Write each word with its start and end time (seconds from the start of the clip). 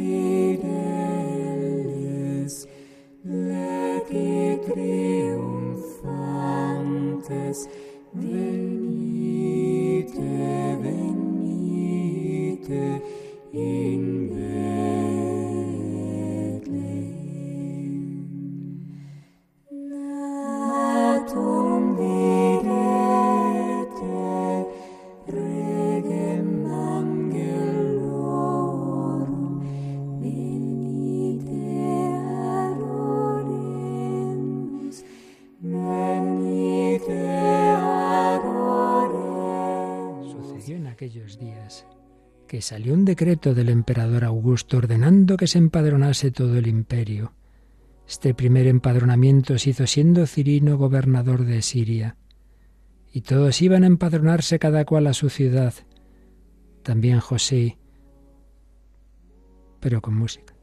fear. 0.00 0.29
Salió 42.60 42.94
un 42.94 43.04
decreto 43.04 43.54
del 43.54 43.68
emperador 43.68 44.24
Augusto 44.24 44.78
ordenando 44.78 45.36
que 45.36 45.46
se 45.46 45.58
empadronase 45.58 46.30
todo 46.30 46.56
el 46.56 46.66
imperio. 46.66 47.32
Este 48.06 48.34
primer 48.34 48.66
empadronamiento 48.66 49.58
se 49.58 49.70
hizo 49.70 49.86
siendo 49.86 50.26
Cirino 50.26 50.76
gobernador 50.76 51.44
de 51.44 51.62
Siria. 51.62 52.16
Y 53.12 53.22
todos 53.22 53.60
iban 53.62 53.84
a 53.84 53.86
empadronarse 53.86 54.58
cada 54.58 54.84
cual 54.84 55.06
a 55.06 55.14
su 55.14 55.30
ciudad. 55.30 55.74
También 56.82 57.20
José, 57.20 57.78
pero 59.80 60.00
con 60.00 60.14
música. 60.14 60.54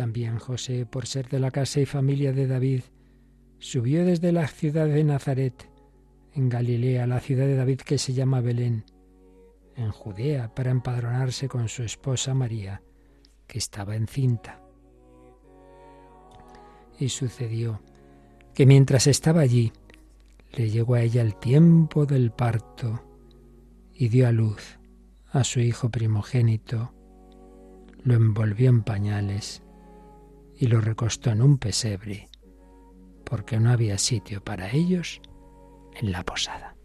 También 0.00 0.38
José, 0.38 0.86
por 0.86 1.06
ser 1.06 1.28
de 1.28 1.38
la 1.38 1.50
casa 1.50 1.78
y 1.78 1.84
familia 1.84 2.32
de 2.32 2.46
David, 2.46 2.84
subió 3.58 4.02
desde 4.02 4.32
la 4.32 4.48
ciudad 4.48 4.86
de 4.86 5.04
Nazaret, 5.04 5.68
en 6.32 6.48
Galilea, 6.48 7.06
la 7.06 7.20
ciudad 7.20 7.44
de 7.44 7.54
David 7.54 7.82
que 7.82 7.98
se 7.98 8.14
llama 8.14 8.40
Belén, 8.40 8.86
en 9.76 9.90
Judea, 9.90 10.54
para 10.54 10.70
empadronarse 10.70 11.48
con 11.48 11.68
su 11.68 11.82
esposa 11.82 12.32
María, 12.32 12.80
que 13.46 13.58
estaba 13.58 13.94
encinta. 13.94 14.62
Y 16.98 17.10
sucedió 17.10 17.82
que 18.54 18.64
mientras 18.64 19.06
estaba 19.06 19.42
allí, 19.42 19.70
le 20.52 20.70
llegó 20.70 20.94
a 20.94 21.02
ella 21.02 21.20
el 21.20 21.36
tiempo 21.36 22.06
del 22.06 22.30
parto 22.30 23.04
y 23.92 24.08
dio 24.08 24.26
a 24.26 24.32
luz 24.32 24.78
a 25.30 25.44
su 25.44 25.60
hijo 25.60 25.90
primogénito, 25.90 26.94
lo 28.02 28.14
envolvió 28.14 28.70
en 28.70 28.82
pañales 28.82 29.62
y 30.60 30.66
lo 30.66 30.82
recostó 30.82 31.30
en 31.30 31.40
un 31.40 31.56
pesebre, 31.56 32.28
porque 33.24 33.58
no 33.58 33.70
había 33.70 33.96
sitio 33.96 34.44
para 34.44 34.70
ellos 34.70 35.22
en 35.98 36.12
la 36.12 36.22
posada. 36.22 36.76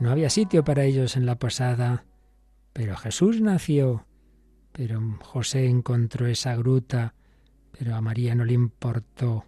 No 0.00 0.10
había 0.10 0.30
sitio 0.30 0.64
para 0.64 0.82
ellos 0.82 1.16
en 1.16 1.26
la 1.26 1.38
posada, 1.38 2.06
pero 2.72 2.96
Jesús 2.96 3.40
nació, 3.40 4.04
pero 4.72 5.00
José 5.22 5.66
encontró 5.66 6.26
esa 6.26 6.56
gruta 6.56 7.14
pero 7.80 7.96
a 7.96 8.02
María 8.02 8.34
no 8.34 8.44
le 8.44 8.52
importó 8.52 9.46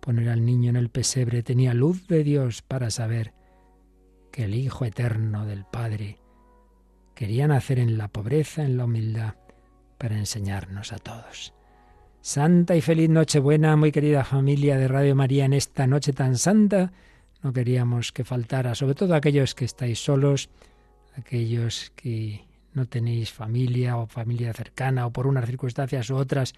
poner 0.00 0.30
al 0.30 0.44
niño 0.44 0.70
en 0.70 0.74
el 0.74 0.88
pesebre, 0.88 1.44
tenía 1.44 1.74
luz 1.74 2.08
de 2.08 2.24
Dios 2.24 2.60
para 2.60 2.90
saber 2.90 3.34
que 4.32 4.46
el 4.46 4.56
Hijo 4.56 4.84
eterno 4.84 5.46
del 5.46 5.64
Padre 5.64 6.18
quería 7.14 7.46
nacer 7.46 7.78
en 7.78 7.96
la 7.96 8.08
pobreza, 8.08 8.64
en 8.64 8.78
la 8.78 8.86
humildad, 8.86 9.36
para 9.96 10.18
enseñarnos 10.18 10.92
a 10.92 10.98
todos. 10.98 11.54
Santa 12.20 12.74
y 12.74 12.80
feliz 12.80 13.10
Nochebuena, 13.10 13.76
muy 13.76 13.92
querida 13.92 14.24
familia 14.24 14.76
de 14.76 14.88
Radio 14.88 15.14
María, 15.14 15.44
en 15.44 15.52
esta 15.52 15.86
noche 15.86 16.12
tan 16.12 16.36
santa. 16.36 16.90
No 17.44 17.52
queríamos 17.52 18.10
que 18.10 18.24
faltara, 18.24 18.74
sobre 18.74 18.96
todo 18.96 19.14
aquellos 19.14 19.54
que 19.54 19.66
estáis 19.66 20.02
solos, 20.02 20.50
aquellos 21.16 21.92
que 21.94 22.44
no 22.74 22.86
tenéis 22.86 23.32
familia 23.32 23.98
o 23.98 24.08
familia 24.08 24.52
cercana 24.52 25.06
o 25.06 25.12
por 25.12 25.28
unas 25.28 25.46
circunstancias 25.46 26.10
u 26.10 26.16
otras 26.16 26.54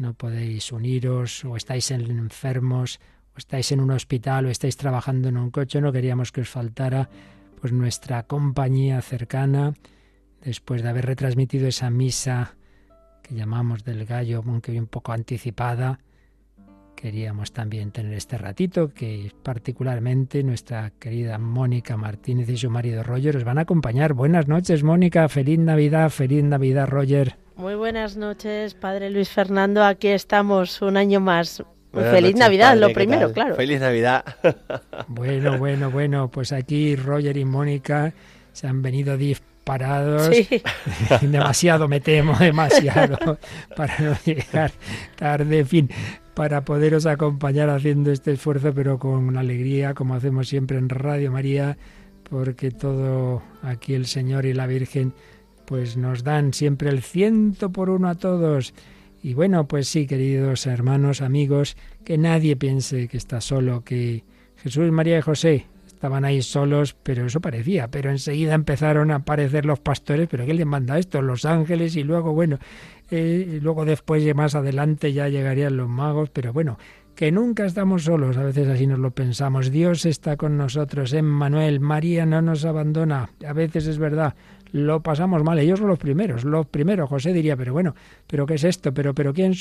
no 0.00 0.14
podéis 0.14 0.72
uniros 0.72 1.44
o 1.44 1.56
estáis 1.56 1.90
enfermos 1.90 2.98
o 3.34 3.38
estáis 3.38 3.70
en 3.70 3.80
un 3.80 3.90
hospital 3.92 4.46
o 4.46 4.50
estáis 4.50 4.76
trabajando 4.76 5.28
en 5.28 5.36
un 5.36 5.50
coche, 5.50 5.80
no 5.80 5.92
queríamos 5.92 6.32
que 6.32 6.40
os 6.40 6.48
faltara 6.48 7.08
pues 7.60 7.72
nuestra 7.72 8.24
compañía 8.24 9.02
cercana 9.02 9.74
después 10.42 10.82
de 10.82 10.88
haber 10.88 11.04
retransmitido 11.04 11.68
esa 11.68 11.90
misa 11.90 12.56
que 13.22 13.34
llamamos 13.34 13.84
del 13.84 14.06
gallo, 14.06 14.42
aunque 14.44 14.80
un 14.80 14.86
poco 14.86 15.12
anticipada, 15.12 16.00
queríamos 16.96 17.52
también 17.52 17.92
tener 17.92 18.14
este 18.14 18.38
ratito 18.38 18.88
que 18.88 19.32
particularmente 19.42 20.42
nuestra 20.42 20.90
querida 20.98 21.38
Mónica 21.38 21.96
Martínez 21.98 22.48
y 22.48 22.56
su 22.56 22.70
marido 22.70 23.02
Roger 23.02 23.36
os 23.36 23.44
van 23.44 23.58
a 23.58 23.62
acompañar. 23.62 24.14
Buenas 24.14 24.48
noches, 24.48 24.82
Mónica, 24.82 25.28
feliz 25.28 25.58
Navidad, 25.58 26.08
feliz 26.08 26.42
Navidad, 26.42 26.88
Roger. 26.88 27.36
Muy 27.60 27.74
buenas 27.74 28.16
noches, 28.16 28.72
Padre 28.72 29.10
Luis 29.10 29.28
Fernando. 29.28 29.84
Aquí 29.84 30.08
estamos 30.08 30.80
un 30.80 30.96
año 30.96 31.20
más. 31.20 31.62
Feliz 31.92 32.34
Navidad, 32.34 32.74
lo 32.74 32.90
primero, 32.90 33.34
claro. 33.34 33.54
Feliz 33.54 33.78
Navidad. 33.80 34.24
bueno, 35.08 35.58
bueno, 35.58 35.90
bueno, 35.90 36.30
pues 36.30 36.52
aquí 36.52 36.96
Roger 36.96 37.36
y 37.36 37.44
Mónica 37.44 38.14
se 38.54 38.66
han 38.66 38.80
venido 38.80 39.18
disparados. 39.18 40.34
Sí. 40.34 40.62
demasiado, 41.20 41.86
me 41.86 42.00
temo, 42.00 42.34
demasiado, 42.38 43.38
para 43.76 43.98
no 43.98 44.16
llegar 44.24 44.72
tarde, 45.16 45.58
en 45.58 45.66
fin, 45.66 45.90
para 46.32 46.64
poderos 46.64 47.04
acompañar 47.04 47.68
haciendo 47.68 48.10
este 48.10 48.32
esfuerzo, 48.32 48.72
pero 48.72 48.98
con 48.98 49.36
alegría, 49.36 49.92
como 49.92 50.14
hacemos 50.14 50.48
siempre 50.48 50.78
en 50.78 50.88
Radio 50.88 51.30
María, 51.30 51.76
porque 52.22 52.70
todo 52.70 53.42
aquí 53.60 53.92
el 53.92 54.06
Señor 54.06 54.46
y 54.46 54.54
la 54.54 54.66
Virgen 54.66 55.12
pues 55.70 55.96
nos 55.96 56.24
dan 56.24 56.52
siempre 56.52 56.90
el 56.90 57.00
ciento 57.00 57.70
por 57.70 57.90
uno 57.90 58.08
a 58.08 58.16
todos. 58.16 58.74
Y 59.22 59.34
bueno, 59.34 59.68
pues 59.68 59.86
sí, 59.86 60.08
queridos 60.08 60.66
hermanos, 60.66 61.22
amigos, 61.22 61.76
que 62.04 62.18
nadie 62.18 62.56
piense 62.56 63.06
que 63.06 63.16
está 63.16 63.40
solo, 63.40 63.84
que 63.84 64.24
Jesús, 64.56 64.90
María 64.90 65.18
y 65.18 65.22
José 65.22 65.66
estaban 65.86 66.24
ahí 66.24 66.42
solos, 66.42 66.96
pero 67.04 67.26
eso 67.26 67.40
parecía, 67.40 67.88
pero 67.88 68.10
enseguida 68.10 68.54
empezaron 68.54 69.12
a 69.12 69.16
aparecer 69.16 69.64
los 69.64 69.78
pastores, 69.78 70.26
pero 70.28 70.44
¿qué 70.44 70.54
les 70.54 70.66
manda 70.66 70.98
esto? 70.98 71.22
Los 71.22 71.44
ángeles 71.44 71.94
y 71.94 72.02
luego, 72.02 72.32
bueno, 72.32 72.58
eh, 73.12 73.60
luego 73.62 73.84
después, 73.84 74.24
más 74.34 74.56
adelante 74.56 75.12
ya 75.12 75.28
llegarían 75.28 75.76
los 75.76 75.88
magos, 75.88 76.30
pero 76.30 76.52
bueno, 76.52 76.78
que 77.14 77.30
nunca 77.30 77.64
estamos 77.64 78.04
solos, 78.04 78.36
a 78.38 78.42
veces 78.42 78.66
así 78.66 78.88
nos 78.88 78.98
lo 78.98 79.12
pensamos. 79.12 79.70
Dios 79.70 80.04
está 80.04 80.36
con 80.36 80.56
nosotros, 80.56 81.12
Emmanuel, 81.12 81.78
María 81.78 82.26
no 82.26 82.42
nos 82.42 82.64
abandona, 82.64 83.30
a 83.46 83.52
veces 83.52 83.86
es 83.86 83.98
verdad, 83.98 84.34
lo 84.72 85.02
pasamos 85.02 85.42
mal. 85.42 85.58
Ellos 85.58 85.78
son 85.78 85.88
los 85.88 85.98
primeros, 85.98 86.44
los 86.44 86.66
primeros. 86.66 87.08
José 87.08 87.32
diría, 87.32 87.56
pero 87.56 87.72
bueno, 87.72 87.94
¿pero 88.26 88.46
qué 88.46 88.54
es 88.54 88.64
esto? 88.64 88.92
¿Pero, 88.92 89.14
pero 89.14 89.32
quién, 89.32 89.54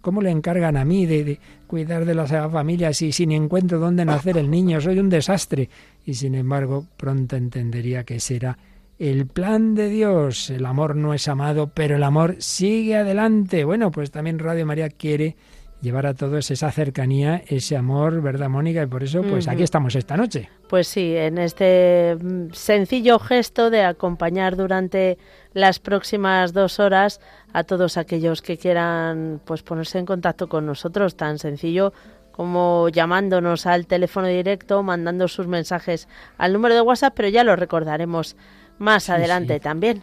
cómo 0.00 0.22
le 0.22 0.30
encargan 0.30 0.76
a 0.76 0.84
mí 0.84 1.06
de, 1.06 1.38
cuidar 1.66 2.04
de 2.04 2.14
la 2.14 2.26
familia 2.26 2.92
si, 2.92 3.12
si 3.12 3.26
ni 3.26 3.34
encuentro 3.34 3.78
dónde 3.78 4.04
nacer 4.04 4.38
el 4.38 4.50
niño? 4.50 4.80
Soy 4.80 4.98
un 4.98 5.08
desastre. 5.08 5.68
Y 6.04 6.14
sin 6.14 6.34
embargo, 6.34 6.86
pronto 6.96 7.36
entendería 7.36 8.04
que 8.04 8.20
será 8.20 8.56
el 8.98 9.26
plan 9.26 9.74
de 9.74 9.88
Dios. 9.88 10.50
El 10.50 10.66
amor 10.66 10.96
no 10.96 11.14
es 11.14 11.28
amado, 11.28 11.70
pero 11.74 11.96
el 11.96 12.02
amor 12.02 12.36
sigue 12.38 12.96
adelante. 12.96 13.64
Bueno, 13.64 13.90
pues 13.90 14.10
también 14.10 14.38
Radio 14.38 14.66
María 14.66 14.88
quiere 14.88 15.36
llevar 15.84 16.06
a 16.06 16.14
todos 16.14 16.50
esa 16.50 16.72
cercanía, 16.72 17.42
ese 17.46 17.76
amor, 17.76 18.20
¿verdad, 18.22 18.48
Mónica? 18.48 18.82
Y 18.82 18.86
por 18.86 19.04
eso, 19.04 19.22
pues 19.22 19.46
aquí 19.46 19.62
estamos 19.62 19.94
esta 19.94 20.16
noche. 20.16 20.48
Pues 20.68 20.88
sí, 20.88 21.14
en 21.14 21.38
este 21.38 22.16
mm, 22.20 22.52
sencillo 22.52 23.20
gesto 23.20 23.70
de 23.70 23.82
acompañar 23.82 24.56
durante 24.56 25.18
las 25.52 25.78
próximas 25.78 26.52
dos 26.52 26.80
horas 26.80 27.20
a 27.52 27.62
todos 27.62 27.96
aquellos 27.96 28.42
que 28.42 28.58
quieran 28.58 29.40
pues 29.44 29.62
ponerse 29.62 29.98
en 29.98 30.06
contacto 30.06 30.48
con 30.48 30.66
nosotros, 30.66 31.16
tan 31.16 31.38
sencillo 31.38 31.92
como 32.32 32.88
llamándonos 32.88 33.64
al 33.66 33.86
teléfono 33.86 34.26
directo, 34.26 34.82
mandando 34.82 35.28
sus 35.28 35.46
mensajes 35.46 36.08
al 36.36 36.52
número 36.52 36.74
de 36.74 36.80
WhatsApp, 36.80 37.14
pero 37.14 37.28
ya 37.28 37.44
lo 37.44 37.54
recordaremos 37.54 38.34
más 38.78 39.08
adelante 39.08 39.60
también. 39.60 40.02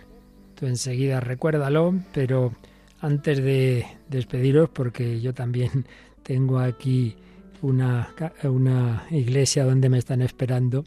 Tú 0.55 0.67
enseguida 0.67 1.19
recuérdalo, 1.19 1.93
pero 2.13 2.53
antes 3.01 3.43
de 3.43 3.85
despediros, 4.09 4.69
porque 4.69 5.19
yo 5.19 5.33
también 5.33 5.85
tengo 6.23 6.59
aquí 6.59 7.15
una, 7.61 8.13
una 8.43 9.05
iglesia 9.09 9.65
donde 9.65 9.89
me 9.89 9.97
están 9.97 10.21
esperando, 10.21 10.85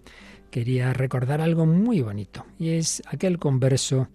quería 0.50 0.92
recordar 0.92 1.40
algo 1.40 1.66
muy 1.66 2.00
bonito, 2.00 2.46
y 2.58 2.70
es 2.70 3.02
aquel 3.06 3.38
converso 3.38 4.08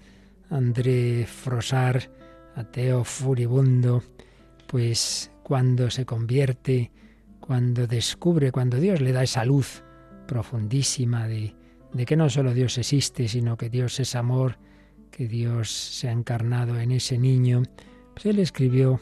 André 0.49 1.25
Frosar, 1.27 2.09
ateo 2.55 3.03
furibundo, 3.03 4.03
pues 4.67 5.31
cuando 5.43 5.89
se 5.89 6.05
convierte, 6.05 6.91
cuando 7.39 7.87
descubre, 7.87 8.51
cuando 8.51 8.79
Dios 8.79 9.01
le 9.01 9.11
da 9.11 9.23
esa 9.23 9.45
luz 9.45 9.83
profundísima 10.27 11.27
de, 11.27 11.55
de 11.93 12.05
que 12.05 12.15
no 12.15 12.29
solo 12.29 12.53
Dios 12.53 12.77
existe, 12.77 13.27
sino 13.27 13.57
que 13.57 13.69
Dios 13.69 13.99
es 13.99 14.15
amor, 14.15 14.57
que 15.11 15.27
Dios 15.27 15.71
se 15.71 16.07
ha 16.09 16.11
encarnado 16.11 16.79
en 16.79 16.91
ese 16.91 17.17
niño, 17.17 17.63
pues 18.21 18.35
él 18.35 18.39
escribió 18.41 18.99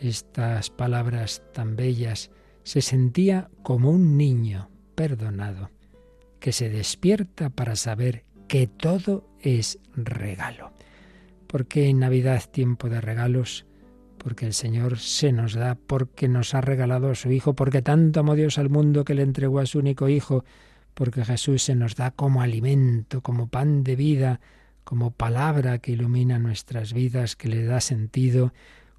estas 0.00 0.70
palabras 0.70 1.40
tan 1.52 1.76
bellas, 1.76 2.32
se 2.64 2.82
sentía 2.82 3.48
como 3.62 3.92
un 3.92 4.16
niño 4.16 4.70
perdonado, 4.96 5.70
que 6.40 6.50
se 6.50 6.68
despierta 6.68 7.50
para 7.50 7.76
saber 7.76 8.24
que 8.48 8.66
todo 8.66 9.24
es 9.40 9.78
regalo. 9.94 10.72
Porque 11.46 11.88
en 11.88 12.00
Navidad 12.00 12.42
tiempo 12.50 12.88
de 12.88 13.00
regalos, 13.00 13.66
porque 14.18 14.46
el 14.46 14.52
Señor 14.52 14.98
se 14.98 15.30
nos 15.30 15.54
da, 15.54 15.76
porque 15.76 16.26
nos 16.26 16.52
ha 16.56 16.60
regalado 16.60 17.10
a 17.10 17.14
su 17.14 17.30
Hijo, 17.30 17.54
porque 17.54 17.82
tanto 17.82 18.18
amó 18.18 18.34
Dios 18.34 18.58
al 18.58 18.68
mundo 18.68 19.04
que 19.04 19.14
le 19.14 19.22
entregó 19.22 19.60
a 19.60 19.66
su 19.66 19.78
único 19.78 20.08
Hijo, 20.08 20.44
porque 20.94 21.24
Jesús 21.24 21.62
se 21.62 21.76
nos 21.76 21.94
da 21.94 22.10
como 22.10 22.42
alimento, 22.42 23.20
como 23.20 23.46
pan 23.46 23.84
de 23.84 23.94
vida, 23.94 24.40
como 24.90 25.12
palabra 25.12 25.78
que 25.78 25.92
ilumina 25.92 26.40
nuestras 26.40 26.92
vidas, 26.92 27.36
que 27.36 27.46
le 27.46 27.62
da 27.62 27.80
sentido, 27.80 28.52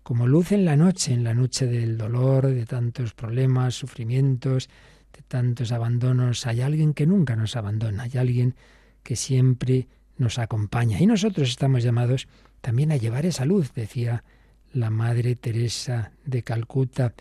como 0.03 0.25
luz 0.25 0.53
en 0.53 0.63
la 0.63 0.77
noche, 0.77 1.11
en 1.13 1.25
la 1.25 1.33
noche 1.33 1.67
del 1.67 1.97
dolor, 1.97 2.47
de 2.47 2.65
tantos 2.65 3.13
problemas, 3.13 3.75
sufrimientos, 3.75 4.69
de 5.11 5.21
tantos 5.27 5.73
abandonos. 5.73 6.47
Hay 6.47 6.61
alguien 6.61 6.93
que 6.93 7.05
nunca 7.05 7.35
nos 7.35 7.57
abandona, 7.57 8.03
hay 8.03 8.17
alguien 8.17 8.55
que 9.03 9.17
siempre 9.17 9.89
nos 10.15 10.39
acompaña. 10.39 10.97
Y 10.97 11.07
nosotros 11.07 11.49
estamos 11.49 11.83
llamados 11.83 12.29
también 12.61 12.93
a 12.93 12.95
llevar 12.95 13.25
esa 13.25 13.43
luz, 13.43 13.73
decía 13.73 14.23
la 14.71 14.91
Madre 14.91 15.35
Teresa 15.35 16.13
de 16.23 16.41
Calcuta, 16.41 17.15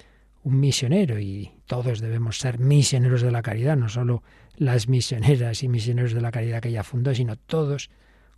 un 0.45 0.61
misionero, 0.61 1.19
y 1.19 1.51
todos 1.67 1.99
debemos 1.99 2.39
ser 2.39 2.61
misioneros 2.61 3.23
de 3.23 3.33
la 3.33 3.43
caridad, 3.43 3.77
no 3.77 3.89
solo 3.89 4.23
las 4.55 4.87
misioneras 4.87 5.65
y 5.65 5.69
misioneros 5.69 6.13
de 6.13 6.21
la 6.21 6.31
caridad 6.31 6.63
que 6.63 6.69
ella 6.69 6.85
fundó, 6.85 7.13
sino 7.17 7.35
todos. 7.35 7.91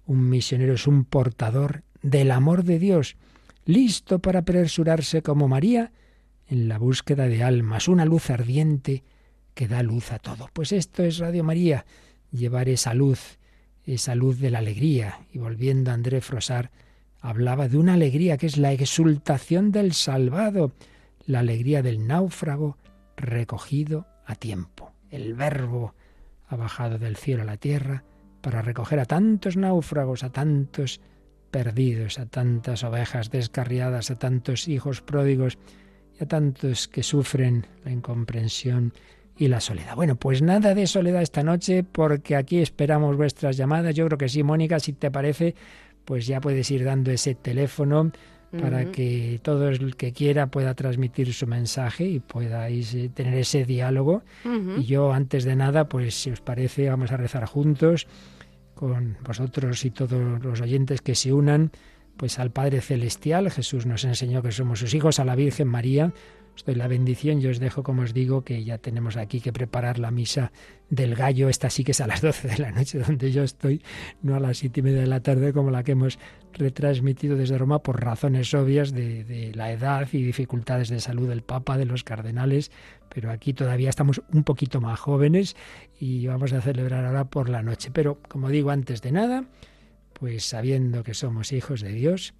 Un 0.06 0.28
misionero 0.28 0.74
es 0.74 0.86
un 0.86 1.04
portador 1.04 1.84
del 2.02 2.30
amor 2.30 2.64
de 2.64 2.78
Dios, 2.78 3.16
listo 3.64 4.18
para 4.18 4.40
apresurarse 4.40 5.22
como 5.22 5.48
María 5.48 5.92
en 6.48 6.68
la 6.68 6.78
búsqueda 6.78 7.28
de 7.28 7.42
almas, 7.42 7.88
una 7.88 8.04
luz 8.04 8.30
ardiente 8.30 9.04
que 9.54 9.68
da 9.68 9.82
luz 9.82 10.12
a 10.12 10.18
todo. 10.18 10.48
Pues 10.52 10.72
esto 10.72 11.02
es 11.04 11.18
Radio 11.18 11.44
María, 11.44 11.86
llevar 12.30 12.68
esa 12.68 12.94
luz, 12.94 13.38
esa 13.84 14.14
luz 14.14 14.38
de 14.38 14.50
la 14.50 14.58
alegría. 14.58 15.20
Y 15.32 15.38
volviendo 15.38 15.90
a 15.90 15.94
André 15.94 16.20
Frosar, 16.20 16.70
hablaba 17.20 17.68
de 17.68 17.78
una 17.78 17.94
alegría 17.94 18.36
que 18.36 18.46
es 18.46 18.56
la 18.56 18.72
exultación 18.72 19.70
del 19.70 19.92
salvado, 19.92 20.72
la 21.24 21.40
alegría 21.40 21.82
del 21.82 22.06
náufrago 22.06 22.76
recogido 23.16 24.06
a 24.26 24.34
tiempo. 24.34 24.92
El 25.10 25.34
verbo 25.34 25.94
ha 26.48 26.56
bajado 26.56 26.98
del 26.98 27.16
cielo 27.16 27.42
a 27.42 27.46
la 27.46 27.56
tierra 27.56 28.04
para 28.42 28.60
recoger 28.60 29.00
a 29.00 29.06
tantos 29.06 29.56
náufragos, 29.56 30.24
a 30.24 30.30
tantos 30.30 31.00
perdidos, 31.50 32.18
a 32.18 32.26
tantas 32.26 32.84
ovejas 32.84 33.30
descarriadas, 33.30 34.10
a 34.10 34.18
tantos 34.18 34.68
hijos 34.68 35.00
pródigos 35.00 35.58
y 36.18 36.24
a 36.24 36.26
tantos 36.26 36.88
que 36.88 37.02
sufren 37.02 37.66
la 37.84 37.92
incomprensión 37.92 38.92
y 39.36 39.48
la 39.48 39.60
soledad. 39.60 39.94
Bueno, 39.96 40.16
pues 40.16 40.42
nada 40.42 40.74
de 40.74 40.86
soledad 40.86 41.22
esta 41.22 41.42
noche 41.42 41.84
porque 41.84 42.36
aquí 42.36 42.58
esperamos 42.58 43.16
vuestras 43.16 43.56
llamadas. 43.56 43.94
Yo 43.94 44.06
creo 44.06 44.18
que 44.18 44.28
sí, 44.28 44.42
Mónica, 44.42 44.80
si 44.80 44.92
te 44.92 45.10
parece, 45.10 45.54
pues 46.04 46.26
ya 46.26 46.40
puedes 46.40 46.70
ir 46.70 46.84
dando 46.84 47.10
ese 47.10 47.34
teléfono 47.34 48.12
para 48.60 48.90
que 48.92 49.40
todo 49.42 49.68
el 49.68 49.96
que 49.96 50.12
quiera 50.12 50.48
pueda 50.48 50.74
transmitir 50.74 51.32
su 51.32 51.46
mensaje 51.46 52.04
y 52.04 52.20
podáis 52.20 52.96
tener 53.14 53.34
ese 53.34 53.64
diálogo. 53.64 54.22
Y 54.78 54.84
yo, 54.84 55.12
antes 55.12 55.44
de 55.44 55.56
nada, 55.56 55.88
pues 55.88 56.14
si 56.14 56.30
os 56.30 56.40
parece, 56.40 56.88
vamos 56.88 57.12
a 57.12 57.16
rezar 57.16 57.46
juntos 57.46 58.06
con 58.74 59.16
vosotros 59.24 59.84
y 59.84 59.90
todos 59.90 60.42
los 60.42 60.60
oyentes 60.60 61.00
que 61.00 61.14
se 61.14 61.32
unan 61.32 61.70
pues 62.16 62.38
al 62.38 62.50
Padre 62.50 62.80
Celestial. 62.80 63.50
Jesús 63.50 63.86
nos 63.86 64.04
enseñó 64.04 64.42
que 64.42 64.52
somos 64.52 64.80
sus 64.80 64.94
hijos, 64.94 65.18
a 65.18 65.24
la 65.24 65.34
Virgen 65.34 65.68
María. 65.68 66.12
Os 66.54 66.64
doy 66.64 66.74
la 66.74 66.86
bendición 66.86 67.40
y 67.40 67.46
os 67.46 67.58
dejo, 67.58 67.82
como 67.82 68.02
os 68.02 68.12
digo, 68.12 68.42
que 68.42 68.62
ya 68.62 68.78
tenemos 68.78 69.16
aquí 69.16 69.40
que 69.40 69.52
preparar 69.52 69.98
la 69.98 70.10
misa 70.10 70.52
del 70.90 71.14
gallo. 71.14 71.48
Esta 71.48 71.70
sí 71.70 71.82
que 71.82 71.92
es 71.92 72.00
a 72.00 72.06
las 72.06 72.20
12 72.22 72.48
de 72.48 72.58
la 72.58 72.70
noche, 72.70 72.98
donde 72.98 73.32
yo 73.32 73.42
estoy, 73.42 73.82
no 74.22 74.34
a 74.34 74.40
las 74.40 74.58
siete 74.58 74.80
y 74.80 74.82
media 74.82 75.00
de 75.00 75.06
la 75.06 75.20
tarde, 75.20 75.52
como 75.52 75.70
la 75.70 75.82
que 75.82 75.92
hemos 75.92 76.18
retransmitido 76.52 77.36
desde 77.36 77.56
Roma 77.56 77.82
por 77.82 78.04
razones 78.04 78.52
obvias 78.52 78.92
de 78.92 79.52
la 79.54 79.72
edad 79.72 80.06
y 80.12 80.22
dificultades 80.22 80.88
de 80.88 81.00
salud 81.00 81.28
del 81.28 81.42
Papa, 81.42 81.78
de 81.78 81.86
los 81.86 82.04
cardenales. 82.04 82.70
Pero 83.08 83.30
aquí 83.30 83.52
todavía 83.52 83.90
estamos 83.90 84.22
un 84.32 84.44
poquito 84.44 84.80
más 84.80 84.98
jóvenes 84.98 85.56
y 85.98 86.26
vamos 86.26 86.52
a 86.52 86.60
celebrar 86.60 87.04
ahora 87.04 87.24
por 87.24 87.48
la 87.48 87.62
noche. 87.62 87.90
Pero, 87.92 88.18
como 88.28 88.48
digo, 88.48 88.70
antes 88.70 89.02
de 89.02 89.12
nada, 89.12 89.44
pues 90.12 90.44
sabiendo 90.44 91.02
que 91.02 91.14
somos 91.14 91.52
hijos 91.52 91.80
de 91.80 91.92
Dios, 91.92 92.34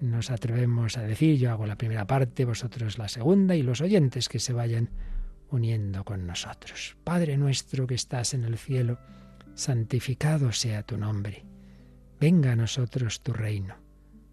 nos 0.00 0.30
atrevemos 0.30 0.96
a 0.96 1.02
decir, 1.02 1.38
yo 1.38 1.50
hago 1.50 1.66
la 1.66 1.76
primera 1.76 2.06
parte, 2.06 2.44
vosotros 2.44 2.98
la 2.98 3.08
segunda, 3.08 3.54
y 3.56 3.62
los 3.62 3.80
oyentes 3.80 4.28
que 4.28 4.38
se 4.38 4.52
vayan 4.52 4.90
uniendo 5.50 6.04
con 6.04 6.26
nosotros. 6.26 6.96
Padre 7.04 7.36
nuestro 7.36 7.86
que 7.86 7.94
estás 7.94 8.34
en 8.34 8.44
el 8.44 8.58
cielo, 8.58 8.98
santificado 9.54 10.52
sea 10.52 10.82
tu 10.82 10.96
nombre. 10.96 11.44
Venga 12.20 12.52
a 12.52 12.56
nosotros 12.56 13.22
tu 13.22 13.32
reino. 13.32 13.76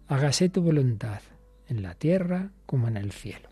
Hágase 0.08 0.48
tu 0.48 0.62
voluntad, 0.62 1.20
en 1.68 1.82
la 1.82 1.94
tierra 1.94 2.50
como 2.64 2.88
en 2.88 2.96
el 2.96 3.12
cielo. 3.12 3.48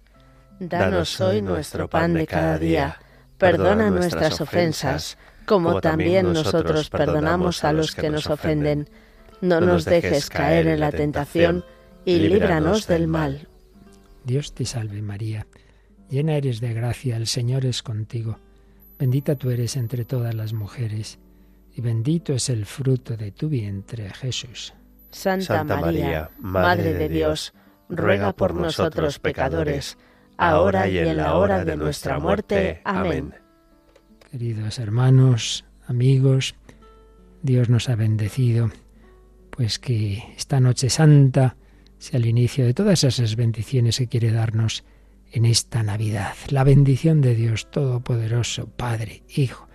Danos 0.60 1.20
hoy 1.20 1.42
nuestro 1.42 1.88
pan 1.88 2.14
de 2.14 2.26
cada 2.26 2.58
día. 2.58 2.98
Perdona 3.38 3.90
nuestras 3.90 4.40
ofensas, 4.40 5.18
como 5.46 5.80
también 5.80 6.32
nosotros 6.32 6.90
perdonamos 6.90 7.64
a 7.64 7.72
los 7.72 7.94
que 7.94 8.10
nos 8.10 8.28
ofenden. 8.28 8.88
No 9.40 9.60
nos 9.60 9.84
dejes 9.84 10.30
caer 10.30 10.68
en 10.68 10.80
la 10.80 10.92
tentación 10.92 11.64
y 12.04 12.18
líbranos 12.18 12.86
del 12.86 13.08
mal. 13.08 13.48
Dios 14.24 14.54
te 14.54 14.64
salve 14.64 15.02
María, 15.02 15.46
llena 16.08 16.36
eres 16.36 16.60
de 16.60 16.72
gracia, 16.72 17.16
el 17.16 17.26
Señor 17.26 17.64
es 17.66 17.82
contigo. 17.82 18.38
Bendita 18.98 19.34
tú 19.36 19.50
eres 19.50 19.76
entre 19.76 20.04
todas 20.04 20.34
las 20.34 20.52
mujeres, 20.52 21.18
y 21.74 21.80
bendito 21.80 22.32
es 22.32 22.48
el 22.48 22.64
fruto 22.66 23.16
de 23.16 23.32
tu 23.32 23.48
vientre, 23.48 24.10
Jesús. 24.10 24.72
Santa, 25.10 25.64
María, 25.64 26.30
Madre 26.38 26.94
de 26.94 27.08
Dios, 27.08 27.52
ruega 27.88 28.32
por 28.32 28.54
nosotros 28.54 29.18
pecadores, 29.18 29.98
ahora 30.36 30.88
y 30.88 30.98
en 30.98 31.16
la 31.16 31.36
hora 31.36 31.64
de 31.64 31.76
nuestra 31.76 32.18
muerte. 32.18 32.80
Amén. 32.84 33.34
Queridos 34.30 34.78
hermanos, 34.78 35.64
amigos, 35.86 36.56
Dios 37.42 37.68
nos 37.68 37.88
ha 37.88 37.94
bendecido, 37.94 38.70
pues 39.50 39.78
que 39.78 40.24
esta 40.36 40.58
noche 40.58 40.90
santa 40.90 41.56
sea 42.04 42.18
el 42.18 42.26
inicio 42.26 42.66
de 42.66 42.74
todas 42.74 43.02
esas 43.02 43.34
bendiciones 43.34 43.96
que 43.96 44.08
quiere 44.08 44.30
darnos 44.30 44.84
en 45.32 45.46
esta 45.46 45.82
Navidad. 45.82 46.34
La 46.50 46.62
bendición 46.62 47.22
de 47.22 47.34
Dios 47.34 47.70
Todopoderoso, 47.70 48.66
Padre, 48.66 49.22
Hijo 49.34 49.66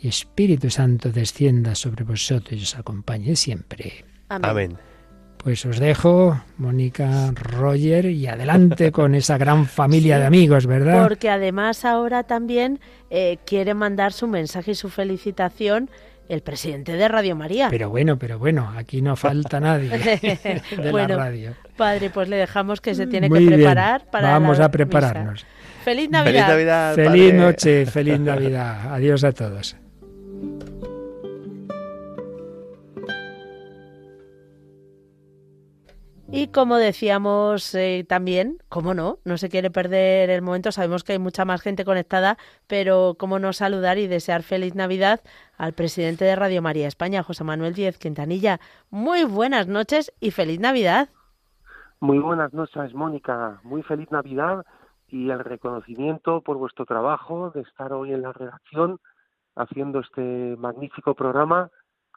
y 0.00 0.08
Espíritu 0.08 0.70
Santo 0.70 1.12
descienda 1.12 1.74
sobre 1.74 2.04
vosotros 2.04 2.58
y 2.58 2.62
os 2.62 2.74
acompañe 2.76 3.36
siempre. 3.36 4.06
Amén. 4.30 4.78
Pues 5.36 5.66
os 5.66 5.78
dejo, 5.78 6.40
Mónica, 6.56 7.30
Roger, 7.32 8.06
y 8.06 8.28
adelante 8.28 8.90
con 8.90 9.14
esa 9.14 9.36
gran 9.36 9.66
familia 9.66 10.18
de 10.18 10.24
amigos, 10.24 10.66
¿verdad? 10.66 11.06
Porque 11.06 11.28
además 11.28 11.84
ahora 11.84 12.22
también 12.22 12.80
eh, 13.10 13.36
quiere 13.44 13.74
mandar 13.74 14.14
su 14.14 14.26
mensaje 14.26 14.70
y 14.70 14.74
su 14.74 14.88
felicitación 14.88 15.90
el 16.28 16.42
presidente 16.42 16.92
de 16.92 17.08
Radio 17.08 17.36
María. 17.36 17.68
Pero 17.70 17.90
bueno, 17.90 18.18
pero 18.18 18.38
bueno, 18.38 18.72
aquí 18.76 19.02
no 19.02 19.16
falta 19.16 19.60
nadie 19.60 19.90
de 20.76 20.90
bueno, 20.90 21.16
la 21.16 21.24
radio. 21.24 21.54
Padre, 21.76 22.10
pues 22.10 22.28
le 22.28 22.36
dejamos 22.36 22.80
que 22.80 22.94
se 22.94 23.06
tiene 23.06 23.28
Muy 23.28 23.40
que 23.40 23.46
bien, 23.46 23.60
preparar 23.60 24.10
para 24.10 24.30
Vamos 24.32 24.58
la 24.58 24.66
a 24.66 24.70
prepararnos. 24.70 25.44
misa. 25.44 25.46
Feliz 25.84 26.10
Navidad. 26.10 26.32
Feliz 26.32 26.48
Navidad. 26.48 26.94
Feliz 26.94 27.32
padre. 27.32 27.32
noche, 27.32 27.86
feliz 27.86 28.20
Navidad. 28.20 28.94
Adiós 28.94 29.24
a 29.24 29.32
todos. 29.32 29.76
Y 36.36 36.48
como 36.48 36.78
decíamos 36.78 37.76
eh, 37.76 38.04
también, 38.08 38.58
cómo 38.68 38.92
no, 38.92 39.18
no 39.24 39.38
se 39.38 39.48
quiere 39.48 39.70
perder 39.70 40.30
el 40.30 40.42
momento, 40.42 40.72
sabemos 40.72 41.04
que 41.04 41.12
hay 41.12 41.20
mucha 41.20 41.44
más 41.44 41.62
gente 41.62 41.84
conectada, 41.84 42.38
pero 42.66 43.14
cómo 43.16 43.38
no 43.38 43.52
saludar 43.52 43.98
y 43.98 44.08
desear 44.08 44.42
feliz 44.42 44.74
Navidad 44.74 45.20
al 45.58 45.74
presidente 45.74 46.24
de 46.24 46.34
Radio 46.34 46.60
María 46.60 46.88
España, 46.88 47.22
José 47.22 47.44
Manuel 47.44 47.74
Díez 47.74 47.98
Quintanilla. 47.98 48.58
Muy 48.90 49.22
buenas 49.22 49.68
noches 49.68 50.12
y 50.18 50.32
feliz 50.32 50.58
Navidad. 50.58 51.08
Muy 52.00 52.18
buenas 52.18 52.52
noches, 52.52 52.92
Mónica. 52.94 53.60
Muy 53.62 53.84
feliz 53.84 54.10
Navidad 54.10 54.66
y 55.06 55.30
el 55.30 55.38
reconocimiento 55.38 56.40
por 56.40 56.56
vuestro 56.56 56.84
trabajo 56.84 57.52
de 57.54 57.60
estar 57.60 57.92
hoy 57.92 58.12
en 58.12 58.22
la 58.22 58.32
redacción 58.32 58.98
haciendo 59.54 60.00
este 60.00 60.56
magnífico 60.58 61.14
programa 61.14 61.70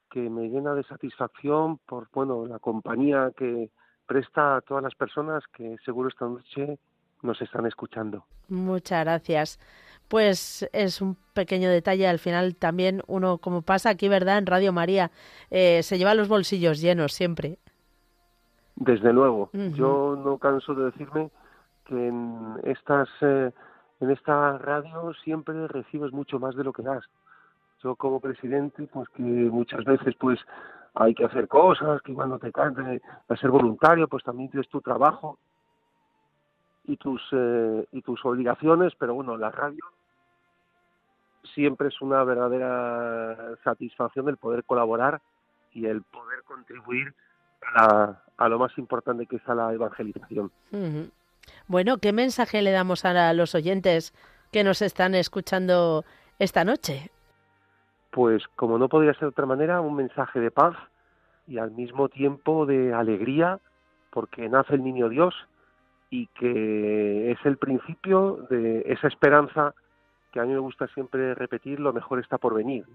que 0.10 0.28
me 0.28 0.50
llena 0.50 0.74
de 0.74 0.84
satisfacción 0.86 1.78
por 1.86 2.08
bueno 2.12 2.48
la 2.48 2.58
compañía 2.58 3.32
que 3.38 3.70
presta 4.08 4.58
a 4.58 4.62
todas 4.62 4.84
las 4.84 4.96
personas 4.96 5.44
que 5.56 5.76
seguro 5.86 6.10
esta 6.10 6.26
noche 6.26 6.80
nos 7.22 7.42
están 7.42 7.66
escuchando. 7.66 8.26
Muchas 8.50 9.04
gracias. 9.04 9.60
Pues 10.08 10.68
es 10.72 11.02
un 11.02 11.18
pequeño 11.34 11.70
detalle, 11.70 12.08
al 12.08 12.20
final 12.20 12.56
también 12.56 13.04
uno, 13.08 13.40
como 13.40 13.62
pasa 13.62 13.90
aquí, 13.90 14.08
¿verdad? 14.08 14.38
En 14.38 14.46
Radio 14.46 14.72
María, 14.72 15.12
eh, 15.52 15.84
se 15.84 15.98
lleva 15.98 16.16
los 16.16 16.30
bolsillos 16.30 16.80
llenos 16.80 17.12
siempre. 17.12 17.58
Desde 18.78 19.12
luego, 19.12 19.50
yo 19.54 20.16
no 20.24 20.38
canso 20.38 20.76
de 20.76 20.86
decirme 20.86 21.30
que 21.86 22.08
en 22.08 22.60
estas 22.64 23.10
eh, 23.22 23.52
en 24.00 24.12
esta 24.12 24.58
radio 24.60 25.14
siempre 25.24 25.68
recibes 25.68 26.12
mucho 26.12 26.40
más 26.40 26.56
de 26.56 26.64
lo 26.64 26.72
que 26.72 26.84
das. 26.84 27.04
Yo 27.84 27.96
como 27.96 28.20
presidente, 28.20 28.88
pues 28.94 29.10
que 29.10 29.24
muchas 29.24 29.84
veces 29.84 30.16
pues 30.20 30.40
hay 31.00 31.14
que 31.14 31.26
hacer 31.26 31.48
cosas, 31.48 32.02
que 32.02 32.14
cuando 32.14 32.40
te 32.40 32.52
cante 32.52 33.02
a 33.28 33.36
ser 33.36 33.52
voluntario, 33.52 34.08
pues 34.08 34.24
también 34.24 34.50
tienes 34.50 34.70
tu 34.70 34.82
trabajo 34.82 35.38
y 36.86 36.98
tus 36.98 37.22
eh, 37.32 37.86
y 37.92 38.02
tus 38.02 38.24
obligaciones, 38.26 38.94
pero 38.98 39.14
bueno, 39.14 39.38
la 39.38 39.52
radio 39.52 39.84
siempre 41.54 41.90
es 41.90 42.02
una 42.02 42.24
verdadera 42.24 43.56
satisfacción 43.64 44.28
el 44.30 44.38
poder 44.38 44.64
colaborar 44.64 45.22
y 45.72 45.86
el 45.86 46.02
poder 46.02 46.44
contribuir 46.44 47.14
a, 47.76 48.20
a 48.38 48.50
lo 48.50 48.60
más 48.60 48.76
importante 48.78 49.26
que 49.28 49.38
es 49.38 49.48
a 49.48 49.56
la 49.56 49.74
evangelización. 49.74 50.52
Bueno, 51.68 51.98
¿qué 51.98 52.12
mensaje 52.12 52.62
le 52.62 52.72
damos 52.72 53.06
a 53.06 53.34
los 53.34 53.56
oyentes 53.56 54.14
que 54.52 54.64
nos 54.64 54.82
están 54.82 55.16
escuchando 55.16 56.04
esta 56.40 56.64
noche? 56.64 57.12
Pues 58.18 58.48
como 58.56 58.80
no 58.80 58.90
podría 58.90 59.14
ser 59.14 59.22
de 59.22 59.28
otra 59.28 59.46
manera, 59.46 59.80
un 59.80 59.96
mensaje 59.96 60.40
de 60.40 60.50
paz 60.50 60.76
y 61.46 61.60
al 61.60 61.70
mismo 61.70 62.10
tiempo 62.10 62.66
de 62.66 62.92
alegría, 62.92 63.60
porque 64.10 64.50
nace 64.50 64.74
el 64.74 64.84
niño 64.84 65.08
Dios 65.08 65.36
y 66.10 66.26
que 66.26 67.30
es 67.30 67.38
el 67.46 67.58
principio 67.58 68.48
de 68.50 68.82
esa 68.88 69.08
esperanza 69.08 69.76
que 70.32 70.40
a 70.40 70.46
mí 70.46 70.50
me 70.52 70.58
gusta 70.58 70.88
siempre 70.88 71.36
repetir, 71.36 71.80
lo 71.80 71.94
mejor 71.94 72.18
está 72.18 72.40
por 72.40 72.56
venir. 72.56 72.88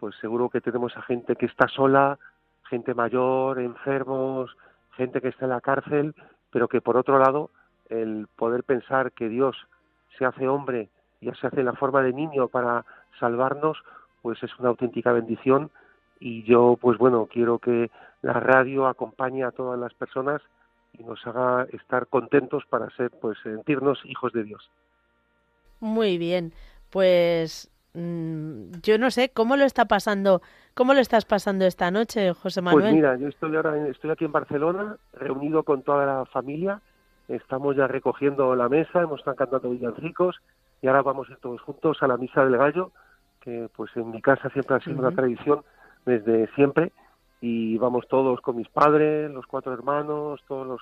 Pues 0.00 0.16
seguro 0.16 0.48
que 0.48 0.60
tenemos 0.60 0.96
a 0.96 1.02
gente 1.02 1.36
que 1.36 1.46
está 1.46 1.68
sola, 1.68 2.18
gente 2.68 2.92
mayor, 2.92 3.60
enfermos, 3.60 4.50
gente 4.96 5.20
que 5.20 5.28
está 5.28 5.44
en 5.44 5.50
la 5.50 5.60
cárcel, 5.60 6.12
pero 6.50 6.66
que 6.66 6.80
por 6.80 6.96
otro 6.96 7.20
lado, 7.20 7.50
el 7.88 8.26
poder 8.34 8.64
pensar 8.64 9.12
que 9.12 9.28
Dios 9.28 9.56
se 10.18 10.24
hace 10.24 10.48
hombre, 10.48 10.88
ya 11.20 11.36
se 11.36 11.46
hace 11.46 11.60
en 11.60 11.66
la 11.66 11.74
forma 11.74 12.02
de 12.02 12.12
niño 12.12 12.48
para 12.48 12.84
salvarnos, 13.20 13.80
pues 14.22 14.42
es 14.42 14.50
una 14.58 14.70
auténtica 14.70 15.12
bendición 15.12 15.70
y 16.18 16.42
yo 16.44 16.76
pues 16.80 16.98
bueno 16.98 17.26
quiero 17.30 17.58
que 17.58 17.90
la 18.22 18.34
radio 18.34 18.86
acompañe 18.86 19.44
a 19.44 19.50
todas 19.50 19.78
las 19.78 19.94
personas 19.94 20.42
y 20.98 21.04
nos 21.04 21.26
haga 21.26 21.66
estar 21.72 22.06
contentos 22.06 22.64
para 22.68 22.90
ser 22.90 23.10
pues 23.10 23.38
sentirnos 23.42 24.00
hijos 24.04 24.32
de 24.32 24.44
Dios. 24.44 24.70
Muy 25.80 26.18
bien, 26.18 26.52
pues 26.90 27.70
mm, 27.94 28.72
yo 28.82 28.98
no 28.98 29.10
sé 29.10 29.30
cómo 29.30 29.56
lo 29.56 29.64
está 29.64 29.86
pasando, 29.86 30.42
cómo 30.74 30.92
lo 30.92 31.00
estás 31.00 31.24
pasando 31.24 31.64
esta 31.64 31.90
noche, 31.90 32.34
José 32.34 32.60
Manuel. 32.60 32.84
Pues 32.84 32.94
mira, 32.94 33.16
yo 33.16 33.28
estoy 33.28 33.56
ahora 33.56 33.88
estoy 33.88 34.10
aquí 34.10 34.26
en 34.26 34.32
Barcelona, 34.32 34.96
reunido 35.14 35.62
con 35.62 35.82
toda 35.82 36.04
la 36.04 36.26
familia, 36.26 36.82
estamos 37.28 37.76
ya 37.76 37.86
recogiendo 37.86 38.54
la 38.54 38.68
mesa, 38.68 39.00
hemos 39.00 39.20
estado 39.20 39.36
cantando 39.36 39.70
villancicos 39.70 40.36
y 40.82 40.88
ahora 40.88 41.02
vamos 41.02 41.28
a 41.28 41.32
ir 41.32 41.38
todos 41.38 41.60
juntos 41.62 41.98
a 42.02 42.06
la 42.06 42.18
misa 42.18 42.44
del 42.44 42.58
gallo 42.58 42.92
que 43.40 43.68
pues 43.74 43.90
en 43.96 44.10
mi 44.10 44.20
casa 44.20 44.50
siempre 44.50 44.76
ha 44.76 44.80
sido 44.80 44.98
una 44.98 45.12
tradición 45.12 45.62
desde 46.04 46.46
siempre 46.54 46.92
y 47.40 47.78
vamos 47.78 48.06
todos 48.08 48.40
con 48.40 48.56
mis 48.56 48.68
padres, 48.68 49.30
los 49.30 49.46
cuatro 49.46 49.72
hermanos, 49.72 50.40
todos 50.46 50.66
los 50.66 50.80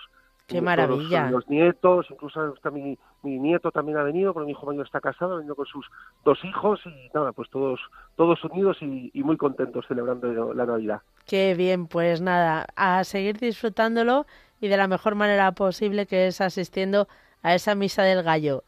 Qué 0.49 0.62
maravilla. 0.62 1.31
Los, 1.31 1.47
nietos, 1.50 2.07
incluso 2.09 2.55
mi, 2.73 2.99
mi, 3.23 3.38
nieto 3.38 3.71
también 3.71 3.99
ha 3.99 4.03
venido, 4.03 4.33
porque 4.33 4.47
mi 4.47 4.53
hijo 4.53 4.65
mayor 4.65 4.87
está 4.87 4.99
casado, 4.99 5.35
ha 5.35 5.37
venido 5.37 5.55
con 5.55 5.67
sus 5.67 5.87
dos 6.25 6.43
hijos 6.43 6.81
y 6.87 7.11
nada, 7.12 7.33
pues 7.33 7.50
todos, 7.50 7.79
todos 8.17 8.43
unidos 8.45 8.79
y, 8.81 9.11
y, 9.12 9.23
muy 9.23 9.37
contentos 9.37 9.85
celebrando 9.87 10.55
la 10.55 10.65
Navidad. 10.65 11.03
Qué 11.27 11.55
bien, 11.55 11.87
pues 11.87 12.23
nada, 12.23 12.67
a 12.77 13.05
seguir 13.05 13.37
disfrutándolo 13.38 14.25
y 14.59 14.69
de 14.69 14.79
la 14.79 14.88
mejor 14.88 15.17
manera 15.17 15.53
posible 15.53 16.07
que 16.07 16.29
es 16.29 16.41
asistiendo 16.41 17.09
a 17.43 17.55
esa 17.55 17.75
misa 17.75 18.03
del 18.03 18.23
gallo. 18.23 18.65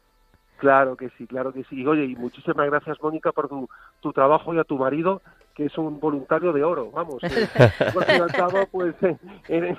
Claro 0.61 0.95
que 0.95 1.09
sí, 1.17 1.25
claro 1.25 1.51
que 1.51 1.63
sí. 1.63 1.81
Y 1.81 1.87
oye, 1.87 2.05
y 2.05 2.15
muchísimas 2.15 2.67
gracias, 2.67 3.01
Mónica, 3.01 3.31
por 3.31 3.49
tu, 3.49 3.67
tu 3.99 4.13
trabajo 4.13 4.53
y 4.53 4.59
a 4.59 4.63
tu 4.63 4.77
marido, 4.77 5.23
que 5.55 5.65
es 5.65 5.75
un 5.75 5.99
voluntario 5.99 6.53
de 6.53 6.63
oro, 6.63 6.91
vamos. 6.91 7.17
Eh, 8.43 8.71
pues 8.71 8.95
eh, 9.49 9.75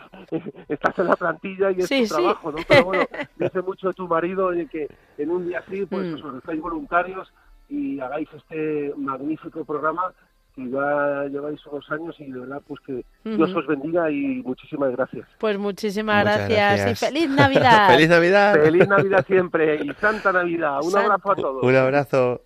estás 0.69 0.99
en 0.99 1.07
la 1.07 1.17
plantilla 1.17 1.71
y 1.71 1.81
es 1.81 1.89
tu 1.89 2.17
trabajo, 2.17 2.51
¿no? 2.51 2.59
Pero 2.67 2.85
bueno, 2.85 3.05
dice 3.37 3.63
mucho 3.63 3.89
de 3.89 3.95
tu 3.95 4.09
marido 4.09 4.51
que 4.71 4.89
en 5.19 5.31
un 5.31 5.47
día 5.47 5.61
así, 5.61 5.87
pues 5.87 6.21
mm. 6.21 6.27
os 6.27 6.61
voluntarios 6.61 7.33
y 7.69 8.01
hagáis 8.01 8.29
este 8.35 8.93
magnífico 8.97 9.65
programa 9.65 10.13
que 10.55 10.69
ya 10.71 11.25
lleváis 11.31 11.65
unos 11.67 11.91
años 11.91 12.15
y 12.19 12.31
de 12.31 12.41
verdad 12.41 12.63
pues 12.67 12.81
que 12.87 13.05
Dios 13.25 13.55
os 13.55 13.67
bendiga 13.67 14.11
y 14.11 14.43
muchísimas 14.43 14.93
gracias. 14.93 15.27
Pues 15.39 15.59
muchísimas 15.59 16.25
gracias. 16.25 16.93
y 16.93 17.07
feliz 17.07 17.31
Navidad. 17.31 17.89
feliz 17.95 18.09
Navidad. 18.09 18.55
Feliz 18.63 18.89
Navidad 18.89 19.27
siempre 19.27 19.77
y 19.85 19.93
Santa 19.95 20.33
Navidad. 20.33 20.81
Un 20.83 20.97
abrazo 20.97 21.33
a 21.33 21.37
todos. 21.37 21.63
Un 21.63 21.77
abrazo. 21.77 22.43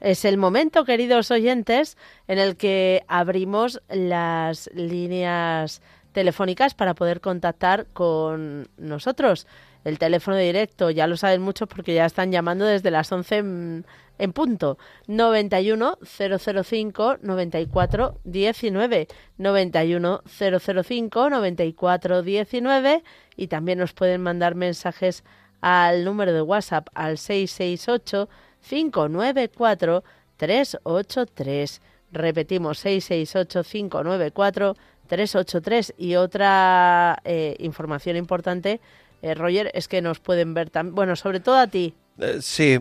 Es 0.00 0.24
el 0.24 0.36
momento, 0.36 0.84
queridos 0.84 1.30
oyentes, 1.30 1.96
en 2.28 2.38
el 2.38 2.56
que 2.56 3.04
abrimos 3.08 3.82
las 3.88 4.70
líneas 4.72 5.82
telefónicas 6.12 6.74
para 6.74 6.94
poder 6.94 7.20
contactar 7.20 7.86
con 7.92 8.68
nosotros. 8.76 9.46
El 9.84 9.98
teléfono 9.98 10.36
directo 10.36 10.90
ya 10.90 11.06
lo 11.06 11.16
saben 11.16 11.42
muchos 11.42 11.68
porque 11.68 11.94
ya 11.94 12.04
están 12.04 12.30
llamando 12.30 12.64
desde 12.64 12.90
las 12.90 13.10
11 13.10 13.36
en, 13.36 13.86
en 14.18 14.32
punto. 14.32 14.78
91 15.06 15.98
005 16.02 17.16
94 17.22 18.18
19. 18.24 19.08
91 19.36 20.22
005 20.26 21.30
94 21.30 22.22
19. 22.22 23.04
Y 23.36 23.46
también 23.48 23.78
nos 23.78 23.92
pueden 23.92 24.22
mandar 24.22 24.54
mensajes 24.54 25.24
al 25.60 26.04
número 26.04 26.32
de 26.32 26.42
WhatsApp 26.42 26.88
al 26.94 27.18
668 27.18 28.28
594 28.66 30.04
383. 30.36 31.80
Repetimos, 32.12 32.78
668 32.78 33.64
594 33.64 34.76
383. 35.06 35.94
Y 35.98 36.14
otra 36.16 37.18
eh, 37.24 37.56
información 37.58 38.16
importante, 38.16 38.80
eh, 39.22 39.34
Roger, 39.34 39.70
es 39.74 39.88
que 39.88 40.00
nos 40.00 40.20
pueden 40.20 40.54
ver 40.54 40.70
también, 40.70 40.94
bueno, 40.94 41.16
sobre 41.16 41.40
todo 41.40 41.56
a 41.56 41.66
ti. 41.66 41.94
Eh, 42.18 42.38
sí, 42.40 42.78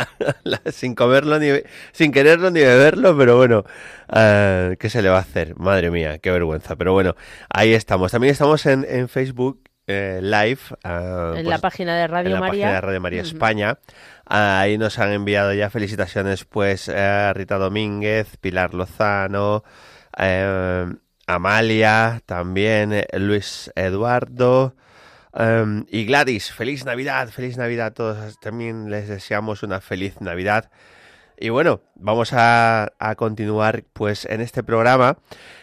sin 0.72 0.94
comerlo 0.94 1.38
ni 1.38 1.48
sin 1.92 2.12
quererlo 2.12 2.50
ni 2.50 2.60
beberlo, 2.60 3.16
pero 3.16 3.36
bueno, 3.36 3.64
¿qué 4.08 4.90
se 4.90 5.00
le 5.00 5.08
va 5.08 5.18
a 5.18 5.20
hacer? 5.20 5.56
Madre 5.56 5.90
mía, 5.90 6.18
qué 6.18 6.30
vergüenza. 6.30 6.76
Pero 6.76 6.92
bueno, 6.92 7.16
ahí 7.48 7.72
estamos. 7.72 8.12
También 8.12 8.32
estamos 8.32 8.66
en, 8.66 8.84
en 8.88 9.08
Facebook 9.08 9.69
live. 10.22 10.60
en 10.84 11.44
la 11.44 11.58
pues, 11.58 11.60
página 11.60 11.96
de 11.96 12.06
Radio 12.06 12.28
en 12.28 12.34
la 12.34 12.40
María. 12.40 12.66
Página 12.66 12.74
de 12.74 12.80
Radio 12.80 13.00
María 13.00 13.22
España. 13.22 13.78
Ahí 14.32 14.78
nos 14.78 14.96
han 15.00 15.10
enviado 15.10 15.52
ya 15.54 15.70
felicitaciones, 15.70 16.44
pues, 16.44 16.88
eh, 16.88 17.32
Rita 17.34 17.58
Domínguez, 17.58 18.36
Pilar 18.36 18.74
Lozano, 18.74 19.64
eh, 20.16 20.86
Amalia, 21.26 22.22
también 22.26 22.92
eh, 22.92 23.08
Luis 23.18 23.72
Eduardo 23.74 24.76
y 25.88 26.04
Gladys. 26.04 26.52
Feliz 26.52 26.84
Navidad, 26.84 27.28
feliz 27.30 27.56
Navidad 27.56 27.86
a 27.86 27.90
todos. 27.90 28.38
También 28.38 28.88
les 28.88 29.08
deseamos 29.08 29.64
una 29.64 29.80
feliz 29.80 30.20
Navidad. 30.20 30.70
Y 31.36 31.48
bueno, 31.48 31.82
vamos 31.96 32.32
a, 32.32 32.92
a 33.00 33.14
continuar 33.16 33.82
pues 33.92 34.26
en 34.26 34.40
este 34.40 34.62
programa 34.62 35.18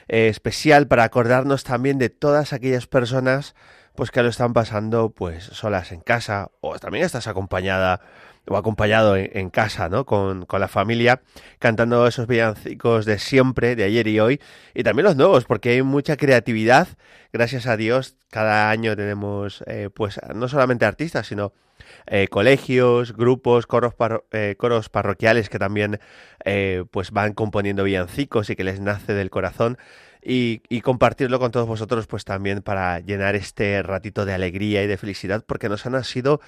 especial 0.09 0.87
para 0.87 1.05
acordarnos 1.05 1.63
también 1.63 1.99
de 1.99 2.09
todas 2.09 2.51
aquellas 2.51 2.85
personas 2.85 3.55
pues 3.97 4.11
que 4.11 4.21
lo 4.21 4.29
están 4.29 4.53
pasando 4.53 5.09
pues 5.09 5.43
solas 5.43 5.91
en 5.91 6.01
casa 6.01 6.51
o 6.61 6.77
también 6.77 7.03
estás 7.03 7.27
acompañada 7.27 7.99
o 8.47 8.55
acompañado 8.55 9.17
en, 9.17 9.49
casa, 9.49 9.89
¿no? 9.89 10.05
Con, 10.05 10.45
con, 10.45 10.61
la 10.61 10.69
familia, 10.69 11.21
cantando 11.59 12.07
esos 12.07 12.27
villancicos 12.27 13.05
de 13.05 13.19
siempre, 13.19 13.75
de 13.75 13.83
ayer 13.83 14.07
y 14.07 14.21
hoy, 14.21 14.39
y 14.73 14.83
también 14.83 15.03
los 15.03 15.17
nuevos, 15.17 15.43
porque 15.43 15.71
hay 15.71 15.81
mucha 15.81 16.15
creatividad, 16.15 16.87
gracias 17.33 17.67
a 17.67 17.75
Dios, 17.75 18.15
cada 18.29 18.69
año 18.69 18.95
tenemos, 18.95 19.63
eh, 19.67 19.89
pues, 19.93 20.19
no 20.33 20.47
solamente 20.47 20.85
artistas, 20.85 21.27
sino 21.27 21.51
eh, 22.05 22.27
colegios, 22.29 23.13
grupos, 23.17 23.67
coros, 23.67 23.95
eh, 24.31 24.55
coros 24.57 24.87
parroquiales 24.87 25.49
que 25.49 25.59
también, 25.59 25.99
pues, 26.91 27.11
van 27.11 27.33
componiendo 27.33 27.83
villancicos 27.83 28.49
y 28.49 28.55
que 28.55 28.63
les 28.63 28.79
nace 28.79 29.13
del 29.13 29.29
corazón. 29.29 29.77
Y, 30.29 30.81
compartirlo 30.81 31.39
con 31.39 31.51
todos 31.51 31.65
vosotros, 31.67 32.05
pues 32.05 32.25
también 32.25 32.61
para 32.61 32.99
llenar 32.99 33.35
este 33.35 33.81
ratito 33.81 34.25
de 34.25 34.33
alegría 34.33 34.83
y 34.83 34.87
de 34.87 34.97
felicidad, 34.97 35.45
porque 35.47 35.69
nos 35.69 35.85
han 35.85 35.93
nacido 35.93 36.41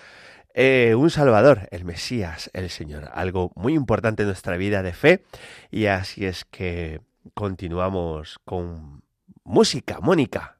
eh, 0.53 0.95
un 0.95 1.09
Salvador, 1.09 1.69
el 1.71 1.85
Mesías, 1.85 2.49
el 2.51 2.69
Señor, 2.69 3.09
algo 3.13 3.53
muy 3.55 3.75
importante 3.75 4.23
en 4.23 4.27
nuestra 4.27 4.57
vida 4.57 4.83
de 4.83 4.91
fe. 4.91 5.23
Y 5.71 5.85
así 5.85 6.25
es 6.25 6.43
que 6.43 6.99
continuamos 7.33 8.39
con 8.43 9.01
música, 9.45 10.01
Mónica. 10.01 10.57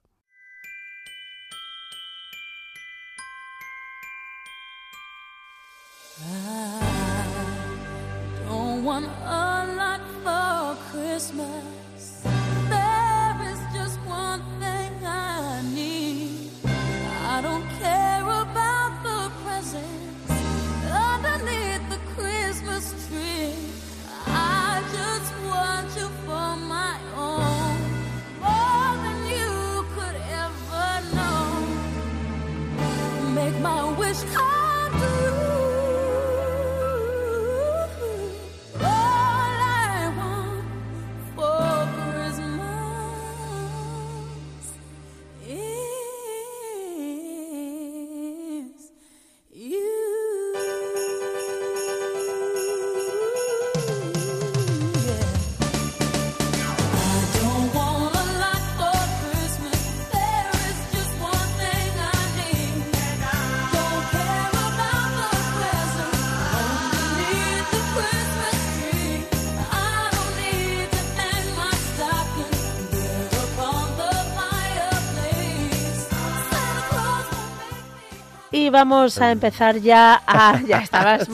Vamos 78.71 79.19
a 79.21 79.31
empezar 79.31 79.77
ya 79.77 80.21
a... 80.25 80.59
Ya 80.67 80.79
estabas... 80.79 81.27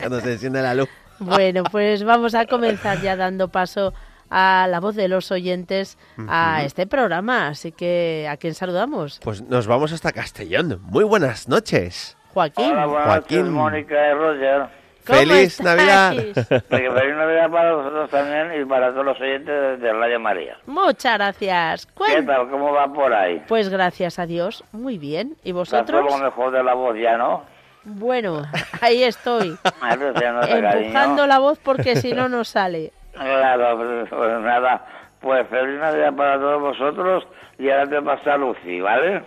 Cuando 0.00 0.20
se 0.20 0.32
enciende 0.32 0.62
la 0.62 0.74
luz. 0.74 0.88
bueno, 1.18 1.64
pues 1.64 2.04
vamos 2.04 2.34
a 2.34 2.46
comenzar 2.46 3.00
ya 3.00 3.16
dando 3.16 3.48
paso 3.48 3.92
a 4.30 4.66
la 4.68 4.80
voz 4.80 4.96
de 4.96 5.08
los 5.08 5.30
oyentes 5.30 5.96
a 6.28 6.64
este 6.64 6.86
programa. 6.86 7.48
Así 7.48 7.72
que, 7.72 8.26
¿a 8.28 8.36
quién 8.36 8.54
saludamos? 8.54 9.20
Pues 9.22 9.42
nos 9.42 9.66
vamos 9.66 9.92
hasta 9.92 10.12
Castellón. 10.12 10.80
Muy 10.82 11.04
buenas 11.04 11.48
noches. 11.48 12.16
Joaquín. 12.32 12.72
Hola, 12.72 12.86
buenas 12.86 13.06
Joaquín. 13.06 13.38
Noches, 13.38 13.52
Mónica 13.52 13.94
y 13.94 14.14
Roger. 14.14 14.83
¡Feliz 15.04 15.60
Navidad! 15.60 16.12
feliz 16.12 17.16
Navidad 17.16 17.50
para 17.50 17.74
vosotros 17.74 18.10
también 18.10 18.60
y 18.60 18.64
para 18.64 18.90
todos 18.90 19.04
los 19.04 19.20
oyentes 19.20 19.80
de 19.80 19.92
Radio 19.92 20.18
María. 20.18 20.56
Muchas 20.66 21.14
gracias. 21.14 21.86
¿Qué 21.86 22.22
tal? 22.22 22.48
¿Cómo 22.48 22.72
va 22.72 22.86
por 22.92 23.12
ahí? 23.12 23.42
Pues 23.46 23.68
gracias 23.68 24.18
a 24.18 24.26
Dios, 24.26 24.64
muy 24.72 24.98
bien. 24.98 25.36
¿Y 25.44 25.52
vosotros? 25.52 26.04
Lo 26.10 26.18
mejor 26.18 26.52
de 26.52 26.62
la 26.62 26.74
voz 26.74 26.96
ya, 26.96 27.16
¿no? 27.18 27.44
Bueno, 27.84 28.42
ahí 28.80 29.02
estoy. 29.02 29.56
Empujando 29.82 31.26
la 31.26 31.38
voz 31.38 31.58
porque 31.58 31.96
si 31.96 32.12
no, 32.12 32.28
no 32.28 32.44
sale. 32.44 32.92
Claro, 33.12 33.76
pues, 33.76 34.08
pues, 34.08 34.40
nada. 34.40 34.86
Pues 35.20 35.46
feliz 35.48 35.78
Navidad 35.80 36.14
para 36.14 36.38
todos 36.38 36.60
vosotros 36.60 37.24
y 37.58 37.70
ahora 37.70 37.86
te 37.86 38.02
pasa 38.02 38.36
Lucy, 38.36 38.80
¿vale? 38.80 39.22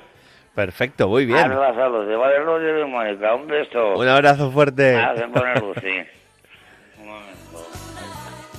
Perfecto, 0.58 1.08
muy 1.08 1.28
bien. 1.28 1.52
Roger 1.52 2.80
y 2.80 2.90
Mónica, 2.90 3.36
un 3.36 3.46
beso. 3.46 3.94
Un 3.96 4.08
abrazo 4.08 4.50
fuerte. 4.50 4.96
Ah, 4.96 5.14
Lucy. 5.62 6.04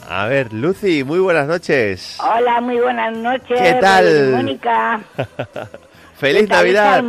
A 0.08 0.26
ver, 0.28 0.52
Lucy, 0.52 1.02
muy 1.02 1.18
buenas 1.18 1.48
noches. 1.48 2.16
Hola, 2.22 2.61
muy 2.61 2.78
buenas 2.78 3.16
noches. 3.16 3.61
¿Qué 3.61 3.74
tal? 3.80 4.30
Mónica. 4.30 5.00
¡Feliz 6.14 6.48
Navidad! 6.48 7.02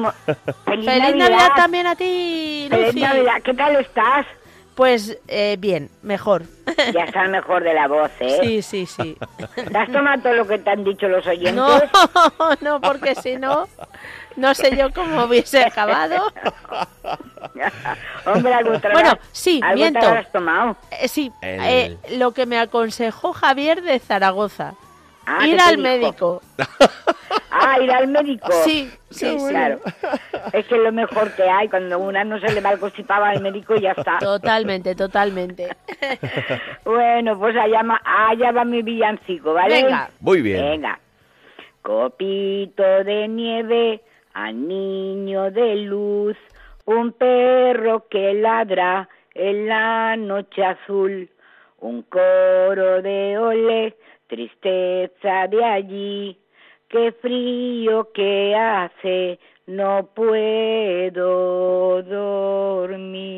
¡Feliz, 0.66 0.86
Navidad. 0.86 1.50
también 1.56 1.86
a 1.86 1.96
ti, 1.96 2.68
Lucy! 2.72 2.84
¡Feliz 2.86 3.04
Navidad! 3.04 3.42
¿Qué 3.44 3.54
tal 3.54 3.76
estás? 3.76 4.26
Pues 4.80 5.18
eh, 5.28 5.58
bien, 5.60 5.90
mejor. 6.04 6.44
Ya 6.94 7.04
estás 7.04 7.30
mejor 7.30 7.62
de 7.66 7.74
la 7.74 7.90
voz, 7.90 8.10
¿eh? 8.22 8.40
Sí, 8.42 8.62
sí, 8.62 8.86
sí. 8.86 9.18
¿Te 9.54 9.78
has 9.78 9.92
tomado 9.92 10.22
todo 10.22 10.34
lo 10.34 10.48
que 10.48 10.58
te 10.58 10.70
han 10.70 10.86
dicho 10.86 11.10
los 11.10 11.28
oyentes? 11.28 11.54
No, 11.54 11.82
no, 12.62 12.80
porque 12.80 13.14
si 13.16 13.36
no, 13.36 13.68
no 14.38 14.54
sé 14.56 14.78
yo 14.78 14.94
cómo 14.94 15.26
hubiese 15.26 15.66
acabado. 15.66 16.32
Hombre, 18.26 18.54
Bueno, 18.94 19.20
sí, 19.34 19.60
miento. 19.76 20.08
has 20.08 20.32
tomado? 20.32 20.78
Eh, 20.92 21.10
sí, 21.10 21.30
eh, 21.42 21.98
lo 22.12 22.32
que 22.32 22.46
me 22.46 22.58
aconsejó 22.58 23.34
Javier 23.34 23.82
de 23.82 24.00
Zaragoza. 24.00 24.76
Ah, 25.26 25.46
ir 25.46 25.60
al 25.60 25.78
médico. 25.78 26.42
Ah, 27.60 27.80
ir 27.82 27.92
al 27.92 28.08
médico. 28.08 28.52
Sí, 28.64 28.90
sí, 29.10 29.38
claro. 29.50 29.80
Es 30.54 30.66
que 30.68 30.76
es 30.76 30.82
lo 30.82 30.92
mejor 30.92 31.32
que 31.36 31.44
hay. 31.44 31.68
Cuando 31.68 32.00
una 32.00 32.24
no 32.24 32.40
se 32.40 32.54
le 32.54 32.62
va 32.62 32.72
el 32.72 32.80
al 33.10 33.42
médico 33.42 33.76
y 33.76 33.82
ya 33.82 33.92
está. 33.92 34.18
Totalmente, 34.20 34.96
totalmente. 34.96 35.76
bueno, 36.86 37.38
pues 37.38 37.56
allá, 37.56 37.82
allá 38.04 38.52
va 38.52 38.64
mi 38.66 38.82
villancico, 38.82 39.54
¿vale? 39.54 39.84
Venga. 39.84 40.10
Muy 40.20 40.42
bien. 40.42 40.62
Venga. 40.62 41.00
Copito 41.82 42.84
de 43.04 43.28
nieve 43.28 44.02
al 44.34 44.68
niño 44.68 45.52
de 45.52 45.76
luz, 45.78 46.38
un 46.86 47.14
perro 47.14 48.08
que 48.10 48.34
ladra 48.34 49.10
en 49.34 49.68
la 49.68 50.16
noche 50.18 50.64
azul, 50.64 51.30
un 51.80 52.04
coro 52.04 53.02
de 53.02 53.38
ole, 53.38 53.98
tristeza 54.28 55.48
de 55.48 55.64
allí, 55.64 56.38
qué 56.90 57.14
frío 57.14 58.12
que 58.14 58.56
hace, 58.56 59.40
no 59.68 60.10
puedo 60.16 62.02
dormir. 62.04 63.30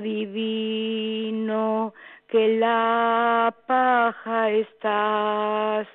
divino, 0.00 1.94
que 2.26 2.58
la 2.58 3.54
paja 3.66 4.50
estás, 4.50 5.86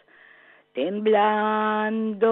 temblando 0.74 2.28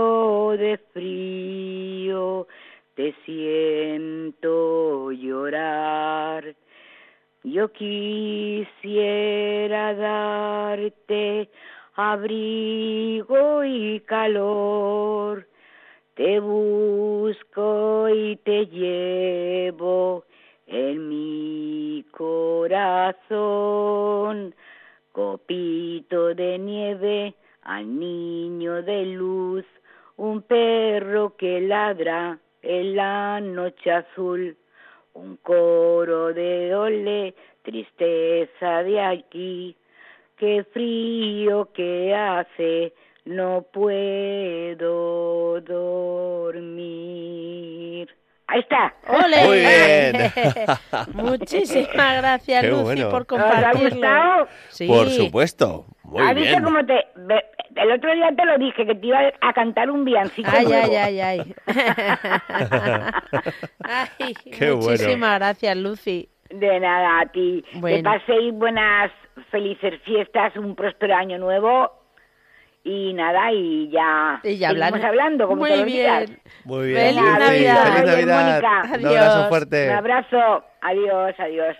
de 0.58 0.77
frío, 0.93 2.47
te 2.93 3.13
siento 3.25 5.12
llorar. 5.12 6.56
Yo 7.49 7.71
quisiera 7.71 8.65
darte 9.93 11.49
abrigo 11.95 13.63
y 13.63 14.01
calor, 14.01 15.47
te 16.13 16.41
busco 16.41 18.10
y 18.10 18.36
te 18.43 18.65
llevo 18.65 20.25
en 20.65 21.07
mi 21.07 22.03
corazón, 22.12 23.23
copito 25.13 26.36
de 26.36 26.60
nieve 26.60 27.33
al 27.62 27.97
niño 27.97 28.81
de 28.83 29.05
luz, 29.05 29.63
un 30.17 30.41
perro 30.41 31.38
que 31.38 31.62
ladra 31.62 32.39
en 32.62 32.97
la 32.97 33.39
noche 33.39 33.89
azul, 33.89 34.57
un 35.17 35.38
coro 35.38 36.34
de 36.34 36.73
ole, 36.75 37.34
tristeza 37.63 38.84
de 38.84 39.01
aquí, 39.01 39.75
qué 40.38 40.63
frío 40.71 41.69
que 41.73 42.13
hace, 42.13 42.93
no 43.25 43.65
puedo 43.73 45.60
dormir. 45.62 46.97
Ahí 48.49 48.62
está. 48.62 48.93
¡Ole! 49.10 49.45
Muy 49.45 49.60
bien. 49.60 50.31
Muchísimas 51.13 52.17
gracias, 52.17 52.62
Qué 52.62 52.69
Lucy, 52.69 52.83
bueno. 52.83 53.10
por 53.10 53.21
¿Os 53.21 53.23
ha 53.23 53.25
compartirlo. 53.27 53.89
gustado? 53.89 54.47
Sí. 54.69 54.88
Por 54.88 55.10
supuesto. 55.10 55.86
Muy 56.03 56.23
¿Has 56.23 56.33
visto 56.36 56.51
bien. 56.51 56.63
cómo 56.63 56.86
te... 56.86 57.05
El 57.75 57.91
otro 57.91 58.13
día 58.15 58.29
te 58.36 58.45
lo 58.45 58.57
dije, 58.57 58.86
que 58.88 58.95
te 58.95 59.05
iba 59.07 59.19
a 59.41 59.53
cantar 59.53 59.91
un 59.91 60.03
villancico 60.05 60.49
Ay, 60.51 60.65
ay, 60.71 60.95
ay, 60.95 61.19
ay. 61.19 61.55
Ay, 63.83 64.33
Qué 64.57 64.71
bueno. 64.71 64.89
muchísimas 64.91 65.39
gracias, 65.39 65.77
Lucy. 65.77 66.29
De 66.49 66.79
nada, 66.79 67.19
a 67.21 67.25
ti. 67.27 67.63
Bueno. 67.75 67.97
Que 67.97 68.03
paséis 68.03 68.53
buenas, 68.53 69.12
felices 69.51 69.93
fiestas, 70.05 70.55
un 70.55 70.75
próspero 70.75 71.15
año 71.15 71.38
nuevo. 71.38 71.91
Y 72.89 73.13
nada, 73.13 73.52
y 73.52 73.89
ya, 73.89 74.39
Y 74.45 74.58
ya 74.58 74.69
seguimos 74.69 75.04
hablando. 75.04 75.45
como 75.47 75.60
Muy 75.63 75.71
todos 75.71 75.86
días. 75.88 76.26
bien. 76.30 76.39
Muy 76.63 76.88
bien. 76.88 77.15
Feliz. 77.15 77.21
Navidad. 77.21 77.84
Feliz 77.97 78.13
Oye, 78.15 78.26
Navidad. 78.26 78.62
Mónica. 78.62 78.97
Un 78.97 79.06
abrazo 79.08 79.50
fuerte. 79.50 79.89
Un 79.89 79.95
abrazo. 79.95 80.63
Adiós, 80.82 81.36
adiós. 81.38 81.76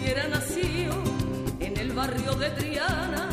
Hubiera 0.00 0.28
nacido 0.28 0.94
en 1.60 1.76
el 1.76 1.92
barrio 1.92 2.32
de 2.34 2.50
Triana, 2.50 3.28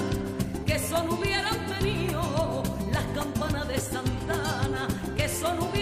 que 0.66 0.78
son 0.80 1.10
hubieran 1.10 1.66
tenido 1.80 2.64
las 2.92 3.04
campanas 3.16 3.68
de 3.68 3.80
Santana, 3.80 4.88
que 5.16 5.30
son 5.30 5.60
hubieran 5.60 5.77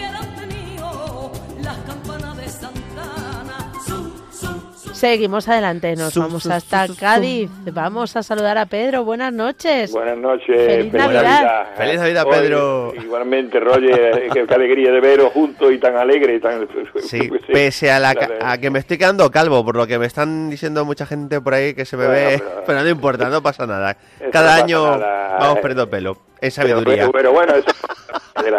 Seguimos 5.10 5.48
adelante, 5.48 5.94
nos 5.94 6.18
vamos 6.18 6.46
hasta 6.46 6.88
zum. 6.88 6.96
Cádiz. 6.96 7.48
Vamos 7.72 8.16
a 8.16 8.24
saludar 8.24 8.58
a 8.58 8.66
Pedro. 8.66 9.04
Buenas 9.04 9.32
noches. 9.32 9.92
Buenas 9.92 10.18
noches. 10.18 10.56
Feliz 10.66 10.92
Navidad. 10.92 11.66
Feliz 11.76 12.00
Navidad, 12.00 12.26
Pedro. 12.28 12.92
Igualmente, 13.00 13.60
Roger, 13.60 14.28
qué, 14.32 14.44
qué 14.48 14.54
alegría 14.54 14.90
de 14.90 15.00
veros 15.00 15.32
juntos 15.32 15.70
y 15.72 15.78
tan 15.78 15.96
alegre. 15.96 16.34
y 16.34 16.40
Tan, 16.40 16.66
Sí, 16.98 17.28
pues 17.28 17.40
pese 17.46 17.92
a, 17.92 18.00
la, 18.00 18.14
a 18.40 18.58
que 18.58 18.68
me 18.68 18.80
estoy 18.80 18.98
quedando 18.98 19.30
calvo, 19.30 19.64
por 19.64 19.76
lo 19.76 19.86
que 19.86 19.96
me 19.96 20.06
están 20.06 20.50
diciendo 20.50 20.84
mucha 20.84 21.06
gente 21.06 21.40
por 21.40 21.54
ahí 21.54 21.72
que 21.72 21.84
se 21.84 21.96
me 21.96 22.06
Bueno, 22.08 22.28
ve, 22.30 22.38
pero- 22.38 22.62
pero 22.66 22.82
no 22.82 22.88
importa, 22.88 23.28
no 23.28 23.40
pasa 23.40 23.64
nada. 23.64 23.96
Cada 24.32 24.56
no 24.58 24.62
año 24.64 24.98
nada. 24.98 25.38
vamos 25.38 25.58
perdiendo 25.60 25.88
pelo, 25.88 26.18
es 26.40 26.52
sabiduría. 26.54 26.96
pero, 26.96 27.12
pero 27.12 27.32
bueno, 27.32 27.54
eso 27.54 27.68
es 27.70 28.44
de 28.44 28.50
la 28.50 28.58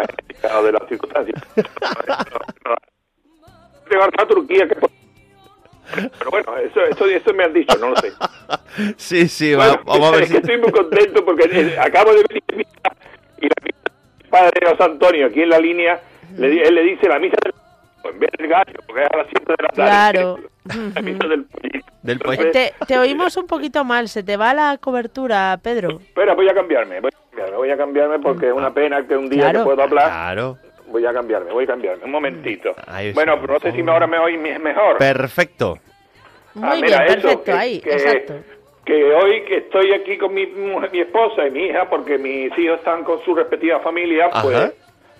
de 0.62 0.72
las 0.72 0.88
circunstancias. 0.88 1.42
Turquía 4.28 4.66
que... 4.68 4.76
Pero 5.94 6.30
bueno, 6.30 6.56
eso, 6.58 6.80
eso, 6.82 7.06
eso 7.06 7.32
me 7.34 7.44
han 7.44 7.52
dicho, 7.52 7.76
no 7.78 7.90
lo 7.90 7.96
sé. 7.96 8.12
Sí, 8.96 9.26
sí, 9.28 9.54
Bueno, 9.54 9.72
va- 9.74 9.82
vamos 9.84 10.08
a 10.08 10.10
ver 10.12 10.22
es 10.22 10.28
si... 10.28 10.34
que 10.34 10.40
estoy 10.40 10.58
muy 10.58 10.70
contento 10.70 11.24
porque 11.24 11.48
eh, 11.52 11.76
acabo 11.80 12.12
de 12.12 12.22
venir 12.28 12.42
de 12.46 12.56
misa 12.56 12.70
y 13.40 13.46
la 13.48 13.54
misa 13.64 13.78
del 14.18 14.28
padre 14.30 14.66
José 14.70 14.82
Antonio 14.84 15.26
aquí 15.26 15.42
en 15.42 15.48
la 15.48 15.58
línea, 15.58 16.00
le 16.36 16.62
él 16.62 16.74
le 16.74 16.82
dice 16.82 17.08
la 17.08 17.18
misa 17.18 17.36
del 17.42 17.54
en 18.04 18.20
vez 18.20 18.30
del 18.38 18.48
gallo, 18.48 18.72
porque 18.86 19.02
es 19.02 19.08
a 19.12 19.16
las 19.16 19.26
7 19.28 19.44
de 19.58 19.62
la 19.62 19.68
tarde. 19.70 19.90
Claro. 19.90 20.38
La 20.94 21.02
misa 21.02 21.26
del 21.26 21.44
pollito. 21.46 21.86
Del 22.02 22.12
Entonces, 22.16 22.38
pollo. 22.38 22.52
Te, 22.52 22.72
te 22.86 22.98
oímos 22.98 23.36
un 23.36 23.46
poquito 23.46 23.84
mal, 23.84 24.08
se 24.08 24.22
te 24.22 24.36
va 24.36 24.54
la 24.54 24.78
cobertura, 24.78 25.58
Pedro. 25.62 25.98
Espera, 25.98 26.34
voy 26.34 26.48
a 26.48 26.54
cambiarme, 26.54 27.00
voy 27.00 27.10
a 27.12 27.18
cambiarme, 27.30 27.56
voy 27.56 27.70
a 27.70 27.76
cambiarme 27.76 28.18
porque 28.20 28.46
es 28.48 28.52
una 28.52 28.72
pena 28.72 29.06
que 29.06 29.16
un 29.16 29.28
día 29.28 29.44
Claro. 29.50 29.58
que 29.60 29.64
puedo 29.64 29.82
hablar, 29.82 30.06
Claro, 30.08 30.58
voy 30.88 31.04
a 31.06 31.12
cambiarme, 31.12 31.52
voy 31.52 31.64
a 31.64 31.68
cambiarme, 31.68 32.04
un 32.04 32.10
momentito. 32.10 32.74
Ahí 32.86 33.12
bueno, 33.12 33.34
está. 33.34 33.46
no 33.52 33.60
sé 33.60 33.72
si 33.72 33.82
me- 33.82 33.92
ahora 33.92 34.06
me 34.06 34.18
oís 34.18 34.38
me- 34.38 34.58
mejor. 34.58 34.98
perfecto. 34.98 35.78
Muy 36.54 36.68
Ah, 36.68 36.72
bien, 36.72 36.84
mira, 36.86 37.04
eso, 37.06 37.14
perfecto, 37.14 37.44
que- 37.44 37.52
ahí, 37.52 37.80
que- 37.80 37.90
exacto. 37.92 38.34
Que 38.84 39.04
hoy 39.14 39.42
que 39.42 39.56
estoy 39.58 39.92
aquí 39.92 40.16
con 40.16 40.32
mi, 40.32 40.46
mujer- 40.46 40.90
mi 40.90 41.00
esposa 41.00 41.46
y 41.46 41.50
mi 41.50 41.66
hija, 41.66 41.88
porque 41.90 42.16
mis 42.18 42.56
hijos 42.58 42.78
están 42.78 43.04
con 43.04 43.22
su 43.22 43.34
respectiva 43.34 43.80
familia, 43.80 44.26
Ajá. 44.32 44.42
pues, 44.42 44.72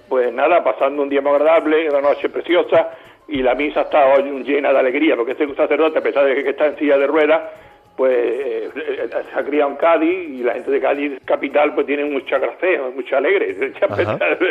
pues 0.08 0.32
nada, 0.32 0.64
pasando 0.64 1.02
un 1.02 1.08
día 1.10 1.20
muy 1.20 1.32
agradable, 1.32 1.88
una 1.90 2.00
noche 2.00 2.30
preciosa, 2.30 2.90
y 3.28 3.42
la 3.42 3.54
misa 3.54 3.82
está 3.82 4.06
hoy 4.14 4.22
llena 4.42 4.72
de 4.72 4.78
alegría, 4.78 5.16
porque 5.16 5.32
este 5.32 5.54
sacerdote, 5.54 5.98
a 5.98 6.02
pesar 6.02 6.24
de 6.24 6.42
que 6.42 6.48
está 6.50 6.66
en 6.66 6.78
silla 6.78 6.96
de 6.96 7.06
ruedas, 7.06 7.42
pues 7.98 8.12
eh, 8.14 8.70
se 9.10 9.38
ha 9.38 9.44
criado 9.44 9.72
en 9.72 9.76
Cádiz 9.76 10.28
y 10.30 10.42
la 10.44 10.52
gente 10.54 10.70
de 10.70 10.80
Cádiz 10.80 11.12
capital 11.24 11.74
pues 11.74 11.84
tiene 11.84 12.04
mucha 12.04 12.38
gracia, 12.38 12.80
mucha 12.94 13.16
alegre. 13.18 13.50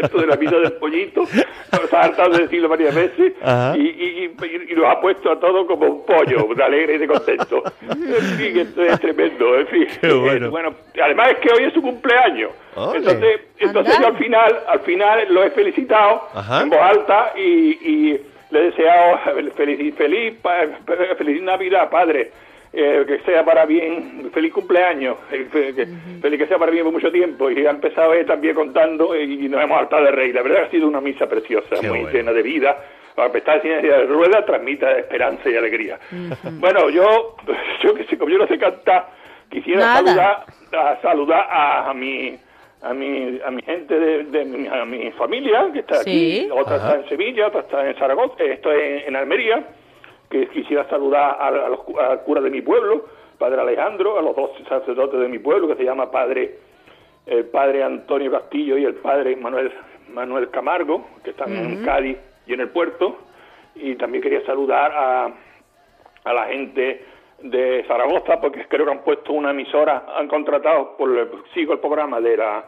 Esto 0.02 0.18
de 0.20 0.28
la 0.28 0.36
vida 0.36 0.60
del 0.60 0.74
pollito, 0.74 1.22
nos 1.22 1.94
ha 1.94 2.02
hartado 2.02 2.32
de 2.34 2.40
decirlo 2.44 2.68
varias 2.68 2.94
veces 2.94 3.34
y, 3.78 3.82
y, 3.82 4.26
y, 4.26 4.72
y 4.72 4.76
nos 4.76 4.86
ha 4.86 5.00
puesto 5.00 5.32
a 5.32 5.40
todos 5.40 5.66
como 5.66 5.86
un 5.88 6.06
pollo, 6.06 6.54
de 6.54 6.62
alegre 6.64 6.96
y 6.96 6.98
de 6.98 7.08
contento. 7.08 7.64
En 7.90 8.22
fin, 8.38 8.60
esto 8.60 8.84
es 8.84 9.00
tremendo, 9.00 9.58
en 9.60 9.68
fin. 9.68 9.88
Qué 10.02 10.12
bueno. 10.12 10.48
Eh, 10.48 10.50
bueno, 10.50 10.76
además 11.02 11.30
es 11.32 11.38
que 11.38 11.50
hoy 11.54 11.64
es 11.68 11.74
su 11.74 11.82
cumpleaños. 11.82 12.52
Ole. 12.76 12.98
Entonces, 12.98 13.40
entonces 13.60 13.98
yo 14.00 14.08
al 14.08 14.18
final, 14.18 14.60
al 14.68 14.80
final 14.82 15.26
lo 15.34 15.44
he 15.46 15.52
felicitado 15.52 16.22
Ajá. 16.34 16.64
en 16.64 16.70
voz 16.70 16.80
alta 16.82 17.32
y, 17.38 17.42
y 17.82 18.22
le 18.52 18.60
he 18.60 18.64
deseado 18.64 19.20
feliz, 19.56 19.96
feliz, 19.96 20.34
pa- 20.42 20.68
feliz 21.18 21.42
Navidad, 21.42 21.90
padre. 21.90 22.32
Eh, 22.73 23.06
que 23.08 23.19
sea 23.19 23.43
para 23.45 23.65
bien, 23.65 24.30
feliz 24.34 24.51
cumpleaños, 24.53 25.17
eh, 25.32 25.47
feliz 26.21 26.38
que 26.39 26.47
sea 26.47 26.58
para 26.60 26.71
bien 26.71 26.84
por 26.84 26.93
mucho 26.93 27.12
tiempo. 27.12 27.49
Y 27.49 27.65
ha 27.65 27.71
empezado 27.71 28.13
él 28.13 28.25
también 28.25 28.53
contando 28.56 29.15
y 29.15 29.47
nos 29.47 29.63
hemos 29.63 29.80
hartado 29.80 30.03
de 30.03 30.12
reír. 30.12 30.36
La 30.36 30.41
verdad 30.43 30.63
ha 30.63 30.69
sido 30.69 30.88
una 30.88 30.99
misa 31.01 31.27
preciosa, 31.27 31.75
Qué 31.80 31.88
muy 31.89 32.01
bueno. 32.01 32.13
llena 32.17 32.34
de 32.34 32.41
vida. 32.43 32.77
A 33.15 33.30
pesar 33.32 33.62
de 33.63 33.82
de 33.82 34.06
rueda, 34.06 34.45
transmite 34.45 34.86
esperanza 34.99 35.49
y 35.49 35.56
alegría. 35.56 35.97
Bueno, 36.60 36.89
yo, 36.89 37.36
yo 37.84 37.93
que 37.95 38.03
sé, 38.03 38.17
como 38.17 38.30
yo 38.32 38.38
no 38.38 38.47
sé 38.47 38.60
cantar, 38.60 39.08
quisiera 39.49 39.80
Nada. 39.80 39.95
saludar, 40.06 40.45
a, 40.73 41.01
saludar 41.01 41.47
a, 41.49 41.89
a 41.89 41.93
mi 41.93 42.38
a 42.84 42.93
mi, 42.93 43.39
a 43.43 43.49
mi 43.49 43.63
gente 43.63 43.97
de, 43.99 44.23
de 44.25 44.45
mi, 44.45 44.67
a 44.67 44.86
mi 44.86 45.10
familia 45.13 45.65
que 45.73 45.80
está 45.80 45.95
Sí. 46.03 46.41
aquí, 46.45 46.49
otra 46.51 46.75
Ajá. 46.75 46.88
está 46.89 46.99
en 47.01 47.10
Sevilla, 47.10 47.47
otra 47.47 47.62
está 47.62 47.89
en 47.89 47.95
Zaragoza, 47.97 48.43
eh, 48.43 48.53
estoy 48.53 48.80
en, 48.80 48.97
en 49.08 49.15
Almería, 49.15 49.63
que 50.30 50.48
quisiera 50.50 50.88
saludar 50.90 51.38
a, 51.40 51.48
a 51.48 51.70
los, 51.70 51.80
al 52.00 52.22
cura 52.22 52.42
de 52.42 52.50
mi 52.50 52.62
pueblo, 52.62 53.06
Padre 53.38 53.62
Alejandro, 53.62 54.18
a 54.18 54.22
los 54.22 54.36
dos 54.36 54.52
sacerdotes 54.68 55.20
de 55.20 55.28
mi 55.28 55.40
pueblo, 55.40 55.68
que 55.68 55.76
se 55.76 55.84
llama 55.84 56.12
Padre 56.12 56.60
el 57.26 57.46
Padre 57.46 57.84
Antonio 57.84 58.32
Castillo 58.32 58.78
y 58.78 58.86
el 58.86 58.96
Padre 58.96 59.36
Manuel 59.36 59.72
Manuel 60.13 60.50
Camargo, 60.50 61.06
que 61.24 61.32
están 61.32 61.54
en 61.54 61.84
Cádiz 61.84 62.18
y 62.46 62.54
en 62.54 62.62
el 62.62 62.70
puerto, 62.70 63.18
y 63.76 63.96
también 63.96 64.24
quería 64.24 64.46
saludar 64.46 64.92
a, 64.94 65.32
a 66.24 66.34
la 66.34 66.46
gente 66.46 67.06
de 67.42 67.84
Zaragoza, 67.88 68.40
porque 68.40 68.66
creo 68.68 68.86
que 68.86 68.92
han 68.92 69.04
puesto 69.04 69.34
una 69.34 69.52
emisora, 69.52 70.06
han 70.18 70.28
contratado, 70.28 70.96
por 70.98 71.10
sigo 71.54 71.74
el 71.74 71.80
programa 71.80 72.22
de 72.22 72.38
la, 72.38 72.66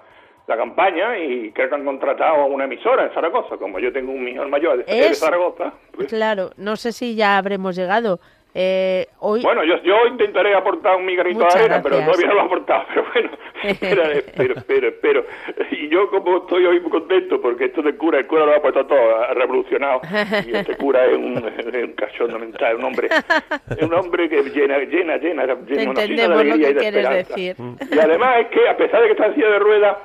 la 0.49 0.57
campaña, 0.57 1.17
y 1.17 1.51
creo 1.51 1.69
que 1.69 1.75
han 1.75 1.85
contratado 1.85 2.37
a 2.41 2.45
una 2.45 2.63
emisora 2.65 3.03
en 3.05 3.11
Zaragoza, 3.13 3.55
como 3.57 3.77
yo 3.79 3.93
tengo 3.93 4.11
un 4.11 4.27
hijo 4.27 4.43
mayor 4.49 4.77
de, 4.77 4.83
de 4.83 5.07
Es- 5.07 5.19
Zaragoza. 5.19 5.71
pues, 5.95 6.07
Claro, 6.07 6.49
no 6.57 6.75
sé 6.75 6.91
si 6.91 7.15
ya 7.15 7.37
habremos 7.37 7.75
llegado. 7.75 8.19
Eh, 8.55 9.05
hoy 9.19 9.43
Bueno, 9.43 9.63
yo, 9.63 9.75
yo 9.83 10.07
intentaré 10.07 10.55
aportar 10.55 10.95
un 10.95 11.05
mi 11.05 11.15
granito 11.15 11.41
de 11.45 11.45
arena, 11.53 11.81
pero 11.83 11.97
gracias. 11.97 12.05
todavía 12.07 12.27
no 12.29 12.33
lo 12.33 12.41
he 12.41 12.45
aportado. 12.45 12.83
Pero 12.89 13.05
bueno, 13.13 13.29
espera, 13.63 14.11
espero, 14.11 14.53
espero, 14.57 14.87
espero. 14.87 15.25
Y 15.69 15.87
yo 15.87 16.09
como 16.09 16.37
estoy 16.37 16.65
hoy 16.65 16.79
muy 16.79 16.89
contento, 16.89 17.39
porque 17.39 17.65
esto 17.65 17.83
de 17.83 17.95
cura, 17.95 18.17
el 18.17 18.25
cura 18.25 18.47
lo 18.47 18.55
ha 18.55 18.59
puesto 18.61 18.83
todo, 18.87 19.17
ha 19.21 19.35
revolucionado. 19.35 20.01
Y 20.47 20.55
este 20.55 20.75
cura 20.77 21.05
es 21.05 21.15
un, 21.15 21.37
es 21.37 21.65
un 21.83 21.93
cachondo 21.93 22.39
mental, 22.39 22.77
un 22.77 22.85
hombre, 22.85 23.09
un 23.83 23.93
hombre 23.93 24.27
que 24.27 24.41
llena, 24.41 24.79
llena, 24.79 25.17
llena, 25.17 25.17
llena, 25.17 25.55
Te 25.55 25.75
llena 25.75 25.75
de 25.75 25.83
entendemos 25.83 26.29
lo 26.29 26.39
alegría 26.39 26.65
que 26.67 26.71
y 26.71 26.73
de 26.73 26.79
quieres 26.79 27.05
esperanza. 27.05 27.35
decir. 27.35 27.95
Y 27.95 27.99
además 27.99 28.35
es 28.39 28.47
que, 28.47 28.67
a 28.67 28.75
pesar 28.77 29.01
de 29.01 29.05
que 29.05 29.11
está 29.11 29.27
en 29.27 29.35
silla 29.35 29.49
de 29.51 29.59
ruedas, 29.59 29.97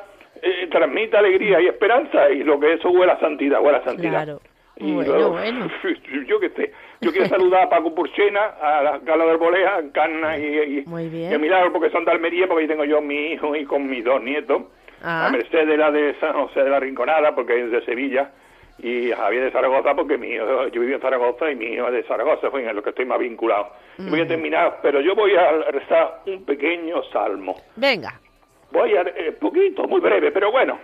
eh, 0.44 0.68
transmite 0.70 1.16
alegría 1.16 1.60
y 1.60 1.66
esperanza, 1.66 2.30
y 2.30 2.42
lo 2.42 2.60
que 2.60 2.74
eso 2.74 2.90
huele 2.90 3.12
a 3.12 3.20
santidad, 3.20 3.60
huele 3.62 3.78
a 3.78 3.84
santidad. 3.84 4.24
Claro. 4.24 4.40
Y 4.76 4.92
Bueno, 4.92 5.30
bueno. 5.30 5.70
yo 6.26 6.40
que 6.40 6.50
sé, 6.50 6.72
yo 7.00 7.12
quiero 7.12 7.28
saludar 7.28 7.62
a 7.64 7.68
Paco 7.70 7.94
Purchena, 7.94 8.54
a 8.60 8.82
la 8.82 8.98
Gala 8.98 9.24
de 9.26 9.36
Bolea, 9.36 9.76
a 9.76 9.92
Canna 9.92 10.36
y, 10.36 10.78
y, 10.80 10.84
Muy 10.86 11.08
bien. 11.08 11.30
y 11.30 11.34
a 11.34 11.38
Milagro, 11.38 11.72
porque 11.72 11.90
son 11.90 12.04
de 12.04 12.10
Almería, 12.10 12.48
porque 12.48 12.62
ahí 12.62 12.68
tengo 12.68 12.84
yo 12.84 13.00
mi 13.00 13.32
hijo 13.32 13.54
y 13.54 13.64
con 13.64 13.86
mis 13.88 14.04
dos 14.04 14.20
nietos. 14.22 14.62
Ah. 15.02 15.26
A 15.26 15.30
Mercedes, 15.30 15.78
la 15.78 15.90
de 15.90 16.14
San 16.18 16.32
José 16.32 16.64
de 16.64 16.70
la 16.70 16.80
Rinconada, 16.80 17.34
porque 17.34 17.64
es 17.64 17.70
de 17.70 17.84
Sevilla, 17.84 18.32
y 18.78 19.12
a 19.12 19.16
Javier 19.16 19.44
de 19.44 19.50
Zaragoza, 19.52 19.94
porque 19.94 20.18
mi 20.18 20.28
hijo, 20.28 20.68
yo 20.68 20.80
vivo 20.80 20.94
en 20.94 21.00
Zaragoza 21.00 21.50
y 21.50 21.54
mi 21.54 21.66
hijo 21.66 21.86
es 21.88 21.92
de 21.92 22.02
Zaragoza, 22.04 22.50
fue 22.50 22.68
en 22.68 22.74
lo 22.74 22.82
que 22.82 22.90
estoy 22.90 23.04
más 23.04 23.18
vinculado. 23.18 23.68
Voy 23.98 24.20
a 24.20 24.26
terminar, 24.26 24.80
pero 24.82 25.00
yo 25.00 25.14
voy 25.14 25.34
a 25.36 25.52
rezar 25.70 26.22
un 26.26 26.44
pequeño 26.44 27.02
salmo. 27.12 27.56
venga. 27.76 28.20
Voy 28.74 28.96
a... 28.96 29.02
eh, 29.02 29.30
poquito, 29.40 29.86
muy 29.86 30.00
breve, 30.00 30.32
pero 30.32 30.50
bueno. 30.50 30.78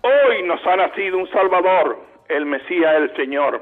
Hoy 0.00 0.42
nos 0.44 0.66
ha 0.66 0.76
nacido 0.76 1.18
un 1.18 1.28
Salvador, 1.28 1.98
el 2.26 2.46
Mesías, 2.46 2.96
el 2.96 3.14
Señor. 3.16 3.60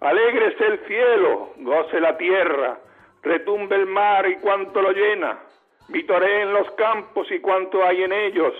Alégrese 0.00 0.64
el 0.64 0.78
cielo, 0.86 1.54
goce 1.56 1.98
la 1.98 2.16
tierra, 2.16 2.78
retumbe 3.24 3.74
el 3.74 3.86
mar 3.86 4.28
y 4.28 4.36
cuanto 4.36 4.80
lo 4.80 4.92
llena, 4.92 5.40
vitoreen 5.88 6.52
los 6.52 6.70
campos 6.72 7.28
y 7.32 7.40
cuanto 7.40 7.84
hay 7.84 8.04
en 8.04 8.12
ellos, 8.12 8.54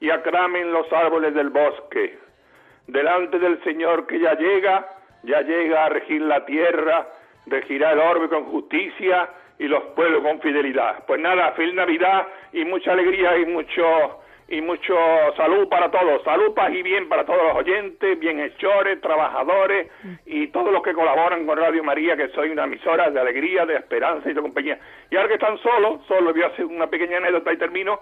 y 0.00 0.10
acramen 0.10 0.72
los 0.72 0.92
árboles 0.92 1.34
del 1.34 1.50
bosque. 1.50 2.18
Delante 2.88 3.38
del 3.38 3.62
Señor 3.62 4.08
que 4.08 4.18
ya 4.18 4.34
llega, 4.34 4.88
ya 5.22 5.40
llega 5.42 5.84
a 5.84 5.88
regir 5.88 6.20
la 6.22 6.44
tierra, 6.44 7.06
regirá 7.46 7.92
el 7.92 8.00
orbe 8.00 8.28
con 8.28 8.44
justicia 8.46 9.28
y 9.58 9.68
los 9.68 9.82
pueblos 9.94 10.22
con 10.22 10.40
fidelidad. 10.40 11.04
Pues 11.06 11.20
nada, 11.20 11.52
feliz 11.52 11.74
Navidad 11.74 12.26
y 12.52 12.64
mucha 12.64 12.92
alegría 12.92 13.36
y 13.38 13.46
mucho 13.46 14.20
y 14.48 14.60
mucho 14.60 14.94
salud 15.36 15.68
para 15.68 15.90
todos, 15.90 16.22
salud, 16.22 16.54
paz 16.54 16.70
y 16.72 16.80
bien 16.82 17.08
para 17.08 17.24
todos 17.24 17.42
los 17.48 17.56
oyentes, 17.56 18.16
bienhechores, 18.16 19.00
trabajadores 19.00 19.88
y 20.24 20.46
todos 20.48 20.72
los 20.72 20.82
que 20.84 20.92
colaboran 20.92 21.44
con 21.46 21.58
Radio 21.58 21.82
María, 21.82 22.16
que 22.16 22.28
soy 22.28 22.50
una 22.50 22.62
emisora 22.64 23.10
de 23.10 23.18
alegría, 23.18 23.66
de 23.66 23.74
esperanza 23.74 24.30
y 24.30 24.34
de 24.34 24.40
compañía. 24.40 24.78
Y 25.10 25.16
ahora 25.16 25.28
que 25.28 25.34
están 25.34 25.58
solos, 25.58 26.00
solo 26.06 26.32
voy 26.32 26.42
a 26.42 26.46
hacer 26.46 26.64
una 26.64 26.86
pequeña 26.86 27.16
anécdota 27.16 27.52
y 27.52 27.56
termino, 27.56 28.00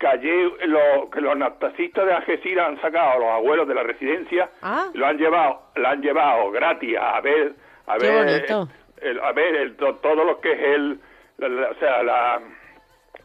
que 0.00 0.06
ayer 0.08 0.50
lo, 0.66 1.08
que 1.10 1.20
los 1.20 1.38
taxistas 1.60 2.06
de 2.06 2.12
Algeciras 2.12 2.68
han 2.70 2.80
sacado 2.80 3.12
a 3.12 3.18
los 3.18 3.28
abuelos 3.28 3.68
de 3.68 3.74
la 3.74 3.84
residencia, 3.84 4.50
Ah. 4.62 4.86
lo 4.94 5.06
han 5.06 5.16
llevado, 5.16 5.60
lo 5.76 5.88
han 5.88 6.02
llevado 6.02 6.50
gratis 6.50 6.96
a 7.00 7.20
ver, 7.20 7.52
a 7.86 7.98
Qué 7.98 8.06
ver, 8.08 8.24
bonito. 8.24 8.68
El- 9.04 9.20
a 9.20 9.32
ver 9.32 9.54
el- 9.56 9.76
to- 9.76 9.96
todo 9.96 10.24
lo 10.24 10.40
que 10.40 10.52
es 10.52 10.60
el, 10.60 10.98
la- 11.38 11.48
la- 11.48 11.70
o 11.70 11.74
sea, 11.74 12.02
la, 12.02 12.40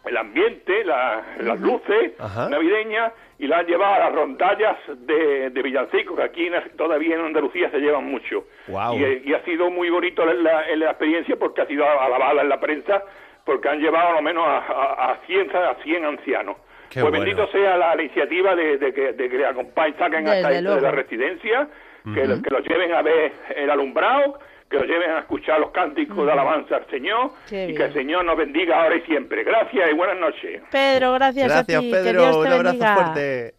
el 0.06 0.18
ambiente, 0.18 0.84
la- 0.86 1.24
las 1.42 1.60
luces 1.60 2.14
Ajá. 2.20 2.50
navideñas 2.50 3.12
y 3.38 3.48
lo 3.48 3.56
han 3.56 3.66
llevado 3.66 3.94
a 3.96 4.00
las 4.00 4.14
rondallas 4.16 4.78
de, 4.88 5.50
de 5.50 5.62
Villancico, 5.62 6.16
que 6.16 6.24
aquí 6.24 6.48
en- 6.48 6.78
todavía 6.78 7.16
en 7.16 7.22
Andalucía 7.26 7.70
se 7.72 7.80
llevan 7.80 8.06
mucho. 8.06 8.46
Guau. 8.68 8.98
Y, 8.98 9.24
y 9.26 9.34
ha 9.34 9.44
sido 9.44 9.70
muy 9.70 9.90
bonito 9.90 10.26
la, 10.26 10.34
la- 10.34 10.76
la 10.76 10.90
experiencia 10.92 11.36
porque 11.38 11.62
ha 11.62 11.66
sido 11.68 11.86
alabada 11.86 12.42
en 12.42 12.50
la 12.50 12.60
prensa, 12.60 13.04
porque 13.46 13.68
han 13.70 13.80
llevado 13.80 14.10
a 14.10 14.14
lo 14.14 14.22
menos 14.22 14.46
a, 14.46 14.58
a, 14.58 15.12
a 15.12 15.18
100, 15.26 15.56
a 15.56 15.76
100 15.84 16.06
ancianos. 16.06 16.58
Qué 16.90 17.02
pues 17.02 17.12
bueno. 17.12 17.24
bendito 17.26 17.48
sea 17.52 17.78
la, 17.78 17.96
la 17.96 18.02
iniciativa 18.02 18.56
de, 18.56 18.78
de 18.78 18.94
que, 18.94 19.14
de 19.14 19.30
que 19.30 19.38
le 19.38 19.46
acompañen, 19.46 19.96
saquen 20.00 20.28
hasta 20.28 20.50
dentro 20.50 20.76
de 20.76 20.82
la 20.82 20.92
residencia, 20.92 21.68
que, 22.14 22.26
lo- 22.26 22.42
que 22.42 22.50
los 22.50 22.66
lleven 22.68 22.94
a 22.94 23.02
ver 23.04 23.32
el 23.56 23.70
alumbrado, 23.70 24.40
que 24.70 24.78
los 24.78 24.86
lleven 24.88 25.10
a 25.12 25.20
escuchar 25.20 25.60
los 25.60 25.72
cánticos 25.72 26.26
de 26.26 26.32
alabanza 26.32 26.76
al 26.78 26.88
Señor 26.90 27.32
y 27.48 27.74
que 27.74 27.84
el 27.86 27.94
Señor 27.94 28.24
nos 28.26 28.38
bendiga 28.38 28.82
ahora 28.84 28.96
y 28.96 29.02
siempre. 29.02 29.44
Gracias 29.44 29.90
y 29.92 29.96
buenas 29.96 30.20
noches. 30.20 30.62
Pedro, 30.72 31.14
gracias, 31.14 31.48
Gracias, 31.48 31.78
a 31.78 31.82
ti. 31.82 31.90
que 31.90 31.96
Pedro. 31.96 32.22
Dios 32.22 32.32
te 32.32 32.38
Un 32.40 32.48
abrazo 32.48 32.64
bendiga. 32.78 32.96
fuerte. 32.96 33.54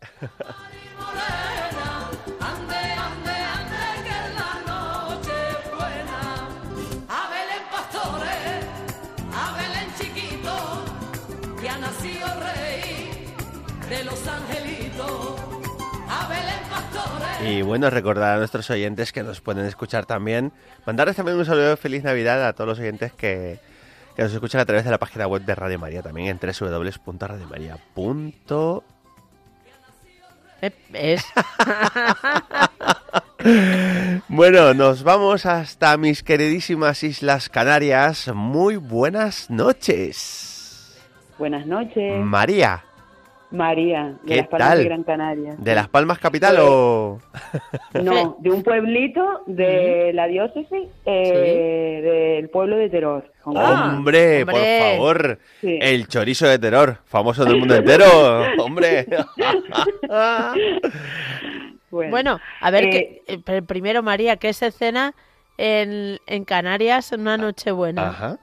morena, 0.97 2.11
ande, 2.41 2.95
Y 17.45 17.63
bueno, 17.63 17.91
recordar 17.91 18.35
a 18.35 18.39
nuestros 18.39 18.69
oyentes 18.71 19.13
que 19.13 19.23
nos 19.23 19.41
pueden 19.41 19.65
escuchar 19.65 20.07
también. 20.07 20.53
Mandarles 20.87 21.17
también 21.17 21.39
un 21.39 21.45
saludo 21.45 21.71
de 21.71 21.77
feliz 21.77 22.05
Navidad 22.05 22.47
a 22.47 22.53
todos 22.53 22.69
los 22.69 22.79
oyentes 22.79 23.13
que, 23.13 23.59
que 24.15 24.23
nos 24.23 24.33
escuchan 24.33 24.61
a 24.61 24.67
través 24.67 24.85
de 24.85 24.91
la 24.91 24.99
página 24.99 25.27
web 25.27 25.43
de 25.43 25.55
Radio 25.55 25.79
María, 25.79 26.03
también 26.03 26.29
en 26.29 26.39
www.radiomaria.com. 26.39 28.81
Eh, 30.63 30.73
Es. 30.93 31.25
Bueno, 34.29 34.75
nos 34.75 35.03
vamos 35.03 35.47
hasta 35.47 35.97
mis 35.97 36.23
queridísimas 36.23 37.03
Islas 37.03 37.49
Canarias. 37.49 38.31
Muy 38.35 38.77
buenas 38.77 39.49
noches. 39.49 40.99
Buenas 41.39 41.67
noches, 41.67 42.23
María, 42.23 42.85
María, 43.51 44.15
de 44.23 44.29
¿Qué 44.29 44.37
las 44.37 44.49
Palmas 44.49 44.69
tal? 44.69 44.79
de 44.79 44.85
Gran 44.85 45.03
Canaria. 45.05 45.55
¿de 45.59 45.75
Las 45.75 45.89
Palmas 45.89 46.19
Capital 46.19 46.57
Pues- 46.57 46.69
o...? 46.69 47.19
No, 48.03 48.37
de 48.41 48.51
un 48.51 48.63
pueblito 48.63 49.43
de 49.47 50.13
la 50.15 50.27
diócesis, 50.29 50.89
eh, 51.05 52.01
del 52.41 52.49
pueblo 52.51 52.77
de 52.77 52.89
Teror. 52.91 53.33
Kong. 53.43 53.57
hombre, 53.57 54.45
por 54.47 54.55
favor, 54.55 55.39
Sí. 55.63 55.79
el 55.81 56.07
chorizo 56.09 56.47
de 56.47 56.59
terror, 56.59 56.99
famoso 57.07 57.45
del 57.45 57.57
mundo 57.59 57.75
entero, 57.75 58.05
hombre. 58.59 59.07
Bueno, 61.91 62.39
a 62.61 62.71
ver, 62.71 62.85
Eh, 62.85 62.91
que, 63.27 63.43
eh, 63.57 63.63
primero, 63.63 64.03
María, 64.03 64.37
¿qué 64.37 64.53
se 64.53 64.71
cena 64.71 65.13
en, 65.59 66.19
en 66.29 66.45
Canarias 66.45 67.11
en 67.13 67.23
una 67.23 67.37
noche 67.37 67.73
buena? 67.73 68.09
Ajá. 68.11 68.39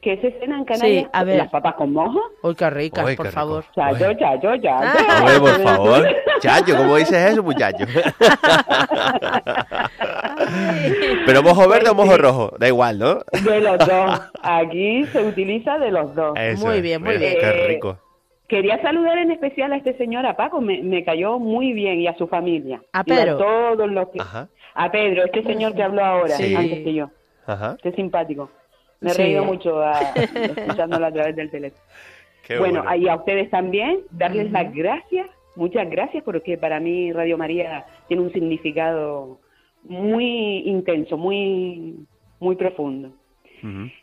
¿Qué 0.00 0.16
se 0.18 0.30
cena 0.38 0.58
en 0.58 0.64
Canarias? 0.64 1.04
Sí, 1.04 1.10
a 1.12 1.24
ver. 1.24 1.38
Las 1.38 1.48
papas 1.50 1.74
con 1.74 1.92
mojo. 1.92 2.20
Uy, 2.42 2.54
qué 2.54 2.70
ricas, 2.70 3.04
Uy, 3.04 3.16
por 3.16 3.26
qué 3.26 3.30
rico. 3.30 3.40
favor. 3.40 3.64
Chayo, 3.74 4.08
Uy. 4.10 4.16
chayo, 4.16 4.56
chayo. 4.56 4.70
Ah. 4.72 5.18
Hombre, 5.20 5.40
por 5.40 5.60
favor. 5.62 6.06
Chayo, 6.40 6.76
¿cómo 6.76 6.96
dices 6.96 7.32
eso, 7.32 7.42
muchacho? 7.42 7.84
Pero 11.26 11.42
mojo 11.42 11.68
verde 11.68 11.90
o 11.90 11.94
mojo 11.94 12.16
rojo, 12.16 12.52
da 12.58 12.68
igual, 12.68 12.98
¿no? 12.98 13.18
De 13.44 13.60
los 13.60 13.78
dos. 13.78 14.20
Aquí 14.42 15.04
se 15.06 15.24
utiliza 15.24 15.78
de 15.78 15.90
los 15.90 16.14
dos. 16.14 16.34
Eso 16.38 16.64
Muy 16.66 16.80
bien, 16.80 17.02
muy 17.02 17.16
bien. 17.18 17.34
Qué 17.40 17.46
Eh, 17.46 17.66
rico. 17.68 17.98
Quería 18.46 18.80
saludar 18.80 19.18
en 19.18 19.30
especial 19.32 19.72
a 19.72 19.76
este 19.76 19.94
señor, 19.98 20.24
a 20.24 20.34
Paco, 20.36 20.60
me, 20.62 20.80
me 20.82 21.04
cayó 21.04 21.38
muy 21.38 21.72
bien, 21.74 22.00
y 22.00 22.06
a 22.06 22.16
su 22.16 22.28
familia. 22.28 22.80
A 22.94 23.00
Y 23.00 23.04
Pedro. 23.04 23.36
todos 23.36 23.90
los 23.90 24.08
que... 24.08 24.20
Ajá, 24.20 24.48
A 24.74 24.90
Pedro, 24.90 25.24
este 25.26 25.42
señor 25.42 25.74
que 25.74 25.82
habló 25.82 26.02
ahora, 26.04 26.34
Sí. 26.36 26.54
antes 26.54 26.78
que 26.84 26.94
yo. 26.94 27.10
ajá. 27.46 27.74
Este 27.76 27.92
simpático. 27.92 28.48
Me 29.00 29.10
he 29.10 29.14
Sí. 29.14 29.22
reído 29.22 29.44
mucho 29.44 29.80
a- 29.82 30.12
escuchándolo 30.14 31.06
a 31.06 31.12
través 31.12 31.36
del 31.36 31.50
teléfono. 31.50 31.82
Qué 32.46 32.58
bueno, 32.58 32.82
bueno. 32.82 32.96
y 32.96 33.08
a 33.08 33.16
ustedes 33.16 33.50
también, 33.50 34.00
darles 34.10 34.50
las 34.50 34.72
gracias, 34.74 35.28
muchas 35.54 35.88
gracias, 35.90 36.24
porque 36.24 36.56
para 36.56 36.80
mí 36.80 37.12
Radio 37.12 37.36
María 37.36 37.84
tiene 38.08 38.22
un 38.22 38.32
significado 38.32 39.38
muy 39.84 40.58
intenso, 40.66 41.16
muy, 41.16 42.06
muy 42.40 42.56
profundo. 42.56 43.10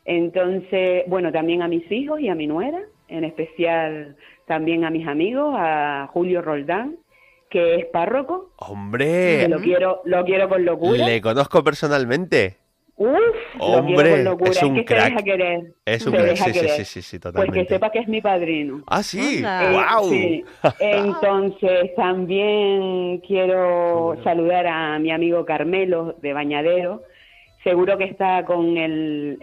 Entonces, 0.06 1.04
bueno, 1.08 1.32
también 1.32 1.62
a 1.62 1.68
mis 1.68 1.90
hijos 1.92 2.20
y 2.20 2.30
a 2.30 2.36
mi 2.36 2.46
nuera, 2.48 2.80
en 3.08 3.24
especial 3.24 4.16
también 4.46 4.84
a 4.86 4.90
mis 4.92 5.08
amigos, 5.08 5.56
a 5.58 6.10
Julio 6.12 6.42
Roldán, 6.42 6.98
que 7.50 7.76
es 7.76 7.86
párroco, 7.86 8.52
que 8.60 8.66
Hombre, 8.72 9.48
lo 9.48 9.60
quiero, 9.60 10.02
lo 10.06 10.26
quiero 10.26 10.50
con 10.50 10.66
locura. 10.66 11.06
le 11.06 11.22
conozco 11.22 11.64
personalmente. 11.64 12.58
Uf, 12.98 13.10
Hombre, 13.60 14.24
con 14.24 14.48
es 14.48 14.64
un 14.64 14.76
que 14.76 14.86
crack. 14.86 15.04
se 15.04 15.10
deja 15.10 15.24
querer. 15.24 15.74
Es 15.86 16.06
un 16.06 16.14
se 16.14 16.18
crack, 16.18 16.30
deja 16.30 16.46
sí, 16.46 16.54
sí, 16.54 16.60
querer. 16.60 16.76
sí, 16.78 16.86
sí, 16.86 17.02
sí, 17.02 17.20
totalmente. 17.20 17.60
que 17.60 17.68
sepa 17.68 17.90
que 17.92 18.00
es 18.00 18.08
mi 18.08 18.22
padrino. 18.22 18.84
Ah, 18.88 19.04
sí. 19.04 19.44
Eh, 19.46 19.82
wow. 19.94 20.10
sí. 20.10 20.46
Entonces 20.80 21.94
también 21.96 23.20
quiero 23.28 24.16
saludar 24.24 24.68
a 24.68 24.98
mi 25.00 25.12
amigo 25.12 25.44
Carmelo 25.46 26.16
de 26.22 26.32
Bañadero. 26.32 27.04
Seguro 27.66 27.98
que 27.98 28.06
está 28.06 28.46
con 28.46 28.78
el, 28.78 29.38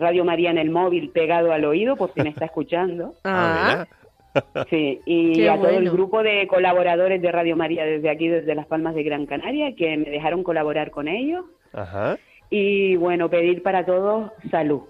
Radio 0.00 0.24
María 0.24 0.50
en 0.50 0.58
el 0.58 0.70
móvil 0.70 1.10
pegado 1.10 1.52
al 1.52 1.64
oído 1.66 1.94
por 1.94 2.12
si 2.12 2.22
me 2.22 2.30
está 2.30 2.46
escuchando. 2.46 3.14
Ah, 3.24 3.86
mira. 3.86 3.88
Sí, 4.68 5.00
y 5.06 5.34
Qué 5.34 5.48
a 5.48 5.56
todo 5.56 5.68
el 5.68 5.88
grupo 5.90 6.24
de 6.24 6.48
colaboradores 6.48 7.22
de 7.22 7.30
Radio 7.30 7.54
María 7.54 7.84
desde 7.84 8.10
aquí, 8.10 8.26
desde 8.26 8.56
Las 8.56 8.66
Palmas 8.66 8.96
de 8.96 9.04
Gran 9.04 9.26
Canaria, 9.26 9.76
que 9.76 9.96
me 9.96 10.10
dejaron 10.10 10.42
colaborar 10.42 10.90
con 10.90 11.06
ellos. 11.06 11.44
Ajá, 11.72 12.18
Y 12.56 12.94
bueno, 12.94 13.28
pedir 13.28 13.64
para 13.64 13.84
todos 13.84 14.30
salud. 14.48 14.82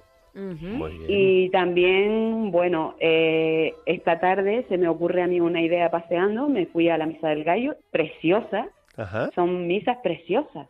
Y 1.08 1.48
también, 1.48 2.50
bueno, 2.50 2.94
eh, 3.00 3.72
esta 3.86 4.20
tarde 4.20 4.66
se 4.68 4.76
me 4.76 4.86
ocurre 4.86 5.22
a 5.22 5.26
mí 5.26 5.40
una 5.40 5.62
idea 5.62 5.90
paseando, 5.90 6.46
me 6.46 6.66
fui 6.66 6.90
a 6.90 6.98
la 6.98 7.06
Misa 7.06 7.30
del 7.30 7.42
Gallo, 7.42 7.76
preciosa, 7.90 8.68
Ajá. 8.98 9.30
son 9.34 9.66
misas 9.66 9.96
preciosas. 10.02 10.68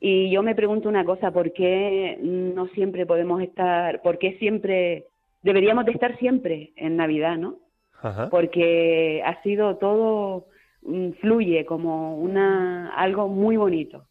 Y 0.00 0.32
yo 0.32 0.42
me 0.42 0.56
pregunto 0.56 0.88
una 0.88 1.04
cosa, 1.04 1.30
¿por 1.30 1.52
qué 1.52 2.18
no 2.20 2.66
siempre 2.74 3.06
podemos 3.06 3.40
estar, 3.40 4.02
por 4.02 4.18
qué 4.18 4.32
siempre, 4.40 5.04
deberíamos 5.42 5.84
de 5.84 5.92
estar 5.92 6.18
siempre 6.18 6.72
en 6.74 6.96
Navidad, 6.96 7.36
¿no? 7.36 7.58
Ajá. 8.02 8.30
Porque 8.30 9.22
ha 9.24 9.40
sido 9.44 9.76
todo, 9.76 10.46
mm, 10.82 11.10
fluye 11.20 11.64
como 11.66 12.16
una, 12.16 12.88
algo 12.96 13.28
muy 13.28 13.56
bonito. 13.56 14.09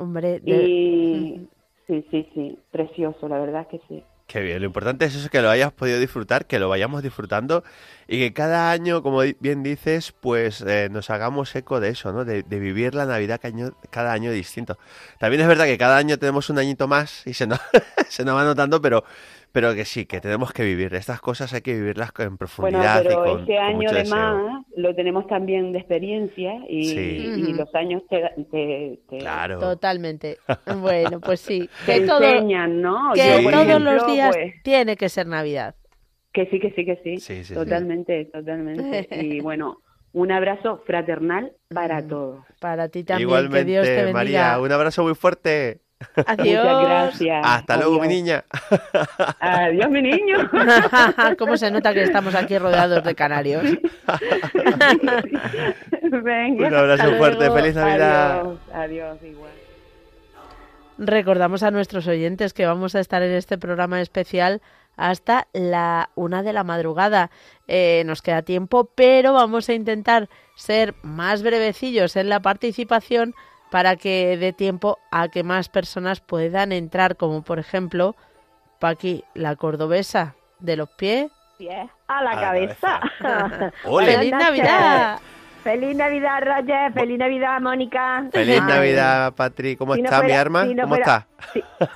Hombre, 0.00 0.40
de- 0.40 0.64
Y 0.68 1.48
sí, 1.86 2.04
sí, 2.10 2.28
sí, 2.34 2.58
precioso, 2.72 3.28
la 3.28 3.38
verdad 3.38 3.66
que 3.68 3.80
sí. 3.88 4.02
Qué 4.26 4.40
bien, 4.40 4.60
lo 4.60 4.66
importante 4.66 5.04
es 5.06 5.16
eso, 5.16 5.28
que 5.28 5.42
lo 5.42 5.50
hayas 5.50 5.72
podido 5.72 5.98
disfrutar, 5.98 6.46
que 6.46 6.60
lo 6.60 6.68
vayamos 6.68 7.02
disfrutando 7.02 7.64
y 8.06 8.20
que 8.20 8.32
cada 8.32 8.70
año, 8.70 9.02
como 9.02 9.22
bien 9.40 9.64
dices, 9.64 10.12
pues 10.12 10.60
eh, 10.62 10.88
nos 10.88 11.10
hagamos 11.10 11.52
eco 11.56 11.80
de 11.80 11.88
eso, 11.88 12.12
¿no? 12.12 12.24
De, 12.24 12.44
de 12.44 12.58
vivir 12.60 12.94
la 12.94 13.06
Navidad 13.06 13.40
caño- 13.42 13.74
cada 13.90 14.12
año 14.12 14.30
distinto. 14.30 14.78
También 15.18 15.42
es 15.42 15.48
verdad 15.48 15.64
que 15.64 15.76
cada 15.76 15.96
año 15.96 16.16
tenemos 16.16 16.48
un 16.48 16.58
añito 16.60 16.86
más 16.86 17.26
y 17.26 17.34
se 17.34 17.48
nos, 17.48 17.58
se 18.08 18.24
nos 18.24 18.36
va 18.36 18.44
notando, 18.44 18.80
pero, 18.80 19.02
pero 19.52 19.74
que 19.74 19.84
sí, 19.84 20.06
que 20.06 20.20
tenemos 20.20 20.52
que 20.52 20.62
vivir. 20.64 20.94
Estas 20.94 21.20
cosas 21.20 21.52
hay 21.52 21.60
que 21.62 21.74
vivirlas 21.74 22.10
en 22.10 22.14
Bueno, 22.24 22.38
profundidad 22.38 23.02
y 23.02 23.08
pero 23.08 23.24
con, 23.24 23.40
este 23.40 23.54
con 23.56 23.64
año 23.64 23.76
mucho 23.76 23.94
de 23.94 23.98
deseo. 24.00 24.16
más 24.16 24.64
lo 24.76 24.94
tenemos 24.94 25.26
también 25.26 25.72
de 25.72 25.78
experiencia 25.78 26.54
y, 26.68 26.84
Sí. 26.84 26.96
y 27.36 27.52
los 27.54 27.74
años 27.74 28.02
te, 28.08 28.22
te, 28.50 29.00
te- 29.08 29.18
Claro. 29.18 29.58
Totalmente. 29.58 30.38
Bueno, 30.80 31.20
pues 31.20 31.40
sí. 31.40 31.68
te 31.86 32.00
Que, 32.00 32.06
todo, 32.06 32.22
enseñan, 32.22 32.80
¿no? 32.80 33.12
que 33.14 33.20
Yo, 33.42 33.50
todos 33.50 33.66
ejemplo, 33.66 33.92
los 33.94 34.06
días 34.06 34.36
pues, 34.36 34.54
tiene 34.62 34.96
que 34.96 35.08
ser 35.08 35.26
Navidad. 35.26 35.74
que 36.32 36.46
sí, 36.46 36.60
que 36.60 36.70
sí, 36.72 36.84
que 36.84 36.96
sí. 37.02 37.18
Sí, 37.18 37.36
sí, 37.38 37.44
sí. 37.44 37.54
totalmente, 37.54 38.26
totalmente. 38.26 39.08
Y 39.24 39.40
bueno, 39.42 39.78
un 40.12 40.30
abrazo 40.32 40.82
fraternal 40.86 41.52
para 41.72 42.06
todos. 42.06 42.44
Para 42.60 42.88
ti 42.88 43.04
también. 43.04 43.28
Igualmente, 43.28 43.58
que 43.58 43.64
Dios 43.70 43.84
te 43.86 43.94
bendiga. 43.96 44.12
María, 44.12 44.60
un 44.60 44.72
abrazo 44.72 45.02
muy 45.04 45.14
fuerte. 45.14 45.80
Adiós. 46.26 46.64
Muchas 46.64 46.84
gracias. 46.84 47.46
Hasta 47.46 47.76
luego, 47.76 48.00
mi 48.00 48.08
niña. 48.08 48.44
Adiós, 49.40 49.90
mi 49.90 50.02
niño. 50.02 50.50
¿Cómo 51.38 51.56
se 51.56 51.70
nota 51.70 51.92
que 51.92 52.02
estamos 52.02 52.34
aquí 52.34 52.58
rodeados 52.58 53.04
de 53.04 53.14
canarios? 53.14 53.64
Venga. 56.02 56.68
Un 56.68 56.74
abrazo 56.74 57.16
fuerte. 57.16 57.50
Feliz 57.50 57.74
Navidad. 57.74 58.40
Adiós, 58.40 58.58
adiós, 58.72 59.22
igual. 59.22 59.50
Recordamos 60.98 61.62
a 61.62 61.70
nuestros 61.70 62.06
oyentes 62.06 62.52
que 62.52 62.66
vamos 62.66 62.94
a 62.94 63.00
estar 63.00 63.22
en 63.22 63.32
este 63.32 63.56
programa 63.56 64.02
especial 64.02 64.60
hasta 64.98 65.48
la 65.54 66.10
una 66.14 66.42
de 66.42 66.52
la 66.52 66.62
madrugada. 66.62 67.30
Eh, 67.68 68.02
nos 68.04 68.20
queda 68.20 68.42
tiempo, 68.42 68.90
pero 68.94 69.32
vamos 69.32 69.70
a 69.70 69.72
intentar 69.72 70.28
ser 70.56 70.94
más 71.02 71.42
brevecillos 71.42 72.16
en 72.16 72.28
la 72.28 72.40
participación 72.40 73.34
para 73.70 73.96
que 73.96 74.36
dé 74.36 74.52
tiempo 74.52 74.98
a 75.10 75.28
que 75.28 75.42
más 75.42 75.68
personas 75.68 76.20
puedan 76.20 76.72
entrar, 76.72 77.16
como 77.16 77.42
por 77.42 77.58
ejemplo 77.58 78.16
Paqui, 78.78 79.24
la 79.34 79.56
cordobesa 79.56 80.34
de 80.58 80.76
los 80.76 80.88
pies. 80.90 81.30
Pies 81.58 81.88
a 82.08 82.22
la 82.22 82.30
A 82.30 82.34
la 82.34 82.40
cabeza. 82.40 83.00
Ole. 83.84 84.16
¡Feliz. 84.16 84.32
Navidad! 84.32 85.20
Feliz 85.62 85.96
Navidad, 85.96 86.40
Roger. 86.42 86.92
Feliz 86.92 87.18
Navidad, 87.18 87.60
Mónica. 87.60 88.24
Feliz 88.32 88.60
Ay, 88.62 88.66
Navidad, 88.68 89.32
Patri. 89.34 89.76
¿Cómo 89.76 89.94
si 89.94 90.02
no 90.02 90.08
está 90.10 90.22
mi 90.22 90.32
arma? 90.32 90.64
si 90.64 90.74
no 90.74 90.82
¿Cómo 90.84 90.94
fuera- 90.96 91.16
está? 91.16 91.26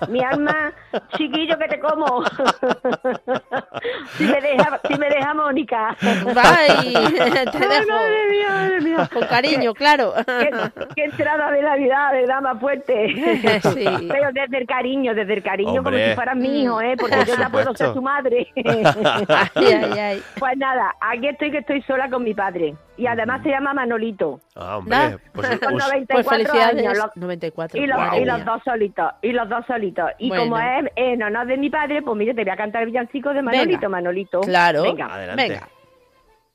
mi 0.09 0.23
alma, 0.25 0.73
chiquillo 1.19 1.59
que 1.59 1.69
te 1.69 1.79
como. 1.79 2.25
si 4.17 4.25
me 4.25 4.41
deja, 4.41 4.81
si 4.89 4.95
me 4.99 5.09
deja 5.11 5.35
Mónica. 5.35 5.95
Bye. 6.01 6.93
Te 7.53 7.59
dejo. 7.59 7.89
madre 7.89 8.31
mía, 8.31 8.49
madre 8.49 8.81
mía. 8.81 9.11
Con 9.13 9.27
cariño, 9.27 9.75
claro. 9.75 10.15
Qué, 10.27 10.51
qué 10.97 11.05
entrada 11.05 11.51
de 11.51 11.63
Navidad, 11.63 12.13
¿verdad? 12.13 12.41
Más 12.41 12.59
fuerte. 12.61 13.15
Sí. 13.75 13.85
Pero 14.09 14.33
desde 14.33 14.59
el 14.59 14.67
cariño, 14.67 15.15
desde 15.15 15.35
el 15.35 15.43
cariño, 15.43 15.83
como 15.83 15.97
si 15.97 16.15
fueras 16.15 16.37
mi 16.37 16.63
hijo, 16.63 16.81
¿eh? 16.81 16.95
Porque 16.99 17.17
Por 17.17 17.27
yo 17.27 17.37
ya 17.37 17.49
puedo 17.51 17.75
ser 17.75 17.93
tu 17.93 18.03
madre. 18.03 18.47
Ay, 18.57 18.85
ay, 19.57 19.99
ay. 19.99 20.23
Pues 20.39 20.57
nada, 20.57 20.95
aquí 21.01 21.29
estoy 21.29 21.51
que 21.51 21.59
estoy 21.59 21.83
sola 21.83 22.09
con 22.09 22.25
mi 22.25 22.33
padre. 22.35 22.75
Y 22.97 23.07
además 23.07 23.43
se 23.43 23.54
llama 23.55 23.75
Manolito. 23.75 24.41
Ah, 24.55 24.77
hombre. 24.79 24.97
Nah. 24.97 25.17
Pues, 25.33 25.49
Con 25.49 25.59
pues- 25.59 25.85
94 25.85 26.07
Pues 26.15 26.29
felicidades. 26.29 26.87
años. 26.87 26.99
los- 26.99 27.17
94. 27.17 27.81
y 27.81 27.87
los, 27.87 27.99
y 28.19 28.25
dos 28.45 28.63
solitos, 28.65 29.13
y 29.23 29.33
los 29.33 29.49
dos 29.49 29.67
solitos. 29.67 30.11
Y 30.19 30.29
Bueno. 30.29 30.45
como 30.45 30.59
es 30.59 30.85
en 30.97 31.23
honor 31.23 31.47
de 31.47 31.57
mi 31.57 31.71
padre, 31.71 32.03
pues 32.03 32.17
mire, 32.17 32.35
te 32.35 32.43
voy 32.45 32.51
a 32.53 32.57
cantar 32.57 32.83
el 32.83 32.89
villancico 32.89 33.33
de 33.33 33.43
Manolito, 33.43 33.71
Venga. 33.79 33.89
Manolito. 33.89 34.41
Claro. 34.43 34.83
Venga, 34.83 35.07
Adelante. 35.15 35.43
Venga. 35.49 35.69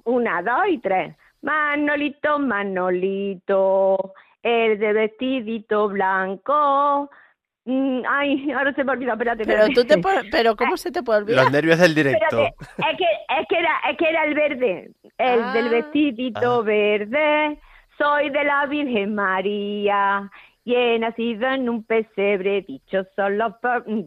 una, 0.06 0.42
dos 0.42 0.68
y 0.70 0.78
tres. 0.80 1.16
Manolito, 1.42 2.40
Manolito, 2.40 4.14
el 4.44 4.80
de 4.80 4.94
vestidito 4.94 5.88
blanco. 5.90 7.10
Mm, 7.66 8.02
ay, 8.10 8.52
ahora 8.52 8.74
se 8.74 8.84
me 8.84 8.94
olvidó, 8.94 9.12
espérate. 9.14 9.44
Pero 9.46 9.64
espérate. 9.66 9.74
tú 9.76 9.86
te 9.86 10.30
pero 10.32 10.56
cómo 10.56 10.76
se 10.78 10.92
te 10.92 11.04
puede 11.04 11.20
olvidar? 11.20 11.44
Los 11.44 11.52
nervios 11.54 11.78
del 11.80 11.94
directo. 11.94 12.26
Espérate, 12.26 12.56
es 12.78 12.98
que, 12.98 13.06
es 13.42 13.48
que 13.48 13.58
era, 13.60 13.72
es 13.92 13.98
que 13.98 14.10
era 14.10 14.24
el 14.26 14.34
verde, 14.34 14.92
el 15.20 15.44
Ah. 15.44 15.54
del 15.54 15.70
vestidito 15.70 16.60
Ah. 16.62 16.64
verde. 16.64 17.60
Soy 17.98 18.30
de 18.30 18.44
la 18.46 18.66
Virgen 18.66 19.14
María 19.14 20.32
y 20.64 20.74
he 20.74 20.98
nacido 20.98 21.48
en 21.50 21.70
un 21.70 21.84
pesebre. 21.84 22.62
Dichosos 22.62 23.32
los 23.32 23.54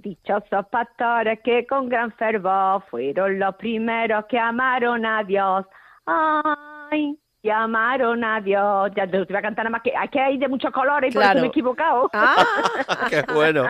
dichosos 0.02 0.66
pastores 0.70 1.40
que 1.44 1.66
con 1.66 1.88
gran 1.88 2.10
fervor 2.12 2.82
fueron 2.90 3.38
los 3.38 3.54
primeros 3.56 4.24
que 4.26 4.38
amaron 4.38 5.04
a 5.04 5.22
Dios. 5.24 5.66
Ay, 6.06 7.18
que 7.42 7.50
amaron 7.50 8.22
a 8.24 8.40
Dios. 8.40 8.90
Ya 8.94 9.06
te 9.06 9.18
lo 9.18 9.26
voy 9.26 9.36
a 9.36 9.42
cantar 9.42 9.64
nada 9.64 9.72
más 9.72 9.82
que, 9.82 9.90
es 9.90 10.10
que 10.10 10.20
hay 10.20 10.38
de 10.38 10.46
muchos 10.48 10.70
colores 10.70 11.10
y 11.10 11.14
por 11.14 11.22
Claro. 11.22 11.38
eso 11.38 11.40
me 11.42 11.46
he 11.46 11.50
equivocado. 11.50 12.08
Ah, 12.12 12.36
Qué 13.10 13.22
bueno. 13.32 13.64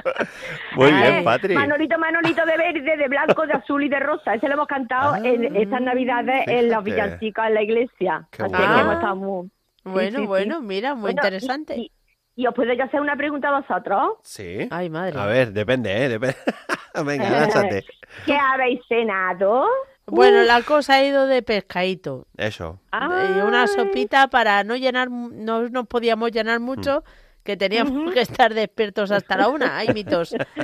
Muy 0.76 0.88
Eh, 0.88 0.92
bien, 0.92 1.24
Patri. 1.24 1.54
Manolito, 1.54 1.98
Manolito 1.98 2.44
de 2.44 2.56
verde, 2.58 2.96
de 2.98 3.08
blanco, 3.08 3.46
de 3.46 3.54
azul 3.54 3.82
y 3.82 3.88
de 3.88 3.98
rosa. 3.98 4.35
Ese 4.35 4.46
lo 4.48 4.54
hemos 4.54 4.66
cantado 4.68 5.14
Ah, 5.14 5.20
en 5.24 5.56
estas 5.56 5.80
navidades 5.80 6.46
en 6.48 6.70
los 6.70 6.85
villancicos 6.85 7.46
en 7.46 7.54
la 7.54 7.62
iglesia. 7.62 8.28
Qué 8.30 8.42
Así 8.42 8.52
bueno. 8.54 8.74
que 8.74 8.80
hemos 8.82 8.94
estado 8.94 9.16
muy... 9.16 9.50
bueno, 9.85 10.11
sí, 10.18 10.22
sí. 10.22 10.26
bueno, 10.26 10.61
mira, 10.61 10.94
muy 10.94 11.02
Bueno, 11.12 11.20
interesante. 11.22 11.76
Y, 11.76 11.80
y- 11.82 11.92
y 12.35 12.46
os 12.46 12.54
puedo 12.54 12.72
yo 12.72 12.85
hacer 12.85 12.98
una 13.00 13.14
pregunta 13.16 13.48
a 13.48 13.61
vosotros? 13.61 14.12
Sí. 14.22 14.66
Ay, 14.70 14.88
madre. 14.88 15.18
A 15.20 15.26
ver, 15.26 15.52
depende, 15.52 16.04
¿eh? 16.04 16.08
Depende. 16.08 16.37
Venga, 17.04 17.28
lánzate. 17.30 17.85
¿Qué 18.26 18.35
habéis 18.37 18.80
cenado? 18.88 19.66
Bueno, 20.06 20.42
la 20.42 20.62
cosa 20.62 20.94
ha 20.94 21.04
ido 21.04 21.26
de 21.26 21.42
pescadito. 21.42 22.26
Eso. 22.36 22.80
Y 22.92 23.40
una 23.40 23.66
sopita 23.66 24.28
para 24.28 24.64
no 24.64 24.76
llenar, 24.76 25.08
mu- 25.10 25.30
no 25.32 25.68
nos 25.68 25.86
podíamos 25.86 26.30
llenar 26.32 26.58
mucho, 26.60 27.04
que 27.44 27.56
teníamos 27.56 28.12
que 28.12 28.20
estar 28.20 28.52
despiertos 28.54 29.10
hasta 29.10 29.36
la 29.36 29.48
una. 29.48 29.78
Ay, 29.78 29.88
mitos. 29.94 30.34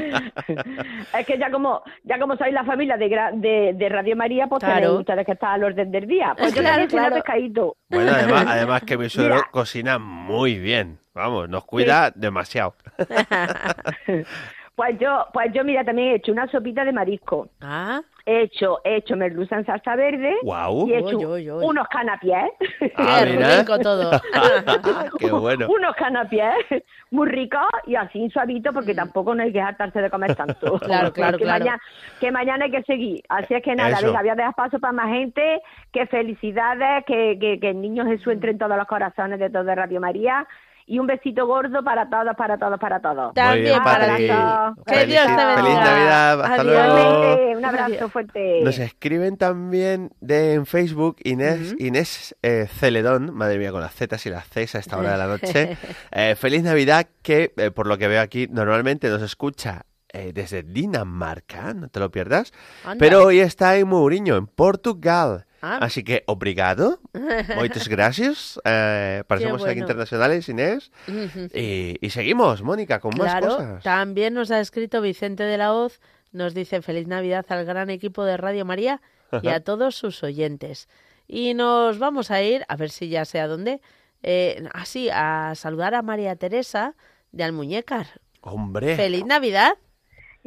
Es 1.19 1.27
que 1.27 1.39
ya 1.39 1.51
como 1.51 1.83
ya 2.05 2.19
como 2.19 2.37
sois 2.37 2.53
la 2.53 2.65
familia 2.65 2.97
de, 2.97 3.07
gra- 3.09 3.33
de, 3.35 3.73
de 3.75 3.89
Radio 3.89 4.15
María, 4.17 4.47
pues 4.47 4.61
Claro. 4.63 4.81
tenéis 4.81 5.01
ustedes 5.01 5.27
que 5.27 5.33
estar 5.33 5.51
al 5.55 5.65
orden 5.65 5.91
del 5.91 6.07
día. 6.07 6.35
Pues 6.37 6.55
yo 6.55 6.61
Claro, 6.61 6.87
claro. 6.87 7.15
pescadito. 7.17 7.77
Bueno, 7.89 8.13
además, 8.15 8.45
además 8.49 8.83
que 8.83 8.97
mi 8.99 9.09
suegro 9.09 9.43
cocina 9.51 9.99
muy 9.99 10.59
bien. 10.59 10.99
Vamos, 11.15 11.49
nos 11.49 11.65
cuida 11.65 12.13
demasiado. 12.15 12.75
Pues 14.79 14.97
yo, 15.01 15.27
pues 15.33 15.53
yo 15.53 15.65
mira, 15.65 15.83
también 15.83 16.11
he 16.11 16.15
hecho 16.15 16.31
una 16.31 16.47
sopita 16.47 16.85
de 16.85 16.93
marisco. 16.93 17.49
Ah, 17.61 18.01
He 18.25 18.43
hecho, 18.43 18.79
he 18.85 18.97
hecho 18.97 19.17
merluza 19.17 19.57
en 19.57 19.67
salsa 19.67 19.97
verde. 19.97 20.37
Guau. 20.43 20.87
Y 20.87 20.93
he 20.93 20.99
hecho 20.99 21.19
unos 21.19 21.89
canapiés. 21.89 22.45
Ah, 22.95 23.23
qué 23.25 23.33
mira. 23.33 23.59
rico 23.59 23.79
todo. 23.81 24.11
Qué 25.19 25.31
bueno. 25.33 25.67
unos 25.69 25.97
canapiés 25.97 26.55
muy 27.11 27.27
ricos 27.27 27.67
y 27.87 27.97
así 27.97 28.31
suavito 28.31 28.73
porque 28.73 28.95
tampoco 28.95 29.35
no 29.35 29.43
hay 29.43 29.51
que 29.51 29.61
hartarse 29.61 30.01
de 30.01 30.11
comer 30.11 30.37
tanto. 30.37 30.75
Mm. 30.75 30.79
Claro, 30.89 31.13
claro, 31.13 31.39
que 31.39 31.45
claro. 31.45 31.65
Mañana, 31.65 31.83
que 32.21 32.31
mañana 32.31 32.65
hay 32.67 32.71
que 32.71 32.83
seguir. 32.85 33.23
Así 33.31 33.55
es 33.55 33.63
que 33.65 33.75
nada, 33.75 33.99
venga, 34.01 34.21
voy 34.21 34.29
a 34.29 34.35
dejar 34.37 34.55
paso 34.55 34.79
para 34.79 34.93
más 34.93 35.09
gente. 35.09 35.61
Que 35.91 36.07
felicidades, 36.07 37.05
que, 37.05 37.37
que, 37.41 37.59
que 37.59 37.71
el 37.71 37.81
niño 37.81 38.05
Jesús 38.07 38.33
entre 38.33 38.53
en 38.53 38.59
todos 38.59 38.77
los 38.77 38.87
corazones 38.87 39.41
de 39.41 39.51
todo 39.51 39.75
Radio 39.75 40.01
María. 40.01 40.47
Y 40.91 40.99
un 40.99 41.07
besito 41.07 41.47
gordo 41.47 41.85
para 41.85 42.09
todos, 42.09 42.35
para 42.35 42.57
todos, 42.57 42.81
para 42.81 42.99
todos. 43.01 43.35
También 43.35 43.79
para 43.85 44.17
ti. 44.17 44.29
Abrazo. 44.31 44.83
Que 44.87 45.05
Dios 45.07 45.23
te 45.27 45.33
Felici- 45.33 45.37
bendiga. 45.37 45.57
Feliz 45.57 45.75
Navidad. 45.75 46.41
Hasta 46.45 46.61
Adiós. 46.63 46.87
luego. 46.87 47.59
Un 47.59 47.65
abrazo 47.65 48.09
fuerte. 48.09 48.61
Nos 48.65 48.79
escriben 48.79 49.37
también 49.37 50.11
de 50.21 50.55
en 50.55 50.65
Facebook 50.65 51.17
Inés, 51.25 51.75
Inés 51.79 52.35
eh, 52.43 52.67
Celedón, 52.71 53.35
madre 53.35 53.59
mía, 53.59 53.71
con 53.71 53.83
las 53.83 53.95
Z 53.95 54.17
y 54.25 54.31
las 54.31 54.49
Cs 54.49 54.77
a 54.77 54.79
esta 54.79 54.97
hora 54.97 55.13
de 55.13 55.19
la 55.19 55.27
noche. 55.27 55.77
Eh, 56.11 56.35
feliz 56.37 56.63
Navidad, 56.63 57.07
que 57.23 57.53
eh, 57.59 57.71
por 57.71 57.87
lo 57.87 57.99
que 57.99 58.09
veo 58.09 58.23
aquí 58.23 58.49
normalmente 58.51 59.09
nos 59.11 59.21
escucha 59.21 59.83
eh, 60.13 60.33
desde 60.33 60.63
Dinamarca, 60.63 61.75
no 61.75 61.89
te 61.89 62.01
lo 62.01 62.11
pierdas, 62.11 62.53
Anda. 62.85 62.97
pero 62.99 63.25
hoy 63.27 63.41
está 63.41 63.77
en 63.77 63.89
Mourinho, 63.89 64.37
en 64.37 64.47
Portugal. 64.47 65.45
Ah. 65.61 65.79
Así 65.81 66.05
que, 66.05 66.23
obrigado, 66.27 67.01
muchas 67.57 67.89
gracias. 67.89 68.61
Eh, 68.65 69.25
parecemos 69.27 69.63
aquí 69.63 69.71
bueno. 69.71 69.81
internacionales, 69.81 70.49
Inés. 70.49 70.93
Y, 71.55 71.97
y 72.01 72.11
seguimos, 72.11 72.63
Mónica, 72.63 73.01
con 73.01 73.17
más 73.17 73.41
cosas. 73.41 73.83
también 73.83 74.35
nos 74.35 74.51
ha 74.51 74.61
escrito 74.61 75.01
Vicente 75.01 75.43
de 75.43 75.59
la 75.59 75.73
Hoz, 75.73 76.01
nos 76.33 76.55
dice 76.55 76.83
feliz 76.83 77.07
Navidad 77.09 77.45
al 77.49 77.65
gran 77.65 77.91
equipo 77.91 78.25
de 78.25 78.37
Radio 78.37 78.65
María 78.65 79.01
y 79.43 79.49
a 79.49 79.61
todos 79.61 79.97
sus 79.97 80.23
oyentes. 80.23 80.89
Y 81.27 81.55
nos 81.55 81.99
vamos 81.99 82.31
a 82.31 82.43
ir, 82.43 82.65
a 82.69 82.77
ver 82.77 82.91
si 82.91 83.09
ya 83.09 83.25
sé 83.25 83.41
a 83.41 83.49
dónde, 83.49 83.81
eh, 84.23 84.67
así, 84.73 85.11
a 85.13 85.53
saludar 85.55 85.95
a 85.95 86.03
María 86.03 86.37
Teresa 86.37 86.95
de 87.33 87.45
Almuñécar. 87.45 88.21
Hombre, 88.41 88.97
Feliz 88.97 89.25
Navidad. 89.27 89.73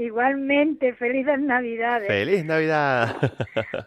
Igualmente, 0.01 0.93
felices 0.95 1.39
Navidades 1.39 2.07
feliz 2.07 2.43
Navidad. 2.43 3.15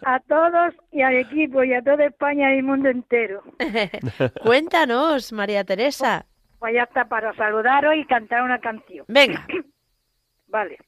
a 0.04 0.20
todos 0.20 0.72
y 0.92 1.02
al 1.02 1.16
equipo 1.16 1.64
y 1.64 1.74
a 1.74 1.82
toda 1.82 2.06
España 2.06 2.54
y 2.54 2.58
el 2.58 2.64
mundo 2.64 2.88
entero. 2.88 3.42
Cuéntanos, 4.44 5.32
María 5.32 5.64
Teresa. 5.64 6.24
Pues 6.60 6.74
ya 6.74 6.84
está 6.84 7.06
para 7.06 7.34
saludaros 7.34 7.96
y 7.96 8.04
cantar 8.04 8.44
una 8.44 8.60
canción. 8.60 9.04
Venga. 9.08 9.44
Vale. 10.46 10.78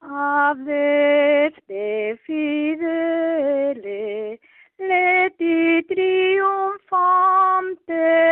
Adeste 0.00 2.20
fidele, 2.24 4.38
leti 4.78 5.82
triunfante, 5.88 6.76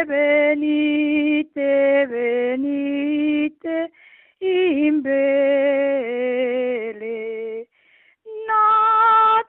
venite, 0.07 2.07
venite, 2.07 3.91
imbele 4.41 5.69
natumvidete 8.47 9.41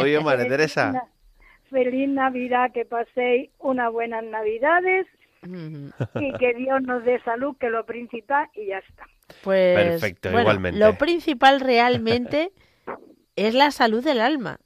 Bien, 0.04 0.24
María 0.24 0.48
Teresa. 0.48 1.08
Feliz 1.70 2.08
Navidad, 2.08 2.72
que 2.72 2.84
paséis 2.84 3.50
unas 3.58 3.92
buenas 3.92 4.22
Navidades 4.24 5.06
y 5.44 6.32
que 6.38 6.54
Dios 6.54 6.82
nos 6.82 7.04
dé 7.04 7.20
salud, 7.22 7.56
que 7.58 7.66
es 7.66 7.72
lo 7.72 7.84
principal, 7.84 8.48
y 8.54 8.66
ya 8.66 8.78
está. 8.78 9.06
Pues 9.42 9.76
Perfecto, 9.76 10.30
bueno, 10.30 10.42
igualmente. 10.42 10.78
lo 10.78 10.96
principal 10.96 11.60
realmente 11.60 12.52
es 13.36 13.54
la 13.54 13.70
salud 13.70 14.04
del 14.04 14.20
alma. 14.20 14.58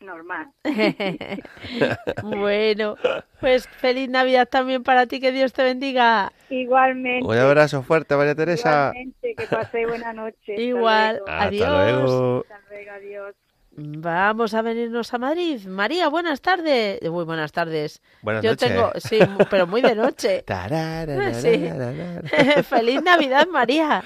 Normal. 0.00 0.50
bueno, 2.22 2.96
pues 3.40 3.66
feliz 3.68 4.10
Navidad 4.10 4.46
también 4.46 4.82
para 4.82 5.06
ti, 5.06 5.18
que 5.18 5.32
Dios 5.32 5.54
te 5.54 5.62
bendiga. 5.62 6.30
Igualmente. 6.50 7.26
Un 7.26 7.38
abrazo 7.38 7.82
fuerte, 7.82 8.14
María 8.14 8.34
Teresa. 8.34 8.92
Igualmente, 8.92 9.34
que 9.34 9.46
paséis 9.46 9.88
buena 9.88 10.12
noche. 10.12 10.52
Hasta 10.52 10.60
Igual, 10.60 11.16
luego. 11.24 11.30
Adiós. 11.40 12.44
Hasta 12.50 12.60
luego, 12.68 12.90
adiós. 12.92 13.34
Vamos 13.76 14.54
a 14.54 14.62
venirnos 14.62 15.12
a 15.14 15.18
Madrid. 15.18 15.66
María, 15.66 16.08
buenas 16.08 16.40
tardes. 16.40 17.00
Muy 17.10 17.24
buenas 17.24 17.50
tardes. 17.50 18.00
Buenas 18.22 18.44
Yo 18.44 18.56
tengo, 18.56 18.92
sí, 18.96 19.18
pero 19.50 19.66
muy 19.66 19.82
de 19.82 19.94
noche. 19.96 20.44
Sí. 21.32 21.68
Feliz 22.64 23.02
Navidad, 23.02 23.48
María. 23.48 24.02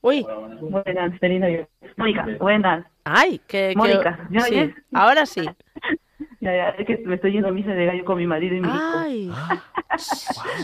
Uy, 0.00 0.26
Buenas, 0.60 1.18
feliz 1.20 1.40
Navidad. 1.40 1.68
Mónica, 1.96 2.26
buenas. 2.40 2.86
ay, 3.04 3.40
que, 3.46 3.72
Mónica, 3.76 4.26
¿me 4.30 4.40
sí, 4.40 4.54
oyes? 4.54 4.74
ahora 4.92 5.26
sí. 5.26 5.48
Ya, 6.40 6.52
ya, 6.56 6.68
es 6.70 6.86
que 6.86 6.96
me 6.98 7.14
estoy 7.16 7.32
yendo 7.32 7.48
a 7.48 7.52
misa 7.52 7.70
de 7.70 7.86
gallo 7.86 8.04
con 8.04 8.16
mi 8.18 8.26
marido 8.26 8.56
y 8.56 8.60
mi 8.60 8.66
hijo. 8.66 8.76
Ay, 8.96 9.30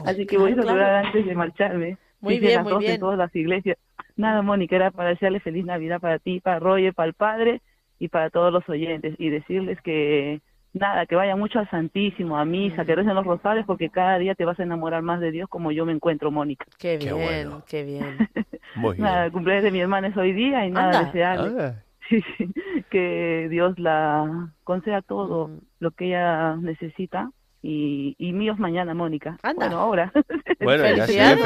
Así 0.04 0.26
que 0.26 0.36
voy 0.36 0.50
a 0.50 0.54
Ah, 0.54 0.56
claro. 0.56 0.68
saludar 0.70 1.04
antes 1.06 1.26
de 1.26 1.34
marcharme. 1.36 1.98
Muy 2.20 2.38
bien, 2.38 2.56
las 2.56 2.64
muy 2.64 2.84
bien. 2.84 3.00
todas 3.00 3.18
las 3.18 3.34
iglesias. 3.34 3.76
Nada, 4.16 4.42
Mónica, 4.42 4.76
era 4.76 4.90
para 4.90 5.10
desearle 5.10 5.40
feliz 5.40 5.64
Navidad 5.64 6.00
para 6.00 6.18
ti, 6.18 6.40
para 6.40 6.58
Roger, 6.58 6.92
para 6.94 7.08
el 7.08 7.14
padre 7.14 7.60
y 7.98 8.08
para 8.08 8.30
todos 8.30 8.52
los 8.52 8.68
oyentes. 8.68 9.14
Y 9.18 9.30
decirles 9.30 9.80
que, 9.82 10.40
nada, 10.72 11.06
que 11.06 11.14
vayan 11.14 11.38
mucho 11.38 11.58
al 11.60 11.70
Santísimo, 11.70 12.36
a 12.36 12.44
misa, 12.44 12.84
que 12.84 12.94
recen 12.96 13.14
los 13.14 13.24
rosarios, 13.24 13.64
porque 13.66 13.90
cada 13.90 14.18
día 14.18 14.34
te 14.34 14.44
vas 14.44 14.58
a 14.58 14.64
enamorar 14.64 15.02
más 15.02 15.20
de 15.20 15.30
Dios 15.30 15.48
como 15.48 15.70
yo 15.72 15.86
me 15.86 15.92
encuentro, 15.92 16.30
Mónica. 16.30 16.64
qué 16.78 16.98
Qué 16.98 17.12
bien, 17.12 17.48
bueno. 17.48 17.62
qué 17.68 17.84
bien. 17.84 18.18
Muy 18.74 18.94
bien. 18.96 19.04
Nada, 19.04 19.26
el 19.26 19.32
cumpleaños 19.32 19.64
de 19.64 19.70
mi 19.70 19.80
hermana 19.80 20.08
es 20.08 20.16
hoy 20.16 20.32
día 20.32 20.66
y 20.66 20.70
nada, 20.70 21.04
desearle 21.06 21.60
Ah, 21.62 21.74
Sí, 22.08 22.22
sí, 22.38 22.50
que 22.90 23.48
Dios 23.50 23.78
la 23.78 24.50
conceda 24.64 25.02
todo 25.02 25.48
Mm. 25.48 25.58
lo 25.80 25.90
que 25.90 26.06
ella 26.06 26.56
necesita 26.56 27.30
y, 27.62 28.14
y 28.18 28.32
míos 28.32 28.59
mañana, 28.59 28.94
Mónica. 28.94 29.36
Anda. 29.42 29.66
Bueno, 29.66 29.80
ahora. 29.80 30.12
Bueno, 30.61 30.84
ya 30.88 31.06
sé, 31.06 31.12
Felicidades. 31.12 31.42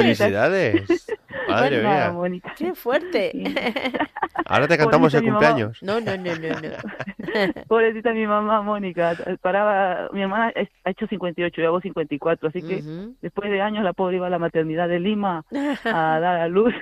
felicidades. 0.86 1.06
Madre 1.48 1.82
Bueno, 1.82 1.88
mía. 1.90 2.12
Mónica. 2.12 2.54
Qué 2.56 2.74
fuerte. 2.74 3.30
Sí. 3.32 3.44
Ahora 4.46 4.66
te 4.66 4.78
cantamos 4.78 5.12
Pobrecita 5.12 5.18
el 5.18 5.24
mamá. 5.24 5.38
cumpleaños. 5.38 5.82
No, 5.82 6.00
no, 6.00 6.16
no, 6.16 6.34
no, 6.34 6.48
no. 6.60 7.62
Pobrecita 7.68 8.12
mi 8.14 8.26
mamá, 8.26 8.62
Mónica. 8.62 9.14
Paraba, 9.42 10.08
mi 10.12 10.22
hermana 10.22 10.50
ha 10.84 10.90
hecho 10.90 11.06
58, 11.06 11.60
yo 11.60 11.68
hago 11.68 11.80
54, 11.82 12.48
así 12.48 12.62
que 12.62 12.82
después 13.20 13.50
de 13.50 13.60
años 13.60 13.84
la 13.84 13.92
pobre 13.92 14.16
iba 14.16 14.28
a 14.28 14.30
la 14.30 14.38
maternidad 14.38 14.88
de 14.88 14.98
Lima 14.98 15.44
a 15.84 16.18
dar 16.18 16.40
a 16.40 16.48
luz 16.48 16.72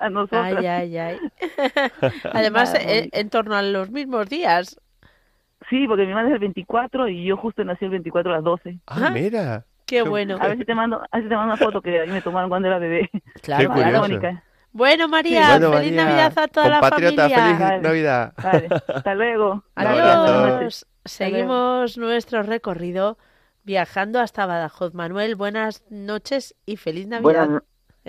a 0.00 0.08
nosotros. 0.08 0.42
Ay, 0.58 0.66
ay, 0.66 0.96
ay. 0.96 1.18
Además, 2.32 2.72
Nada, 2.72 2.84
en, 2.84 2.96
Mónica. 2.98 3.18
en 3.20 3.30
torno 3.30 3.54
a 3.56 3.62
los 3.62 3.90
mismos 3.90 4.28
días. 4.28 4.80
Sí, 5.70 5.86
porque 5.86 6.04
mi 6.04 6.10
hermana 6.10 6.28
es 6.28 6.34
el 6.34 6.40
24 6.40 7.08
y 7.08 7.24
yo 7.24 7.36
justo 7.36 7.62
nací 7.64 7.84
el 7.84 7.90
24 7.92 8.32
a 8.32 8.34
las 8.36 8.44
12. 8.44 8.78
Ah, 8.86 9.10
mira. 9.10 9.64
Qué 9.86 10.02
bueno. 10.02 10.36
A 10.40 10.48
ver 10.48 10.58
si 10.58 10.64
te 10.64 10.74
mando, 10.74 10.96
a 11.10 11.16
ver 11.16 11.22
si 11.24 11.28
te 11.28 11.36
mando 11.36 11.54
una 11.54 11.56
foto 11.56 11.80
que 11.80 12.00
ahí 12.00 12.08
me 12.10 12.20
tomaron 12.22 12.48
cuando 12.50 12.68
era 12.68 12.78
bebé. 12.78 13.10
Claro, 13.42 13.60
Qué 13.62 13.66
claro. 13.66 13.72
curioso. 13.74 14.00
Mónica. 14.02 14.42
Bueno, 14.70 15.08
María, 15.08 15.48
Bueno, 15.58 15.72
feliz 15.72 15.92
María, 15.92 16.04
Navidad 16.04 16.38
a 16.38 16.48
toda 16.48 16.68
la 16.68 16.80
familia. 16.82 17.28
feliz 17.28 17.58
Vale. 17.58 17.80
Navidad. 17.80 18.32
Vale, 18.42 18.68
hasta 18.94 19.14
luego. 19.14 19.64
Adiós. 19.74 20.86
Seguimos 21.04 21.96
nuestro 21.96 22.42
recorrido 22.42 23.16
viajando 23.64 24.20
hasta 24.20 24.44
Badajoz. 24.46 24.94
Manuel, 24.94 25.36
buenas 25.36 25.84
noches 25.90 26.54
y 26.66 26.76
feliz 26.76 27.06
Navidad. 27.08 27.22
Buenas, 27.22 27.62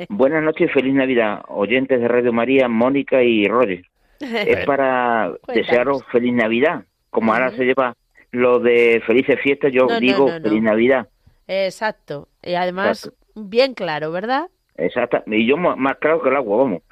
buenas 0.10 0.43
noches 0.43 0.70
y 0.70 0.74
feliz 0.74 0.93
Navidad, 0.93 1.41
oyentes 1.47 1.99
de 2.01 2.07
Radio 2.07 2.34
María, 2.34 2.68
Mónica 2.68 3.24
y 3.24 3.47
Roger. 3.47 3.86
Es 4.20 4.66
para 4.66 5.32
desearos 5.47 6.03
feliz 6.12 6.34
Navidad. 6.34 6.84
Como 7.10 7.34
ahora 7.34 7.51
se 7.51 7.64
lleva 7.66 7.95
lo 8.32 8.60
de 8.60 9.01
felices 9.05 9.39
fiestas, 9.41 9.72
yo 9.74 9.88
No, 9.88 9.99
digo 9.99 10.28
no, 10.30 10.39
no. 10.39 10.43
feliz 10.49 10.62
Navidad. 10.62 11.07
Exacto. 11.47 12.28
Y 12.43 12.53
además, 12.53 13.12
bien 13.36 13.74
claro, 13.74 14.12
¿verdad? 14.12 14.49
Exacto. 14.78 15.24
Y 15.28 15.47
yo 15.47 15.57
más 15.57 15.78
más 15.78 15.97
claro 15.97 16.22
que 16.22 16.30
el 16.30 16.36
agua, 16.36 16.57
vamos. 16.57 16.84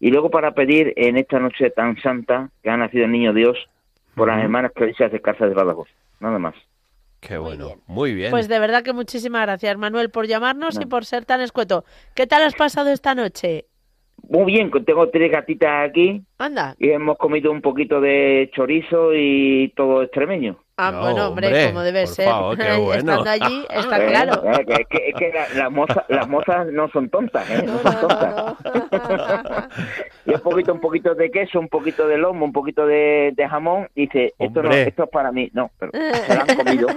Y 0.00 0.10
luego 0.10 0.30
para 0.30 0.52
pedir 0.52 0.92
en 0.96 1.16
esta 1.16 1.38
noche 1.38 1.70
tan 1.70 1.96
santa 2.00 2.50
que 2.62 2.70
ha 2.70 2.76
nacido 2.76 3.04
el 3.04 3.12
niño 3.12 3.32
Dios 3.32 3.56
por 4.14 4.28
las 4.28 4.42
hermanas 4.42 4.72
Clarisas 4.74 5.10
de 5.12 5.20
Casa 5.20 5.46
de 5.46 5.54
Badajoz. 5.54 5.88
Nada 6.20 6.38
más. 6.38 6.54
Qué 7.20 7.38
bueno. 7.38 7.76
Muy 7.86 8.14
bien. 8.14 8.30
Pues 8.32 8.48
de 8.48 8.58
verdad 8.58 8.82
que 8.82 8.92
muchísimas 8.92 9.42
gracias, 9.42 9.78
Manuel, 9.78 10.10
por 10.10 10.26
llamarnos 10.26 10.78
y 10.80 10.86
por 10.86 11.04
ser 11.04 11.24
tan 11.24 11.40
escueto. 11.40 11.84
¿Qué 12.14 12.26
tal 12.26 12.42
has 12.42 12.54
pasado 12.54 12.90
esta 12.90 13.14
noche? 13.14 13.66
Muy 14.32 14.50
bien, 14.50 14.70
que 14.70 14.80
tengo 14.80 15.10
tres 15.10 15.30
gatitas 15.30 15.90
aquí 15.90 16.22
Anda. 16.38 16.74
y 16.78 16.88
hemos 16.88 17.18
comido 17.18 17.52
un 17.52 17.60
poquito 17.60 18.00
de 18.00 18.50
chorizo 18.54 19.14
y 19.14 19.70
todo 19.76 20.02
extremeño. 20.02 20.56
Ah, 20.88 20.90
No, 20.92 21.00
bueno, 21.00 21.28
hombre, 21.28 21.46
hombre, 21.48 21.66
como 21.68 21.82
debe 21.82 22.04
por 22.04 22.14
ser. 22.14 22.24
favor, 22.26 22.56
qué 22.58 22.76
bueno. 22.78 23.12
Estando 23.18 23.30
allí, 23.30 23.66
está 23.70 24.04
Eh, 24.04 24.06
claro. 24.08 24.42
eh, 24.52 24.64
que, 24.66 24.84
que- 24.86 25.08
es 25.08 25.14
que 25.14 25.32
la- 25.32 25.62
las 25.62 25.70
mozas 25.72 26.04
las 26.08 26.28
mozas 26.28 26.66
no 26.72 26.88
son 26.88 27.08
tontas, 27.10 27.48
¿eh? 27.50 27.62
No, 27.64 27.78
son 27.78 28.00
tontas. 28.08 28.54
y 30.26 30.34
un 30.34 30.40
poquito, 30.40 30.72
un 30.74 30.80
poquito 30.80 31.14
de 31.14 31.30
queso, 31.30 31.58
un 31.60 31.68
poquito 31.68 32.06
de 32.06 32.18
lomo, 32.18 32.44
un 32.44 32.52
poquito 32.52 32.86
de, 32.86 33.32
de 33.36 33.48
jamón. 33.48 33.88
Dice, 33.94 34.32
esto 34.38 34.62
no, 34.62 34.70
esto 34.72 35.04
es 35.04 35.10
para 35.10 35.32
mí. 35.32 35.50
No, 35.52 35.70
pero 35.78 35.92
se 35.92 36.34
lo 36.34 36.40
han 36.42 36.56
comido. 36.56 36.88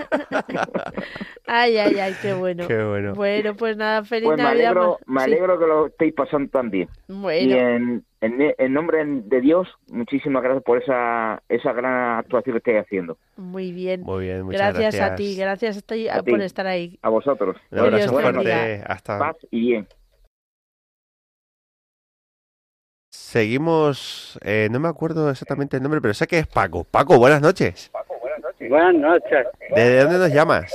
Ay, 1.48 1.78
ay, 1.78 2.00
ay, 2.00 2.16
qué 2.22 2.34
bueno. 2.34 2.68
Qué 2.68 2.84
bueno. 2.84 3.14
Bueno, 3.14 3.56
pues 3.56 3.78
nada, 3.78 4.04
feliz 4.04 4.26
Pues 4.26 4.38
me 4.38 4.44
Navidad. 4.44 4.72
alegro, 4.72 5.00
Ma- 5.06 5.22
me 5.22 5.26
sí. 5.26 5.32
alegro 5.34 5.60
que 5.60 5.66
lo 5.68 5.86
estéis 5.88 6.14
pasando 6.14 6.50
tan 6.50 6.70
bien. 6.70 6.88
Bueno. 7.08 7.50
Y 7.50 7.54
en, 7.54 8.04
en, 8.26 8.54
en 8.58 8.74
nombre 8.74 9.04
de 9.06 9.42
Dios, 9.42 9.68
muchísimas 9.88 10.42
gracias 10.44 10.64
por 10.64 10.82
esa, 10.82 11.42
esa 11.50 11.74
gran 11.74 12.20
actuación 12.20 12.54
que 12.54 12.58
estáis 12.58 12.86
haciendo. 12.86 13.18
Muy 13.38 13.72
bien. 13.72 14.02
Muy 14.02 14.26
bien, 14.26 14.44
muchas 14.44 14.74
gracias, 14.74 15.12
a 15.12 15.16
ti, 15.16 15.36
gracias 15.38 15.78
a 15.78 15.82
ti 15.82 16.10
A 16.10 16.22
ti. 16.22 16.32
por 16.32 16.42
estar 16.42 16.68
ahí. 16.68 16.98
A 17.02 17.10
vosotros. 17.10 17.58
Un 17.72 17.80
abrazo 17.80 18.12
fuerte. 18.12 18.84
Hasta. 18.88 19.20
Paz 19.20 19.38
y 19.52 19.60
bien. 19.60 19.88
Seguimos, 23.12 24.40
eh, 24.44 24.70
no 24.72 24.80
me 24.80 24.88
acuerdo 24.88 25.30
exactamente 25.30 25.78
el 25.78 25.84
nombre, 25.84 26.00
pero 26.02 26.14
sé 26.14 26.26
que 26.26 26.40
es 26.40 26.48
Paco. 26.48 26.84
Paco, 26.84 27.18
buenas 27.18 27.42
noches. 27.42 27.92
Buenas 28.70 28.96
noches. 28.96 29.48
¿De 29.76 30.00
dónde 30.04 30.18
nos 30.18 30.32
llamas? 30.32 30.74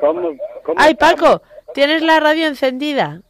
¿Cómo, 0.00 0.36
cómo 0.64 0.74
Ay, 0.78 0.92
estamos? 0.92 1.14
Paco, 1.14 1.42
¿tienes 1.74 2.02
la 2.02 2.18
radio 2.18 2.46
encendida? 2.46 3.22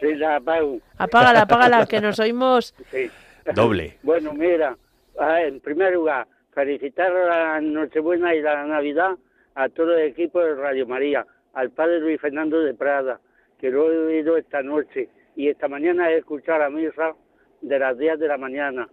Sí, 0.00 0.14
la 0.14 0.36
apago. 0.36 0.80
Apágala, 0.98 1.42
apágala, 1.42 1.86
que 1.86 2.00
nos 2.00 2.18
oímos. 2.18 2.74
Sí. 2.90 3.10
Doble. 3.54 3.98
Bueno, 4.02 4.32
mira, 4.32 4.76
en 5.18 5.60
primer 5.60 5.92
lugar, 5.94 6.26
felicitar 6.52 7.12
la 7.12 7.60
Nochebuena 7.60 8.34
y 8.34 8.40
la 8.40 8.64
Navidad 8.64 9.16
a 9.54 9.68
todo 9.68 9.96
el 9.96 10.08
equipo 10.08 10.40
de 10.40 10.54
Radio 10.54 10.86
María, 10.86 11.26
al 11.52 11.70
padre 11.70 12.00
Luis 12.00 12.20
Fernando 12.20 12.60
de 12.60 12.74
Prada, 12.74 13.20
que 13.58 13.70
lo 13.70 13.90
he 13.92 13.98
oído 13.98 14.36
esta 14.36 14.62
noche 14.62 15.08
y 15.36 15.48
esta 15.48 15.68
mañana 15.68 16.10
he 16.10 16.18
escuchado 16.18 16.60
la 16.60 16.70
misa 16.70 17.14
de 17.60 17.78
las 17.78 17.96
10 17.98 18.18
de 18.18 18.28
la 18.28 18.38
mañana. 18.38 18.88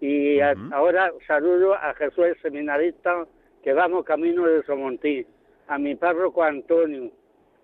Y 0.00 0.40
ahora 0.40 1.12
saludo 1.26 1.74
a 1.74 1.94
Jesús 1.94 2.24
el 2.24 2.42
seminarista 2.42 3.26
que 3.62 3.72
vamos 3.72 4.04
camino 4.04 4.46
de 4.46 4.62
Somontín, 4.64 5.26
a 5.68 5.78
mi 5.78 5.94
párroco 5.94 6.42
Antonio, 6.42 7.10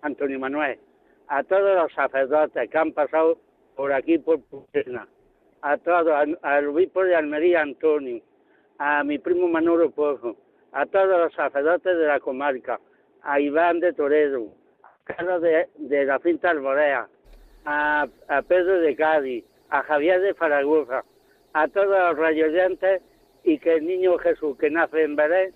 Antonio 0.01 0.39
Manuel, 0.39 0.79
a 1.29 1.43
todos 1.43 1.75
los 1.75 1.93
sacerdotes 1.93 2.69
que 2.69 2.77
han 2.77 2.91
pasado 2.91 3.37
por 3.75 3.93
aquí 3.93 4.17
por 4.17 4.41
Pucena, 4.41 5.07
a 5.61 5.77
todos, 5.77 6.13
al, 6.41 6.67
obispo 6.67 7.03
de 7.03 7.15
Almería 7.15 7.61
Antonio, 7.61 8.21
a 8.77 9.03
mi 9.03 9.19
primo 9.19 9.47
Manolo 9.47 9.91
Pozo, 9.91 10.35
a 10.71 10.85
todos 10.85 11.07
los 11.19 11.33
sacerdotes 11.33 11.97
de 11.97 12.05
la 12.07 12.19
comarca, 12.19 12.79
a 13.23 13.39
Iván 13.39 13.79
de 13.79 13.93
Toledo, 13.93 14.47
a 14.83 14.91
Carlos 15.05 15.41
de, 15.41 15.67
de 15.77 16.05
la 16.05 16.19
Finta 16.19 16.49
Alborea, 16.49 17.07
a, 17.65 18.07
a 18.27 18.41
Pedro 18.43 18.79
de 18.79 18.95
Cádiz, 18.95 19.45
a 19.69 19.83
Javier 19.83 20.21
de 20.21 20.33
Zaragoza, 20.33 21.03
a 21.53 21.67
todos 21.67 21.87
los 21.89 22.17
radioyentes 22.17 23.01
y 23.43 23.59
que 23.59 23.75
el 23.75 23.85
niño 23.87 24.17
Jesús 24.17 24.57
que 24.57 24.69
nace 24.69 25.03
en 25.03 25.15
Belén 25.15 25.53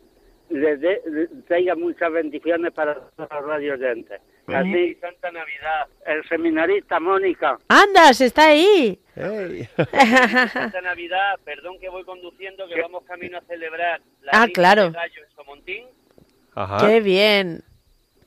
les, 0.49 0.79
dé- 0.79 1.01
les 1.05 1.45
traiga 1.45 1.75
muchas 1.75 2.11
bendiciones 2.11 2.71
para 2.73 2.95
todos 2.95 3.29
los 3.31 3.45
radioyentes. 3.45 4.21
Así, 4.47 4.95
Santa 4.95 5.31
Navidad, 5.31 5.87
el 6.05 6.27
seminarista 6.27 6.99
Mónica. 6.99 7.57
¡Anda, 7.69 8.13
se 8.13 8.25
está 8.25 8.47
ahí! 8.47 8.99
Santa 9.15 10.81
Navidad, 10.81 11.39
perdón 11.45 11.79
que 11.79 11.89
voy 11.89 12.03
conduciendo, 12.03 12.67
que 12.67 12.81
vamos 12.81 13.03
camino 13.05 13.37
a 13.37 13.41
celebrar 13.41 14.01
la 14.21 14.31
Ah, 14.33 14.47
claro. 14.53 14.85
de 14.85 14.91
Gallo 14.91 15.23
en 15.23 15.35
Somontín. 15.35 15.85
Ajá. 16.55 16.85
¡Qué 16.87 16.99
bien! 16.99 17.63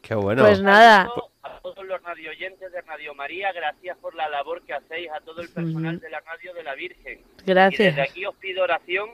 Qué 0.03 0.15
bueno. 0.15 0.43
Pues 0.45 0.63
nada. 0.63 1.09
A 1.43 1.61
todos 1.61 1.85
los 1.85 2.03
radioyentes 2.03 2.73
de 2.73 2.81
Radio 2.83 3.15
María, 3.15 3.53
gracias 3.53 3.97
por 3.99 4.15
la 4.15 4.29
labor 4.29 4.63
que 4.63 4.73
hacéis, 4.75 5.11
a 5.11 5.21
todo 5.21 5.41
el 5.43 5.49
personal 5.49 5.99
de 6.01 6.11
la 6.11 6.21
Radio 6.21 6.55
de 6.55 6.63
la 6.63 6.75
Virgen. 6.75 7.21
Gracias. 7.45 7.81
Y 7.81 7.85
desde 7.85 8.03
aquí 8.03 8.25
os 8.27 8.35
pido 8.37 8.63
oración, 8.63 9.11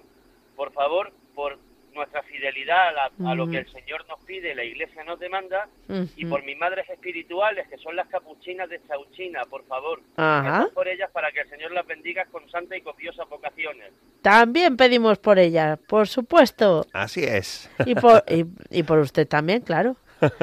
por 0.56 0.72
favor, 0.72 1.12
por 1.34 1.58
nuestra 1.94 2.22
fidelidad 2.22 2.88
a, 2.88 2.92
la- 2.92 3.30
a 3.30 3.34
lo 3.34 3.46
que 3.48 3.58
el 3.58 3.66
Señor 3.70 4.06
nos 4.08 4.20
pide, 4.24 4.54
la 4.54 4.64
Iglesia 4.64 5.04
nos 5.04 5.18
demanda, 5.20 5.68
y 6.16 6.24
Ujú. 6.24 6.30
por 6.34 6.44
mis 6.44 6.56
madres 6.58 6.88
espirituales, 6.90 7.66
que 7.68 7.76
son 7.78 7.94
las 7.96 8.08
capuchinas 8.08 8.68
de 8.68 8.80
Chauchina, 8.88 9.42
por 9.48 9.64
favor. 9.66 10.00
Ajá. 10.16 10.68
Por 10.74 10.88
ellas 10.88 11.10
para 11.12 11.30
que 11.32 11.40
el 11.40 11.48
Señor 11.50 11.72
las 11.72 11.86
bendiga 11.86 12.24
con 12.26 12.48
santa 12.50 12.76
y 12.76 12.80
copiosas 12.82 13.28
vocaciones. 13.28 13.92
También 14.22 14.76
pedimos 14.76 15.18
por 15.18 15.38
ella, 15.38 15.78
por 15.88 16.06
supuesto. 16.08 16.86
Así 16.92 17.24
es. 17.24 17.70
Y 17.86 17.94
por, 17.94 18.22
y, 18.28 18.44
y 18.70 18.82
por 18.84 18.98
usted 18.98 19.26
también, 19.28 19.60
claro. 19.62 19.96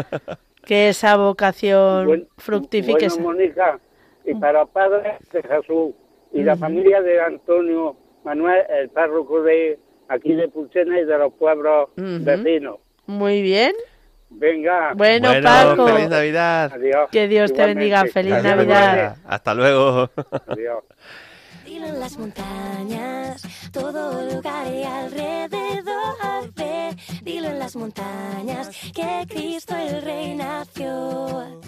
Que 0.66 0.90
esa 0.90 1.16
vocación 1.18 2.06
Buen- 2.06 2.28
fructifique. 2.38 3.08
Bueno, 3.08 3.24
Mónica, 3.24 3.80
y 4.26 4.36
para 4.36 4.66
Padre 4.66 5.18
de 5.32 5.42
Jesús 5.42 5.96
y 6.32 6.44
la 6.44 6.54
Ujú. 6.54 6.60
familia 6.60 7.02
de 7.02 7.20
Antonio 7.22 7.96
Manuel, 8.24 8.64
el 8.70 8.90
párroco 8.90 9.42
de 9.42 9.80
aquí 10.10 10.34
de 10.34 10.48
Pulsena 10.50 11.00
y 11.00 11.06
de 11.06 11.18
los 11.18 11.34
pueblos 11.34 11.90
Ujú. 11.98 12.24
vecinos. 12.24 12.78
Muy 13.06 13.42
bien. 13.42 13.74
Venga. 14.32 14.94
Bueno, 14.96 15.32
Paco. 15.42 15.88
feliz 15.88 16.10
Navidad. 16.10 16.72
Adiós. 16.74 17.10
Que 17.12 17.28
Dios 17.28 17.52
te 17.52 17.66
bendiga. 17.66 18.06
Igualmente. 18.06 18.14
Feliz 18.14 18.34
Adiós, 18.34 18.44
Navidad. 18.58 19.16
Hasta 19.26 19.54
luego. 19.56 20.10
Adiós. 20.48 20.84
Dilo 21.66 21.86
en 21.88 22.00
las 22.00 22.18
montañas, 22.18 23.42
todo 23.72 24.24
lugar 24.34 24.68
y 24.74 24.84
alrededor 24.84 26.54
ve. 26.56 26.96
Dilo 27.24 27.48
en 27.48 27.60
las 27.60 27.76
montañas 27.76 28.70
que 28.94 29.26
Cristo 29.28 29.76
el 29.76 30.02
Rey 30.02 30.36
nació. 30.36 31.60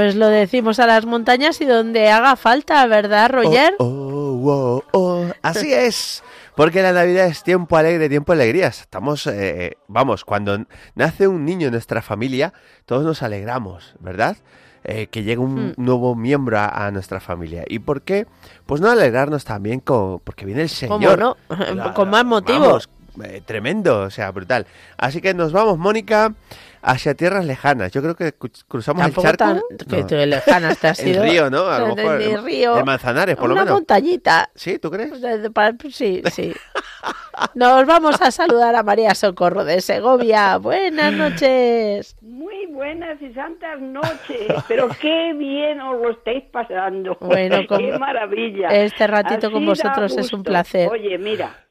Pues 0.00 0.16
lo 0.16 0.28
decimos 0.28 0.78
a 0.80 0.86
las 0.86 1.04
montañas 1.04 1.60
y 1.60 1.66
donde 1.66 2.08
haga 2.08 2.34
falta, 2.34 2.86
¿verdad, 2.86 3.30
Roger? 3.30 3.74
Oh, 3.80 4.40
oh, 4.46 4.82
oh. 4.92 5.26
Así 5.42 5.70
es. 5.74 6.22
Porque 6.56 6.80
la 6.80 6.92
Navidad 6.94 7.26
es 7.26 7.42
tiempo 7.42 7.76
alegre, 7.76 8.08
tiempo 8.08 8.34
de 8.34 8.42
alegrías. 8.42 8.80
Estamos, 8.80 9.26
eh, 9.26 9.76
vamos, 9.88 10.24
cuando 10.24 10.64
nace 10.94 11.28
un 11.28 11.44
niño 11.44 11.66
en 11.66 11.72
nuestra 11.72 12.00
familia, 12.00 12.54
todos 12.86 13.04
nos 13.04 13.22
alegramos, 13.22 13.94
¿verdad? 14.00 14.38
Eh, 14.84 15.08
que 15.08 15.22
llegue 15.22 15.36
un 15.42 15.68
Hmm. 15.68 15.72
nuevo 15.76 16.14
miembro 16.16 16.58
a, 16.58 16.86
a 16.86 16.90
nuestra 16.90 17.20
familia. 17.20 17.64
¿Y 17.68 17.80
por 17.80 18.00
qué? 18.00 18.26
Pues 18.64 18.80
no 18.80 18.88
alegrarnos 18.90 19.44
también 19.44 19.80
con, 19.80 20.20
porque 20.20 20.46
viene 20.46 20.62
el 20.62 20.70
¿Cómo 20.88 20.98
Señor. 20.98 21.18
no? 21.18 21.36
La- 21.74 21.92
Con 21.94 22.08
más 22.08 22.24
motivo. 22.24 22.60
Vamos, 22.60 22.88
eh, 23.22 23.42
tremendo, 23.44 24.00
o 24.00 24.10
sea, 24.10 24.30
brutal. 24.30 24.66
Así 24.96 25.20
que 25.20 25.34
nos 25.34 25.52
vamos, 25.52 25.78
Mónica, 25.78 26.34
hacia 26.82 27.14
tierras 27.14 27.44
lejanas. 27.44 27.92
Yo 27.92 28.00
creo 28.02 28.14
que 28.16 28.32
cruzamos 28.68 29.02
Tampoco 29.02 29.28
el 29.28 29.36
charco. 29.36 29.60
tan- 29.78 29.88
que 29.88 30.04
tú 30.04 30.14
lejanas 30.14 30.78
te 30.78 30.88
has 30.88 31.00
El 31.00 31.22
río, 31.22 31.50
¿no? 31.50 31.66
A 31.66 31.78
lo 31.80 31.88
De- 31.94 31.94
mejor. 31.96 32.18
de 32.18 32.32
el- 32.32 32.42
río. 32.44 32.78
el 32.78 32.84
Manzanares, 32.84 33.36
por 33.36 33.48
lo 33.48 33.54
Una 33.54 33.62
menos. 33.64 33.76
montañita. 33.76 34.50
¿Sí? 34.54 34.78
¿Tú 34.78 34.90
crees? 34.90 35.20
De- 35.20 35.38
de- 35.38 35.50
Sí, 35.90 36.22
sí. 36.32 36.52
Nos 37.54 37.86
vamos 37.86 38.20
a 38.20 38.30
saludar 38.30 38.74
a 38.76 38.82
María 38.82 39.14
Socorro 39.14 39.64
de 39.64 39.80
Segovia. 39.80 40.58
Buenas 40.58 41.12
noches. 41.14 42.16
Muy 42.20 42.66
buenas 42.66 43.20
y 43.22 43.32
santas 43.32 43.80
noches, 43.80 44.46
pero 44.68 44.88
qué 45.00 45.32
bien 45.34 45.80
os 45.80 46.00
lo 46.00 46.10
estáis 46.10 46.44
pasando. 46.52 47.16
Bueno, 47.20 47.58
qué 47.68 47.98
maravilla. 47.98 48.68
este 48.68 49.06
ratito 49.06 49.50
con 49.50 49.58
Así 49.62 49.66
vosotros 49.66 50.16
es 50.18 50.32
un 50.32 50.42
placer. 50.42 50.88
Oye, 50.90 51.16
mira, 51.18 51.64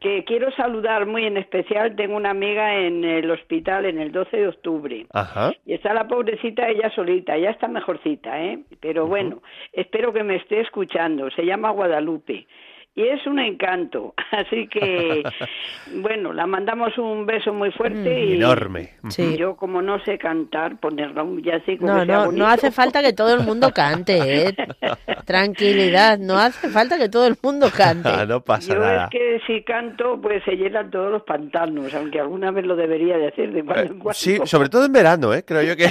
que 0.00 0.24
quiero 0.24 0.50
saludar 0.52 1.06
muy 1.06 1.26
en 1.26 1.36
especial, 1.36 1.94
tengo 1.94 2.16
una 2.16 2.30
amiga 2.30 2.74
en 2.74 3.04
el 3.04 3.30
hospital 3.30 3.84
en 3.84 3.98
el 3.98 4.12
12 4.12 4.36
de 4.36 4.48
octubre. 4.48 5.06
Ajá. 5.12 5.52
Y 5.66 5.74
está 5.74 5.92
la 5.92 6.08
pobrecita 6.08 6.68
ella 6.68 6.90
solita, 6.94 7.36
ya 7.36 7.50
está 7.50 7.68
mejorcita, 7.68 8.42
¿eh? 8.42 8.60
Pero 8.80 9.06
bueno, 9.06 9.42
espero 9.72 10.12
que 10.12 10.24
me 10.24 10.36
esté 10.36 10.60
escuchando. 10.60 11.30
Se 11.30 11.44
llama 11.44 11.70
Guadalupe. 11.70 12.46
Y 12.94 13.06
es 13.06 13.24
un 13.26 13.38
encanto. 13.38 14.14
Así 14.32 14.68
que, 14.68 15.22
bueno, 15.96 16.32
la 16.32 16.46
mandamos 16.46 16.96
un 16.98 17.26
beso 17.26 17.52
muy 17.52 17.70
fuerte 17.72 18.24
y 18.24 18.34
Enorme. 18.34 18.94
Sí. 19.08 19.36
yo 19.36 19.56
como 19.56 19.80
no 19.82 20.02
sé 20.04 20.18
cantar, 20.18 20.78
ponerla 20.78 21.22
un 21.22 21.36
villancico 21.36 21.86
No, 21.86 22.04
no, 22.04 22.32
no 22.32 22.46
hace 22.46 22.70
falta 22.70 23.02
que 23.02 23.12
todo 23.12 23.34
el 23.34 23.40
mundo 23.40 23.72
cante, 23.72 24.18
¿eh? 24.48 24.54
Tranquilidad, 25.24 26.18
no 26.18 26.38
hace 26.38 26.68
falta 26.68 26.98
que 26.98 27.08
todo 27.08 27.26
el 27.26 27.36
mundo 27.42 27.70
cante. 27.74 28.08
Ah, 28.08 28.26
no 28.26 28.40
pasa 28.40 28.74
Yo 28.74 28.80
nada. 28.80 29.04
es 29.04 29.10
que 29.10 29.40
si 29.46 29.62
canto, 29.62 30.20
pues 30.20 30.42
se 30.44 30.56
llenan 30.56 30.90
todos 30.90 31.10
los 31.10 31.22
pantanos, 31.22 31.94
aunque 31.94 32.20
alguna 32.20 32.50
vez 32.50 32.66
lo 32.66 32.76
debería 32.76 33.16
de 33.18 33.28
hacer 33.28 33.52
de 33.52 33.64
cuando 33.64 33.92
en 33.92 33.98
cuando. 33.98 34.14
Sí, 34.14 34.38
sobre 34.44 34.68
todo 34.68 34.84
en 34.86 34.92
verano, 34.92 35.32
¿eh? 35.34 35.44
Creo 35.44 35.62
yo 35.62 35.76
que... 35.76 35.86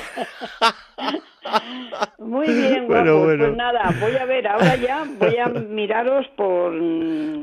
Muy 2.19 2.47
bien, 2.47 2.87
Bueno, 2.87 3.13
guapos. 3.13 3.25
bueno. 3.25 3.45
Pues 3.45 3.57
nada, 3.57 3.93
voy 3.99 4.15
a 4.15 4.25
ver, 4.25 4.47
ahora 4.47 4.75
ya 4.75 5.03
voy 5.19 5.37
a 5.37 5.47
miraros 5.69 6.27
por, 6.35 6.73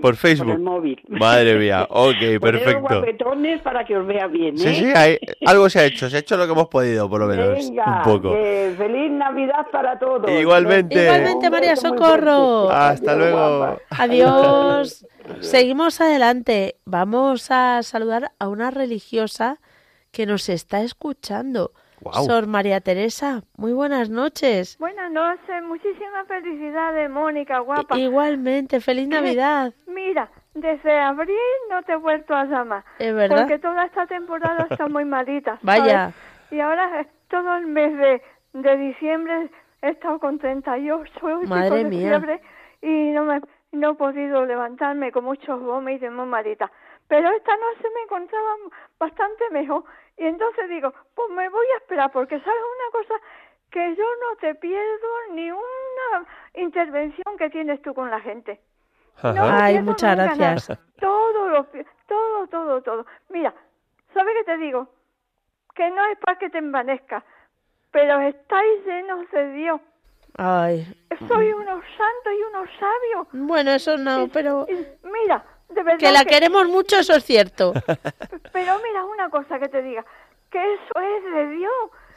Por 0.01 0.17
Facebook. 0.17 0.53
el 0.53 0.59
móvil. 0.61 1.01
Madre 1.09 1.55
mía, 1.57 1.87
ok, 1.91 2.15
perfecto. 2.41 2.81
guapetones 2.81 3.61
para 3.63 3.85
que 3.85 3.97
os 3.97 4.07
vea 4.07 4.27
bien, 4.27 4.55
¿eh? 4.55 4.59
Sí, 4.59 4.75
sí, 4.77 4.93
hay- 4.95 5.19
algo 5.47 5.69
se 5.69 5.81
ha 5.81 5.85
hecho, 5.85 6.09
se 6.09 6.17
ha 6.17 6.21
hecho 6.21 6.37
lo 6.37 6.47
que 6.47 6.53
hemos 6.53 6.69
podido, 6.69 7.09
por 7.09 7.21
lo 7.21 7.27
menos. 7.27 7.55
Venga, 7.69 8.03
un 8.07 8.13
poco. 8.13 8.33
feliz 8.33 9.11
Navidad 9.11 9.67
para 9.73 9.99
todos. 9.99 10.31
Igualmente. 10.31 11.03
Igualmente, 11.03 11.51
María 11.51 11.77
Socorro. 11.77 12.71
Hasta 12.71 13.17
luego. 13.17 13.79
Adiós. 13.91 15.07
Seguimos 15.41 16.01
adelante. 16.01 16.77
Vamos 16.85 17.51
a 17.51 17.83
saludar 17.83 18.33
a 18.39 18.49
una 18.49 18.71
religiosa 18.71 19.59
que 20.13 20.25
nos 20.27 20.49
está 20.49 20.83
escuchando. 20.83 21.73
Guau. 22.01 22.25
Sor 22.25 22.47
María 22.47 22.81
Teresa, 22.81 23.43
muy 23.57 23.73
buenas 23.73 24.11
noches. 24.11 24.77
Buenas 24.79 25.11
noches, 25.11 25.63
muchísimas 25.65 26.27
felicidades, 26.29 27.11
Mónica, 27.11 27.59
guapa. 27.61 27.99
Igualmente, 27.99 28.81
feliz 28.81 29.09
Navidad. 29.09 29.73
Mira, 29.87 30.31
desde 30.55 30.99
abril 30.99 31.37
no 31.71 31.83
te 31.83 31.93
he 31.93 31.97
vuelto 31.97 32.35
a 32.35 32.45
llamar. 32.45 32.85
¿Es 32.99 33.15
verdad? 33.15 33.41
Porque 33.41 33.59
toda 33.59 33.85
esta 33.85 34.07
temporada 34.07 34.67
está 34.71 34.89
muy 34.89 35.05
malita. 35.05 35.59
¿sabes? 35.63 35.81
Vaya. 35.81 36.13
Y 36.51 36.61
ahora 36.61 37.01
eh, 37.01 37.07
todo 37.29 37.57
el 37.57 37.67
mes 37.67 37.97
de, 37.97 38.23
de 38.53 38.77
diciembre 38.77 39.51
he 39.83 39.91
estado 39.91 40.19
con 40.19 40.39
38 40.39 41.11
y 41.43 41.47
Madre 41.47 41.79
de 41.79 41.85
mía. 41.85 42.09
fiebre 42.11 42.41
y 42.83 43.11
no 43.13 43.25
me 43.25 43.41
no 43.73 43.91
he 43.91 43.95
podido 43.95 44.47
levantarme 44.47 45.13
con 45.13 45.25
muchos 45.25 45.61
vómitos 45.61 46.09
y 46.09 46.11
muy 46.11 46.27
malita. 46.27 46.71
Pero 47.09 47.31
esta 47.31 47.57
noche 47.57 47.89
me 47.95 48.03
encontraba 48.03 48.55
bastante 48.99 49.49
mejor 49.51 49.85
y 50.17 50.25
entonces 50.27 50.69
digo, 50.69 50.93
pues 51.15 51.31
me 51.31 51.49
voy 51.49 51.67
a 51.75 51.77
esperar 51.79 52.11
porque 52.11 52.39
sabes 52.41 52.63
una 52.63 53.01
cosa 53.01 53.15
que 53.71 53.95
yo 53.95 54.05
no 54.05 54.37
te 54.41 54.55
pierdo 54.57 55.09
ni 55.33 55.51
una 55.51 56.27
intervención 56.55 57.37
que 57.39 57.51
tienes 57.51 57.81
tú 57.83 57.95
con 57.95 58.11
la 58.11 58.21
gente. 58.21 58.61
No 59.23 59.45
Ay, 59.45 59.81
muchas 59.83 60.17
nada. 60.17 60.35
gracias. 60.35 60.79
Todo, 61.01 61.49
lo, 61.51 61.67
todo, 62.07 62.47
todo, 62.49 62.83
todo. 62.83 63.07
Mira, 63.29 63.53
¿sabes 64.15 64.35
qué 64.39 64.45
te 64.45 64.57
digo? 64.59 64.89
Que 65.75 65.91
no 65.91 66.05
es 66.07 66.19
para 66.19 66.39
que 66.39 66.49
te 66.51 66.59
envanezcas, 66.59 67.23
pero 67.91 68.19
estáis 68.21 68.85
llenos 68.87 69.31
de 69.31 69.53
Dios. 69.53 69.81
Ay, 70.39 70.87
Soy 71.29 71.53
unos 71.53 71.83
santos 71.97 72.33
y 72.39 72.43
unos 72.45 72.69
sabios. 72.79 73.27
bueno, 73.33 73.71
eso 73.73 73.97
no, 73.99 74.29
pero 74.33 74.67
Mira, 75.03 75.45
de 75.69 75.83
verdad 75.83 75.99
que 75.99 76.13
la 76.13 76.25
queremos 76.25 76.67
mucho, 76.69 76.97
eso 76.99 77.15
es 77.15 77.25
cierto. 77.25 77.73
Pero 78.53 78.73
mira 78.83 79.05
una 79.05 79.29
cosa 79.31 79.59
que 79.59 79.69
te 79.69 79.83
diga, 79.83 80.05
que 80.51 80.59
eso 80.75 81.01
es 81.01 81.25
de 81.35 81.49
Dios, 81.51 81.73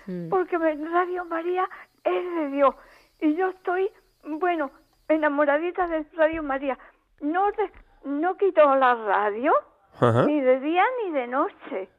Mm. 0.08 0.30
porque 0.30 0.58
Radio 0.58 1.24
María 1.26 1.70
es 2.04 2.36
de 2.36 2.48
Dios. 2.50 2.74
Y 3.20 3.36
yo 3.36 3.50
estoy, 3.50 3.92
bueno, 4.24 4.72
enamoradita 5.08 5.88
de 5.88 6.04
Radio 6.16 6.42
María. 6.42 6.80
No 7.22 7.52
te- 7.52 7.72
no 8.06 8.36
quito 8.36 8.74
la 8.76 8.96
radio, 8.96 9.54
Ajá. 10.00 10.24
ni 10.26 10.42
de 10.42 10.60
día 10.62 10.84
ni 11.04 11.12
de 11.12 11.28
noche. 11.28 11.90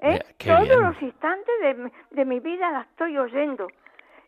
¿eh? 0.00 0.18
Todos 0.44 0.62
bien. 0.68 0.82
los 0.82 1.00
instantes 1.02 1.54
de, 1.60 1.74
mi- 1.74 1.92
de 2.10 2.24
mi 2.24 2.40
vida 2.40 2.70
la 2.72 2.80
estoy 2.80 3.16
oyendo. 3.18 3.68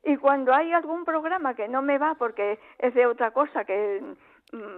Y 0.04 0.16
cuando 0.18 0.54
hay 0.54 0.72
algún 0.72 1.04
programa 1.04 1.54
que 1.54 1.66
no 1.66 1.80
me 1.82 1.98
va 1.98 2.14
porque 2.14 2.60
es 2.78 2.94
de 2.94 3.06
otra 3.06 3.30
cosa 3.32 3.64
que 3.64 4.02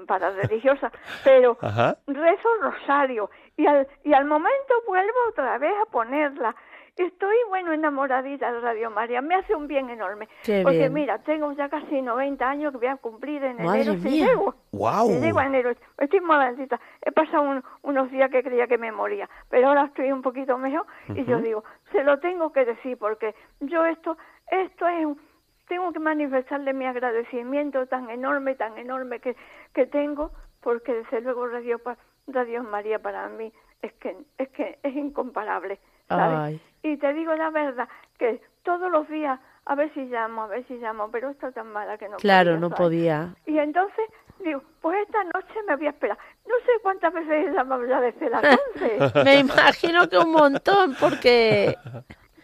para 0.06 0.30
religiosa, 0.30 0.90
pero 1.24 1.56
Ajá. 1.62 1.96
rezo 2.06 2.48
rosario 2.60 3.30
y 3.56 3.66
al, 3.66 3.86
y 4.04 4.12
al 4.12 4.24
momento 4.24 4.74
vuelvo 4.86 5.12
otra 5.30 5.58
vez 5.58 5.72
a 5.82 5.90
ponerla. 5.90 6.54
Estoy, 6.96 7.34
bueno, 7.48 7.72
enamoradita 7.72 8.52
de 8.52 8.60
Radio 8.60 8.88
María, 8.88 9.20
me 9.20 9.34
hace 9.34 9.52
un 9.52 9.66
bien 9.66 9.90
enorme. 9.90 10.28
Qué 10.44 10.60
porque 10.62 10.78
bien. 10.78 10.92
mira, 10.92 11.18
tengo 11.18 11.50
ya 11.50 11.68
casi 11.68 12.00
90 12.00 12.48
años 12.48 12.70
que 12.70 12.78
voy 12.78 12.86
a 12.86 12.96
cumplir 12.98 13.42
en 13.42 13.56
Madre 13.64 13.82
enero. 13.82 13.94
si 14.00 14.10
llego. 14.24 14.54
Guau. 14.70 15.08
Si 15.08 15.18
llego 15.18 15.40
a 15.40 15.46
enero. 15.46 15.72
Estoy 15.98 16.20
malita. 16.20 16.78
He 17.02 17.10
pasado 17.10 17.42
un- 17.42 17.64
unos 17.82 18.12
días 18.12 18.30
que 18.30 18.44
creía 18.44 18.68
que 18.68 18.78
me 18.78 18.92
moría, 18.92 19.28
pero 19.50 19.68
ahora 19.68 19.86
estoy 19.86 20.12
un 20.12 20.22
poquito 20.22 20.56
mejor 20.56 20.86
y 21.08 21.24
yo 21.24 21.38
digo, 21.40 21.64
se 21.90 22.04
lo 22.04 22.20
tengo 22.20 22.52
que 22.52 22.64
decir 22.64 22.96
porque 22.96 23.34
yo 23.58 23.84
esto, 23.86 24.16
esto 24.46 24.86
es 24.86 25.04
un- 25.04 25.20
tengo 25.68 25.92
que 25.92 25.98
manifestarle 25.98 26.72
mi 26.72 26.86
agradecimiento 26.86 27.86
tan 27.86 28.10
enorme, 28.10 28.54
tan 28.54 28.76
enorme 28.78 29.20
que, 29.20 29.36
que 29.72 29.86
tengo, 29.86 30.30
porque 30.60 30.94
desde 30.94 31.20
luego 31.20 31.46
Radio, 31.46 31.80
Radio 32.26 32.62
María 32.62 32.98
para 32.98 33.28
mí 33.28 33.52
es 33.82 33.92
que 33.94 34.16
es 34.38 34.48
que 34.50 34.78
es 34.82 34.94
incomparable, 34.94 35.78
¿sabes? 36.08 36.60
Y 36.82 36.96
te 36.96 37.12
digo 37.14 37.34
la 37.34 37.50
verdad, 37.50 37.88
que 38.18 38.40
todos 38.62 38.90
los 38.90 39.08
días, 39.08 39.38
a 39.66 39.74
ver 39.74 39.92
si 39.94 40.04
llamo, 40.06 40.42
a 40.44 40.46
ver 40.48 40.66
si 40.66 40.74
llamo, 40.78 41.10
pero 41.10 41.30
está 41.30 41.52
tan 41.52 41.70
mala 41.72 41.96
que 41.98 42.08
no 42.08 42.16
Claro, 42.18 42.52
podía, 42.52 42.60
no 42.60 42.68
¿sabes? 42.68 42.78
podía. 42.82 43.34
Y 43.46 43.58
entonces 43.58 44.04
digo, 44.40 44.62
pues 44.80 44.98
esta 45.06 45.24
noche 45.24 45.54
me 45.66 45.76
voy 45.76 45.86
a 45.86 45.90
esperar. 45.90 46.18
No 46.46 46.54
sé 46.66 46.72
cuántas 46.82 47.12
veces 47.12 47.46
he 47.46 47.52
llamado 47.52 47.86
ya 47.86 48.00
desde 48.00 48.28
las 48.30 48.44
11. 48.76 49.22
Me 49.24 49.38
imagino 49.38 50.08
que 50.08 50.18
un 50.18 50.32
montón, 50.32 50.94
porque 51.00 51.74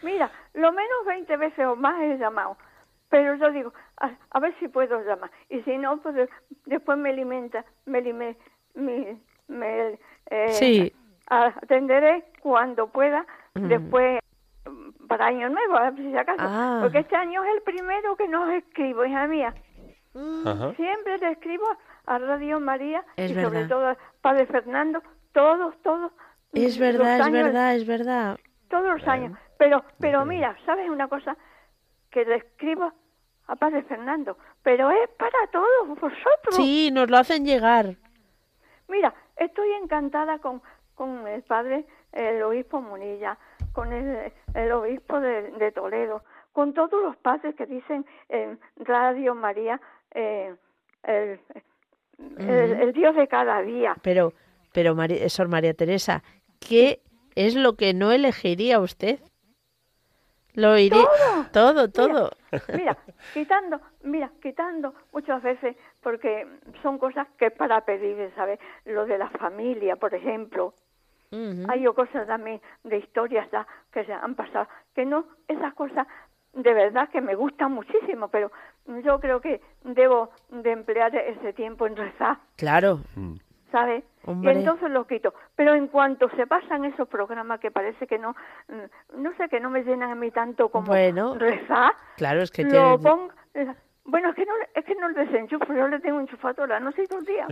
Mira, 0.01 0.31
lo 0.55 0.71
menos 0.71 1.05
20 1.05 1.37
veces 1.37 1.65
o 1.67 1.75
más 1.75 2.01
he 2.01 2.17
llamado. 2.17 2.57
Pero 3.11 3.35
yo 3.35 3.51
digo, 3.51 3.73
a, 3.97 4.09
a 4.31 4.39
ver 4.39 4.55
si 4.59 4.67
puedo 4.69 4.99
llamar. 5.03 5.29
Y 5.49 5.61
si 5.61 5.77
no, 5.77 5.97
pues 6.01 6.15
de- 6.15 6.29
después 6.65 6.97
me 6.97 7.09
alimenta, 7.11 7.63
me, 7.85 8.01
me, 8.01 8.35
me, 9.47 9.99
eh, 10.31 10.47
Sí. 10.49 10.93
atenderé 11.27 12.23
cuando 12.41 12.87
pueda, 12.87 13.25
Mm. 13.53 13.67
después 13.67 14.19
mm, 14.65 15.07
para 15.07 15.25
Año 15.27 15.49
Nuevo, 15.49 15.75
a 15.77 15.89
ver 15.91 15.95
si 16.05 16.17
acaso. 16.17 16.39
Ah. 16.41 16.79
Porque 16.81 16.99
este 16.99 17.15
año 17.15 17.43
es 17.43 17.49
el 17.55 17.61
primero 17.63 18.15
que 18.15 18.27
nos 18.27 18.49
escribo, 18.53 19.03
hija 19.05 19.27
mía. 19.27 19.53
Ajá. 20.45 20.73
Siempre 20.75 21.17
le 21.19 21.31
escribo 21.31 21.65
a 22.05 22.17
Radio 22.17 22.59
María 22.59 23.03
Es 23.17 23.31
y 23.31 23.41
sobre 23.41 23.65
todo 23.65 23.89
a 23.89 23.97
Padre 24.21 24.45
Fernando, 24.47 25.01
todos, 25.33 25.75
todos. 25.83 26.11
es 26.53 26.77
los 26.77 26.79
verdad, 26.79 27.19
es 27.19 27.25
años- 27.25 27.43
verdad, 27.43 27.75
es 27.75 27.85
verdad. 27.87 28.39
todos 28.69 28.99
los 28.99 29.07
años. 29.07 29.37
Pero, 29.57 29.83
pero 29.99 30.25
mira, 30.25 30.55
¿sabes 30.65 30.89
una 30.89 31.07
cosa? 31.07 31.35
Que 32.09 32.25
le 32.25 32.35
escribo 32.35 32.91
a 33.47 33.55
Padre 33.55 33.83
Fernando, 33.83 34.37
pero 34.63 34.89
es 34.91 35.09
para 35.17 35.47
todos 35.51 35.87
vosotros. 35.89 36.55
Sí, 36.55 36.89
nos 36.91 37.09
lo 37.09 37.17
hacen 37.17 37.45
llegar. 37.45 37.95
Mira, 38.87 39.13
estoy 39.37 39.71
encantada 39.73 40.39
con, 40.39 40.61
con 40.95 41.27
el 41.27 41.43
Padre, 41.43 41.85
el 42.13 42.41
Obispo 42.43 42.81
Munilla, 42.81 43.37
con 43.73 43.91
el, 43.93 44.31
el 44.53 44.71
Obispo 44.71 45.19
de, 45.19 45.51
de 45.51 45.71
Toledo, 45.71 46.23
con 46.51 46.73
todos 46.73 47.01
los 47.01 47.15
padres 47.17 47.55
que 47.55 47.65
dicen 47.65 48.05
en 48.29 48.59
Radio 48.77 49.33
María, 49.35 49.79
eh, 50.13 50.53
el, 51.03 51.39
el- 52.37 52.93
Dios 52.93 53.15
de 53.15 53.27
cada 53.27 53.61
día. 53.61 53.95
Pero, 54.01 54.33
pero 54.73 54.93
Mari- 54.95 55.29
Sor 55.29 55.47
María 55.47 55.73
Teresa, 55.73 56.23
¿qué 56.59 57.01
es 57.35 57.55
lo 57.55 57.75
que 57.77 57.93
no 57.93 58.11
elegiría 58.11 58.79
usted? 58.79 59.19
Lo 60.55 60.77
iría 60.77 61.07
todo, 61.51 61.89
todo. 61.89 62.31
Mira, 62.73 62.97
quitando, 63.33 63.79
mira, 64.03 64.31
quitando 64.41 64.93
muchas 65.13 65.41
veces, 65.41 65.75
porque 66.01 66.47
son 66.81 66.97
cosas 66.97 67.27
que 67.37 67.47
es 67.47 67.53
para 67.53 67.81
pedir, 67.81 68.31
¿sabes? 68.35 68.59
Lo 68.85 69.05
de 69.05 69.17
la 69.17 69.29
familia, 69.29 69.95
por 69.95 70.13
ejemplo. 70.13 70.73
Hay 71.69 71.85
cosas 71.85 72.27
también 72.27 72.59
de 72.83 72.97
historias 72.97 73.47
que 73.91 74.03
se 74.03 74.11
han 74.11 74.35
pasado, 74.35 74.67
que 74.93 75.05
no, 75.05 75.25
esas 75.47 75.73
cosas 75.75 76.05
de 76.53 76.73
verdad 76.73 77.07
que 77.09 77.21
me 77.21 77.35
gustan 77.35 77.71
muchísimo, 77.71 78.27
pero 78.27 78.51
yo 79.03 79.19
creo 79.21 79.39
que 79.39 79.61
debo 79.83 80.31
de 80.49 80.71
emplear 80.71 81.15
ese 81.15 81.53
tiempo 81.53 81.87
en 81.87 81.95
rezar, 81.95 82.37
Claro. 82.57 82.99
¿Sabes? 83.71 84.03
Hombre. 84.25 84.53
Y 84.53 84.57
entonces 84.57 84.89
lo 84.91 85.07
quito. 85.07 85.33
Pero 85.55 85.73
en 85.73 85.87
cuanto 85.87 86.29
se 86.35 86.45
pasan 86.47 86.85
esos 86.85 87.07
programas 87.07 87.59
que 87.59 87.71
parece 87.71 88.05
que 88.07 88.19
no, 88.19 88.35
mm, 88.67 89.21
no 89.23 89.33
sé, 89.37 89.49
que 89.49 89.59
no 89.59 89.69
me 89.69 89.83
llenan 89.83 90.11
a 90.11 90.15
mí 90.15 90.31
tanto 90.31 90.69
como 90.69 90.87
Bueno. 90.87 91.35
rezar, 91.37 91.93
Claro, 92.17 92.41
es 92.41 92.51
que 92.51 92.63
lo 92.63 92.99
pongo... 92.99 93.29
eh, 93.53 93.73
Bueno, 94.03 94.29
es 94.29 94.35
que 94.35 94.45
no, 94.45 94.53
es 94.73 94.83
que 94.83 94.95
no 94.95 95.09
lo 95.09 95.13
desenchufo, 95.15 95.73
yo 95.73 95.87
le 95.87 95.99
tengo 95.99 96.19
enchufado 96.19 96.65
la 96.65 96.79
noche 96.79 97.03
y 97.03 97.07
todo 97.07 97.19
el 97.19 97.25
día. 97.25 97.47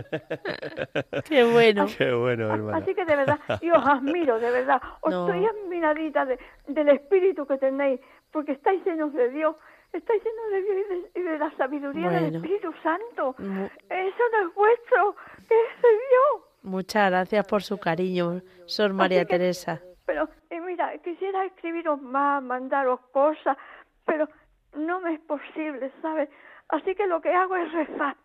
Qué 1.28 1.44
bueno. 1.44 1.86
Qué 1.96 2.12
bueno, 2.12 2.52
hermano. 2.52 2.76
Así 2.76 2.94
que 2.94 3.04
de 3.04 3.16
verdad, 3.16 3.38
y 3.60 3.70
os 3.70 3.86
admiro, 3.86 4.38
de 4.40 4.50
verdad. 4.50 4.80
Os 5.00 5.10
No. 5.14 5.26
estoy 5.28 5.46
admiradita 5.46 6.24
de- 6.26 6.38
del 6.66 6.88
espíritu 6.90 7.46
que 7.46 7.56
tenéis, 7.58 8.00
porque 8.32 8.52
estáis 8.52 8.84
llenos 8.84 9.12
de 9.14 9.30
Dios 9.30 9.56
está 9.92 10.12
lleno 10.14 10.48
de 10.52 10.62
Dios 10.62 10.76
y 10.78 10.88
de, 10.94 11.20
y 11.20 11.22
de 11.22 11.38
la 11.38 11.50
sabiduría 11.56 12.10
del 12.10 12.22
Bueno. 12.22 12.36
Espíritu 12.38 12.72
Santo. 12.82 13.34
Mu- 13.38 13.66
Eso 13.88 14.22
no 14.32 14.48
es 14.48 14.54
vuestro, 14.54 15.16
es 15.42 15.82
de 15.82 15.88
Dios. 15.88 16.44
Muchas 16.62 17.10
gracias 17.10 17.46
por 17.46 17.62
su 17.62 17.78
cariño, 17.78 18.42
Sor 18.66 18.92
María 18.92 19.24
que- 19.24 19.38
Teresa. 19.38 19.80
Pero, 20.06 20.28
y 20.50 20.60
mira, 20.60 20.96
quisiera 20.98 21.44
escribiros 21.44 22.00
más, 22.02 22.42
mandaros 22.42 23.00
cosas, 23.12 23.56
pero 24.04 24.28
no 24.74 25.00
me 25.00 25.14
es 25.14 25.20
posible, 25.20 25.92
¿sabes? 26.02 26.28
Así 26.68 26.94
que 26.94 27.06
lo 27.06 27.20
que 27.20 27.32
hago 27.32 27.56
es 27.56 27.72
rezar. 27.72 28.16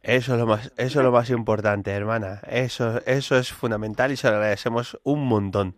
Eso 0.00 0.34
es 0.34 0.40
lo 0.40 0.46
más, 0.46 0.72
eso 0.76 1.00
es 1.00 1.04
lo 1.04 1.10
más 1.10 1.28
importante, 1.30 1.90
hermana. 1.90 2.40
Eso, 2.48 2.98
eso 3.04 3.36
es 3.36 3.52
fundamental 3.52 4.12
y 4.12 4.16
se 4.16 4.28
lo 4.28 4.36
agradecemos 4.36 4.98
un 5.02 5.26
montón. 5.26 5.76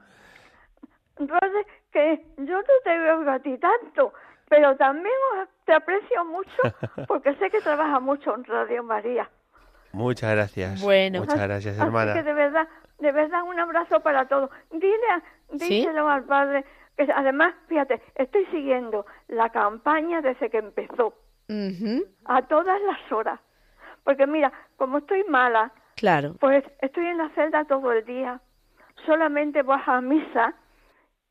Entonces, 1.19 1.67
que 1.93 2.25
yo 2.39 2.57
no 2.59 2.65
te 2.85 2.99
veo 2.99 3.31
a 3.31 3.39
ti 3.41 3.57
tanto, 3.59 4.13
pero 4.51 4.77
también 4.77 5.15
os- 5.41 5.49
te 5.65 5.73
aprecio 5.73 6.25
mucho 6.27 6.51
porque 7.09 7.35
sé 7.37 7.49
que 7.51 7.61
trabaja 7.63 7.99
mucho 8.01 8.35
en 8.35 8.45
Radio 8.45 8.83
María. 8.83 9.31
Muchas 9.93 10.33
gracias. 10.33 10.83
Bueno. 10.83 11.21
Muchas 11.21 11.41
gracias, 11.41 11.75
Así 11.75 11.81
que 11.81 11.87
hermana. 11.87 12.23
de 12.23 12.33
verdad, 12.35 12.69
de 12.99 13.13
verdad 13.13 13.43
un 13.45 13.59
abrazo 13.59 14.01
para 14.01 14.27
todos. 14.29 14.51
Dile, 14.71 15.09
a- 15.13 15.23
¿Sí? 15.59 15.69
díselo 15.81 16.09
al 16.09 16.25
padre 16.25 16.65
que 16.97 17.09
además, 17.15 17.55
fíjate, 17.69 18.03
estoy 18.17 18.45
siguiendo 18.47 19.07
la 19.29 19.49
campaña 19.49 20.21
desde 20.21 20.51
que 20.51 20.59
empezó, 20.59 21.15
a 22.27 22.43
todas 22.43 22.81
las 22.83 23.11
horas. 23.13 23.41
Porque 24.05 24.27
mira, 24.27 24.53
como 24.77 24.99
estoy 24.99 25.25
mala, 25.25 25.73
Claro. 25.97 26.35
pues 26.41 26.63
estoy 26.81 27.07
en 27.07 27.19
la 27.19 27.29
celda 27.31 27.65
todo 27.65 27.93
el 27.93 28.05
día. 28.05 28.41
Solamente 29.07 29.63
voy 29.63 29.79
a 29.87 30.01
misa 30.01 30.55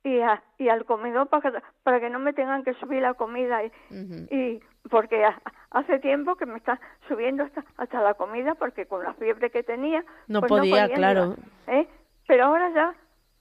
y, 0.04 0.20
a- 0.22 0.41
y 0.58 0.70
al 0.70 0.86
comedor 0.86 1.28
para 1.28 1.52
que, 1.52 1.62
para 1.84 2.00
que 2.00 2.10
no 2.10 2.20
me 2.20 2.34
tengan 2.34 2.64
que 2.64 2.74
subir 2.76 3.02
la 3.02 3.14
comida. 3.16 3.64
Y, 3.64 3.72
y 4.32 4.60
porque 4.89 5.26
ha- 5.26 5.41
hace 5.72 6.00
tiempo 6.00 6.36
que 6.36 6.45
me 6.45 6.58
está 6.58 6.80
subiendo 7.08 7.43
hasta, 7.43 7.64
hasta 7.78 8.02
la 8.02 8.14
comida 8.14 8.56
porque 8.56 8.86
con 8.86 9.04
la 9.04 9.14
fiebre 9.14 9.50
que 9.50 9.64
tenía. 9.64 10.04
No 10.28 10.39
pues 10.41 10.50
podía, 10.52 10.89
claro. 10.93 11.36
la- 11.68 11.74
¿eh? 11.74 11.88
Pero 12.28 12.45
ahora 12.45 12.70
ya, 12.70 12.93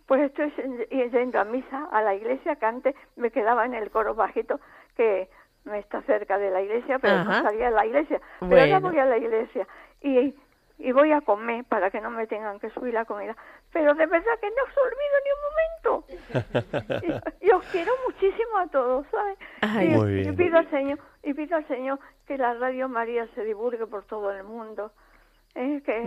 pues 0.06 0.22
estoy 0.22 0.50
yendo 0.90 1.38
a 1.40 1.44
misa, 1.44 1.88
a 1.92 2.02
la 2.02 2.14
iglesia, 2.14 2.56
que 2.56 2.66
antes 2.66 2.94
me 3.16 3.30
quedaba 3.30 3.66
en 3.66 3.74
el 3.74 3.90
coro 3.90 4.14
bajito, 4.14 4.61
que 4.96 5.28
me 5.64 5.78
está 5.78 6.00
cerca 6.02 6.38
de 6.38 6.50
la 6.50 6.62
iglesia, 6.62 6.98
pero 6.98 7.14
Ajá. 7.16 7.24
no 7.24 7.42
salía 7.42 7.66
de 7.66 7.76
la 7.76 7.84
iglesia. 7.86 8.20
Pero 8.40 8.62
ahora 8.62 8.80
Bueno. 8.80 8.88
voy 8.88 8.98
a 8.98 9.04
la 9.04 9.18
iglesia 9.18 9.68
y, 10.00 10.34
y 10.78 10.92
voy 10.92 11.12
a 11.12 11.20
comer 11.20 11.64
para 11.66 11.90
que 11.90 12.00
no 12.00 12.09
me 12.11 12.26
tengan 12.26 12.59
que 12.59 12.70
subir 12.70 12.94
la 12.94 13.04
comida. 13.04 13.36
Pero 13.72 13.94
de 13.94 14.06
verdad 14.06 14.32
que 14.40 14.48
no 14.50 14.62
os 14.64 14.76
olvido 14.78 15.16
ni 15.24 15.30
un 15.34 15.42
momento. 15.48 17.28
Y, 17.40 17.46
y 17.46 17.50
os 17.50 17.64
quiero 17.66 17.92
muchísimo 18.06 18.58
a 18.58 18.66
todos, 18.68 19.06
¿sabes? 19.10 19.38
Ay. 19.60 19.88
y, 19.88 19.96
Muy 19.96 20.10
y 20.10 20.14
bien. 20.22 20.36
pido 20.36 20.58
al 20.58 20.70
Señor, 20.70 20.98
y 21.22 21.34
pido 21.34 21.56
al 21.56 21.68
Señor 21.68 21.98
que 22.26 22.38
la 22.38 22.54
Radio 22.54 22.88
María 22.88 23.26
se 23.34 23.44
divulgue 23.44 23.86
por 23.86 24.04
todo 24.04 24.30
el 24.32 24.42
mundo. 24.44 24.92
¿Eh? 25.55 25.82
que 25.84 26.03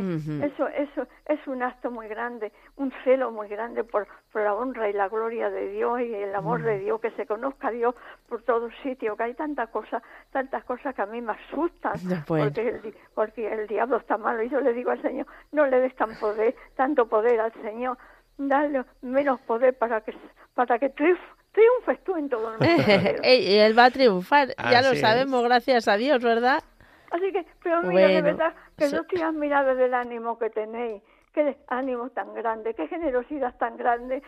eso 0.45 0.67
eso 0.67 1.07
es 1.25 1.47
un 1.47 1.61
acto 1.63 1.91
muy 1.91 2.07
grande, 2.07 2.51
un 2.77 2.91
celo 3.03 3.31
muy 3.31 3.47
grande 3.47 3.83
por, 3.83 4.07
por 4.31 4.41
la 4.43 4.53
honra 4.53 4.89
y 4.89 4.93
la 4.93 5.09
gloria 5.09 5.49
de 5.49 5.69
Dios 5.69 5.99
y 6.01 6.13
el 6.13 6.33
amor 6.35 6.63
de 6.63 6.79
Dios, 6.79 6.99
que 7.01 7.11
se 7.11 7.25
conozca 7.25 7.67
a 7.69 7.71
Dios 7.71 7.95
por 8.29 8.41
todos 8.43 8.71
sitios, 8.83 9.17
que 9.17 9.23
hay 9.23 9.33
tantas 9.33 9.69
cosas, 9.69 10.01
tantas 10.31 10.63
cosas 10.63 10.93
que 10.95 11.01
a 11.01 11.05
mí 11.05 11.21
me 11.21 11.33
asustan, 11.33 11.93
Bueno. 12.27 12.45
porque, 12.45 12.67
el, 12.69 12.81
di- 12.81 12.93
porque 13.13 13.51
el 13.51 13.67
diablo 13.67 13.97
está 13.97 14.17
malo 14.17 14.41
y 14.43 14.49
yo 14.49 14.61
le 14.61 14.73
digo 14.73 14.91
al 14.91 15.01
Señor, 15.01 15.25
no 15.51 15.65
le 15.65 15.79
des 15.79 15.95
tan 15.95 16.15
poder, 16.15 16.55
tanto 16.75 17.07
poder 17.07 17.39
al 17.39 17.53
Señor, 17.61 17.97
dale 18.37 18.83
menos 19.01 19.39
poder 19.41 19.77
para 19.77 20.01
que 20.01 20.13
para 20.53 20.79
que 20.79 20.93
triunf- 20.93 21.17
triunfes 21.51 22.03
tú 22.03 22.15
en 22.17 22.27
todo 22.29 22.53
el 22.53 22.59
mundo. 22.59 22.65
él 23.23 23.77
va 23.77 23.85
a 23.85 23.91
triunfar, 23.91 24.49
ya 24.71 24.81
lo 24.81 24.91
es. 24.91 24.99
sabemos, 25.01 25.43
gracias 25.43 25.87
a 25.87 25.95
Dios, 25.97 26.21
¿verdad? 26.23 26.63
Así 27.11 27.31
que, 27.31 27.45
pero 27.61 27.81
mira, 27.83 28.07
de 28.07 28.21
Bueno, 28.21 28.23
verdad, 28.23 28.53
que 28.77 28.85
sí. 28.87 28.95
yo 28.95 29.01
estoy 29.01 29.21
admirada 29.21 29.75
del 29.75 29.93
ánimo 29.93 30.39
que 30.39 30.49
tenéis, 30.49 31.03
qué 31.33 31.57
ánimo 31.67 32.09
tan 32.09 32.33
grande, 32.33 32.73
qué 32.73 32.87
generosidad 32.87 33.55
tan 33.57 33.77
grande, 33.77 34.23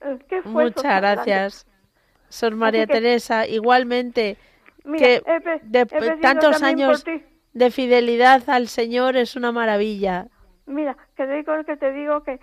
eh, 0.00 0.18
qué 0.28 0.38
esfuerzo 0.38 0.78
Muchas 0.78 0.82
tan 0.82 1.00
gracias, 1.00 1.66
Sor 2.28 2.54
María 2.56 2.86
que- 2.86 2.94
Teresa. 2.94 3.46
Igualmente, 3.46 4.36
Mira, 4.84 4.98
que 5.06 5.22
he 5.26 5.40
de 5.62 5.80
he 5.80 6.16
tantos 6.20 6.62
años 6.62 7.04
de 7.52 7.70
fidelidad 7.70 8.42
al 8.48 8.68
Señor 8.68 9.16
es 9.16 9.36
una 9.36 9.52
maravilla. 9.52 10.26
Mira, 10.64 10.96
que 11.16 11.26
digo 11.26 11.52
que 11.64 11.76
te 11.76 11.92
digo 11.92 12.22
que, 12.22 12.40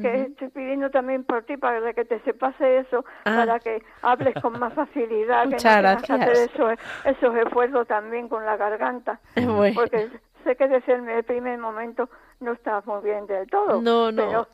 que 0.00 0.22
estoy 0.22 0.48
pidiendo 0.48 0.90
también 0.90 1.24
por 1.24 1.42
ti 1.44 1.56
para 1.56 1.92
que 1.92 2.04
te 2.04 2.20
se 2.20 2.34
pase 2.34 2.78
eso, 2.78 3.04
Ah. 3.24 3.36
para 3.44 3.58
que 3.60 3.82
hables 4.02 4.34
con 4.40 4.58
más 4.58 4.72
facilidad, 4.74 5.44
que 5.48 5.56
no 5.64 5.88
hacer 6.14 6.30
esos, 6.32 6.72
esos 7.04 7.36
esfuerzos 7.36 7.86
también 7.88 8.28
con 8.28 8.44
la 8.46 8.56
garganta, 8.56 9.20
Bueno. 9.36 9.74
porque 9.74 10.08
sé 10.44 10.56
que 10.56 10.68
desde 10.68 10.94
el, 10.94 11.08
el 11.08 11.24
primer 11.24 11.58
momento 11.58 12.08
no 12.40 12.52
estás 12.52 12.86
muy 12.86 13.02
bien 13.02 13.26
del 13.26 13.48
todo. 13.48 13.80
No, 13.82 14.10
no. 14.12 14.22
Pero, 14.26 14.48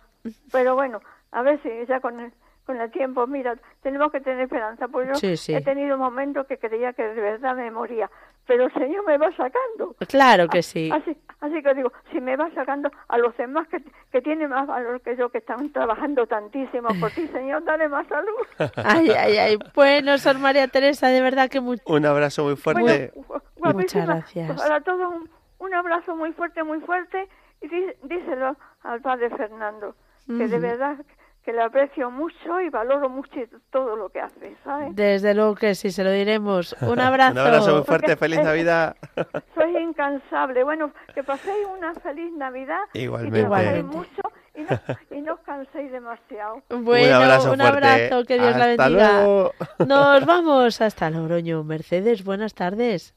pero 0.52 0.74
bueno, 0.74 1.00
a 1.32 1.42
ver 1.42 1.60
si 1.62 1.70
ya 1.86 2.00
con 2.00 2.18
el, 2.20 2.32
con 2.68 2.78
el 2.80 2.90
tiempo, 2.90 3.26
mira, 3.26 3.56
tenemos 3.82 4.12
que 4.12 4.20
tener 4.20 4.40
esperanza, 4.42 4.88
porque 4.88 5.08
yo 5.08 5.14
Sí, 5.14 5.36
sí. 5.38 5.54
he 5.54 5.62
tenido 5.62 5.96
momentos 5.96 6.46
que 6.46 6.58
creía 6.58 6.92
que 6.92 7.02
de 7.02 7.18
verdad 7.20 7.56
me 7.56 7.70
moría, 7.70 8.10
pero 8.46 8.64
el 8.66 8.72
Señor 8.74 9.06
me 9.06 9.16
va 9.16 9.30
sacando. 9.30 9.96
Claro 10.06 10.48
que 10.48 10.62
sí. 10.62 10.90
Así, 10.92 11.16
así 11.40 11.62
que 11.62 11.72
digo, 11.72 11.90
si 12.12 12.20
me 12.20 12.36
va 12.36 12.50
sacando 12.54 12.90
a 13.08 13.16
los 13.16 13.34
demás 13.38 13.66
que, 13.68 13.78
que 14.12 14.20
tienen 14.20 14.50
más 14.50 14.66
valor 14.66 15.00
que 15.00 15.16
yo, 15.16 15.30
que 15.30 15.38
están 15.38 15.72
trabajando 15.72 16.26
tantísimo 16.26 16.88
por 17.00 17.10
ti, 17.12 17.26
Señor, 17.32 17.64
dale 17.64 17.88
más 17.88 18.06
salud. 18.06 18.70
Ay, 18.76 19.08
ay, 19.10 19.38
ay. 19.38 19.58
Bueno, 19.74 20.18
Sor 20.18 20.38
María 20.38 20.68
Teresa, 20.68 21.08
de 21.08 21.22
verdad 21.22 21.48
que 21.48 21.60
mu- 21.62 21.76
Un 21.86 22.04
abrazo 22.04 22.44
muy 22.44 22.56
fuerte. 22.56 23.12
Muchas 23.56 24.06
gracias. 24.06 24.60
Para 24.60 24.82
todos 24.82 25.10
un, 25.14 25.30
un 25.58 25.74
abrazo 25.74 26.14
muy 26.14 26.32
fuerte, 26.34 26.62
muy 26.62 26.80
fuerte. 26.80 27.28
Y 27.62 27.68
dí- 27.68 27.94
díselo 28.02 28.56
al 28.82 29.00
padre 29.00 29.30
Fernando, 29.30 29.94
que 30.26 30.46
de 30.46 30.58
verdad 30.58 30.96
que 31.44 31.52
le 31.52 31.62
aprecio 31.62 32.10
mucho 32.10 32.60
y 32.60 32.68
valoro 32.68 33.08
mucho 33.08 33.40
todo 33.70 33.96
lo 33.96 34.10
que 34.10 34.20
hace, 34.20 34.54
¿sabes? 34.64 34.94
desde 34.94 35.32
luego 35.34 35.54
que 35.54 35.74
sí, 35.74 35.90
se 35.90 36.04
lo 36.04 36.10
diremos. 36.10 36.76
Un 36.82 37.00
abrazo. 37.00 37.32
Un 37.32 37.38
abrazo 37.38 37.74
muy 37.76 37.84
fuerte. 37.84 38.06
Porque- 38.08 38.16
Feliz 38.16 38.40
Navidad. 38.42 38.96
Soy 39.54 39.76
incansable. 39.78 40.62
Bueno, 40.64 40.92
que 41.14 41.22
paséis 41.22 41.66
una 41.76 41.94
feliz 41.94 42.32
Navidad. 42.36 42.80
Igualmente. 42.92 43.78
Y 43.78 43.82
mucho 43.82 44.22
y 44.54 44.60
no, 44.62 45.16
y 45.16 45.20
no 45.22 45.34
os 45.34 45.40
canséis 45.40 45.90
demasiado. 45.92 46.62
Bueno, 46.68 47.16
Un 47.16 47.22
abrazo 47.22 47.52
un 47.52 47.60
abrazo, 47.62 48.24
que 48.24 48.34
Dios 48.38 48.56
la 48.56 48.66
bendiga. 48.66 49.12
luego. 49.22 49.52
Nos 49.86 50.26
vamos 50.26 50.80
hasta 50.80 51.08
Logroño. 51.10 51.64
Mercedes, 51.64 52.24
buenas 52.24 52.54
tardes. 52.54 53.14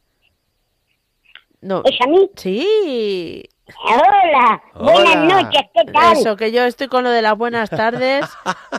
No. 1.62 1.84
¿Es 1.86 2.00
a 2.02 2.08
mí? 2.08 2.30
Sí. 2.36 3.44
Hola, 3.84 4.62
buenas 4.76 5.16
Hola. 5.16 5.42
noches, 5.44 5.62
¿qué 5.74 5.92
tal? 5.92 6.18
Eso, 6.18 6.36
que 6.36 6.52
yo 6.52 6.64
estoy 6.64 6.88
con 6.88 7.04
lo 7.04 7.10
de 7.10 7.22
las 7.22 7.38
buenas 7.38 7.70
tardes. 7.70 8.26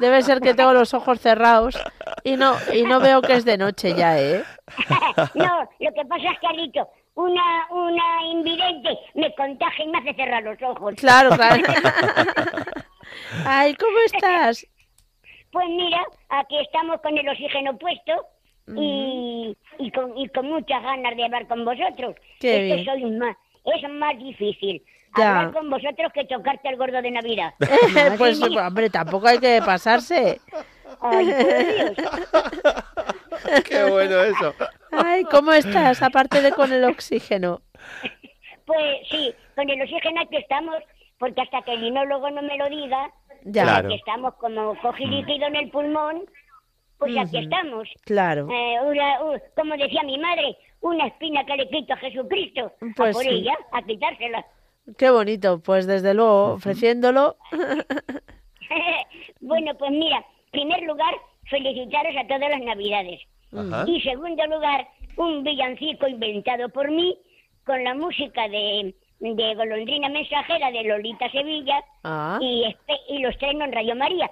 Debe 0.01 0.23
ser 0.23 0.41
que 0.41 0.55
tengo 0.55 0.73
los 0.73 0.95
ojos 0.95 1.21
cerrados 1.21 1.79
y 2.25 2.37
no 2.37 2.55
y 2.73 2.83
no 2.83 3.01
veo 3.01 3.23
que 3.23 3.35
es 3.35 3.45
de 3.45 3.59
noche 3.59 3.95
ya, 3.95 4.19
¿eh? 4.19 4.43
no, 5.35 5.69
lo 5.81 5.93
que 5.93 6.05
pasa 6.09 6.31
es 6.33 6.39
que 6.41 6.47
ha 6.47 6.53
dicho 6.53 6.89
una, 7.15 7.67
una 7.71 8.27
invidente 8.31 8.99
me 9.15 9.35
contagia 9.35 9.85
y 9.85 9.89
me 9.89 9.99
hace 9.99 10.15
cerrar 10.15 10.43
los 10.43 10.61
ojos. 10.63 10.95
Claro, 10.97 11.31
claro. 11.31 11.63
Ay, 13.47 13.75
¿cómo 13.75 13.99
estás? 14.07 14.67
Pues 15.51 15.69
mira, 15.69 16.03
aquí 16.31 16.59
estamos 16.61 17.01
con 17.03 17.17
el 17.17 17.29
oxígeno 17.29 17.77
puesto 17.77 18.27
y, 18.75 19.57
y, 19.79 19.91
con, 19.91 20.17
y 20.17 20.29
con 20.29 20.49
muchas 20.49 20.83
ganas 20.83 21.15
de 21.17 21.25
hablar 21.25 21.47
con 21.47 21.65
vosotros. 21.65 22.17
Qué 22.41 22.57
es 22.57 22.63
bien. 22.63 22.79
que 22.79 22.85
soy 22.85 23.11
más, 23.13 23.37
es 23.65 23.91
más 23.91 24.19
difícil 24.19 24.83
Ya. 25.17 25.39
hablar 25.41 25.53
con 25.53 25.71
vosotros 25.71 26.13
que 26.13 26.25
tocarte 26.25 26.69
el 26.69 26.77
gordo 26.77 27.01
de 27.03 27.11
Navidad. 27.11 27.55
pues, 28.19 28.41
hombre, 28.43 28.91
tampoco 28.91 29.29
hay 29.29 29.39
que 29.39 29.61
pasarse. 29.65 30.41
Ay, 31.01 31.27
por 31.27 31.97
Dios. 31.97 32.73
Qué 33.69 33.85
bueno 33.85 34.21
eso. 34.23 34.55
Ay, 34.93 35.25
¿cómo 35.25 35.53
estás? 35.53 36.03
Aparte 36.03 36.41
de 36.43 36.53
con 36.53 36.73
el 36.73 36.85
oxígeno. 36.85 37.63
Pues 38.67 39.09
sí, 39.11 39.35
con 39.57 39.69
el 39.69 39.83
oxígeno 39.83 40.21
aquí 40.23 40.37
estamos, 40.37 40.77
porque 41.19 41.41
hasta 41.41 41.63
que 41.63 41.75
el 41.75 41.85
inólogo 41.85 42.31
no 42.31 42.43
me 42.43 42.57
lo 42.57 42.69
diga, 42.69 43.11
Ya. 43.45 43.65
Claro. 43.65 43.89
aquí 43.89 43.97
estamos 43.97 44.35
como 44.35 44.79
cogiligido 44.81 45.47
en 45.49 45.57
el 45.57 45.71
pulmón, 45.71 46.25
pues 46.99 47.17
aquí 47.17 47.37
Ujú. 47.39 47.45
estamos. 47.45 47.89
Claro. 48.05 48.49
Eh, 48.51 48.77
una- 48.85 49.25
u- 49.25 49.41
como 49.57 49.77
decía 49.77 50.03
mi 50.05 50.19
madre, 50.19 50.57
una 50.83 51.07
espina 51.07 51.45
que 51.47 51.57
le 51.57 51.69
quito 51.69 51.95
a 51.95 51.97
Jesucristo, 51.97 52.73
Pues 52.97 53.11
a 53.11 53.13
por 53.13 53.23
sí. 53.25 53.29
ella, 53.31 53.55
a 53.73 53.83
quitársela. 53.83 54.45
Qué 54.99 55.11
bonito. 55.11 55.61
Pues 55.61 55.87
desde 55.87 56.13
luego, 56.15 56.53
ofreciéndolo. 56.55 57.37
bueno, 59.41 59.75
pues 59.79 59.91
mira, 59.91 60.25
primer 60.51 60.83
lugar, 60.83 61.15
felicitaros 61.45 62.15
a 62.17 62.27
todas 62.27 62.51
las 62.51 62.61
navidades. 62.61 63.21
Ajá. 63.53 63.85
Y 63.87 64.01
segundo 64.01 64.47
lugar, 64.47 64.87
un 65.17 65.43
villancico 65.43 66.07
inventado 66.09 66.69
por 66.71 66.91
mí 66.91 67.19
con 67.67 67.83
la 67.85 67.95
música 67.95 68.49
de, 68.49 68.95
de 69.21 69.55
Golondrina 69.55 70.09
Mensajera 70.09 70.71
de 70.71 70.85
Lolita 70.85 71.31
Sevilla 71.31 71.83
Ah. 72.05 72.39
y, 72.41 72.65
y 73.09 73.19
los 73.19 73.33
estreno 73.33 73.65
en 73.65 73.73
Radio 73.73 73.95
María. 73.95 74.31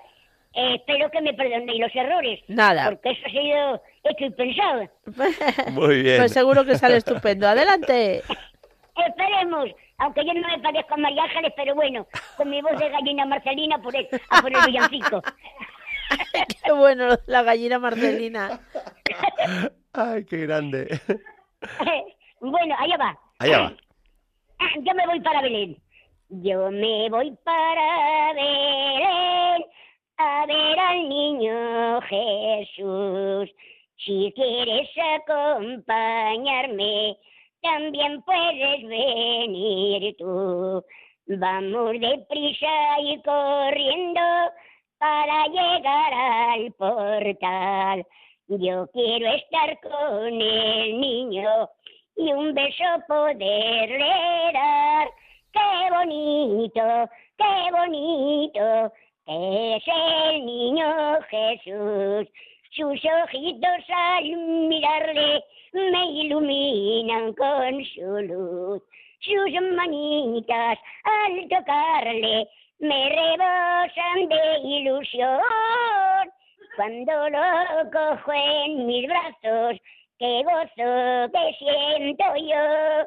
Eh, 0.53 0.75
espero 0.77 1.11
que 1.11 1.21
me 1.21 1.33
perdonéis 1.35 1.81
los 1.81 1.95
errores. 1.95 2.41
Nada. 2.49 2.91
Porque 2.91 3.11
eso 3.11 3.23
ha 3.27 3.31
sido 3.31 3.83
hecho 4.05 4.25
y 4.25 4.31
pensado. 4.31 4.89
Muy 5.73 6.03
bien. 6.03 6.19
Pues 6.19 6.33
seguro 6.33 6.65
que 6.65 6.77
sale 6.77 6.97
estupendo. 6.97 7.47
Adelante. 7.49 8.23
Esperemos, 9.07 9.71
aunque 9.99 10.25
yo 10.27 10.35
no 10.35 10.49
me 10.49 10.59
parezco 10.59 10.95
a 10.95 10.97
María 10.99 11.23
Ángeles, 11.23 11.53
pero 11.57 11.75
bueno, 11.75 12.07
con 12.37 12.51
mi 12.51 12.61
voz 12.61 12.79
de 12.79 12.91
gallina 12.91 13.25
Marcelina 13.25 13.81
por 13.81 13.95
el, 13.97 14.09
a 14.29 14.43
por 14.43 14.53
el 14.53 14.61
villancico. 14.67 15.23
Qué 16.65 16.73
bueno 16.73 17.17
la 17.27 17.43
gallina 17.43 17.79
Marcelina. 17.79 18.61
Ay, 19.93 20.25
qué 20.25 20.39
grande. 20.39 21.01
bueno, 22.41 22.75
allá 22.79 22.97
va. 22.97 23.19
Allá 23.39 23.59
va. 23.61 23.73
Ah, 24.63 24.69
Yo 24.83 24.93
me 24.95 25.07
voy 25.07 25.21
para 25.21 25.41
Belén. 25.41 25.79
Yo 26.29 26.71
me 26.71 27.09
voy 27.09 27.35
para 27.45 28.33
Belén 28.35 29.65
a 30.21 30.45
ver 30.47 30.79
al 30.79 31.09
niño 31.09 32.01
Jesús. 32.03 33.51
Si 34.05 34.33
quieres 34.35 34.89
acompañarme, 35.17 37.17
también 37.63 38.21
puedes 38.23 38.83
venir 38.87 40.15
tú. 40.19 40.85
Vamos 41.27 41.93
deprisa 42.01 43.01
y 43.01 43.23
corriendo 43.23 44.21
para 44.99 45.47
llegar 45.47 46.13
al 46.13 46.71
portal. 46.73 48.05
Yo 48.49 48.87
quiero 48.93 49.33
estar 49.33 49.81
con 49.81 50.41
el 50.41 51.01
niño 51.01 51.71
y 52.17 52.33
un 52.33 52.53
beso 52.53 52.85
poderle 53.09 54.53
dar. 54.53 55.09
¡Qué 55.53 55.91
bonito, 55.91 57.09
qué 57.39 57.71
bonito! 57.73 58.93
Es 59.33 59.85
el 59.87 60.45
niño 60.45 61.21
Jesús. 61.31 62.27
Sus 62.73 63.01
ojitos 63.05 63.85
al 63.89 64.25
mirarle 64.25 65.45
me 65.73 66.05
iluminan 66.23 67.33
con 67.35 67.85
su 67.95 68.23
luz. 68.27 68.83
Sus 69.21 69.53
manitas 69.77 70.79
al 71.05 71.49
tocarle 71.49 72.49
me 72.81 73.09
rebosan 73.09 74.29
de 74.31 74.59
ilusión. 74.65 75.41
Cuando 76.75 77.29
lo 77.29 77.91
cojo 77.93 78.33
en 78.33 78.85
mis 78.85 79.07
brazos, 79.07 79.81
qué 80.19 80.43
gozo 80.43 81.31
que 81.33 81.57
siento 81.57 82.25
yo. 82.35 83.07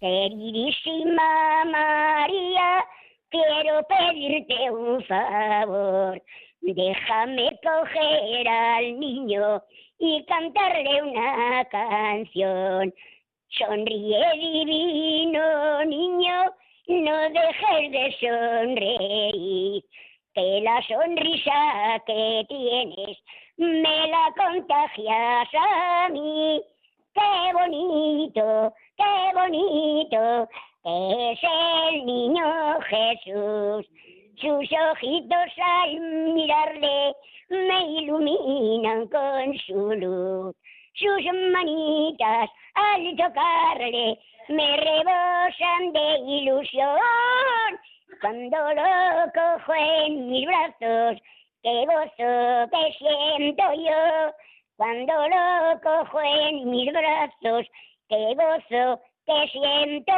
Queridísima 0.00 1.64
María, 1.66 2.82
quiero 3.30 3.82
pedirte 3.84 4.70
un 4.70 5.02
favor. 5.04 6.22
Déjame 6.60 7.58
coger 7.62 8.48
al 8.48 9.00
niño 9.00 9.62
y 9.98 10.24
cantarle 10.24 11.02
una 11.02 11.64
canción. 11.66 12.92
Sonríe 13.48 14.24
divino 14.36 15.84
niño, 15.84 16.52
no 16.88 17.16
dejes 17.30 17.90
de 17.90 18.16
sonreír, 18.20 19.84
que 20.34 20.60
la 20.62 20.82
sonrisa 20.82 22.02
que 22.06 22.44
tienes 22.48 23.18
me 23.56 24.06
la 24.08 24.32
contagias 24.36 25.48
a 25.54 26.08
mí. 26.10 26.62
Qué 27.12 27.52
bonito, 27.52 28.74
qué 28.96 29.34
bonito 29.34 30.48
es 30.84 31.38
el 31.42 32.06
niño 32.06 32.80
Jesús. 32.80 33.86
Sus 34.40 34.72
ojitos 34.92 35.52
al 35.62 36.00
mirarle 36.32 37.14
me 37.50 37.82
iluminan 38.00 39.06
con 39.08 39.58
su 39.66 39.92
luz. 39.94 40.56
Sus 40.94 41.24
manitas 41.52 42.50
al 42.74 43.16
tocarle 43.16 44.18
me 44.48 44.76
rebosan 44.76 45.92
de 45.92 46.18
ilusión. 46.26 46.98
Cuando 48.20 48.56
lo 48.74 49.32
cojo 49.34 49.74
en 49.74 50.30
mis 50.30 50.46
brazos, 50.46 51.20
qué 51.62 51.86
gozo 51.86 52.70
que 52.70 52.92
siento 52.98 53.64
yo. 53.74 54.32
Cuando 54.76 55.12
lo 55.28 55.80
cojo 55.82 56.20
en 56.22 56.70
mis 56.70 56.90
brazos, 56.92 57.66
qué 58.08 58.34
gozo 58.34 59.00
que 59.30 59.50
siento 59.52 60.12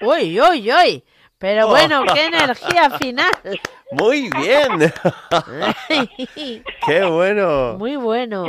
yo. 0.00 0.08
Uy, 0.08 0.40
uy, 0.40 0.70
uy. 0.72 1.04
Pero 1.38 1.66
Oh. 1.66 1.70
bueno, 1.70 2.02
qué 2.14 2.26
energía 2.26 2.90
final. 2.98 3.30
Muy 3.92 4.28
bien. 4.42 4.92
qué 6.86 7.04
bueno. 7.04 7.76
Muy 7.78 7.96
bueno. 7.96 8.44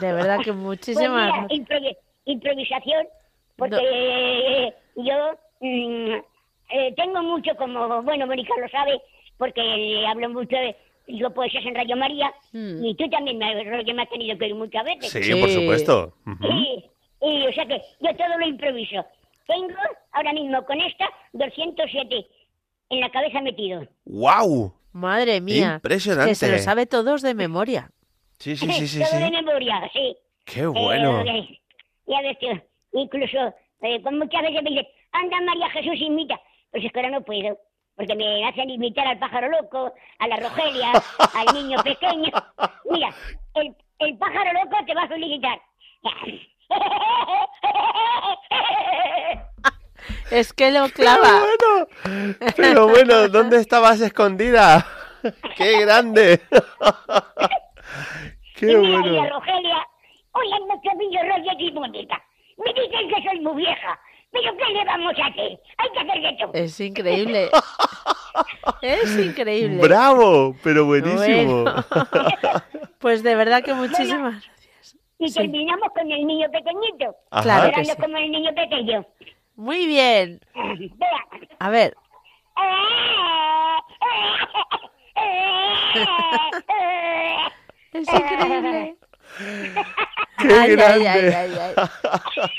De 0.00 0.12
verdad 0.12 0.38
que 0.38 0.52
Pues 0.52 0.56
muchísimas 0.56 1.32
mira, 1.32 1.46
improvi- 1.48 1.96
improvisación, 2.24 3.06
porque 3.56 4.74
yo 4.96 5.14
mm, 5.60 6.12
eh, 6.70 6.94
tengo 6.96 7.22
mucho 7.22 7.54
como, 7.56 8.02
bueno, 8.02 8.26
Mónica 8.26 8.52
lo 8.60 8.68
sabe, 8.70 9.00
porque 9.38 10.04
hablo 10.08 10.30
mucho 10.30 10.56
de, 10.56 10.74
digo 11.06 11.30
poesías 11.30 11.64
en 11.66 11.74
Radio 11.74 11.96
María, 11.96 12.32
Mm. 12.52 12.84
y 12.84 12.94
tú 12.96 13.08
también 13.10 13.38
me, 13.38 13.54
me 13.54 14.02
has 14.02 14.08
tenido 14.10 14.36
que 14.38 14.44
oír 14.46 14.54
muchas 14.54 14.84
veces. 14.84 15.10
Sí, 15.24 15.34
por 15.40 15.48
supuesto. 15.50 16.12
Y, 16.42 16.84
y, 17.22 17.46
o 17.46 17.52
sea 17.52 17.66
que 17.66 17.80
yo 18.00 18.14
todo 18.16 18.38
lo 18.38 18.46
improviso. 18.46 19.04
Tengo 19.46 19.74
ahora 20.12 20.32
mismo 20.32 20.64
con 20.64 20.80
esta 20.80 21.08
207 21.32 22.26
en 22.90 23.00
la 23.00 23.10
cabeza 23.10 23.40
metido. 23.40 23.86
¡Wow! 24.04 24.72
Madre 24.92 25.40
mía. 25.40 25.74
Impresionante. 25.76 26.30
Que 26.30 26.34
se 26.34 26.50
lo 26.50 26.58
sabe 26.58 26.86
todos 26.86 27.22
de 27.22 27.34
memoria. 27.34 27.90
Sí, 28.38 28.56
sí, 28.56 28.70
sí, 28.72 28.88
sí. 28.88 28.98
todo 29.04 29.10
sí. 29.10 29.24
de 29.24 29.30
memoria, 29.30 29.90
sí. 29.92 30.16
Qué 30.44 30.66
bueno. 30.66 31.22
Eh, 31.22 31.60
ya 32.06 32.20
ves, 32.22 32.38
tío, 32.38 32.62
incluso 32.92 33.54
eh, 33.82 34.02
con 34.02 34.18
muchas 34.18 34.42
veces 34.42 34.62
me 34.62 34.70
dicen, 34.70 34.86
anda 35.12 35.40
María 35.40 35.70
Jesús, 35.70 36.00
imita. 36.00 36.40
Pues 36.70 36.84
es 36.84 36.92
que 36.92 36.98
ahora 36.98 37.10
no 37.10 37.22
puedo, 37.22 37.58
porque 37.96 38.14
me 38.14 38.46
hacen 38.46 38.70
imitar 38.70 39.06
al 39.06 39.18
pájaro 39.18 39.48
loco, 39.48 39.92
a 40.18 40.28
la 40.28 40.36
Rogelia, 40.36 40.92
al 41.34 41.54
niño 41.54 41.82
pequeño. 41.82 42.30
Mira, 42.90 43.14
el, 43.54 43.74
el 43.98 44.18
pájaro 44.18 44.52
loco 44.52 44.76
te 44.86 44.94
va 44.94 45.04
a 45.04 45.08
felicitar. 45.08 45.60
Es 50.30 50.52
que 50.54 50.70
lo 50.70 50.88
clava. 50.88 51.42
Pero 52.56 52.88
bueno, 52.88 53.28
¿dónde 53.28 53.60
estabas 53.60 54.00
escondida? 54.00 54.86
¡Qué 55.56 55.80
grande! 55.82 56.40
¡Qué 58.56 58.72
y 58.72 58.76
bueno! 58.76 59.28
Rogelia, 59.28 59.86
oye, 60.32 60.58
nuestro 60.66 60.94
niño 60.94 61.20
Roger 61.28 61.60
y 61.60 61.70
Mónica, 61.72 62.18
me 62.56 62.72
dicen 62.72 63.08
que 63.08 63.22
soy 63.28 63.40
muy 63.40 63.56
vieja, 63.56 64.00
pero 64.30 64.56
¿qué 64.56 64.64
le 64.72 64.84
vamos 64.86 65.12
a 65.22 65.26
hacer? 65.26 65.60
Hay 65.76 65.90
que 65.92 65.98
hacer 65.98 66.22
de 66.22 66.32
todo. 66.40 66.50
Es 66.54 66.80
increíble. 66.80 67.50
Es 68.80 69.18
increíble. 69.18 69.82
¡Bravo! 69.82 70.56
Pero 70.64 70.86
buenísimo. 70.86 71.64
Bueno. 71.64 71.84
Pues 72.98 73.22
de 73.22 73.34
verdad 73.34 73.62
que 73.62 73.74
muchísimas. 73.74 74.42
Y 75.26 75.32
terminamos 75.32 75.88
con 75.94 76.10
el 76.10 76.26
niño 76.26 76.48
pequeñito. 76.50 77.16
Claro 77.30 77.70
que 77.70 77.82
Llorando 77.82 77.94
sí. 77.94 78.00
como 78.00 78.16
el 78.16 78.30
niño 78.30 78.50
pequeño. 78.54 79.06
Muy 79.56 79.86
bien. 79.86 80.40
Vea. 80.54 81.26
A 81.60 81.70
ver. 81.70 81.94
Es 87.92 88.08
increíble. 88.08 88.96
¡Qué 90.38 90.48
Ay, 90.52 90.70
grande! 90.72 91.08
ay, 91.08 91.32
ay, 91.34 91.52
ay. 91.76 92.50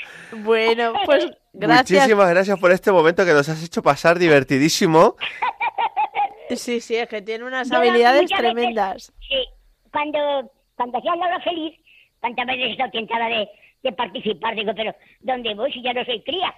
Bueno, 0.42 0.92
pues 1.04 1.26
gracias. 1.52 2.00
Muchísimas 2.02 2.30
gracias 2.30 2.58
por 2.58 2.72
este 2.72 2.90
momento 2.92 3.24
que 3.24 3.32
nos 3.32 3.48
has 3.48 3.62
hecho 3.64 3.82
pasar 3.82 4.18
divertidísimo. 4.18 5.16
Sí, 6.50 6.80
sí, 6.80 6.96
es 6.96 7.08
que 7.08 7.22
tiene 7.22 7.44
unas 7.44 7.68
Yo 7.70 7.76
habilidades 7.78 8.22
veces- 8.22 8.38
tremendas. 8.38 9.12
sí, 9.28 9.34
cuando, 9.92 10.50
cuando 10.76 10.98
hacía 10.98 11.14
la 11.16 11.26
hora 11.26 11.40
feliz, 11.40 11.74
cuántas 12.24 12.46
veces 12.46 12.64
he 12.64 12.72
estado 12.72 12.90
tentada 12.90 13.26
de, 13.28 13.48
de 13.82 13.92
participar, 13.92 14.54
digo, 14.54 14.72
pero 14.74 14.94
¿dónde 15.20 15.54
voy 15.54 15.70
si 15.72 15.82
ya 15.82 15.92
no 15.92 16.02
soy 16.06 16.22
cría? 16.22 16.54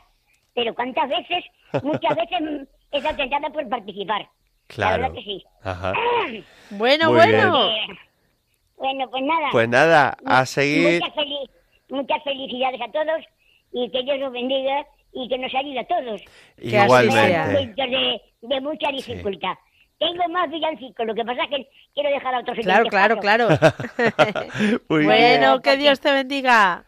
Pero 0.54 0.74
cuántas 0.74 1.08
veces, 1.08 1.44
muchas 1.82 2.14
veces 2.14 2.68
he 2.92 2.96
estado 2.98 3.16
tentada 3.16 3.50
por 3.50 3.68
participar. 3.68 4.20
La 4.22 4.28
Claro. 4.68 5.02
verdad 5.02 5.14
que 5.16 5.22
sí. 5.22 5.44
Ajá. 5.62 5.92
Bueno, 6.70 7.06
Muy 7.10 7.16
bueno. 7.18 7.70
Eh, 7.70 7.86
bueno, 8.76 9.10
pues 9.10 9.22
nada. 9.24 9.48
Pues 9.52 9.68
nada, 9.68 10.16
a 10.24 10.46
seguir. 10.46 11.00
Muchas, 11.02 11.14
muchas 11.90 12.22
felicidades 12.24 12.80
a 12.80 12.90
todos 12.92 13.24
y 13.72 13.90
que 13.90 14.02
Dios 14.02 14.18
nos 14.18 14.32
bendiga 14.32 14.84
y 15.12 15.28
que 15.28 15.38
nos 15.38 15.54
ayude 15.54 15.78
a 15.80 15.86
todos. 15.86 16.20
Igualmente. 16.58 17.74
de, 17.86 18.20
de 18.42 18.60
mucha 18.60 18.90
dificultad. 18.92 19.54
Tengo 19.98 20.28
más 20.30 20.50
villancicos, 20.50 21.06
lo 21.06 21.14
que 21.14 21.24
pasa 21.24 21.44
es 21.44 21.50
que 21.50 21.68
quiero 21.94 22.10
dejar 22.10 22.34
a 22.34 22.40
otros 22.40 22.58
Claro, 22.58 22.84
claro, 22.86 23.18
claro. 23.18 23.48
Muy 24.88 25.06
bien. 25.06 25.40
Bueno, 25.40 25.60
que 25.62 25.76
Dios 25.78 26.00
te 26.00 26.12
bendiga. 26.12 26.84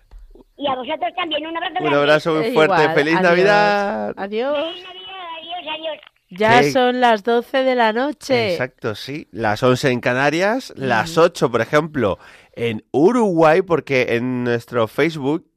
Y 0.59 0.67
a 0.67 0.75
vosotros 0.75 1.11
también, 1.17 1.47
un 1.47 1.57
abrazo 1.57 1.85
Un 1.85 1.95
abrazo 1.95 2.35
muy 2.35 2.53
fuerte. 2.53 2.83
Igual, 2.83 2.95
¡Feliz 2.95 3.15
adiós. 3.15 3.31
Navidad! 3.31 4.15
Adiós. 4.17 4.59
Feliz 4.59 4.85
Navidad, 4.85 5.27
adiós, 5.39 5.75
adiós. 5.79 5.99
Ya 6.31 6.61
¿Qué? 6.61 6.71
son 6.73 7.01
las 7.01 7.23
12 7.23 7.63
de 7.63 7.75
la 7.75 7.93
noche. 7.93 8.53
Exacto, 8.53 8.95
sí. 8.95 9.29
Las 9.31 9.63
11 9.63 9.91
en 9.93 10.01
Canarias, 10.01 10.75
las 10.77 11.17
8, 11.17 11.51
por 11.51 11.61
ejemplo, 11.61 12.19
en 12.53 12.85
Uruguay, 12.91 13.63
porque 13.63 14.17
en 14.17 14.45
nuestro 14.45 14.89
Facebook... 14.89 15.48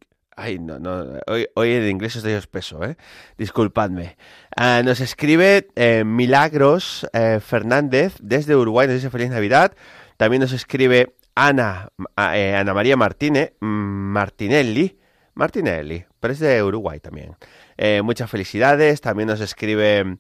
Ay, 0.44 0.58
no, 0.58 0.80
no, 0.80 1.20
hoy, 1.28 1.48
hoy 1.54 1.72
en 1.72 1.88
inglés 1.88 2.16
estoy 2.16 2.32
espeso, 2.32 2.84
¿eh? 2.84 2.98
Disculpadme. 3.38 4.18
Ah, 4.56 4.82
nos 4.84 5.00
escribe 5.00 5.68
eh, 5.76 6.04
Milagros 6.04 7.08
eh, 7.14 7.40
Fernández 7.40 8.16
desde 8.20 8.56
Uruguay, 8.56 8.88
nos 8.88 8.96
dice 8.96 9.12
Feliz 9.12 9.30
Navidad. 9.30 9.76
También 10.18 10.42
nos 10.42 10.52
escribe 10.52 11.14
Ana, 11.36 11.90
ah, 12.16 12.36
eh, 12.36 12.56
Ana 12.56 12.74
María 12.74 12.98
Martínez, 12.98 13.54
mm, 13.60 13.68
Martinelli, 13.68 14.98
Martinelli, 15.36 16.06
pero 16.20 16.34
es 16.34 16.40
de 16.40 16.64
Uruguay 16.64 17.00
también. 17.00 17.36
Muchas 18.04 18.30
felicidades. 18.30 19.00
También 19.00 19.28
nos 19.28 19.42
escribe 19.42 20.18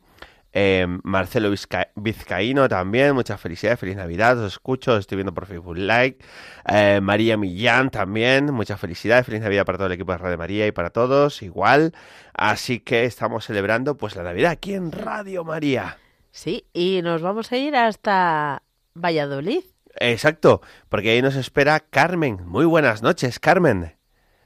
eh, 0.54 0.86
Marcelo 1.04 1.50
Vizca- 1.52 1.90
Vizcaíno 1.96 2.68
también. 2.68 3.14
Muchas 3.14 3.40
felicidades. 3.40 3.80
Feliz 3.80 3.96
Navidad. 3.96 4.38
Os 4.40 4.54
escucho. 4.54 4.94
Os 4.94 5.00
estoy 5.00 5.18
viendo 5.18 5.34
por 5.34 5.46
Facebook 5.46 5.78
Like. 5.78 6.24
Eh, 6.68 7.00
María 7.02 7.38
Millán 7.38 7.90
también. 7.90 8.54
Muchas 8.54 8.80
felicidades. 8.80 9.26
Feliz 9.26 9.42
Navidad 9.42 9.66
para 9.66 9.78
todo 9.78 9.88
el 9.88 9.94
equipo 9.94 10.12
de 10.12 10.18
Radio 10.18 10.38
María 10.38 10.68
y 10.68 10.72
para 10.72 10.90
todos. 10.90 11.42
Igual. 11.42 11.94
Así 12.34 12.80
que 12.80 13.06
estamos 13.06 13.46
celebrando 13.46 13.96
pues 13.98 14.16
la 14.16 14.24
Navidad 14.24 14.52
aquí 14.52 14.74
en 14.74 14.92
Radio 14.92 15.44
María. 15.44 15.98
Sí, 16.32 16.66
y 16.74 17.02
nos 17.02 17.22
vamos 17.22 17.52
a 17.52 17.58
ir 17.58 17.76
hasta 17.76 18.64
Valladolid. 18.94 19.64
Exacto. 19.96 20.62
Porque 20.88 21.10
ahí 21.12 21.22
nos 21.22 21.36
espera 21.36 21.80
Carmen. 21.82 22.40
Muy 22.46 22.66
buenas 22.66 23.02
noches, 23.02 23.40
Carmen. 23.40 23.94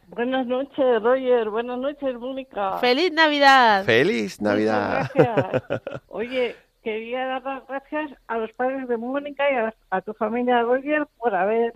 Buenas 0.08 0.46
noches, 0.48 1.02
Roger. 1.02 1.50
Buenas 1.50 1.80
noches, 1.80 2.16
Mónica. 2.20 2.78
¡Feliz 2.78 3.12
Navidad! 3.12 3.84
Feliz 3.86 4.42
Navidad. 4.42 5.10
Muchas 5.16 5.36
gracias. 5.36 5.82
Oye, 6.08 6.56
quería 6.84 7.26
dar 7.26 7.44
las 7.44 7.68
gracias 7.68 8.12
a 8.28 8.38
los 8.38 8.52
padres 8.54 8.88
de 8.88 8.98
Mónica 8.98 9.44
y 9.52 9.56
a, 9.56 9.74
a 9.90 10.02
tu 10.02 10.14
familia, 10.14 10.62
Roger, 10.62 11.08
por 11.18 11.34
haber 11.34 11.74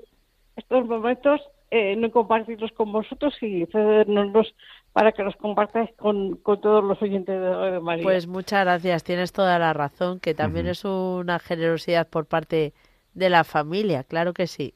estos 0.55 0.85
momentos, 0.85 1.41
eh, 1.71 1.95
no 1.95 2.11
compartirlos 2.11 2.71
con 2.73 2.91
vosotros 2.91 3.33
y 3.41 3.65
cedernoslos 3.67 4.53
para 4.93 5.11
que 5.11 5.23
los 5.23 5.35
compartáis 5.35 5.89
con, 5.97 6.35
con 6.37 6.61
todos 6.61 6.83
los 6.83 7.01
oyentes 7.01 7.39
de 7.39 7.53
Radio 7.53 7.81
María. 7.81 8.03
Pues 8.03 8.27
muchas 8.27 8.63
gracias, 8.65 9.03
tienes 9.03 9.31
toda 9.31 9.57
la 9.59 9.73
razón, 9.73 10.19
que 10.19 10.33
también 10.33 10.67
es 10.67 10.83
una 10.85 11.39
generosidad 11.39 12.07
por 12.07 12.25
parte 12.25 12.73
de 13.13 13.29
la 13.29 13.43
familia, 13.43 14.03
claro 14.03 14.33
que 14.33 14.47
sí. 14.47 14.75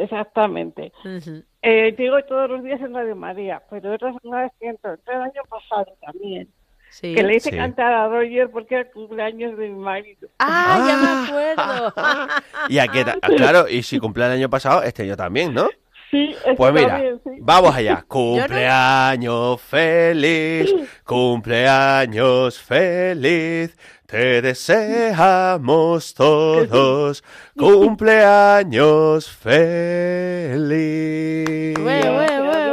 Exactamente. 0.00 0.92
Ujú. 1.04 1.42
Eh, 1.62 1.92
te 1.96 2.02
digo 2.02 2.22
todos 2.24 2.50
los 2.50 2.62
días 2.62 2.80
en 2.80 2.94
Radio 2.94 3.14
María, 3.16 3.62
pero 3.70 3.92
otras 3.94 4.14
una 4.22 4.42
vez 4.42 4.52
que 4.60 4.68
entró, 4.68 4.92
entré 4.94 5.14
el 5.14 5.22
año 5.22 5.42
pasado 5.48 5.86
también. 6.00 6.48
Sí. 6.90 7.14
Que 7.14 7.22
le 7.22 7.36
hice 7.36 7.50
Sí. 7.50 7.56
cantar 7.56 7.92
a 7.92 8.08
Roger 8.08 8.50
porque 8.50 8.74
era 8.74 8.84
el 8.84 8.90
cumpleaños 8.92 9.56
de 9.56 9.68
mi 9.68 9.78
marido. 9.78 10.28
¡Ah, 10.38 10.84
ya 10.86 10.96
me 10.96 11.54
acuerdo! 11.56 11.94
Y 12.68 12.78
aquí, 12.78 12.98
claro, 13.36 13.66
y 13.68 13.82
si 13.82 13.98
cumple 13.98 14.26
el 14.26 14.32
año 14.32 14.50
pasado, 14.50 14.82
este 14.82 15.04
año 15.04 15.16
también, 15.16 15.54
¿no? 15.54 15.68
Sí, 16.12 16.36
Pues 16.58 16.74
mira, 16.74 17.00
sí. 17.24 17.30
vamos 17.40 17.74
allá. 17.74 18.04
Cumpleaños 18.08 19.62
feliz, 19.62 20.70
cumpleaños 21.04 22.60
feliz, 22.60 23.74
te 24.04 24.42
deseamos 24.42 26.12
todos. 26.12 27.24
Cumpleaños 27.56 29.26
feliz. 29.30 30.92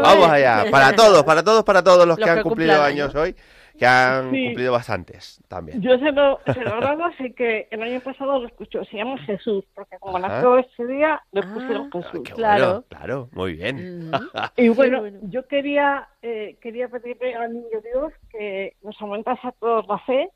Vamos 0.03 0.29
allá, 0.29 0.65
para 0.71 0.93
todos, 0.93 1.23
para 1.23 1.41
todos, 1.41 1.63
para 1.63 1.81
todos 1.81 2.05
los, 2.05 2.17
Los 2.19 2.25
que 2.25 2.29
han 2.29 2.41
cumplido 2.43 2.83
años 2.83 3.15
hoy, 3.15 3.33
que 3.79 3.85
han 3.87 4.31
Sí. 4.31 4.45
cumplido 4.45 4.71
bastantes 4.73 5.41
también. 5.47 5.81
Yo 5.81 5.97
se 5.97 6.11
lo, 6.11 6.39
se 6.53 6.61
lo 6.63 6.77
grabo, 6.77 7.05
así 7.05 7.33
que 7.33 7.67
el 7.71 7.81
año 7.81 7.99
pasado 8.01 8.39
lo 8.39 8.47
escuchó. 8.47 8.83
Se 8.85 8.97
llama 8.97 9.17
Jesús, 9.19 9.65
porque 9.73 9.97
como 9.99 10.17
Ajá. 10.17 10.27
nació 10.27 10.57
ese 10.59 10.85
día, 10.85 11.21
le 11.31 11.41
Ah, 11.41 11.51
pusieron 11.53 11.91
Jesús. 11.91 12.21
Bueno, 12.37 12.83
claro, 12.89 13.29
muy 13.31 13.53
bien. 13.53 14.11
Y 14.57 14.69
bueno, 14.69 15.03
yo 15.23 15.47
quería 15.47 16.07
eh, 16.21 16.57
quería 16.61 16.87
pedirle 16.89 17.35
al 17.35 17.53
niño 17.53 17.79
Dios 17.83 18.11
que 18.31 18.75
nos 18.83 18.99
aumentase 19.01 19.47
a 19.47 19.51
todos 19.53 19.87
la 19.87 19.97
fe 19.99 20.29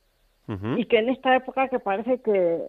y 0.78 0.86
que 0.86 1.00
en 1.00 1.10
esta 1.10 1.36
época 1.36 1.70
que 1.70 1.80
parece 1.80 2.22
que, 2.22 2.62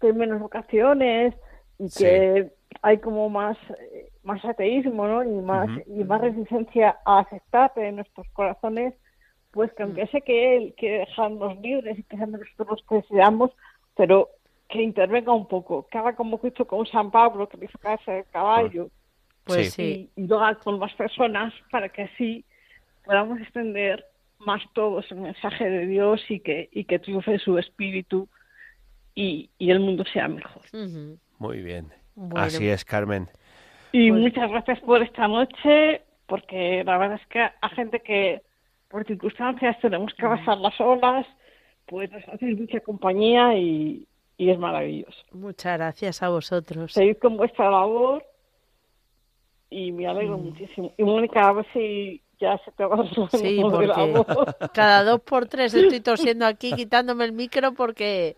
que 0.00 0.06
hay 0.08 0.12
menos 0.12 0.40
vocaciones 0.40 1.34
y 1.78 1.88
Sí. 1.88 2.04
que 2.04 2.52
hay 2.82 2.98
como 2.98 3.28
más 3.30 3.56
eh, 3.80 4.10
más 4.22 4.44
ateísmo 4.44 5.06
¿no? 5.08 5.24
y 5.24 5.28
más 5.42 5.68
y 5.86 6.04
más 6.04 6.20
resistencia 6.20 6.98
a 7.04 7.20
aceptarte 7.20 7.86
en 7.88 7.96
nuestros 7.96 8.26
corazones 8.32 8.94
pues 9.54 9.72
que 9.72 9.84
aunque 9.84 10.06
sé 10.08 10.20
que 10.22 10.56
él 10.56 10.74
quiere 10.76 10.98
dejarnos 10.98 11.58
libres 11.60 11.98
y 11.98 12.02
que 12.02 12.16
nosotros 12.16 12.68
los 12.68 12.82
que 12.88 12.94
deseamos 12.96 13.50
pero 13.96 14.28
que 14.68 14.82
intervenga 14.82 15.32
un 15.32 15.46
poco 15.46 15.86
que 15.90 15.96
haga 15.98 16.14
como 16.16 16.40
que 16.40 16.48
hizo 16.48 16.66
con 16.66 16.84
San 16.86 17.10
Pablo 17.10 17.48
que 17.48 17.56
le 17.56 17.66
hizo 17.66 17.78
caerse 17.78 18.10
del 18.10 18.24
caballo 18.32 18.90
Pues 19.44 19.72
sí. 19.74 20.10
y, 20.16 20.22
y 20.22 20.26
lo 20.26 20.40
haga 20.40 20.58
con 20.58 20.78
más 20.78 20.92
personas 20.94 21.54
para 21.70 21.88
que 21.88 22.02
así 22.02 22.44
podamos 23.04 23.40
extender 23.40 24.04
más 24.40 24.60
todos 24.74 25.10
el 25.12 25.18
mensaje 25.18 25.70
de 25.70 25.86
Dios 25.86 26.20
y 26.28 26.40
que 26.40 26.68
y 26.72 26.84
que 26.84 26.98
triunfe 26.98 27.38
su 27.38 27.56
espíritu 27.58 28.28
y, 29.14 29.48
y 29.58 29.70
el 29.70 29.78
mundo 29.80 30.04
sea 30.12 30.26
mejor. 30.26 30.62
Muy 31.38 31.62
bien. 31.62 31.86
Bueno. 32.16 32.44
Así 32.44 32.68
es, 32.68 32.84
Carmen. 32.84 33.28
Y 33.92 34.10
muchas 34.10 34.50
gracias 34.50 34.80
por 34.80 35.02
esta 35.02 35.28
noche, 35.28 36.02
porque 36.26 36.82
la 36.84 36.98
verdad 36.98 37.20
es 37.22 37.26
que 37.28 37.40
a 37.40 37.68
gente 37.70 38.00
que 38.00 38.42
por 38.88 39.06
circunstancias 39.06 39.78
tenemos 39.80 40.12
que 40.14 40.22
pasar 40.22 40.58
las 40.58 40.80
olas, 40.80 41.26
pues 41.86 42.10
nos 42.10 42.26
hacéis 42.28 42.58
mucha 42.58 42.80
compañía 42.80 43.56
y, 43.56 44.06
y 44.36 44.50
es 44.50 44.58
maravilloso. 44.58 45.24
Muchas 45.32 45.78
gracias 45.78 46.22
a 46.22 46.28
vosotros. 46.28 46.92
Seguid 46.92 47.18
con 47.18 47.36
vuestra 47.36 47.70
labor 47.70 48.24
y 49.70 49.92
me 49.92 50.06
alegro 50.06 50.38
muchísimo. 50.38 50.92
Y 50.96 51.02
Mónica, 51.02 51.48
a 51.48 51.52
ver 51.52 51.66
si 51.72 52.22
ya 52.44 52.58
se 52.64 52.70
te 52.72 52.84
va 52.84 52.96
a 52.96 53.28
Sí, 53.30 53.64
de 53.70 53.86
la 53.86 54.04
voz. 54.04 54.26
porque 54.26 54.68
cada 54.72 55.02
dos 55.04 55.20
por 55.22 55.46
tres 55.46 55.74
estoy 55.74 56.00
tosiendo 56.00 56.46
aquí, 56.46 56.72
quitándome 56.74 57.24
el 57.24 57.32
micro 57.32 57.74
porque 57.74 58.36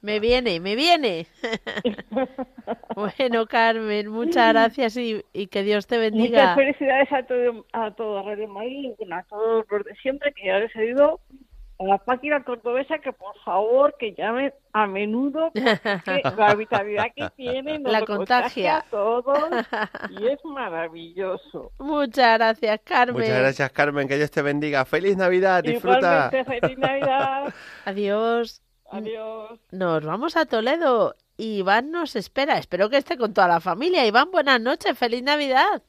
me 0.00 0.20
viene, 0.20 0.60
me 0.60 0.76
viene. 0.76 1.26
Bueno, 2.94 3.46
Carmen, 3.46 4.08
muchas 4.08 4.52
gracias 4.52 4.96
y, 4.96 5.24
y 5.32 5.46
que 5.46 5.62
Dios 5.62 5.86
te 5.86 5.96
Muchas 6.12 6.12
bendiga. 6.12 6.54
felicidades 6.54 7.12
a 7.12 7.22
todo, 7.26 7.64
a 7.72 7.90
todo 7.92 8.22
Radio 8.22 8.48
bueno, 8.48 9.16
a 9.16 9.22
todos 9.24 9.64
los 9.70 9.84
de 9.84 9.94
siempre 9.96 10.32
que 10.34 10.46
ya 10.46 10.58
les 10.58 10.74
he 10.76 10.86
ido 10.86 11.20
a 11.80 11.84
la 11.84 11.98
página 11.98 12.42
cordobesa 12.42 12.98
que 12.98 13.12
por 13.12 13.38
favor 13.44 13.94
que 13.98 14.12
llamen 14.14 14.52
a 14.72 14.86
menudo 14.86 15.50
porque 15.52 16.22
la 16.36 16.54
vitalidad 16.54 17.06
que 17.14 17.28
tienen 17.36 17.82
nos 17.84 17.92
La 17.92 18.00
lo 18.00 18.06
contagia. 18.06 18.78
a 18.78 18.82
todos 18.82 19.38
y 20.10 20.26
es 20.26 20.44
maravilloso. 20.44 21.72
Muchas 21.78 22.38
gracias, 22.38 22.80
Carmen. 22.84 23.14
Muchas 23.22 23.38
gracias, 23.38 23.70
Carmen. 23.72 24.08
Que 24.08 24.16
Dios 24.16 24.30
te 24.30 24.42
bendiga. 24.42 24.84
¡Feliz 24.84 25.16
Navidad! 25.16 25.62
Disfruta. 25.62 26.30
Igualmente, 26.32 26.44
feliz 26.60 26.78
Navidad. 26.78 27.54
Adiós. 27.84 28.62
Adiós. 28.90 29.60
Nos 29.70 30.04
vamos 30.04 30.36
a 30.36 30.46
Toledo. 30.46 31.14
Iván 31.36 31.92
nos 31.92 32.16
espera. 32.16 32.58
Espero 32.58 32.90
que 32.90 32.96
esté 32.96 33.16
con 33.16 33.32
toda 33.32 33.46
la 33.46 33.60
familia. 33.60 34.04
Iván, 34.04 34.30
buenas 34.32 34.60
noches. 34.60 34.98
Feliz 34.98 35.22
Navidad. 35.22 35.82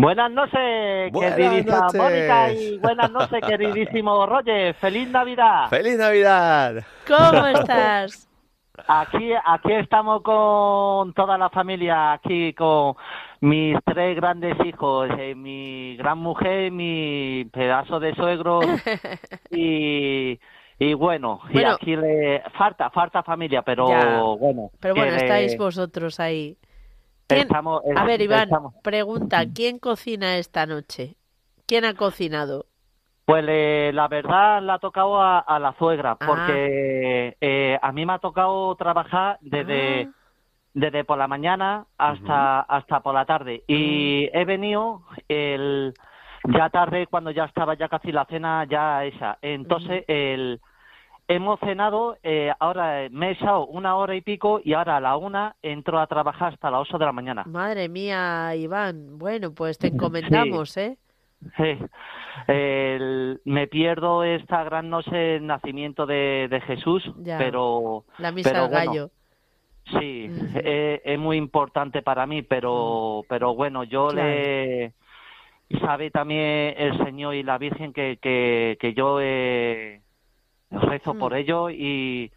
Buenas 0.00 0.30
noches, 0.30 1.10
Buenas 1.12 1.34
queridísima 1.34 1.78
noches. 1.80 2.00
Mónica, 2.00 2.52
y 2.52 2.78
buenas 2.78 3.10
noches, 3.10 3.40
queridísimo 3.44 4.26
Roger. 4.26 4.74
¡Feliz 4.74 5.08
Navidad! 5.10 5.68
¡Feliz 5.70 5.98
Navidad! 5.98 6.84
¿Cómo 7.04 7.44
estás? 7.48 8.28
Aquí, 8.86 9.32
aquí 9.44 9.72
estamos 9.72 10.22
con 10.22 11.12
toda 11.14 11.36
la 11.36 11.50
familia, 11.50 12.12
aquí 12.12 12.52
con 12.54 12.94
mis 13.40 13.76
tres 13.84 14.14
grandes 14.14 14.54
hijos, 14.64 15.08
eh, 15.18 15.34
mi 15.34 15.96
gran 15.96 16.18
mujer, 16.18 16.70
mi 16.70 17.44
pedazo 17.52 17.98
de 17.98 18.14
suegro 18.14 18.60
y, 19.50 20.38
y 20.78 20.94
bueno, 20.94 21.40
y 21.50 21.64
aquí 21.64 21.96
le 21.96 22.44
falta, 22.56 22.88
falta 22.90 23.24
familia, 23.24 23.62
pero 23.62 23.88
Ya. 23.88 24.20
bueno. 24.38 24.70
Pero 24.78 24.94
bueno, 24.94 25.10
le- 25.10 25.16
estáis 25.24 25.58
vosotros 25.58 26.20
ahí. 26.20 26.56
¿Quién- 27.28 27.46
estamos- 27.46 27.82
A 27.94 28.04
ver, 28.04 28.20
Iván, 28.22 28.44
estamos- 28.44 28.74
pregunta, 28.82 29.42
¿quién 29.54 29.78
cocina 29.78 30.36
esta 30.38 30.66
noche? 30.66 31.14
¿Quién 31.66 31.84
ha 31.84 31.94
cocinado? 31.94 32.66
Pues 33.26 33.44
le- 33.44 33.92
la 33.92 34.08
verdad 34.08 34.62
la 34.62 34.74
ha 34.74 34.78
tocado 34.78 35.20
a, 35.20 35.40
a 35.40 35.58
la 35.58 35.74
suegra, 35.78 36.12
Ah. 36.12 36.26
porque 36.26 37.36
eh, 37.40 37.78
a 37.80 37.92
mí 37.92 38.06
me 38.06 38.14
ha 38.14 38.18
tocado 38.18 38.74
trabajar 38.76 39.36
desde, 39.42 40.04
Ah. 40.04 40.10
desde 40.72 41.04
por 41.04 41.18
la 41.18 41.28
mañana 41.28 41.84
hasta, 41.98 42.60
hasta 42.60 43.00
por 43.00 43.12
la 43.14 43.26
tarde. 43.26 43.64
Y 43.66 44.30
Mm. 44.32 44.36
he 44.38 44.44
venido 44.46 45.02
el, 45.28 45.92
ya 46.56 46.70
tarde, 46.70 47.06
cuando 47.08 47.30
ya 47.30 47.44
estaba 47.44 47.74
ya 47.74 47.88
casi 47.88 48.12
la 48.12 48.24
cena 48.24 48.64
ya 48.64 49.04
esa. 49.04 49.36
Entonces, 49.42 50.04
el, 50.08 50.60
hemos 51.28 51.60
cenado, 51.60 52.16
eh, 52.22 52.50
ahora 52.58 53.06
me 53.10 53.28
he 53.28 53.32
echado 53.32 53.66
una 53.66 53.96
hora 53.96 54.14
y 54.16 54.20
pico 54.22 54.60
y 54.64 54.72
ahora 54.72 54.96
a 54.96 55.00
la 55.00 55.16
una 55.16 55.54
entro 55.62 56.00
a 56.00 56.06
trabajar 56.06 56.54
hasta 56.54 56.70
las 56.70 56.80
ocho 56.80 56.98
de 56.98 57.04
la 57.04 57.12
mañana. 57.12 57.44
Madre 57.46 57.88
mía, 57.88 58.54
Iván. 58.56 59.18
Bueno, 59.18 59.52
pues 59.54 59.78
te 59.78 59.88
encomendamos, 59.88 60.76
¿eh? 60.76 60.96
Sí. 61.56 61.78
El- 62.46 63.40
me 63.44 63.66
pierdo 63.68 64.24
esta 64.24 64.64
gran 64.64 64.88
noche 64.90 65.14
del 65.14 65.46
nacimiento 65.46 66.06
de, 66.06 66.48
de 66.50 66.60
Jesús, 66.62 67.04
Ya. 67.18 67.38
pero 67.38 68.04
La 68.18 68.32
misa 68.32 68.50
pero 68.50 68.64
al 68.64 68.70
bueno, 68.70 68.90
gallo. 68.90 69.10
Sí, 69.98 70.28
eh, 70.56 71.00
es 71.04 71.18
muy 71.18 71.36
importante 71.36 72.02
para 72.02 72.26
mí, 72.26 72.42
pero 72.42 73.22
pero 73.28 73.54
bueno, 73.54 73.84
yo 73.84 74.08
Claro. 74.08 74.28
le 74.28 74.92
sabe 75.80 76.10
también 76.10 76.74
el 76.76 76.98
Señor 77.04 77.34
y 77.34 77.42
la 77.42 77.56
Virgen 77.58 77.92
que 77.92 78.18
que, 78.20 78.76
que 78.80 78.92
yo 78.94 79.18
eh, 79.22 80.00
rezo 80.70 81.14
por 81.14 81.34
ello 81.34 81.70
y 81.70 82.30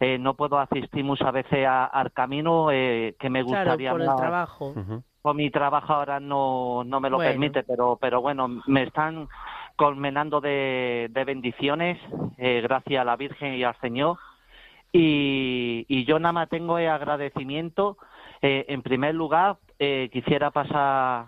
eh, 0.00 0.18
no 0.18 0.34
puedo 0.34 0.58
asistir 0.58 1.04
muchas 1.04 1.32
veces 1.32 1.66
a- 1.66 1.86
al 1.86 2.12
camino 2.12 2.70
eh, 2.70 3.14
que 3.18 3.30
me 3.30 3.42
Claro, 3.44 3.70
gustaría 3.72 3.90
por 3.92 4.00
el 4.02 4.14
trabajo. 4.16 4.74
Por 5.22 5.36
mi 5.36 5.50
trabajo 5.50 5.92
ahora 5.92 6.18
no, 6.18 6.82
no 6.84 6.98
me 7.00 7.08
lo 7.08 7.18
Bueno. 7.18 7.30
permite, 7.30 7.62
pero, 7.62 7.96
pero 8.00 8.20
bueno, 8.20 8.48
me 8.66 8.82
están 8.82 9.28
colmenando 9.76 10.40
de, 10.40 11.08
de 11.10 11.24
bendiciones, 11.24 11.98
eh, 12.38 12.60
gracias 12.60 13.00
a 13.00 13.04
la 13.04 13.16
Virgen 13.16 13.54
y 13.54 13.62
al 13.62 13.76
Señor. 13.80 14.18
Y, 14.92 15.86
y 15.88 16.04
yo 16.04 16.18
nada 16.18 16.32
más 16.32 16.48
tengo 16.48 16.76
el 16.78 16.88
agradecimiento. 16.88 17.96
Eh, 18.42 18.66
en 18.68 18.82
primer 18.82 19.14
lugar, 19.14 19.58
eh, 19.78 20.10
quisiera 20.12 20.50
pasar 20.50 21.26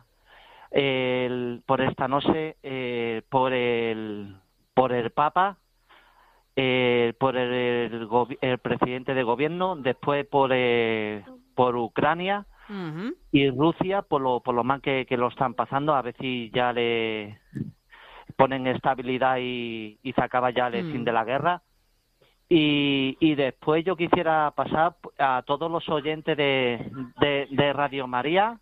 el- 0.70 1.62
por 1.66 1.80
esta 1.80 2.08
noche 2.08 2.56
eh, 2.62 3.22
por 3.30 3.52
el 3.52 4.36
por 4.74 4.92
el 4.92 5.12
Papa, 5.12 5.58
eh, 6.56 7.12
por 7.18 7.36
el, 7.36 8.08
el 8.40 8.58
presidente 8.58 9.14
de 9.14 9.22
gobierno, 9.22 9.76
después 9.76 10.26
por 10.26 10.50
eh, 10.52 11.24
por 11.54 11.76
Ucrania 11.76 12.46
y 13.30 13.50
Rusia 13.50 14.02
por 14.02 14.20
lo, 14.22 14.40
por 14.40 14.54
lo 14.54 14.64
mal 14.64 14.80
que, 14.80 15.04
que 15.06 15.16
lo 15.16 15.28
están 15.28 15.54
pasando, 15.54 15.94
a 15.94 16.02
ver 16.02 16.16
si 16.18 16.50
ya 16.54 16.72
le 16.72 17.38
ponen 18.36 18.66
estabilidad 18.66 19.36
y, 19.38 19.98
y 20.02 20.12
se 20.12 20.22
acaba 20.22 20.50
ya 20.50 20.68
el 20.68 20.84
Mm. 20.86 20.90
fin 20.92 21.04
de 21.04 21.12
la 21.12 21.24
guerra. 21.24 21.62
Y, 22.48 23.16
y 23.20 23.34
después 23.36 23.84
yo 23.84 23.96
quisiera 23.96 24.50
pasar 24.56 24.96
a 25.18 25.42
todos 25.46 25.70
los 25.70 25.88
oyentes 25.88 26.36
de, 26.36 26.90
de, 27.20 27.48
de 27.50 27.72
Radio 27.72 28.06
María 28.06 28.58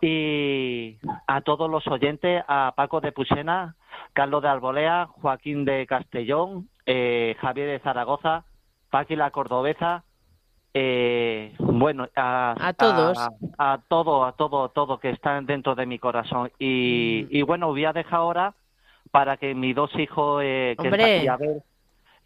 y 0.00 0.96
a 1.26 1.40
todos 1.40 1.68
los 1.70 1.86
oyentes, 1.86 2.42
a 2.46 2.72
Paco 2.76 3.00
de 3.00 3.12
Pusena, 3.12 3.74
Carlos 4.12 4.42
de 4.42 4.48
Albolea, 4.48 5.06
Joaquín 5.06 5.64
de 5.64 5.86
Castellón, 5.86 6.68
eh, 6.90 7.36
Javier 7.40 7.68
de 7.68 7.78
Zaragoza, 7.80 8.44
Paqui 8.90 9.14
la 9.14 9.30
Cordobesa, 9.30 10.02
eh, 10.74 11.54
bueno, 11.58 12.08
a, 12.16 12.54
A 12.58 12.72
todos. 12.72 13.18
a, 13.18 13.72
a 13.72 13.78
todo, 13.88 14.24
a 14.24 14.32
todo, 14.32 14.64
a 14.64 14.68
todo 14.72 14.98
que 14.98 15.10
están 15.10 15.44
dentro 15.46 15.74
de 15.74 15.86
mi 15.86 15.98
corazón. 15.98 16.50
Y, 16.58 17.26
Mm. 17.30 17.36
y 17.36 17.42
bueno, 17.42 17.68
voy 17.68 17.84
a 17.84 17.92
dejar 17.92 18.20
ahora 18.20 18.54
para 19.10 19.36
que 19.36 19.54
mis 19.54 19.74
dos 19.76 19.90
hijos, 19.98 20.42
eh, 20.44 20.74
que 20.78 20.88
Hombre. 20.88 21.18
están 21.18 21.34
aquí 21.34 21.44
a 21.44 21.46
ver, 21.48 21.62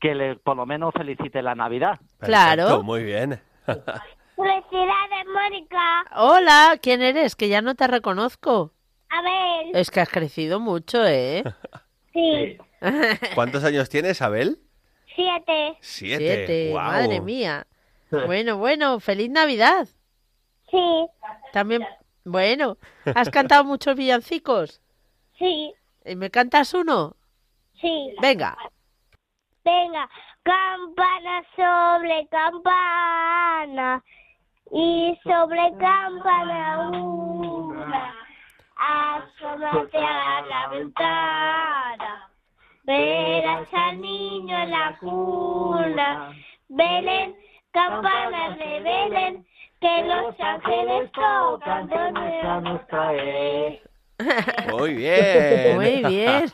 que 0.01 0.15
le, 0.15 0.37
por 0.37 0.57
lo 0.57 0.65
menos 0.67 0.93
felicite 0.95 1.43
la 1.43 1.55
Navidad. 1.55 1.99
Claro. 2.21 2.83
Muy 2.83 3.03
bien. 3.05 3.41
Felicidades, 4.37 5.27
Mónica. 5.33 6.05
Hola, 6.17 6.79
¿quién 6.83 7.03
eres? 7.03 7.37
Que 7.37 7.49
ya 7.49 7.63
no 7.63 7.75
te 7.75 7.87
reconozco. 7.87 8.73
Abel. 9.09 9.71
Es 9.75 9.91
que 9.91 10.01
has 10.01 10.09
crecido 10.09 10.59
mucho, 10.59 11.05
¿eh? 11.07 11.45
Sí. 12.13 12.59
¿Cuántos 13.35 13.65
años 13.65 13.89
tienes, 13.89 14.21
Abel? 14.23 14.59
Siete. 15.15 15.77
Siete. 15.81 16.47
Siete, 16.47 16.73
madre 16.75 17.21
mía. 17.21 17.67
Bueno, 18.11 18.59
bueno, 18.59 19.01
feliz 19.01 19.31
Navidad. 19.31 19.89
Sí. 20.71 21.07
También, 21.53 21.87
bueno, 22.25 22.77
¿has 23.15 23.31
cantado 23.31 23.65
muchos 23.65 23.97
villancicos? 23.97 24.81
Sí. 25.39 25.73
¿Y 26.05 26.17
¿Me 26.17 26.31
cantas 26.31 26.75
uno? 26.75 27.17
Sí. 27.81 28.15
Venga. 28.21 28.57
Venga, 29.65 30.09
campana 30.43 31.43
sobre 31.55 32.27
campana 32.29 34.03
y 34.73 35.19
sobre 35.23 35.73
campana 35.79 36.91
una. 36.91 38.15
Asómate 38.77 39.99
a 39.99 40.43
la 40.43 40.69
ventana, 40.69 42.02
verás 42.85 43.69
al 43.73 44.01
niño 44.01 44.59
en 44.59 44.71
la 44.71 44.97
cuna. 45.01 46.33
Belén, 46.69 47.37
campanas 47.71 48.59
de 48.59 48.81
Belén, 48.81 49.47
que 49.81 50.03
los 50.05 50.35
ángeles 50.41 51.11
tocan 51.13 51.89
donde 51.89 52.71
nos 52.71 52.87
trae. 52.87 53.83
Muy 54.71 54.95
bien. 54.95 55.77
Muy 55.77 56.05
bien. 56.05 56.53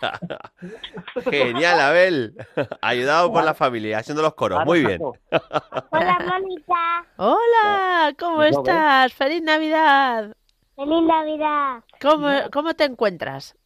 Genial, 1.30 1.80
Abel. 1.80 2.34
Ayudado 2.80 3.32
por 3.32 3.44
la 3.44 3.54
familia, 3.54 3.98
haciendo 3.98 4.22
los 4.22 4.34
coros. 4.34 4.64
Muy 4.64 4.84
bien. 4.84 5.00
Hola, 5.90 6.18
Mónica. 6.26 7.06
Hola, 7.16 8.14
¿cómo 8.18 8.42
estás? 8.42 9.12
Feliz 9.12 9.42
Navidad. 9.42 10.34
Feliz 10.76 11.02
Navidad. 11.02 11.82
¿Cómo, 12.00 12.28
cómo 12.52 12.74
te 12.74 12.84
encuentras? 12.84 13.56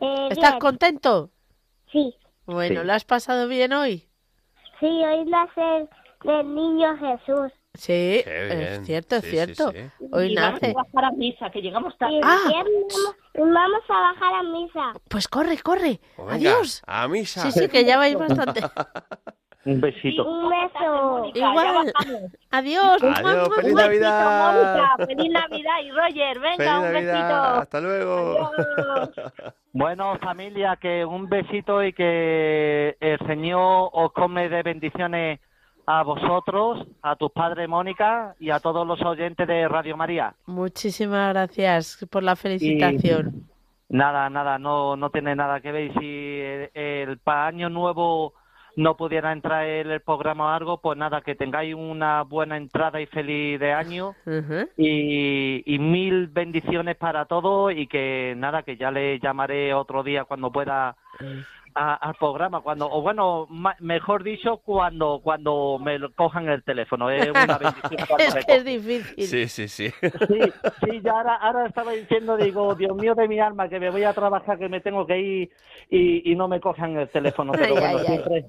Eh, 0.00 0.28
¿Estás 0.30 0.52
bien. 0.52 0.60
contento? 0.60 1.30
Sí. 1.92 2.14
Bueno, 2.46 2.80
Sí. 2.82 2.86
¿lo 2.86 2.92
has 2.92 3.04
pasado 3.04 3.48
bien 3.48 3.72
hoy? 3.72 4.08
Sí, 4.80 4.86
hoy 4.86 5.24
nace 5.26 5.88
el 6.24 6.54
niño 6.54 6.96
Jesús. 6.98 7.52
Sí, 7.74 8.22
Qué 8.24 8.46
bien. 8.46 8.60
es 8.60 8.86
cierto, 8.86 9.16
es 9.16 9.22
Sí, 9.22 9.30
sí, 9.30 9.36
cierto. 9.36 9.70
sí. 9.72 9.78
Hoy 10.12 10.32
y 10.32 10.34
vamos 10.34 10.52
nace. 10.62 10.70
a 10.70 10.74
bajar 10.74 11.04
a 11.04 11.10
misa, 11.12 11.50
que 11.50 11.60
llegamos 11.60 11.96
tarde. 11.98 12.14
Y 12.16 12.20
Ah. 12.24 12.38
vamos 13.34 13.82
a 13.88 14.00
bajar 14.00 14.34
a 14.34 14.42
misa. 14.42 14.92
Pues 15.08 15.28
corre, 15.28 15.58
corre. 15.58 16.00
Venga, 16.16 16.34
Adiós. 16.34 16.82
A 16.86 17.06
misa. 17.08 17.42
Sí, 17.42 17.52
sí, 17.52 17.68
que 17.68 17.84
ya 17.84 17.98
vais 17.98 18.16
bastante. 18.16 18.60
Un 19.64 19.80
besito. 19.80 20.24
Un 20.24 20.48
beso. 20.48 21.24
Igual. 21.34 21.92
Adiós. 22.50 23.02
Adiós, 23.02 23.48
feliz. 23.56 23.74
Navidad. 23.74 24.54
Mónica, 24.54 25.06
feliz 25.06 25.32
Navidad 25.32 25.80
y 25.84 25.90
Roger, 25.90 26.40
venga, 26.40 26.56
Feliz 26.56 26.70
un 26.70 26.92
Navidad. 26.92 27.12
besito. 27.14 27.60
Hasta 27.62 27.80
luego. 27.80 28.50
Bueno, 29.72 30.16
familia, 30.20 30.76
que 30.80 31.04
un 31.04 31.28
besito 31.28 31.82
y 31.84 31.92
que 31.92 32.96
el 33.00 33.18
Señor 33.26 33.90
os 33.92 34.12
come 34.12 34.48
de 34.48 34.62
bendiciones 34.62 35.40
a 35.86 36.02
vosotros, 36.02 36.86
a 37.02 37.16
tus 37.16 37.30
padres, 37.32 37.68
Mónica, 37.68 38.34
y 38.40 38.50
a 38.50 38.60
todos 38.60 38.86
los 38.86 39.00
oyentes 39.02 39.46
de 39.46 39.68
Radio 39.68 39.96
María. 39.96 40.34
Muchísimas 40.46 41.32
gracias 41.32 42.06
por 42.10 42.22
la 42.22 42.36
felicitación. 42.36 43.48
Nada, 43.88 44.28
nada, 44.28 44.58
no, 44.58 44.96
no 44.96 45.10
tiene 45.10 45.34
nada 45.34 45.60
que 45.60 45.72
ver. 45.72 45.90
Y 45.90 45.92
Si 45.98 46.40
el, 46.40 46.70
el 46.74 47.18
para 47.18 47.46
año 47.46 47.68
nuevo 47.70 48.34
no 48.78 48.96
pudiera 48.96 49.32
entrar 49.32 49.66
en 49.66 49.90
el 49.90 50.00
programa 50.00 50.46
o 50.46 50.48
algo, 50.50 50.80
pues 50.80 50.96
nada, 50.96 51.20
que 51.20 51.34
tengáis 51.34 51.74
una 51.74 52.22
buena 52.22 52.56
entrada 52.56 53.00
y 53.00 53.06
feliz 53.06 53.58
de 53.58 53.72
año. 53.72 54.14
Y, 54.76 55.64
y 55.66 55.78
mil 55.80 56.28
bendiciones 56.28 56.94
para 56.96 57.24
todos 57.24 57.72
y 57.74 57.88
que 57.88 58.34
nada, 58.36 58.62
que 58.62 58.76
ya 58.76 58.92
le 58.92 59.18
llamaré 59.18 59.74
otro 59.74 60.04
día 60.04 60.24
cuando 60.24 60.52
pueda 60.52 60.96
a- 61.78 61.94
al 61.94 62.14
programa, 62.16 62.60
cuando 62.60 62.90
o 62.90 63.00
bueno, 63.02 63.46
ma- 63.50 63.76
mejor 63.80 64.22
dicho, 64.24 64.58
cuando 64.64 65.20
cuando 65.22 65.78
me 65.78 65.98
cojan 66.16 66.48
el 66.48 66.62
teléfono. 66.64 67.08
Es 67.10 67.28
una 67.30 67.58
bendición 67.58 68.18
Es 68.18 68.34
que 68.46 68.54
es 68.56 68.64
difícil. 68.64 69.24
Sí, 69.26 69.48
sí, 69.48 69.68
sí. 69.68 69.90
Sí, 70.00 70.40
sí, 70.84 71.00
ya 71.04 71.12
ahora, 71.12 71.36
ahora 71.36 71.66
estaba 71.66 71.92
diciendo, 71.92 72.36
digo, 72.36 72.74
Dios 72.74 72.96
mío 72.96 73.14
de 73.14 73.28
mi 73.28 73.38
alma, 73.38 73.68
que 73.68 73.78
me 73.78 73.90
voy 73.90 74.04
a 74.04 74.12
trabajar, 74.12 74.58
que 74.58 74.68
me 74.68 74.80
tengo 74.80 75.06
que 75.06 75.18
ir 75.18 75.50
y, 75.90 76.32
y 76.32 76.34
no 76.34 76.48
me 76.48 76.60
cojan 76.60 76.96
el 76.98 77.08
teléfono. 77.08 77.52
Pero 77.52 77.64
Ay, 77.64 77.70
bueno, 77.72 77.86
ay, 77.86 77.96
ay. 77.98 78.06
siempre, 78.06 78.46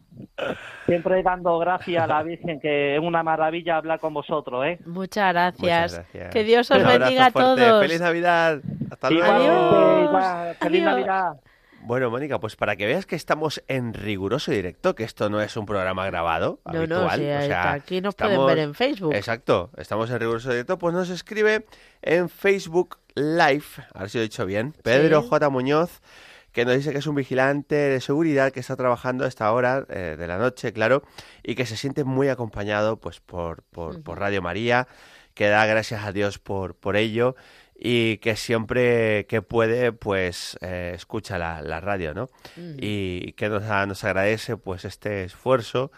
siempre 0.86 1.24
dando 1.24 1.58
gracias 1.60 2.04
a 2.04 2.08
la 2.08 2.24
Virgen, 2.24 2.60
que 2.60 2.96
es 2.96 3.02
una 3.02 3.24
maravilla 3.24 3.78
hablar 3.78 4.00
con 4.00 4.14
vosotros, 4.14 4.66
¿eh? 4.66 4.80
Muchas 4.86 5.32
gracias. 5.34 5.62
Muchas 5.62 5.94
gracias. 5.94 6.34
Que 6.34 6.44
Dios 6.44 6.70
os 6.72 6.78
Un 6.82 6.88
bendiga 6.88 7.28
a 7.28 7.32
fuerte. 7.32 7.62
todos. 7.62 7.82
Feliz 7.86 8.02
Navidad. 8.02 8.60
Hasta 8.92 9.10
luego. 9.12 10.56
Feliz 10.60 10.82
Adiós. 10.82 10.86
Navidad. 10.86 11.49
Bueno, 11.82 12.10
Mónica, 12.12 12.40
pues 12.40 12.56
para 12.56 12.76
que 12.76 12.86
veas 12.86 13.06
que 13.06 13.16
estamos 13.16 13.64
en 13.68 13.94
riguroso 13.94 14.52
directo, 14.52 14.96
que 14.96 15.04
esto 15.04 15.30
no 15.30 15.42
es 15.42 15.56
un 15.58 15.66
programa 15.66 16.06
grabado, 16.06 16.60
No, 16.66 16.86
no, 16.86 17.10
habitual. 17.10 17.20
sí, 17.20 17.26
o 17.26 17.48
sea, 17.48 17.72
aquí 17.74 18.02
nos 18.02 18.16
pueden 18.16 18.46
ver 18.46 18.60
en 18.60 18.74
Facebook. 18.76 19.14
Exacto, 19.16 19.72
estamos 19.78 20.10
en 20.12 20.20
riguroso 20.20 20.50
directo, 20.52 20.78
pues 20.78 20.94
nos 20.94 21.10
escribe 21.10 21.66
en 22.02 22.30
Facebook 22.30 22.98
Live, 23.16 23.64
a 23.94 24.00
ver 24.02 24.10
si 24.10 24.18
lo 24.18 24.22
he 24.22 24.28
dicho 24.28 24.46
bien, 24.46 24.74
Pedro 24.84 25.22
Sí. 25.22 25.28
J. 25.30 25.50
Muñoz, 25.50 26.02
que 26.52 26.66
nos 26.66 26.76
dice 26.76 26.92
que 26.92 27.00
es 27.00 27.08
un 27.08 27.16
vigilante 27.16 27.76
de 27.76 28.02
seguridad 28.02 28.52
que 28.52 28.60
está 28.60 28.76
trabajando 28.76 29.26
a 29.26 29.28
esta 29.28 29.52
hora 29.52 29.86
eh, 29.90 30.16
de 30.18 30.28
la 30.28 30.38
noche, 30.38 30.74
claro, 30.74 31.04
y 31.44 31.56
que 31.56 31.66
se 31.66 31.76
siente 31.78 32.04
muy 32.04 32.30
acompañado 32.30 32.98
pues 32.98 33.20
por, 33.20 33.64
por, 33.64 34.02
por 34.04 34.20
Radio 34.20 34.42
María, 34.42 34.88
que 35.34 35.48
da 35.48 35.66
gracias 35.66 36.04
a 36.06 36.12
Dios 36.12 36.40
por, 36.40 36.76
por 36.76 36.96
ello 36.98 37.36
y 37.82 38.18
que 38.18 38.36
siempre 38.36 39.26
que 39.28 39.42
puede 39.42 39.94
pues 39.94 40.58
eh, 40.62 40.92
escucha 40.94 41.38
la, 41.38 41.62
la 41.62 41.80
radio, 41.80 42.14
¿no? 42.14 42.30
Y 42.58 43.32
que 43.34 43.48
nos, 43.48 43.64
a- 43.64 43.86
nos 43.86 44.04
agradece 44.04 44.58
pues 44.58 44.84
este 44.84 45.24
esfuerzo 45.24 45.92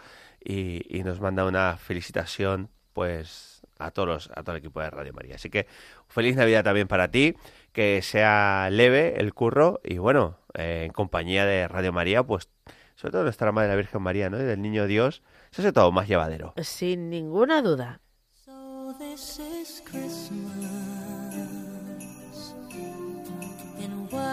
y, 0.44 0.82
y 0.96 1.02
nos 1.02 1.20
manda 1.20 1.44
una 1.44 1.76
felicitación 1.76 2.68
pues 2.92 3.62
a 3.78 3.90
todos 3.90 4.06
los, 4.08 4.30
a 4.36 4.42
todo 4.44 4.52
el 4.52 4.58
equipo 4.60 4.80
de 4.80 4.90
Radio 4.90 5.12
María. 5.12 5.34
Así 5.34 5.50
que 5.50 5.66
feliz 6.06 6.36
Navidad 6.36 6.62
también 6.62 6.86
para 6.86 7.10
ti, 7.10 7.34
que 7.72 8.00
sea 8.02 8.68
leve 8.70 9.18
el 9.18 9.34
curro 9.34 9.80
y 9.82 9.98
bueno, 9.98 10.38
eh, 10.54 10.84
en 10.86 10.92
compañía 10.92 11.44
de 11.46 11.66
Radio 11.66 11.92
María, 11.92 12.22
pues 12.22 12.48
sobre 12.94 13.10
todo 13.12 13.22
nuestra 13.24 13.50
Madre 13.50 13.70
la 13.70 13.76
Virgen 13.76 14.02
María, 14.02 14.30
¿no? 14.30 14.38
Y 14.40 14.44
del 14.44 14.62
Niño 14.62 14.86
Dios, 14.86 15.22
se 15.50 15.62
hace 15.62 15.72
todo 15.72 15.90
más 15.90 16.06
llevadero. 16.06 16.54
Sin 16.62 17.10
ninguna 17.10 17.60
duda. 17.60 17.98
So 18.44 18.94
this 19.00 19.40
is 19.40 19.82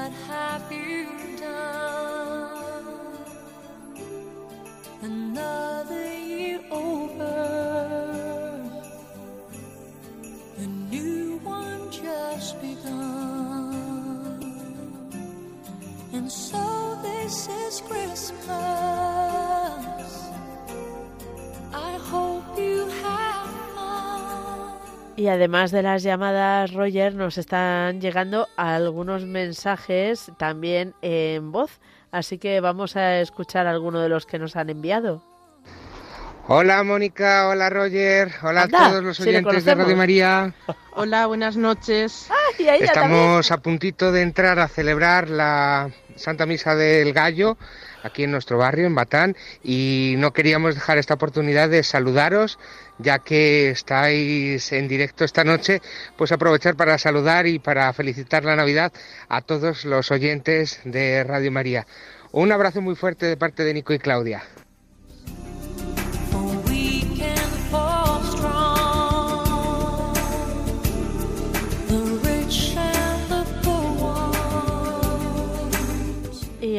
what 0.09 0.17
have 0.27 0.71
you 0.71 1.07
done? 1.37 2.85
Another 5.01 6.13
year 6.13 6.61
over, 6.71 7.35
a 10.57 10.65
new 10.91 11.39
one 11.43 11.91
just 11.91 12.59
begun, 12.61 13.75
and 16.13 16.31
so 16.31 16.97
this 17.03 17.47
is 17.47 17.81
Christmas. 17.81 18.39
I 21.73 21.91
hope 22.11 22.57
you. 22.57 22.68
Y 25.19 25.27
además 25.27 25.71
de 25.71 25.83
las 25.83 26.01
llamadas, 26.01 26.71
Roger, 26.71 27.13
nos 27.13 27.37
están 27.37 27.99
llegando 27.99 28.47
algunos 28.55 29.25
mensajes 29.25 30.31
también 30.37 30.93
en 31.01 31.51
voz. 31.51 31.81
Así 32.09 32.37
que 32.37 32.61
vamos 32.61 32.95
a 32.95 33.19
escuchar 33.19 33.67
alguno 33.67 33.99
de 33.99 34.07
los 34.07 34.25
que 34.25 34.39
nos 34.39 34.55
han 34.55 34.69
enviado. 34.69 35.21
Hola 36.47 36.81
Mónica, 36.85 37.49
hola 37.49 37.69
Roger, 37.69 38.31
hola 38.41 38.61
Anda, 38.63 38.85
a 38.85 38.89
todos 38.91 39.03
los 39.03 39.17
si 39.17 39.27
oyentes 39.27 39.65
de. 39.65 39.75
Radio 39.75 39.97
María. 39.97 40.53
Hola, 40.95 41.25
buenas 41.25 41.57
noches. 41.57 42.29
Estamos 42.57 43.51
a 43.51 43.57
puntito 43.57 44.13
de 44.13 44.21
entrar 44.21 44.57
a 44.57 44.69
celebrar 44.69 45.29
la 45.29 45.89
Santa 46.15 46.45
Misa 46.45 46.75
del 46.75 47.11
Gallo 47.11 47.57
aquí 48.03 48.23
en 48.23 48.31
nuestro 48.31 48.57
barrio, 48.57 48.87
en 48.87 48.95
Batán, 48.95 49.35
y 49.63 50.15
no 50.17 50.31
queríamos 50.31 50.75
dejar 50.75 50.97
esta 50.97 51.15
oportunidad 51.15 51.69
de 51.69 51.83
saludaros, 51.83 52.59
ya 52.97 53.19
que 53.19 53.69
estáis 53.69 54.71
en 54.71 54.87
directo 54.87 55.25
esta 55.25 55.43
noche, 55.43 55.81
pues 56.17 56.31
aprovechar 56.31 56.75
para 56.75 56.97
saludar 56.97 57.47
y 57.47 57.59
para 57.59 57.91
felicitar 57.93 58.43
la 58.45 58.55
Navidad 58.55 58.91
a 59.27 59.41
todos 59.41 59.85
los 59.85 60.11
oyentes 60.11 60.79
de 60.83 61.23
Radio 61.23 61.51
María. 61.51 61.85
Un 62.31 62.51
abrazo 62.51 62.81
muy 62.81 62.95
fuerte 62.95 63.25
de 63.25 63.37
parte 63.37 63.63
de 63.63 63.73
Nico 63.73 63.93
y 63.93 63.99
Claudia. 63.99 64.43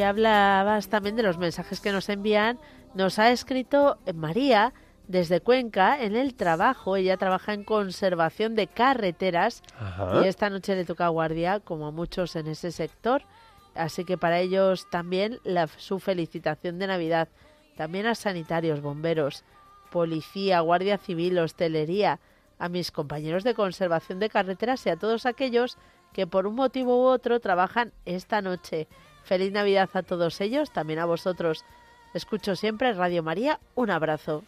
Hablabas 0.03 0.89
también 0.89 1.15
de 1.15 1.23
los 1.23 1.37
mensajes 1.37 1.79
que 1.79 1.91
nos 1.91 2.09
envían. 2.09 2.59
Nos 2.93 3.19
ha 3.19 3.31
escrito 3.31 3.97
María 4.13 4.73
desde 5.07 5.41
Cuenca 5.41 6.01
en 6.01 6.15
el 6.15 6.35
trabajo. 6.35 6.95
Ella 6.95 7.17
trabaja 7.17 7.53
en 7.53 7.63
conservación 7.63 8.55
de 8.55 8.67
carreteras 8.67 9.63
Ajá. 9.79 10.21
y 10.23 10.27
esta 10.27 10.49
noche 10.49 10.75
le 10.75 10.85
toca 10.85 11.07
guardia, 11.09 11.59
como 11.59 11.87
a 11.87 11.91
muchos 11.91 12.35
en 12.35 12.47
ese 12.47 12.71
sector. 12.71 13.23
Así 13.75 14.03
que 14.05 14.17
para 14.17 14.39
ellos 14.39 14.87
también 14.89 15.39
la- 15.43 15.67
su 15.67 15.99
felicitación 15.99 16.79
de 16.79 16.87
Navidad. 16.87 17.29
También 17.77 18.05
a 18.05 18.15
sanitarios, 18.15 18.81
bomberos, 18.81 19.43
policía, 19.89 20.59
guardia 20.61 20.97
civil, 20.97 21.39
hostelería, 21.39 22.19
a 22.59 22.69
mis 22.69 22.91
compañeros 22.91 23.43
de 23.43 23.55
conservación 23.55 24.19
de 24.19 24.29
carreteras 24.29 24.85
y 24.85 24.89
a 24.89 24.95
todos 24.95 25.25
aquellos 25.25 25.77
que 26.13 26.27
por 26.27 26.45
un 26.45 26.55
motivo 26.55 26.97
u 27.01 27.05
otro 27.07 27.39
trabajan 27.39 27.91
esta 28.05 28.41
noche. 28.41 28.87
Feliz 29.23 29.51
Navidad 29.51 29.89
a 29.93 30.03
todos 30.03 30.41
ellos, 30.41 30.71
también 30.71 30.99
a 30.99 31.05
vosotros. 31.05 31.63
Escucho 32.13 32.55
siempre 32.55 32.93
Radio 32.93 33.23
María. 33.23 33.59
Un 33.75 33.89
abrazo. 33.89 34.43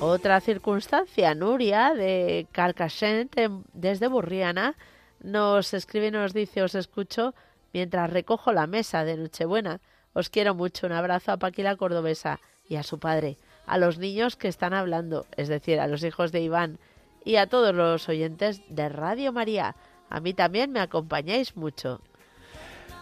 Otra 0.00 0.40
circunstancia, 0.40 1.34
Nuria 1.34 1.92
de 1.92 2.46
Carcassent, 2.52 3.36
en- 3.36 3.64
desde 3.72 4.06
Burriana, 4.06 4.76
nos 5.20 5.74
escribe 5.74 6.06
y 6.06 6.10
nos 6.12 6.32
dice, 6.32 6.62
os 6.62 6.76
escucho 6.76 7.34
mientras 7.72 8.08
recojo 8.10 8.52
la 8.52 8.68
mesa 8.68 9.04
de 9.04 9.16
Nochebuena. 9.16 9.80
Os 10.14 10.30
quiero 10.30 10.54
mucho, 10.54 10.86
un 10.86 10.92
abrazo 10.92 11.32
a 11.32 11.36
Paquila 11.36 11.76
Cordobesa 11.76 12.40
y 12.68 12.76
a 12.76 12.82
su 12.82 12.98
padre, 12.98 13.36
a 13.66 13.78
los 13.78 13.98
niños 13.98 14.36
que 14.36 14.48
están 14.48 14.74
hablando, 14.74 15.26
es 15.36 15.48
decir, 15.48 15.80
a 15.80 15.86
los 15.86 16.02
hijos 16.02 16.32
de 16.32 16.40
Iván 16.40 16.78
y 17.24 17.36
a 17.36 17.46
todos 17.46 17.74
los 17.74 18.08
oyentes 18.08 18.62
de 18.68 18.88
Radio 18.88 19.32
María. 19.32 19.76
A 20.10 20.20
mí 20.20 20.32
también 20.34 20.72
me 20.72 20.80
acompañáis 20.80 21.56
mucho. 21.56 22.00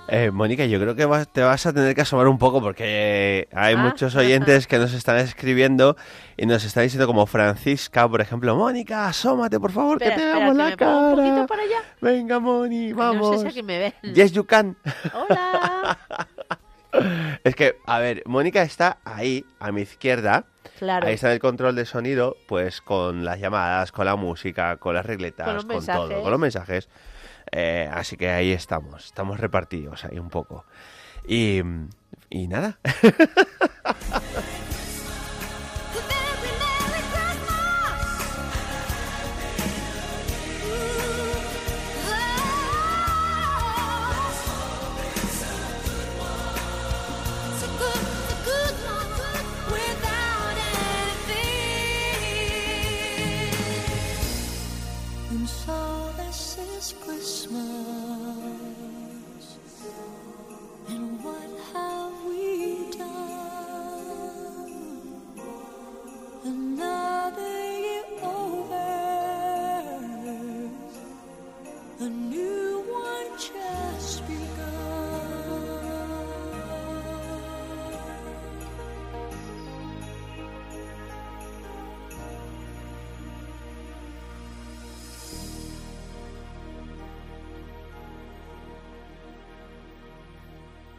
Eh, 0.09 0.31
Mónica, 0.31 0.65
yo 0.67 0.79
creo 0.79 0.95
que 0.95 1.05
vas- 1.05 1.27
te 1.33 1.43
vas 1.43 1.67
a 1.67 1.73
tener 1.73 1.93
que 1.97 2.03
asomar 2.03 2.29
un 2.29 2.39
poco 2.39 2.61
porque 2.61 3.49
hay 3.53 3.75
Ah. 3.75 3.79
muchos 3.79 4.15
oyentes 4.15 4.69
que 4.69 4.79
nos 4.79 4.93
están 4.93 5.17
escribiendo 5.19 5.97
y 6.37 6.47
nos 6.47 6.63
están 6.65 6.85
diciendo 6.85 7.09
como 7.09 7.27
Francisca, 7.27 8.09
por 8.09 8.21
ejemplo, 8.21 8.55
Mónica, 8.55 9.09
asómate 9.09 9.59
por 9.59 9.73
favor, 9.73 10.01
Espera, 10.01 10.15
que 10.15 10.23
te 10.23 10.27
veamos 10.29 10.55
la 10.57 10.67
un 10.67 10.75
cara. 10.77 11.47
para 11.49 11.63
allá. 11.63 11.83
Venga, 12.01 12.39
Moni, 12.39 12.93
vamos. 12.93 13.33
No 13.33 13.39
sé 13.39 13.43
si 13.51 13.59
aquí 13.59 13.63
me 13.65 13.79
ven. 13.81 14.15
Yes, 14.15 14.31
you 14.31 14.45
can. 14.45 14.77
Hola. 15.13 15.99
Es 17.45 17.55
que, 17.55 17.77
a 17.87 17.99
ver, 17.99 18.23
Mónica 18.27 18.63
está 18.63 18.99
ahí, 19.05 19.45
a 19.61 19.73
mi 19.73 19.83
izquierda. 19.83 20.45
Claro. 20.79 21.07
Ahí 21.07 21.15
está 21.15 21.33
el 21.33 21.39
control 21.39 21.75
de 21.77 21.85
sonido, 21.85 22.37
pues 22.49 22.81
con 22.81 23.25
las 23.25 23.39
llamadas, 23.39 23.93
con 23.93 24.05
la 24.07 24.17
música, 24.17 24.77
con 24.77 24.95
las 24.95 25.07
regletas, 25.07 25.65
Con 25.65 25.85
todo, 25.85 26.23
con 26.23 26.31
los 26.31 26.41
mensajes. 26.41 26.89
Eh, 27.53 27.89
así 27.93 28.17
que 28.17 28.31
ahí 28.31 28.53
estamos, 28.53 29.07
estamos 29.07 29.39
repartidos 29.39 30.05
ahí 30.05 30.19
un 30.19 30.31
poco. 30.31 30.65
Y, 31.27 31.63
y 32.31 32.49
nada. 32.49 32.79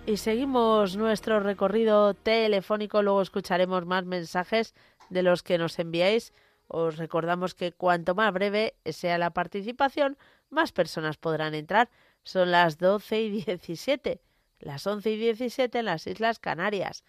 Y 0.07 0.15
seguimos 0.15 0.95
nuestro 0.95 1.41
recorrido 1.41 2.14
telefónico, 2.14 3.02
luego 3.02 3.22
escucharemos 3.22 3.86
más 3.86 4.06
mensajes 4.06 4.74
de 5.10 5.22
los 5.22 5.44
que 5.44 5.57
nos 5.57 5.78
enviáis. 5.80 6.34
Os 6.69 6.95
recordamos 6.95 7.53
que 7.56 7.74
cuanto 7.74 8.15
más 8.15 8.32
breve 8.32 8.78
sea 8.86 9.18
la 9.18 9.32
participación, 9.32 10.18
más 10.49 10.72
personas 10.72 11.18
podrán 11.18 11.53
entrar. 11.53 11.90
Son 12.24 12.52
las 12.52 12.78
12 12.78 13.22
y 13.22 13.30
17, 13.44 14.22
las 14.60 14.86
11 14.86 15.11
y 15.11 15.18
17 15.18 15.80
en 15.80 15.86
las 15.86 16.07
Islas 16.07 16.40
Canarias. 16.40 17.03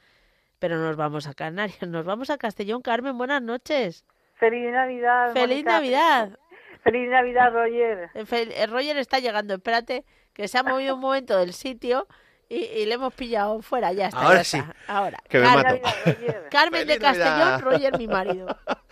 Pero 0.59 0.77
nos 0.79 0.97
vamos 0.97 1.27
a 1.27 1.35
Canarias, 1.35 1.83
nos 1.89 2.05
vamos 2.05 2.31
a 2.31 2.39
Castellón. 2.39 2.83
Carmen, 2.83 3.17
buenas 3.19 3.43
noches. 3.43 4.05
Feliz 4.35 4.71
Navidad. 4.71 5.33
¡Feliz. 5.33 5.65
Navidad! 5.65 6.39
Feliz 6.85 7.09
Navidad, 7.11 7.53
Roger. 7.53 8.11
Eh, 8.15 8.25
Fel- 8.25 8.53
eh, 8.55 8.67
Roger 8.67 8.97
está 8.99 9.19
llegando, 9.19 9.55
espérate, 9.55 10.05
que 10.33 10.47
se 10.47 10.59
ha 10.59 10.63
movido 10.63 10.95
un 10.95 11.01
momento 11.01 11.37
del 11.37 11.53
sitio 11.53 12.07
Y, 12.51 12.57
y 12.65 12.87
le 12.87 12.95
hemos 12.95 13.13
pillado 13.13 13.61
fuera, 13.61 13.93
ya 13.93 14.07
está. 14.09 14.21
Ahora 14.23 14.39
ya 14.39 14.45
sí, 14.45 14.57
está. 14.59 14.75
Ahora. 14.87 15.19
que 15.29 15.39
me 15.39 15.45
Carmen, 15.45 15.83
mato. 15.83 16.39
Carmen 16.51 16.87
de. 16.87 16.99
Castellón, 16.99 17.61
Roger, 17.61 17.99
mi 17.99 18.09
marido. 18.09 18.47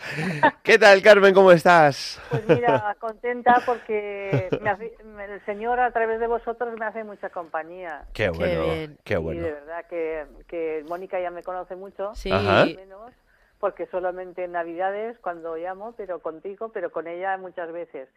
¿Qué 0.62 0.78
tal, 0.78 1.01
Carmen? 1.03 1.33
¿Cómo 1.33 1.51
estás? 1.53 2.20
Pues 2.31 2.47
mira, 2.49 2.95
contenta 3.01 3.62
porque 3.65 4.51
me 4.61 4.69
hace- 4.70 4.95
el 5.01 5.45
Señor 5.47 5.81
a 5.81 5.91
través 5.91 6.20
de 6.20 6.27
vosotros 6.27 6.78
me 6.78 6.85
hace 6.85 7.03
mucha 7.03 7.31
compañía. 7.31 8.05
Qué 8.12 8.28
bueno, 8.28 8.95
qué 9.05 9.15
Y 9.15 9.16
bueno. 9.16 9.43
de 9.43 9.53
verdad 9.53 9.85
que, 9.89 10.27
que 10.49 10.85
Mónica 10.89 11.19
ya 11.19 11.31
me 11.31 11.43
conoce 11.43 11.77
mucho. 11.77 12.15
Sí. 12.15 12.31
Ajá. 12.31 12.66
Menos 12.66 13.12
porque 13.59 13.87
solamente 13.87 14.45
en 14.45 14.53
Navidades 14.53 15.19
cuando 15.20 15.57
llamo, 15.57 15.95
pero 15.97 16.20
contigo, 16.20 16.69
pero 16.74 16.93
con 16.93 17.07
ella 17.07 17.39
muchas 17.39 17.73
veces. 17.73 18.09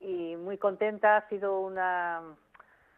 Y 0.00 0.34
muy 0.34 0.58
contenta, 0.58 1.18
ha 1.18 1.28
sido 1.28 1.60
una, 1.60 2.20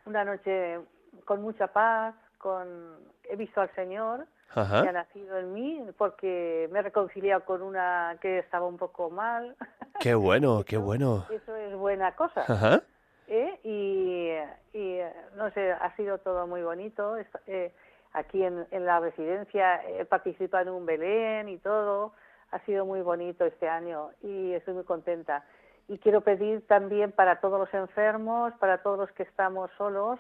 una 0.07 0.25
noche 0.25 0.79
con 1.25 1.43
mucha 1.43 1.69
paz, 1.69 2.15
con 2.39 2.99
he 3.25 3.37
visto 3.37 3.61
al 3.61 3.73
Señor 3.75 4.27
Ajá. 4.55 4.83
que 4.83 4.89
ha 4.89 4.93
nacido 4.93 5.39
en 5.39 5.53
mí 5.53 5.87
porque 5.97 6.69
me 6.73 6.81
he 6.81 6.83
reconciliado 6.83 7.45
con 7.45 7.63
una 7.63 8.17
que 8.21 8.39
estaba 8.39 8.67
un 8.67 8.77
poco 8.77 9.11
mal. 9.11 9.57
Qué 10.01 10.15
bueno, 10.15 10.65
qué 10.67 10.77
bueno. 10.77 11.27
Eso 11.31 11.55
es 11.55 11.75
buena 11.75 12.15
cosa. 12.17 12.45
Ajá. 12.47 12.83
¿eh? 13.29 13.61
Y, 13.63 14.77
y, 14.77 15.01
no 15.37 15.51
sé, 15.53 15.73
ha 15.73 15.95
sido 15.97 16.19
todo 16.19 16.47
muy 16.47 16.63
bonito. 16.63 17.17
Eh, 17.47 17.73
aquí 18.13 18.43
en, 18.43 18.67
en 18.71 18.85
la 18.85 18.99
residencia 19.01 19.87
he 19.87 20.05
participado 20.05 20.71
en 20.71 20.75
un 20.75 20.87
Belén 20.87 21.49
y 21.49 21.59
todo. 21.59 22.13
Ha 22.51 22.59
sido 22.61 22.85
muy 22.85 23.01
bonito 23.01 23.45
este 23.45 23.69
año 23.69 24.11
y 24.23 24.53
estoy 24.53 24.75
muy 24.75 24.85
contenta. 24.85 25.45
Y 25.87 25.99
quiero 25.99 26.21
pedir 26.23 26.67
también 26.67 27.13
para 27.13 27.41
todos 27.41 27.61
los 27.61 27.73
enfermos, 27.75 28.53
para 28.59 28.83
todos 28.83 28.99
los 28.99 29.13
que 29.13 29.23
estamos 29.23 29.71
solos, 29.77 30.19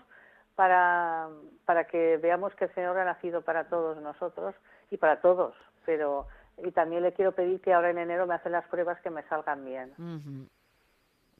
para, 0.54 1.28
para 1.64 1.86
que 1.86 2.18
veamos 2.18 2.54
que 2.54 2.66
el 2.66 2.74
Señor 2.74 2.98
ha 2.98 3.04
nacido 3.04 3.42
para 3.42 3.68
todos 3.68 4.00
nosotros 4.02 4.54
y 4.90 4.96
para 4.96 5.20
todos. 5.20 5.54
Pero 5.86 6.26
y 6.64 6.72
también 6.72 7.02
le 7.02 7.12
quiero 7.12 7.32
pedir 7.32 7.60
que 7.60 7.72
ahora 7.72 7.90
en 7.90 7.98
enero 7.98 8.26
me 8.26 8.34
hacen 8.34 8.52
las 8.52 8.66
pruebas 8.68 9.00
que 9.00 9.10
me 9.10 9.22
salgan 9.24 9.64
bien. 9.64 9.92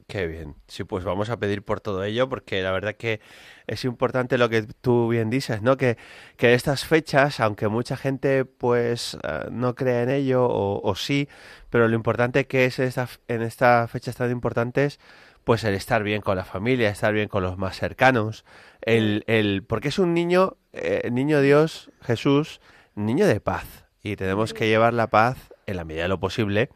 Qué 0.07 0.27
bien. 0.27 0.55
Sí, 0.67 0.83
pues 0.83 1.03
vamos 1.03 1.29
a 1.29 1.37
pedir 1.37 1.63
por 1.63 1.79
todo 1.79 2.03
ello, 2.03 2.27
porque 2.27 2.61
la 2.61 2.71
verdad 2.71 2.95
que 2.95 3.21
es 3.67 3.85
importante 3.85 4.37
lo 4.37 4.49
que 4.49 4.63
tú 4.63 5.07
bien 5.07 5.29
dices, 5.29 5.61
¿no? 5.61 5.77
Que, 5.77 5.97
que 6.37 6.53
estas 6.53 6.85
fechas, 6.85 7.39
aunque 7.39 7.67
mucha 7.67 7.95
gente 7.95 8.45
pues 8.45 9.17
eh, 9.23 9.47
no 9.51 9.75
crea 9.75 10.03
en 10.03 10.09
ello, 10.09 10.45
o, 10.45 10.81
o 10.81 10.95
sí, 10.95 11.29
pero 11.69 11.87
lo 11.87 11.95
importante 11.95 12.45
que 12.45 12.65
es 12.65 12.79
esta, 12.79 13.07
en 13.27 13.41
estas 13.41 13.89
fechas 13.89 14.15
tan 14.15 14.31
importantes, 14.31 14.99
pues 15.43 15.63
el 15.63 15.73
estar 15.73 16.03
bien 16.03 16.21
con 16.21 16.37
la 16.37 16.43
familia, 16.45 16.89
estar 16.89 17.13
bien 17.13 17.27
con 17.27 17.43
los 17.43 17.57
más 17.57 17.75
cercanos, 17.77 18.45
el, 18.81 19.23
el, 19.27 19.63
porque 19.63 19.87
es 19.89 19.99
un 19.99 20.13
niño, 20.13 20.57
eh, 20.73 21.09
niño 21.11 21.41
Dios, 21.41 21.91
Jesús, 22.01 22.61
niño 22.95 23.25
de 23.27 23.39
paz, 23.41 23.85
y 24.03 24.15
tenemos 24.15 24.53
que 24.53 24.67
llevar 24.67 24.93
la 24.93 25.07
paz, 25.07 25.53
en 25.65 25.77
la 25.77 25.83
medida 25.85 26.03
de 26.03 26.09
lo 26.09 26.19
posible, 26.19 26.69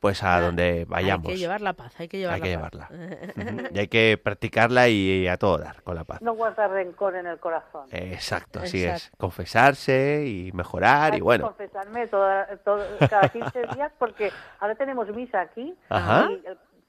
pues 0.00 0.24
a 0.24 0.40
donde 0.40 0.84
vayamos. 0.88 1.28
Hay 1.28 1.34
que 1.34 1.38
llevar 1.38 1.60
la 1.60 1.74
paz, 1.74 1.94
hay 2.00 2.08
que 2.08 2.18
llevar 2.18 2.34
Hay 2.34 2.40
que 2.40 2.56
la 2.56 2.70
paz. 2.70 2.90
Ujú. 3.36 3.66
Y 3.72 3.78
hay 3.78 3.86
que 3.86 4.20
practicarla 4.22 4.88
y 4.88 5.28
a 5.28 5.36
todo 5.36 5.58
dar 5.58 5.80
con 5.84 5.94
la 5.94 6.02
paz. 6.02 6.20
No 6.20 6.34
guardar 6.34 6.70
rencor 6.72 7.14
en 7.14 7.26
el 7.28 7.38
corazón. 7.38 7.86
Exacto, 7.92 8.58
así 8.58 8.82
Exacto. 8.84 9.10
es. 9.14 9.18
Confesarse 9.18 10.24
y 10.26 10.50
mejorar 10.52 11.12
Hay 11.12 11.18
y 11.18 11.20
que 11.20 11.22
bueno. 11.22 11.44
confesarme 11.46 12.08
toda- 12.08 12.46
todo- 12.64 12.84
cada 13.08 13.28
15 13.28 13.62
días 13.76 13.92
porque 13.98 14.32
ahora 14.58 14.74
tenemos 14.74 15.08
misa 15.14 15.40
aquí 15.42 15.72
Ajá. 15.88 16.28
y 16.32 16.42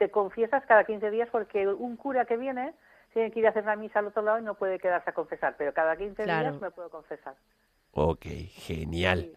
te 0.04 0.12
confiesas 0.12 0.64
cada 0.66 0.84
15 0.84 1.12
días 1.12 1.30
porque 1.32 1.66
un 1.68 1.96
cura 1.96 2.26
que 2.26 2.36
viene 2.36 2.74
tiene 3.14 3.32
que 3.32 3.40
ir 3.40 3.48
a 3.48 3.52
hacer 3.52 3.64
la 3.64 3.76
misa 3.76 4.00
al 4.00 4.08
otro 4.08 4.22
lado 4.22 4.40
y 4.40 4.42
no 4.42 4.56
puede 4.56 4.80
quedarse 4.80 5.10
a 5.10 5.14
confesar, 5.14 5.56
pero 5.58 5.74
cada 5.74 5.96
15 5.96 6.24
Claro. 6.24 6.50
días 6.50 6.62
me 6.62 6.72
puedo 6.72 6.90
confesar. 6.90 7.36
Ok, 7.94 8.26
genial. 8.52 9.30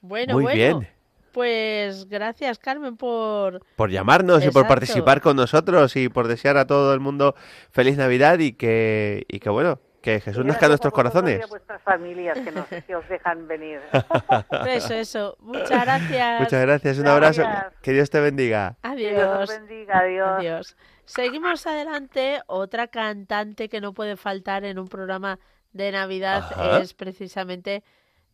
Bueno, 0.00 0.34
Muy 0.34 0.42
bueno. 0.44 0.56
bien. 0.56 0.88
Pues 1.32 2.08
gracias, 2.08 2.58
Carmen, 2.58 2.96
por... 2.96 3.60
Por 3.76 3.90
llamarnos 3.90 4.44
y 4.44 4.50
por 4.50 4.66
participar 4.66 5.20
con 5.20 5.36
nosotros 5.36 5.94
y 5.94 6.08
por 6.08 6.26
desear 6.26 6.56
a 6.56 6.66
todo 6.66 6.94
el 6.94 7.00
mundo 7.00 7.34
feliz 7.70 7.98
Navidad 7.98 8.38
y 8.38 8.54
que, 8.54 9.24
y 9.28 9.38
que 9.38 9.50
bueno, 9.50 9.78
que 10.06 10.20
Jesús 10.20 10.44
nazca 10.44 10.66
en 10.66 10.70
nuestros 10.70 10.92
corazones. 10.92 11.40
Y 11.40 11.42
a 11.42 11.46
vuestras 11.48 11.82
familias 11.82 12.38
que, 12.38 12.52
nos, 12.52 12.66
que 12.68 12.94
os 12.94 13.08
dejan 13.08 13.48
venir. 13.48 13.80
Eso, 14.68 14.94
eso. 14.94 15.36
Muchas 15.40 15.84
gracias. 15.84 16.40
Muchas 16.42 16.62
gracias, 16.62 16.98
un 16.98 17.08
abrazo. 17.08 17.42
Gracias. 17.42 17.72
Que 17.82 17.92
Dios 17.92 18.08
te 18.08 18.20
bendiga. 18.20 18.76
Adiós. 18.82 19.10
Que 19.10 19.16
Dios 19.16 19.38
os 19.40 19.48
bendiga, 19.48 19.98
adiós. 19.98 20.38
Adiós. 20.38 20.76
Seguimos 21.06 21.66
adelante. 21.66 22.40
Otra 22.46 22.86
cantante 22.86 23.68
que 23.68 23.80
no 23.80 23.94
puede 23.94 24.16
faltar 24.16 24.64
en 24.64 24.78
un 24.78 24.86
programa 24.86 25.40
de 25.72 25.90
Navidad 25.90 26.52
Ajá. 26.52 26.78
es 26.78 26.94
precisamente 26.94 27.82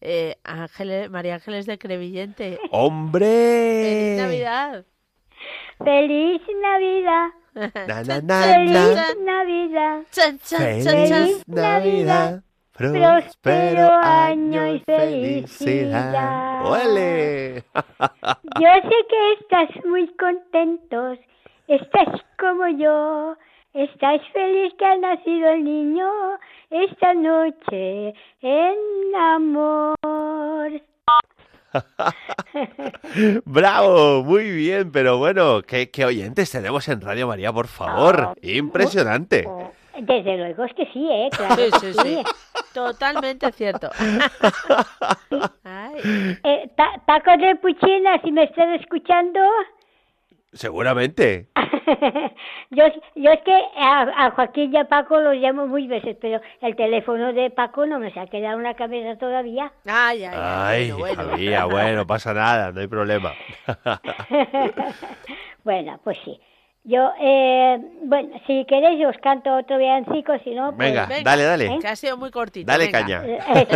eh, 0.02 0.36
Ángeles, 0.44 1.08
María 1.08 1.36
Ángeles 1.36 1.64
de 1.64 1.78
Crevillente. 1.78 2.60
¡Hombre! 2.70 4.18
¡Feliz 4.18 4.20
Navidad! 4.20 4.84
Feliz 5.84 6.42
Navidad. 6.60 7.30
Na, 7.86 8.02
na, 8.02 8.20
na, 8.20 8.42
Feliz 8.42 8.96
na. 8.96 9.14
Navidad. 9.24 10.02
Feliz 10.48 11.44
Navidad. 11.46 12.42
Próspero 12.72 13.92
año 14.02 14.74
y 14.74 14.80
felicidad. 14.80 16.64
¡Ole! 16.64 17.62
Yo 18.60 18.70
sé 18.82 18.96
que 19.10 19.32
estás 19.40 19.84
muy 19.84 20.08
contentos, 20.16 21.18
estás 21.68 22.08
como 22.38 22.66
yo, 22.68 23.36
estás 23.74 24.20
feliz 24.32 24.72
que 24.78 24.86
ha 24.86 24.96
nacido 24.96 25.50
el 25.50 25.64
niño 25.64 26.08
esta 26.70 27.12
noche 27.14 28.14
en 28.40 29.14
amor. 29.14 30.82
Bravo, 33.44 34.22
muy 34.24 34.50
bien, 34.50 34.90
pero 34.92 35.18
bueno, 35.18 35.62
¿qué, 35.62 35.90
qué 35.90 36.04
oyentes 36.04 36.50
tenemos 36.50 36.88
en 36.88 37.00
Radio 37.00 37.26
María, 37.26 37.52
por 37.52 37.66
favor? 37.66 38.34
Impresionante. 38.42 39.48
Desde 40.00 40.38
luego 40.38 40.64
es 40.64 40.74
que 40.74 40.86
sí, 40.92 41.06
¿eh? 41.10 41.28
Claro 41.30 41.54
Sí, 41.56 41.70
que 41.70 41.92
sí, 41.92 41.98
sí. 42.02 42.22
Totalmente 42.72 43.52
cierto. 43.52 43.90
Ay. 45.64 46.38
Eh, 46.44 46.70
de 47.38 47.56
Puchina, 47.56 48.20
si 48.22 48.32
me 48.32 48.44
estás 48.44 48.80
escuchando, 48.80 49.40
Seguramente. 50.52 51.48
yo, 52.70 52.84
yo 53.14 53.30
es 53.30 53.40
que 53.40 53.58
a, 53.76 54.26
a 54.26 54.30
Joaquín 54.32 54.72
y 54.74 54.76
a 54.76 54.84
Paco 54.84 55.18
los 55.18 55.34
llamo 55.36 55.66
muy 55.66 55.86
veces, 55.86 56.16
pero 56.20 56.40
el 56.60 56.76
teléfono 56.76 57.32
de 57.32 57.50
Paco 57.50 57.86
no 57.86 57.98
me 57.98 58.12
se 58.12 58.20
ha 58.20 58.26
quedado 58.26 58.58
en 58.58 58.64
la 58.64 58.74
cabeza 58.74 59.18
todavía. 59.18 59.72
Ay, 59.86 60.24
ay, 60.24 60.34
Ay, 60.34 60.90
Javier, 61.14 61.64
bueno, 61.70 62.06
pasa 62.06 62.34
nada, 62.34 62.70
no 62.70 62.80
hay 62.80 62.86
problema. 62.86 63.32
bueno, 65.64 65.98
pues 66.04 66.18
sí. 66.24 66.38
Yo, 66.84 67.12
eh, 67.20 67.78
bueno, 68.04 68.40
si 68.46 68.64
queréis 68.66 69.06
os 69.06 69.16
canto 69.22 69.56
otro 69.56 69.78
villancico, 69.78 70.36
si 70.42 70.50
no, 70.54 70.74
pues... 70.76 70.90
Venga, 70.90 71.08
dale, 71.22 71.44
dale. 71.44 71.66
¿eh? 71.66 71.78
Que 71.80 71.88
ha 71.88 71.96
sido 71.96 72.16
muy 72.16 72.30
cortito. 72.30 72.66
Dale 72.70 72.86
venga. 72.86 73.00
caña. 73.00 73.22
Eh, 73.24 73.66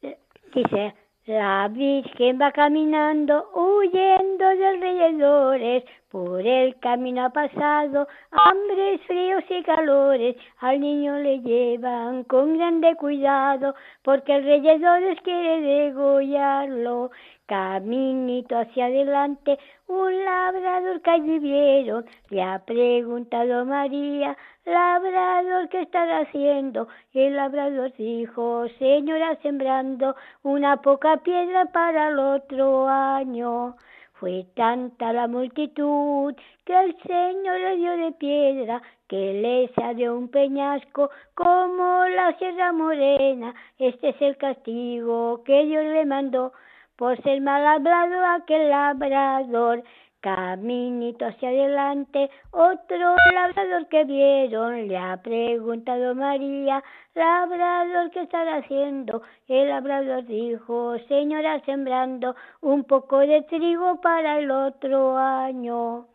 sí. 0.00 0.08
Dice, 0.54 0.94
la 1.28 1.68
Virgen 1.68 2.38
va 2.40 2.50
caminando, 2.52 3.50
huyendo 3.54 4.48
de 4.48 4.66
alrededores, 4.66 5.84
por 6.10 6.40
el 6.40 6.74
camino 6.78 7.26
ha 7.26 7.28
pasado, 7.28 8.08
hambres, 8.30 9.02
fríos 9.02 9.44
y 9.50 9.62
calores, 9.62 10.36
al 10.60 10.80
niño 10.80 11.18
le 11.18 11.40
llevan 11.40 12.24
con 12.24 12.56
grande 12.56 12.96
cuidado, 12.96 13.74
porque 14.02 14.32
alrededores 14.32 15.20
quiere 15.20 15.60
degollarlo. 15.60 17.10
Caminito 17.44 18.58
hacia 18.58 18.86
adelante, 18.86 19.58
un 19.86 20.24
labrador 20.24 21.02
que 21.02 22.02
le 22.30 22.42
ha 22.42 22.58
preguntado 22.64 23.66
María, 23.66 24.34
labrador, 24.72 25.68
¿qué 25.68 25.82
estará 25.82 26.20
haciendo? 26.20 26.88
El 27.12 27.36
labrador 27.36 27.92
dijo, 27.96 28.66
señora, 28.78 29.36
sembrando 29.42 30.14
una 30.42 30.76
poca 30.82 31.18
piedra 31.18 31.66
para 31.66 32.08
el 32.08 32.18
otro 32.18 32.88
año. 32.88 33.76
Fue 34.14 34.46
tanta 34.56 35.12
la 35.12 35.28
multitud 35.28 36.34
que 36.64 36.74
el 36.74 36.96
Señor 37.02 37.60
le 37.60 37.76
dio 37.76 37.96
de 37.96 38.12
piedra, 38.12 38.82
que 39.08 39.34
le 39.34 39.72
salió 39.74 40.16
un 40.16 40.28
peñasco 40.28 41.10
como 41.34 42.04
la 42.08 42.36
Sierra 42.38 42.72
Morena. 42.72 43.54
Este 43.78 44.08
es 44.08 44.20
el 44.20 44.36
castigo 44.36 45.42
que 45.44 45.64
Dios 45.66 45.84
le 45.84 46.04
mandó 46.04 46.52
por 46.96 47.16
ser 47.22 47.40
mal 47.40 47.64
hablado 47.64 48.24
aquel 48.26 48.70
labrador. 48.70 49.84
Caminito 50.20 51.26
hacia 51.26 51.50
adelante, 51.50 52.28
otro 52.50 53.14
labrador 53.32 53.86
que 53.86 54.02
vieron, 54.02 54.88
le 54.88 54.98
ha 54.98 55.16
preguntado 55.22 56.12
María, 56.16 56.82
labrador, 57.14 58.10
¿qué 58.10 58.22
estará 58.22 58.56
haciendo? 58.56 59.22
El 59.46 59.68
labrador 59.68 60.26
dijo, 60.26 60.98
señora, 61.06 61.60
sembrando 61.60 62.34
un 62.60 62.82
poco 62.82 63.18
de 63.18 63.42
trigo 63.42 64.00
para 64.00 64.40
el 64.40 64.50
otro 64.50 65.16
año. 65.16 66.06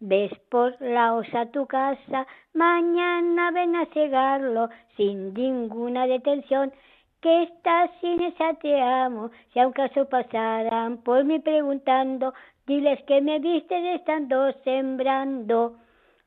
Ves 0.00 0.32
por 0.50 0.80
la 0.80 1.14
osa 1.14 1.50
tu 1.50 1.66
casa, 1.66 2.26
mañana 2.54 3.50
ven 3.50 3.76
a 3.76 3.84
cegarlo 3.92 4.70
sin 4.96 5.34
ninguna 5.34 6.06
detención. 6.06 6.72
Que 7.20 7.44
estás 7.44 7.90
sin 8.02 8.20
esa 8.22 8.52
te 8.54 8.82
amo, 8.82 9.30
si 9.52 9.58
a 9.58 9.66
un 9.66 9.72
caso 9.72 10.06
pasaran 10.10 10.98
por 10.98 11.24
mí 11.24 11.38
preguntando, 11.38 12.34
diles 12.66 13.02
que 13.04 13.20
me 13.20 13.38
viste 13.38 13.94
estando 13.94 14.52
sembrando. 14.64 15.76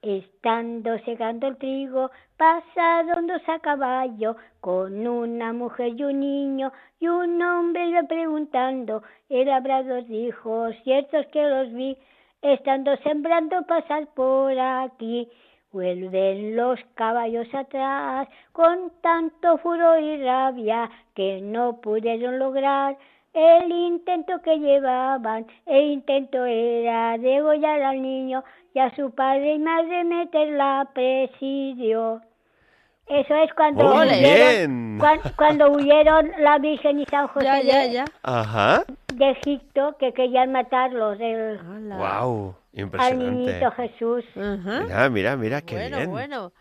Estando 0.02 0.98
segando 1.00 1.48
el 1.48 1.58
trigo, 1.58 2.12
pasaron 2.38 3.26
dos 3.26 3.42
a 3.48 3.60
caballo, 3.60 4.38
con 4.62 5.08
una 5.08 5.54
mujer 5.54 5.94
y 6.00 6.04
un 6.04 6.20
niño, 6.20 6.72
y 7.00 7.08
un 7.08 7.42
hombre 7.42 7.88
iba 7.88 8.04
preguntando, 8.04 9.02
él 9.28 9.50
habrá 9.50 9.82
dos 9.82 10.08
hijos, 10.10 10.76
ciertos 10.84 11.26
que 11.28 11.42
los 11.44 11.74
vi, 11.74 11.98
estando 12.44 12.96
sembrando 12.98 13.66
pasar 13.66 14.08
por 14.14 14.58
aquí. 14.58 15.28
Vuelven 15.72 16.56
los 16.56 16.80
caballos 16.94 17.54
atrás 17.54 18.28
con 18.52 18.92
tanto 19.02 19.58
furor 19.58 20.00
y 20.00 20.24
rabia 20.24 20.90
que 21.16 21.42
no 21.42 21.82
pudieron 21.82 22.40
lograr 22.40 22.98
el 23.38 23.72
intento 23.72 24.42
que 24.44 24.58
llevaban. 24.58 25.46
El 25.66 25.92
intento 25.92 26.44
era 26.46 27.18
degollar 27.18 27.82
al 27.84 28.02
niño 28.02 28.44
y 28.74 28.80
a 28.80 28.94
su 28.96 29.12
padre 29.12 29.54
y 29.56 29.60
madre 29.60 30.04
meterla 30.04 30.82
a 30.82 30.86
presidio. 30.94 32.22
Eso 33.06 33.36
es 33.36 33.54
cuando 33.54 33.84
Muy 33.86 34.08
huyeron, 34.08 34.98
cuan- 35.00 35.22
cuando 35.38 35.72
huyeron 35.72 36.30
la 36.40 36.58
Virgen 36.58 37.00
y 37.00 37.06
San 37.06 37.28
José 37.28 37.46
Ya, 37.46 37.62
ya, 37.62 37.80
de- 37.84 37.94
ya. 37.94 38.06
Ajá. 38.24 38.84
de 39.14 39.30
Egipto 39.32 39.96
que 39.98 40.12
querían 40.14 40.52
matarlos 40.52 41.18
del, 41.18 41.58
Wow, 41.90 42.56
al 42.74 42.80
impresionante. 42.82 43.32
niñito 43.32 43.72
Jesús. 43.72 44.26
Mira, 44.36 45.10
mira, 45.10 45.36
mira, 45.38 45.62
qué 45.62 45.76
Bueno, 45.76 45.98
bien. 45.98 46.10
bueno. 46.12 46.52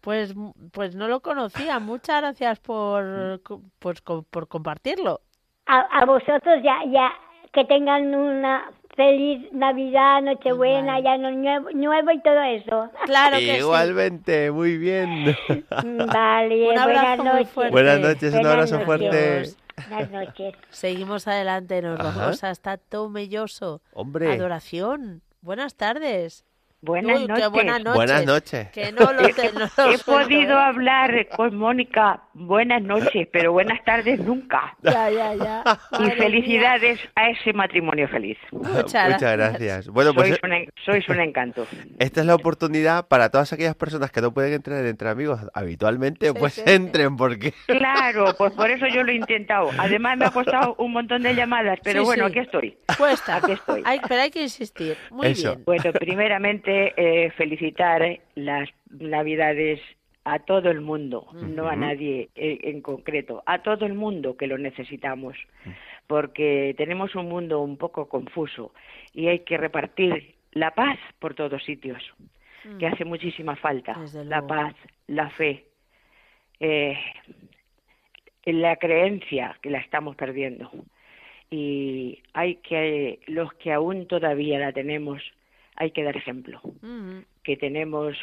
Pues, 0.00 0.32
pues 0.72 0.94
no 0.94 1.08
lo 1.08 1.18
conocía. 1.18 1.80
Muchas 1.80 2.20
gracias 2.20 2.60
por, 2.60 3.42
co- 3.42 3.62
pues, 3.80 4.00
co- 4.02 4.22
por 4.30 4.46
compartirlo. 4.46 5.20
A, 5.66 5.80
a 5.80 6.04
vosotros 6.04 6.62
ya, 6.62 6.78
ya 6.90 7.12
que 7.52 7.64
tengan 7.64 8.14
una 8.14 8.70
feliz 8.96 9.46
Navidad, 9.52 10.22
Nochebuena, 10.22 11.00
ya 11.00 11.18
no 11.18 11.30
nuevo, 11.30 11.68
nuevo 11.74 12.10
y 12.10 12.20
todo 12.22 12.40
eso. 12.42 12.90
Claro 13.04 13.38
Igualmente, 13.38 14.50
muy 14.50 14.78
bien. 14.78 15.36
Vale, 15.70 16.70
Un 16.70 16.78
abrazo 16.78 17.16
buenas 17.16 17.18
noches. 17.18 17.50
fuerte. 17.50 17.72
Buenas 17.72 18.00
noches, 18.00 18.34
un 18.34 18.46
abrazo 18.46 18.74
noches. 18.78 18.86
fuerte. 18.86 19.42
Buenas 19.90 20.10
noches. 20.10 20.54
Seguimos 20.70 21.28
adelante, 21.28 21.82
nos 21.82 22.00
Ajá. 22.00 22.18
vamos 22.20 22.44
hasta 22.44 22.78
Tomelloso. 22.78 23.82
Hombre. 23.92 24.32
Adoración. 24.32 25.22
Buenas 25.42 25.76
tardes. 25.76 26.44
Buenas 26.86 27.20
Uy, 27.20 27.26
noches. 27.26 27.50
buenas 27.50 27.82
noches. 27.84 27.94
Buenas 27.96 28.26
noches. 28.26 28.68
Que 28.70 28.92
no 28.92 29.12
lo, 29.12 29.28
te- 29.28 29.52
no 29.52 29.60
lo 29.76 29.92
He 29.92 29.98
podido 29.98 30.52
¿eh? 30.52 30.62
hablar 30.64 31.28
con 31.36 31.56
Mónica. 31.56 32.20
Buenas 32.32 32.80
noches, 32.82 33.26
pero 33.32 33.50
buenas 33.52 33.82
tardes 33.84 34.20
nunca. 34.20 34.76
Ya, 34.82 35.10
ya, 35.10 35.34
ya. 35.34 35.64
Y 35.92 36.02
Madre 36.02 36.16
felicidades 36.16 37.00
a 37.16 37.30
ese 37.30 37.52
matrimonio 37.52 38.06
feliz. 38.08 38.38
Muchas 38.52 39.20
gracias. 39.20 39.88
Bueno, 39.88 40.14
pues 40.14 40.38
sois, 40.40 40.68
sois 40.84 41.08
un 41.08 41.20
encanto. 41.20 41.66
esta 41.98 42.20
es 42.20 42.26
la 42.26 42.34
oportunidad 42.36 43.08
para 43.08 43.30
todas 43.30 43.52
aquellas 43.52 43.74
personas 43.74 44.12
que 44.12 44.20
no 44.20 44.32
pueden 44.32 44.52
entrar 44.52 44.84
entre 44.86 45.08
amigos 45.08 45.40
habitualmente, 45.54 46.32
pues 46.34 46.54
sí. 46.54 46.62
entren 46.66 47.16
porque 47.16 47.52
Claro, 47.66 48.34
pues 48.38 48.52
por 48.52 48.70
eso 48.70 48.86
yo 48.86 49.02
lo 49.02 49.10
he 49.10 49.16
intentado. 49.16 49.70
Además 49.78 50.16
me 50.18 50.26
ha 50.26 50.30
costado 50.30 50.74
un 50.78 50.92
montón 50.92 51.22
de 51.22 51.34
llamadas, 51.34 51.78
pero 51.82 52.00
Sí, 52.00 52.04
bueno, 52.06 52.26
sí. 52.26 52.30
aquí 52.32 52.38
estoy. 52.40 52.78
Cuesta. 52.96 53.36
Aquí 53.36 53.52
estoy. 53.52 53.82
Hay- 53.84 54.00
pero 54.06 54.20
hay 54.22 54.30
que 54.30 54.42
insistir. 54.42 54.96
Muy 55.10 55.32
bien. 55.32 55.62
Bueno, 55.64 55.92
primeramente 55.92 56.75
eh, 56.96 57.30
felicitar 57.36 58.20
las 58.34 58.68
Navidades 58.90 59.80
a 60.24 60.40
todo 60.40 60.70
el 60.70 60.80
mundo, 60.80 61.28
no 61.34 61.68
a 61.68 61.76
nadie 61.76 62.30
en 62.34 62.80
concreto, 62.80 63.44
a 63.46 63.62
todo 63.62 63.86
el 63.86 63.94
mundo 63.94 64.36
que 64.36 64.48
lo 64.48 64.58
necesitamos, 64.58 65.36
porque 66.08 66.74
tenemos 66.76 67.14
un 67.14 67.28
mundo 67.28 67.60
un 67.60 67.76
poco 67.76 68.08
confuso 68.08 68.72
y 69.14 69.28
hay 69.28 69.40
que 69.40 69.56
repartir 69.56 70.34
la 70.50 70.72
paz 70.72 70.98
por 71.20 71.34
todos 71.34 71.62
sitios, 71.62 72.02
que 72.80 72.88
hace 72.88 73.04
muchísima 73.04 73.54
falta, 73.54 73.96
la 74.24 74.44
paz, 74.44 74.74
la 75.06 75.30
fe, 75.30 75.66
eh, 76.58 76.98
la 78.44 78.76
creencia 78.76 79.56
que 79.62 79.70
la 79.70 79.78
estamos 79.78 80.16
perdiendo. 80.16 80.70
Y 81.50 82.22
hay 82.32 82.56
que 82.56 83.20
los 83.26 83.52
que 83.54 83.72
aún 83.72 84.08
todavía 84.08 84.58
la 84.58 84.72
tenemos 84.72 85.22
hay 85.76 85.90
que 85.90 86.02
dar 86.02 86.16
ejemplo 86.16 86.60
que 87.42 87.56
tenemos 87.56 88.16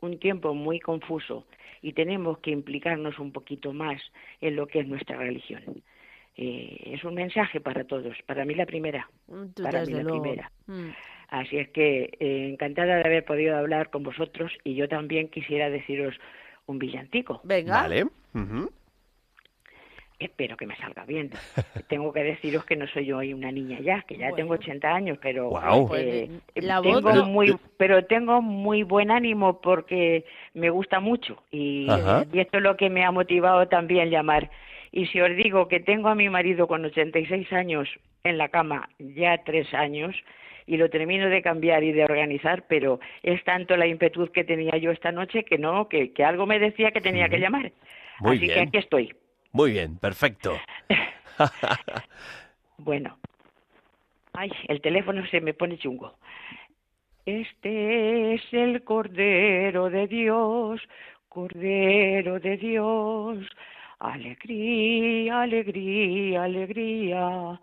un 0.00 0.18
tiempo 0.18 0.54
muy 0.54 0.80
confuso 0.80 1.46
y 1.82 1.92
tenemos 1.92 2.38
que 2.38 2.50
implicarnos 2.50 3.18
un 3.18 3.32
poquito 3.32 3.72
más 3.72 4.00
en 4.40 4.56
lo 4.56 4.66
que 4.66 4.80
es 4.80 4.86
nuestra 4.86 5.16
religión 5.16 5.62
Eh, 6.40 6.94
es 6.94 7.02
un 7.02 7.14
mensaje 7.14 7.60
para 7.60 7.82
todos 7.82 8.16
para 8.26 8.44
mí 8.44 8.54
la 8.54 8.66
primera 8.66 9.08
Mm, 9.26 9.46
tú 9.54 9.62
para 9.62 9.84
mí 9.84 9.92
la 9.92 10.02
luego. 10.02 10.22
primera 10.22 10.50
Mm. 10.66 10.90
Así 11.28 11.58
es 11.58 11.68
que 11.70 12.10
eh, 12.20 12.48
encantada 12.48 12.96
de 12.96 13.04
haber 13.04 13.24
podido 13.24 13.56
hablar 13.56 13.90
con 13.90 14.02
vosotros 14.02 14.50
y 14.64 14.74
yo 14.74 14.88
también 14.88 15.28
quisiera 15.28 15.68
deciros 15.68 16.14
un 16.66 16.78
villantico. 16.78 17.40
Venga. 17.44 17.82
Vale. 17.82 18.06
Espero 20.18 20.56
que 20.56 20.66
me 20.66 20.74
salga 20.76 21.04
bien. 21.04 21.30
tengo 21.88 22.12
que 22.12 22.22
deciros 22.24 22.64
que 22.64 22.76
no 22.76 22.86
soy 22.88 23.06
yo 23.06 23.18
hoy 23.18 23.32
una 23.32 23.52
niña 23.52 23.78
ya, 23.80 24.02
que 24.02 24.16
ya 24.16 24.32
tengo 24.32 24.54
80 24.54 24.92
años, 24.92 25.18
pero 25.22 25.50
eh, 25.94 26.28
Pues, 26.54 26.64
voz 26.80 27.02
tengo 27.02 27.12
no- 27.14 27.24
muy, 27.26 27.56
pero 27.76 28.04
tengo 28.04 28.42
muy 28.42 28.82
buen 28.82 29.10
ánimo 29.10 29.60
porque 29.60 30.24
me 30.54 30.70
gusta 30.70 31.00
mucho 31.00 31.42
y, 31.50 31.88
Ajá. 31.88 32.24
y 32.32 32.40
esto 32.40 32.58
es 32.58 32.62
lo 32.64 32.76
que 32.76 32.90
me 32.90 33.04
ha 33.04 33.10
motivado 33.12 33.68
también 33.68 34.10
llamar. 34.10 34.50
Y 34.90 35.06
si 35.06 35.20
os 35.20 35.34
digo 35.36 35.68
que 35.68 35.80
tengo 35.80 36.08
a 36.08 36.14
mi 36.14 36.28
marido 36.28 36.66
con 36.66 36.84
86 36.84 37.52
años 37.52 37.88
en 38.24 38.38
la 38.38 38.48
cama 38.48 38.88
ya 38.98 39.38
tres 39.44 39.72
años 39.74 40.16
y 40.66 40.76
lo 40.78 40.90
termino 40.90 41.28
de 41.28 41.42
cambiar 41.42 41.84
y 41.84 41.92
de 41.92 42.04
organizar, 42.04 42.64
pero 42.68 42.98
es 43.22 43.42
tanto 43.44 43.76
la 43.76 43.86
impetud 43.86 44.30
que 44.30 44.44
tenía 44.44 44.76
yo 44.78 44.90
esta 44.90 45.12
noche 45.12 45.44
que 45.44 45.58
no, 45.58 45.88
que, 45.88 46.12
que 46.12 46.24
algo 46.24 46.44
me 46.46 46.58
decía 46.58 46.90
que 46.90 47.00
tenía 47.00 47.28
que 47.28 47.38
llamar. 47.38 47.72
Muy 48.20 48.36
Así 48.36 48.46
que 48.48 48.60
aquí 48.60 48.78
estoy. 48.78 49.14
Muy 49.58 49.72
bien, 49.72 49.98
perfecto. 49.98 50.56
Bueno. 52.78 53.18
Ay, 54.34 54.52
el 54.68 54.80
teléfono 54.80 55.26
se 55.26 55.40
me 55.40 55.52
pone 55.52 55.76
chungo. 55.78 56.14
Este 57.26 58.34
es 58.34 58.42
el 58.52 58.84
Cordero 58.84 59.90
de 59.90 60.06
Dios, 60.06 60.80
Cordero 61.28 62.38
de 62.38 62.56
Dios. 62.56 63.44
Alegría, 63.98 65.42
alegría, 65.42 66.44
alegría, 66.44 67.60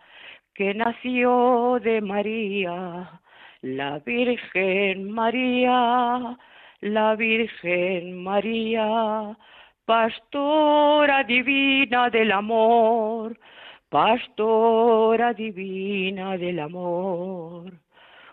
que 0.54 0.74
nació 0.74 1.80
de 1.82 2.02
María, 2.02 3.22
la 3.62 4.00
Virgen 4.00 5.12
María, 5.12 6.38
la 6.82 7.16
Virgen 7.16 8.22
María, 8.22 9.38
pastora 9.86 11.24
divina 11.24 12.10
del 12.10 12.32
amor, 12.32 13.38
pastora 13.90 15.32
divina 15.34 16.38
del 16.38 16.60
amor. 16.60 17.72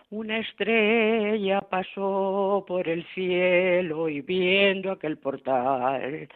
Una 0.09 0.39
estrella 0.39 1.61
pasó 1.61 2.63
por 2.67 2.87
el 2.87 3.05
cielo 3.13 4.09
y 4.09 4.21
viendo 4.21 4.91
aquel 4.91 5.17
portal, 5.17 6.27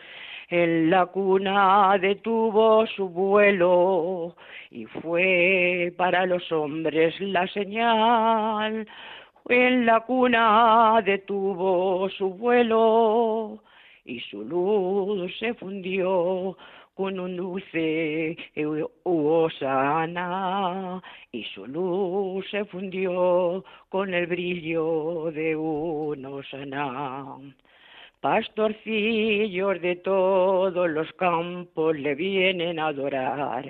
en 0.49 0.89
la 0.89 1.07
cuna 1.07 1.97
detuvo 1.99 2.85
su 2.87 3.09
vuelo 3.09 4.35
y 4.69 4.85
fue 4.85 5.93
para 5.97 6.25
los 6.27 6.51
hombres 6.51 7.19
la 7.19 7.47
señal. 7.47 8.87
En 9.49 9.85
la 9.85 10.01
cuna 10.01 11.01
detuvo 11.03 12.09
su 12.09 12.29
vuelo 12.29 13.61
y 14.07 14.19
su 14.21 14.43
luz 14.43 15.31
se 15.37 15.53
fundió 15.53 16.57
con 16.95 17.19
un 17.19 17.35
dulce 17.35 18.35
hosana 19.03 20.99
y 21.31 21.43
su 21.43 21.67
luz 21.67 22.49
se 22.49 22.65
fundió 22.65 23.63
con 23.89 24.13
el 24.13 24.25
brillo 24.25 25.29
de 25.31 25.55
un 25.55 26.25
hosana. 26.25 27.37
Pastorcillos 28.21 29.79
de 29.81 29.97
todos 29.97 30.89
los 30.89 31.11
campos 31.13 31.95
le 31.99 32.15
vienen 32.15 32.79
a 32.79 32.87
adorar 32.87 33.65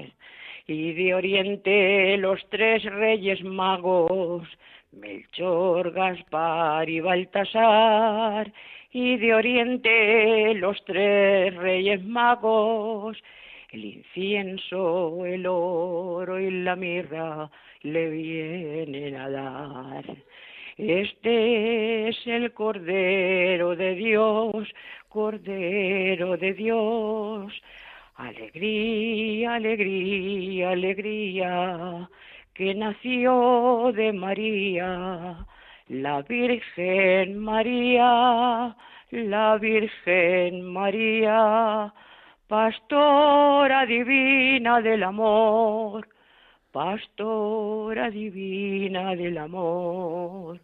y 0.68 0.94
de 0.94 1.14
oriente 1.16 2.16
los 2.18 2.40
tres 2.50 2.84
reyes 2.84 3.44
magos 3.44 4.48
Melchor, 4.92 5.92
Gaspar 5.92 6.90
y 6.90 7.02
Baltasar, 7.02 8.52
y 9.00 9.16
de 9.18 9.36
oriente 9.36 10.56
los 10.56 10.84
tres 10.84 11.56
reyes 11.56 12.04
magos, 12.04 13.16
el 13.70 13.86
incienso, 13.86 15.24
el 15.24 15.46
oro 15.46 16.40
y 16.40 16.50
la 16.50 16.76
mirra 16.76 17.48
le 17.84 18.10
vienen 18.10 19.16
a 19.16 19.30
dar. 19.30 20.04
Este 20.78 22.08
es 22.08 22.18
el 22.26 22.54
Cordero 22.54 23.76
de 23.76 23.94
Dios, 23.94 24.68
Cordero 25.10 26.36
de 26.36 26.54
Dios. 26.54 27.54
Alegría, 28.16 29.56
alegría, 29.56 30.72
alegría, 30.72 32.10
que 32.56 32.74
nació 32.74 33.92
de 33.94 34.12
María, 34.12 35.46
la 35.90 36.22
Virgen 36.22 37.40
María, 37.40 38.76
la 39.12 39.58
Virgen 39.58 40.62
María, 40.64 41.94
pastora 42.48 43.86
divina 43.86 44.82
del 44.82 45.04
amor, 45.04 46.10
pastora 46.72 48.10
divina 48.10 49.16
del 49.16 49.38
amor, 49.38 50.60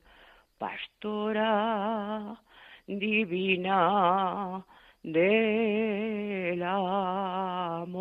pastora 0.57 2.41
divina 2.85 4.65
del 5.03 6.63
amor. 6.63 7.93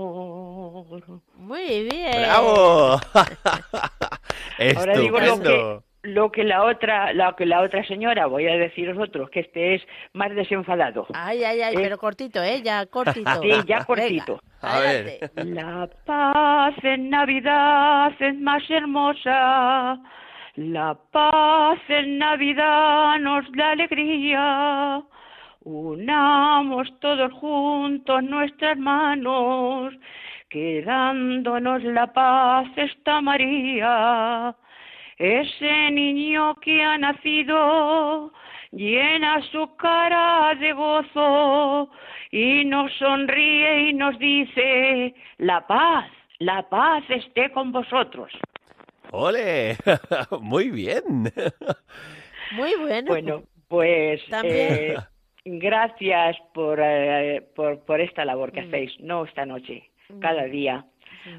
Muy 1.34 1.84
bien. 1.88 2.22
¡Bravo! 2.22 3.00
Ahora 4.76 4.98
digo 4.98 5.20
lo 5.20 5.40
que. 5.40 5.91
Lo 6.02 6.32
que 6.32 6.44
la 6.44 6.64
otra, 6.64 7.12
lo 7.12 7.34
que 7.36 7.46
la 7.46 7.60
otra 7.60 7.84
señora, 7.86 8.26
voy 8.26 8.48
a 8.48 8.56
deciros 8.56 8.98
otros, 8.98 9.30
que 9.30 9.40
este 9.40 9.76
es 9.76 9.82
más 10.12 10.34
desenfadado. 10.34 11.06
Ay, 11.14 11.44
ay, 11.44 11.60
ay, 11.62 11.74
Eh, 11.74 11.78
pero 11.80 11.98
cortito, 11.98 12.42
¿eh? 12.42 12.60
Ya 12.62 12.86
cortito. 12.86 13.30
Sí, 13.40 13.48
ya 13.48 13.56
Venga, 13.58 13.84
cortito. 13.84 14.40
A 14.60 14.80
ver. 14.80 15.30
La 15.36 15.88
paz 16.04 16.74
en 16.82 17.10
Navidad 17.10 18.12
es 18.18 18.38
más 18.40 18.68
hermosa. 18.68 20.00
La 20.56 20.98
paz 21.12 21.78
en 21.88 22.18
Navidad 22.18 23.18
nos 23.20 23.50
da 23.52 23.70
alegría. 23.70 25.02
Unamos 25.64 26.88
todos 27.00 27.32
juntos 27.34 28.22
nuestras 28.24 28.76
manos, 28.76 29.94
que 30.50 30.82
dándonos 30.82 31.84
la 31.84 32.12
paz 32.12 32.66
está 32.76 33.20
María. 33.20 34.54
Ese 35.22 35.90
niño 35.92 36.56
que 36.56 36.82
ha 36.82 36.98
nacido 36.98 38.32
llena 38.72 39.40
su 39.52 39.76
cara 39.76 40.52
de 40.58 40.72
gozo 40.72 41.88
y 42.32 42.64
nos 42.64 42.92
sonríe 42.94 43.90
y 43.90 43.92
nos 43.94 44.18
dice, 44.18 45.14
la 45.38 45.64
paz, 45.64 46.10
la 46.40 46.68
paz 46.68 47.04
esté 47.08 47.52
con 47.52 47.70
vosotros. 47.70 48.32
¡Ole! 49.12 49.76
Muy 50.40 50.70
bien. 50.70 51.32
Muy 52.50 52.74
bueno. 52.80 53.06
Bueno, 53.06 53.42
pues 53.68 54.20
También. 54.28 54.56
eh, 54.58 54.96
gracias 55.44 56.36
por, 56.52 56.80
eh, 56.82 57.42
por, 57.54 57.78
por 57.84 58.00
esta 58.00 58.24
labor 58.24 58.50
Mm. 58.50 58.54
que 58.54 58.60
hacéis, 58.62 58.98
no 58.98 59.24
esta 59.24 59.46
noche, 59.46 59.88
cada 60.20 60.44
día, 60.46 60.84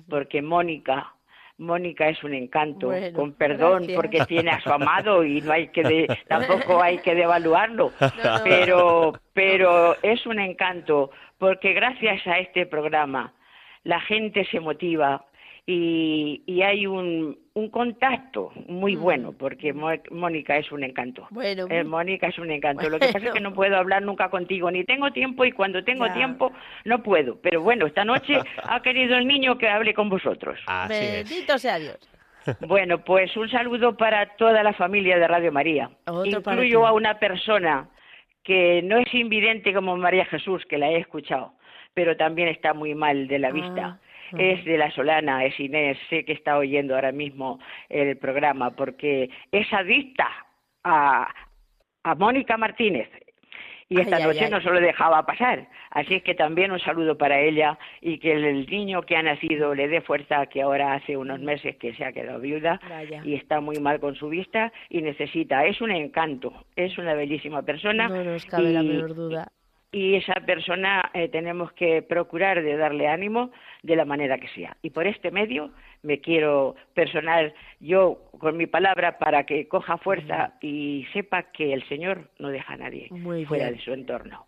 porque 0.10 0.42
Mónica, 0.42 1.13
Mónica 1.58 2.10
es 2.10 2.24
un 2.24 2.34
encanto, 2.34 2.88
Bueno, 2.88 3.16
con 3.18 3.34
perdón, 3.34 3.84
gracias. 3.84 3.96
porque 3.96 4.26
tiene 4.26 4.52
a 4.52 4.60
su 4.62 4.72
amado 4.72 5.24
y 5.24 5.40
no 5.42 5.52
hay 5.54 5.68
que 5.70 5.84
de- 5.84 6.08
tampoco 6.28 6.82
hay 6.82 6.98
que 7.00 7.14
devaluarlo, 7.16 7.92
no. 8.02 8.10
pero 8.44 9.14
pero 9.34 9.96
es 10.02 10.26
un 10.26 10.40
encanto 10.40 11.12
porque 11.38 11.74
gracias 11.74 12.26
a 12.28 12.40
este 12.40 12.66
programa 12.66 13.34
la 13.84 14.00
gente 14.02 14.46
se 14.46 14.60
motiva 14.60 15.26
y, 15.66 16.44
y 16.46 16.62
hay 16.62 16.86
un, 16.86 17.38
un 17.54 17.70
contacto 17.70 18.52
muy 18.68 18.96
bueno 18.98 19.32
porque 19.32 19.72
Mo- 19.72 19.92
Mónica 20.12 20.58
es 20.58 20.72
un 20.72 20.84
encanto. 20.84 21.26
Mm. 21.30 21.34
Bueno, 21.36 21.66
Eh, 21.70 21.84
Mónica 21.86 22.28
es 22.28 22.38
un 22.38 22.52
encanto. 22.52 22.90
Lo 22.90 23.00
que 23.00 23.08
pasa 23.14 23.28
es 23.28 23.34
que 23.34 23.40
no 23.40 23.54
puedo 23.54 23.78
hablar 23.78 24.02
nunca 24.04 24.30
contigo, 24.30 24.70
ni 24.72 24.84
tengo 24.84 25.12
tiempo 25.12 25.46
y 25.46 25.52
cuando 25.54 25.84
tengo 25.84 26.06
Ya. 26.08 26.14
tiempo 26.16 26.52
no 26.84 27.02
puedo. 27.02 27.40
Pero 27.42 27.62
bueno, 27.62 27.86
esta 27.86 28.04
noche 28.04 28.40
ha 28.64 28.82
querido 28.82 29.16
el 29.18 29.26
niño 29.26 29.58
que 29.58 29.70
hable 29.70 29.94
con 29.94 30.10
vosotros. 30.10 30.60
Bendito 30.90 31.58
sea 31.58 31.80
Dios. 31.80 31.98
Bueno, 32.68 32.98
pues 33.06 33.38
un 33.38 33.50
saludo 33.50 33.96
para 33.96 34.36
toda 34.36 34.64
la 34.64 34.74
familia 34.74 35.18
de 35.18 35.26
Radio 35.30 35.50
María. 35.54 35.90
Otro 36.06 36.26
Incluyo 36.26 36.86
a 36.86 36.92
una 36.92 37.18
persona 37.18 37.88
que 38.44 38.82
no 38.84 38.98
es 38.98 39.14
invidente 39.14 39.74
como 39.74 39.96
María 39.96 40.26
Jesús, 40.26 40.62
que 40.66 40.78
la 40.78 40.90
he 40.92 40.98
escuchado, 40.98 41.54
pero 41.94 42.18
también 42.18 42.50
está 42.50 42.74
muy 42.74 42.96
mal 42.96 43.30
de 43.30 43.40
la 43.40 43.50
vista. 43.52 44.02
Es 44.38 44.64
de 44.66 44.78
la 44.78 44.92
Solana, 44.92 45.46
es 45.46 45.60
Inés, 45.60 45.98
sé 46.10 46.26
que 46.26 46.34
está 46.34 46.58
oyendo 46.58 46.96
ahora 46.96 47.12
mismo 47.12 47.60
el 47.90 48.18
programa, 48.18 48.72
porque 48.72 49.30
es 49.52 49.72
adicta 49.74 50.28
a, 50.84 51.28
a 52.04 52.16
Mónica 52.16 52.58
Martínez. 52.58 53.10
Y 53.90 54.00
esta 54.00 54.16
Ay, 54.16 54.24
noche 54.24 54.46
ay. 54.46 54.50
no 54.50 54.60
se 54.62 54.70
lo 54.72 54.80
dejaba 54.80 55.24
pasar. 55.26 55.68
Así 55.92 56.16
es 56.16 56.24
que 56.24 56.34
también 56.34 56.72
un 56.72 56.80
saludo 56.80 57.16
para 57.18 57.40
ella 57.40 57.78
y 58.02 58.18
que 58.18 58.32
el, 58.32 58.66
niño 58.66 59.04
que 59.04 59.16
ha 59.18 59.22
nacido 59.22 59.76
le 59.76 59.88
dé 59.88 60.02
fuerza, 60.02 60.48
que 60.48 60.64
ahora 60.64 60.94
hace 60.94 61.16
unos 61.16 61.40
meses 61.42 61.76
que 61.76 61.94
se 61.94 62.04
ha 62.04 62.12
quedado 62.12 62.40
viuda 62.40 62.80
Vaya. 62.90 63.22
y 63.24 63.36
está 63.36 63.60
muy 63.62 63.76
mal 63.80 64.00
con 64.00 64.16
su 64.16 64.30
vista 64.30 64.72
y 64.90 65.02
necesita. 65.02 65.66
Es 65.66 65.80
un 65.82 65.92
encanto, 65.92 66.66
es 66.76 66.98
una 66.98 67.14
bellísima 67.14 67.62
persona. 67.62 68.08
No 68.08 68.24
nos 68.24 68.46
cabe 68.46 68.72
la 68.72 68.82
y- 68.82 68.88
menor 68.88 69.14
duda. 69.14 69.52
y 69.92 70.16
esa 70.16 70.34
persona 70.44 71.12
eh, 71.14 71.28
tenemos 71.28 71.72
que 71.74 72.02
procurar 72.02 72.64
de 72.64 72.76
darle 72.78 73.08
ánimo 73.08 73.52
de 73.84 73.96
la 73.96 74.06
manera 74.06 74.38
que 74.40 74.48
sea. 74.50 74.76
Y 74.82 74.90
por 74.90 75.06
este 75.06 75.30
medio 75.30 75.72
me 76.02 76.20
quiero 76.22 76.76
personal 76.94 77.54
yo 77.80 78.18
con 78.40 78.58
mi 78.58 78.66
palabra 78.66 79.20
para 79.20 79.46
que 79.46 79.68
coja 79.68 79.98
fuerza 79.98 80.54
y 80.62 81.06
sepa 81.14 81.44
que 81.52 81.74
el 81.74 81.88
Señor 81.88 82.30
no 82.40 82.50
deja 82.50 82.74
a 82.74 82.78
nadie 82.78 83.08
Muy 83.12 83.46
fuera 83.46 83.66
bien. 83.66 83.78
de 83.78 83.84
su 83.84 83.94
entorno. 83.94 84.48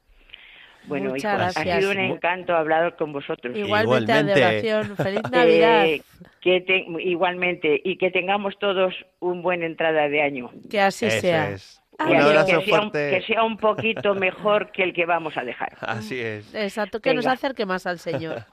Bueno, 0.87 1.09
Muchas 1.11 1.55
hijos, 1.55 1.57
ha 1.67 1.79
sido 1.79 1.91
un 1.91 1.97
encanto 1.99 2.55
hablar 2.55 2.95
con 2.95 3.11
vosotros. 3.11 3.57
Igualmente, 3.57 4.11
adoración. 4.11 4.95
Feliz 4.95 5.21
Navidad. 5.31 5.85
Eh, 5.87 6.01
que 6.41 6.61
te- 6.61 6.85
igualmente, 6.99 7.81
y 7.83 7.97
que 7.97 8.11
tengamos 8.11 8.57
todos 8.59 8.93
un 9.19 9.41
buen 9.41 9.63
entrada 9.63 10.07
de 10.09 10.21
año. 10.21 10.51
Que 10.69 10.79
así 10.79 11.07
Eso 11.07 11.21
sea. 11.21 11.49
es. 11.49 11.81
Y 11.99 12.03
Un 12.11 12.15
así 12.17 12.25
abrazo 12.27 12.59
que 12.59 12.65
sea, 12.65 12.81
un, 12.81 12.91
que 12.91 13.21
sea 13.25 13.43
un 13.43 13.57
poquito 13.57 14.13
mejor 14.15 14.71
que 14.71 14.83
el 14.83 14.93
que 14.93 15.05
vamos 15.07 15.35
a 15.37 15.43
dejar. 15.43 15.75
Así 15.81 16.19
es. 16.19 16.53
Exacto, 16.53 16.99
que 16.99 17.13
nos 17.15 17.25
acerque 17.25 17.65
más 17.65 17.87
al 17.87 17.97
Señor. 17.97 18.43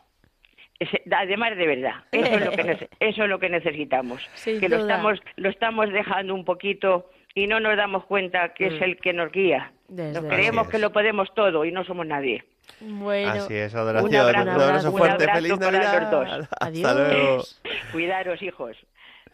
Además 1.10 1.56
de 1.56 1.66
verdad, 1.66 1.94
eso 2.12 2.26
es 2.36 2.44
lo 2.44 2.50
que, 2.52 2.64
nece- 2.64 2.88
eso 3.00 3.22
es 3.24 3.28
lo 3.28 3.38
que 3.38 3.48
necesitamos, 3.48 4.22
Sin 4.34 4.60
que 4.60 4.68
lo 4.68 4.76
estamos, 4.78 5.20
lo 5.36 5.48
estamos 5.50 5.92
dejando 5.92 6.34
un 6.34 6.44
poquito 6.44 7.10
y 7.34 7.46
no 7.46 7.60
nos 7.60 7.76
damos 7.76 8.04
cuenta 8.04 8.52
que 8.54 8.66
es 8.66 8.80
Mm. 8.80 8.84
el 8.84 8.96
que 8.98 9.12
nos 9.12 9.32
guía. 9.32 9.72
Desde 9.88 10.20
Nos 10.20 10.32
creemos 10.32 10.68
que 10.68 10.78
lo 10.78 10.90
podemos 10.92 11.32
todo 11.34 11.64
y 11.64 11.72
no 11.72 11.84
somos 11.84 12.06
nadie. 12.06 12.44
Bueno, 12.80 13.32
Así 13.32 13.54
es, 13.54 13.72
Un 13.74 13.80
adoración. 13.80 14.14
abrazo, 14.16 14.42
Un 14.56 14.60
abrazo 14.62 14.90
un 14.92 14.98
fuerte. 14.98 15.24
abrazo 15.24 15.40
Feliz 15.42 15.58
para 15.58 15.70
Navidad. 15.72 16.00
los 16.02 16.10
dos. 16.10 16.48
Hasta 16.50 16.66
Adiós. 16.66 16.94
luego. 16.96 17.42
Cuidaros, 17.92 18.42
hijos. 18.42 18.76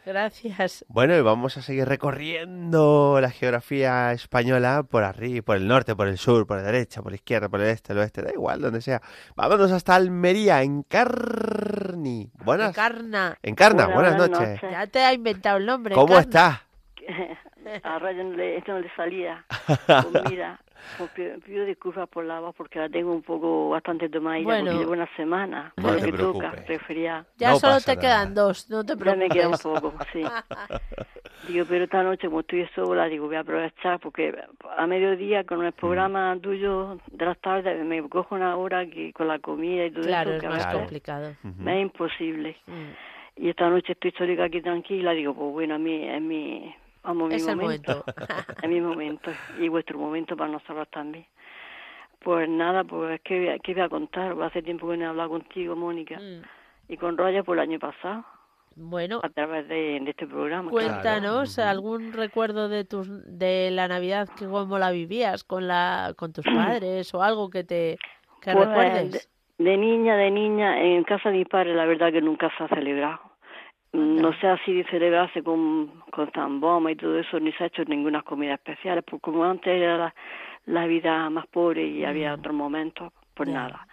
Gracias. 0.08 0.84
Bueno, 0.88 1.16
y 1.16 1.20
vamos 1.20 1.56
a 1.56 1.62
seguir 1.62 1.86
recorriendo 1.86 3.18
la 3.20 3.30
geografía 3.30 4.12
española 4.12 4.82
por 4.82 5.04
arriba, 5.04 5.44
por 5.44 5.56
el 5.56 5.68
norte, 5.68 5.94
por 5.94 6.08
el 6.08 6.18
sur, 6.18 6.46
por 6.46 6.56
la 6.56 6.64
derecha, 6.64 7.02
por 7.02 7.12
la 7.12 7.16
izquierda, 7.16 7.48
por 7.48 7.60
el 7.60 7.68
este, 7.68 7.92
el 7.92 7.98
oeste, 8.00 8.22
da 8.22 8.32
igual, 8.32 8.60
donde 8.60 8.80
sea. 8.80 9.00
Vámonos 9.36 9.70
hasta 9.70 9.94
Almería, 9.94 10.62
en 10.62 10.82
Carni. 10.82 12.30
Buenas. 12.44 12.70
Encarna. 12.70 13.38
Encarna, 13.42 13.84
Hola, 13.86 13.94
buenas 13.94 14.16
buenas 14.16 14.30
noches. 14.40 14.62
noches. 14.62 14.70
Ya 14.72 14.86
te 14.86 14.98
ha 15.04 15.12
inventado 15.12 15.58
el 15.58 15.66
nombre. 15.66 15.94
¿Cómo 15.94 16.18
Encarna. 16.18 16.62
está? 17.04 17.38
A 17.84 17.98
Rayo 17.98 18.24
no 18.24 18.32
le, 18.36 18.56
esto 18.56 18.72
no 18.72 18.80
le 18.80 18.90
salía. 18.96 19.44
Pues 19.86 20.30
mira, 20.30 20.58
pues 20.96 21.10
pido, 21.10 21.38
pido 21.40 21.64
disculpas 21.64 22.08
por 22.08 22.24
la 22.24 22.40
voz 22.40 22.54
porque 22.56 22.78
la 22.78 22.88
tengo 22.88 23.12
un 23.12 23.22
poco 23.22 23.70
bastante 23.70 24.08
tomada 24.08 24.40
Bueno. 24.42 24.64
porque 24.66 24.78
llevo 24.78 24.92
una 24.92 25.08
semana. 25.16 25.72
No 25.76 25.82
Por 25.82 25.92
lo 25.94 25.98
te 26.00 26.12
que 26.12 26.18
toca, 26.18 26.50
resfriada. 26.66 27.26
Ya 27.36 27.50
No 27.50 27.56
solo 27.56 27.80
te 27.80 27.96
nada. 27.96 28.00
quedan 28.00 28.34
dos, 28.34 28.70
no 28.70 28.84
te 28.84 28.92
Ya 28.94 28.98
preocupes. 28.98 29.28
me 29.28 29.34
queda 29.34 29.48
un 29.48 29.58
poco, 29.58 29.94
sí. 30.12 30.22
Digo, 31.48 31.64
pero 31.68 31.84
esta 31.84 32.02
noche 32.02 32.26
como 32.28 32.40
estoy 32.40 32.66
sola, 32.74 33.06
digo, 33.06 33.26
voy 33.26 33.36
a 33.36 33.40
aprovechar 33.40 34.00
porque 34.00 34.34
a 34.76 34.86
mediodía 34.86 35.44
con 35.44 35.64
el 35.64 35.72
programa 35.72 36.36
tuyo 36.42 36.98
de 37.10 37.24
las 37.24 37.38
tardes 37.40 37.84
me 37.84 38.06
cojo 38.08 38.34
una 38.34 38.56
hora 38.56 38.84
que 38.86 39.12
con 39.12 39.28
la 39.28 39.38
comida 39.38 39.86
y 39.86 39.90
todo 39.92 40.02
Claro, 40.04 40.30
eso 40.30 40.36
es 40.36 40.40
que 40.40 40.46
a 40.46 40.50
más 40.50 40.66
complicado. 40.74 41.34
me 41.58 41.76
es 41.80 41.82
imposible. 41.82 42.56
Mm. 42.66 42.90
Y 43.44 43.48
esta 43.50 43.70
noche 43.70 43.92
estoy 43.92 44.10
sola 44.18 44.44
aquí 44.44 44.60
tranquila, 44.60 45.12
digo, 45.12 45.32
pues 45.34 45.52
bueno, 45.52 45.76
a 45.76 45.78
mí 45.78 46.04
es 46.08 46.20
mi, 46.20 46.74
vamos, 47.02 47.28
mi 47.28 47.34
Es 47.36 47.46
el 47.48 47.56
momento. 47.56 48.04
es 48.62 48.68
mi 48.68 48.80
momento 48.80 49.30
y 49.58 49.68
vuestro 49.68 49.98
momento 49.98 50.36
para 50.36 50.50
nosotros 50.52 50.88
también. 50.90 51.26
Pues 52.20 52.48
nada, 52.48 52.82
pues 52.84 53.20
¿qué, 53.22 53.58
qué 53.62 53.74
voy 53.74 53.82
a 53.82 53.88
contar? 53.88 54.34
Hace 54.42 54.62
tiempo 54.62 54.88
que 54.88 54.96
no 54.96 55.04
he 55.04 55.06
hablado 55.08 55.30
contigo, 55.30 55.76
Mónica. 55.76 56.18
Mm. 56.18 56.42
Y 56.92 56.96
con 56.96 57.16
Roya 57.16 57.42
por 57.44 57.56
el 57.58 57.62
año 57.62 57.78
pasado, 57.78 58.24
Bueno, 58.74 59.20
a 59.22 59.28
través 59.28 59.68
de, 59.68 60.00
de 60.00 60.10
este 60.10 60.26
programa. 60.26 60.70
cuéntanos 60.70 61.58
algún 61.58 62.12
recuerdo 62.12 62.68
de 62.68 62.84
tus 62.84 63.08
de 63.38 63.70
la 63.70 63.86
Navidad 63.88 64.28
que 64.36 64.46
cómo 64.46 64.78
la 64.78 64.90
vivías 64.90 65.44
con 65.44 65.68
la 65.68 66.14
con 66.16 66.32
tus 66.32 66.44
padres 66.82 67.14
o 67.14 67.22
algo 67.22 67.50
que 67.50 67.62
te 67.64 67.98
que 68.40 68.52
Pues, 68.52 68.68
recuerdes. 68.68 69.28
De, 69.58 69.64
de 69.64 69.76
niña, 69.76 70.16
de 70.16 70.30
niña, 70.30 70.80
en 70.82 71.04
casa 71.04 71.30
de 71.30 71.38
mis 71.38 71.48
padres 71.48 71.76
la 71.76 71.84
verdad 71.84 72.10
que 72.12 72.20
nunca 72.22 72.50
se 72.56 72.64
ha 72.64 72.68
celebrado. 72.68 73.20
No 73.92 74.32
sé 74.40 74.46
así 74.48 74.72
de 74.74 74.84
celebrarse 74.84 75.42
con, 75.42 76.02
con 76.10 76.30
zamboma 76.32 76.90
y 76.92 76.96
todo 76.96 77.18
eso, 77.18 77.40
ni 77.40 77.52
se 77.52 77.64
ha 77.64 77.66
hecho 77.68 77.84
ninguna 77.84 78.22
comida 78.22 78.54
especial, 78.54 79.02
porque 79.02 79.22
como 79.22 79.44
antes 79.44 79.68
era 79.68 79.96
la, 79.96 80.14
la 80.66 80.86
vida 80.86 81.28
más 81.30 81.46
pobre 81.46 81.86
y 81.86 82.04
había 82.04 82.34
otros 82.34 82.54
momentos, 82.54 83.12
pues 83.34 83.48
nada. 83.48 83.86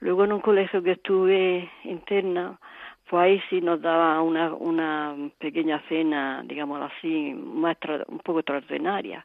Luego 0.00 0.24
en 0.24 0.32
un 0.32 0.40
colegio 0.40 0.82
que 0.82 0.92
estuve 0.92 1.70
interna, 1.84 2.58
pues 3.08 3.22
ahí 3.22 3.42
sí 3.48 3.60
nos 3.60 3.80
daba 3.80 4.20
una, 4.20 4.52
una 4.52 5.14
pequeña 5.38 5.80
cena, 5.88 6.42
digamos 6.44 6.82
así, 6.82 7.32
más 7.34 7.72
extra- 7.76 8.04
un 8.08 8.18
poco 8.18 8.40
extraordinaria. 8.40 9.24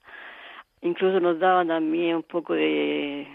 Incluso 0.81 1.19
nos 1.19 1.39
daban 1.39 1.67
también 1.67 2.15
un 2.17 2.23
poco 2.23 2.53
de, 2.53 3.27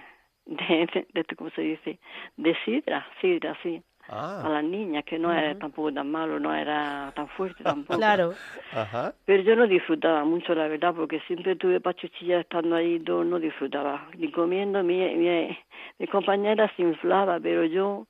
de, 0.47 0.89
de, 0.95 1.07
de- 1.13 1.37
¿cómo 1.37 1.51
se 1.51 1.63
dice? 1.63 1.99
De 2.37 2.57
sidra, 2.65 3.07
sidra, 3.21 3.57
sí. 3.63 3.83
A 4.09 4.49
las 4.49 4.65
niñas, 4.65 5.05
que 5.05 5.19
no 5.19 5.33
era 5.33 5.59
tampoco 5.59 5.93
tan 5.93 6.11
malo, 6.11 6.39
no 6.39 6.55
era 6.55 7.13
tan 7.15 7.29
fuerte 7.29 7.65
tampoco. 7.65 7.99
Claro. 7.99 8.35
Ajá. 8.73 9.15
Pero 9.25 9.43
yo 9.43 9.57
no 9.57 9.67
disfrutaba 9.67 10.25
mucho, 10.25 10.55
la 10.55 10.69
verdad, 10.69 10.95
porque 10.95 11.21
siempre 11.27 11.57
tuve 11.57 11.81
pachuchillas 11.81 12.41
estando 12.43 12.77
ahí, 12.77 13.03
yo 13.05 13.25
no 13.25 13.39
disfrutaba. 13.41 14.07
Ni 14.17 14.31
comiendo, 14.31 14.83
mi, 14.85 15.15
mi, 15.17 15.59
mi 15.99 16.07
compañera 16.07 16.71
se 16.77 16.83
inflaba, 16.83 17.41
pero 17.41 17.65
yo, 17.65 18.07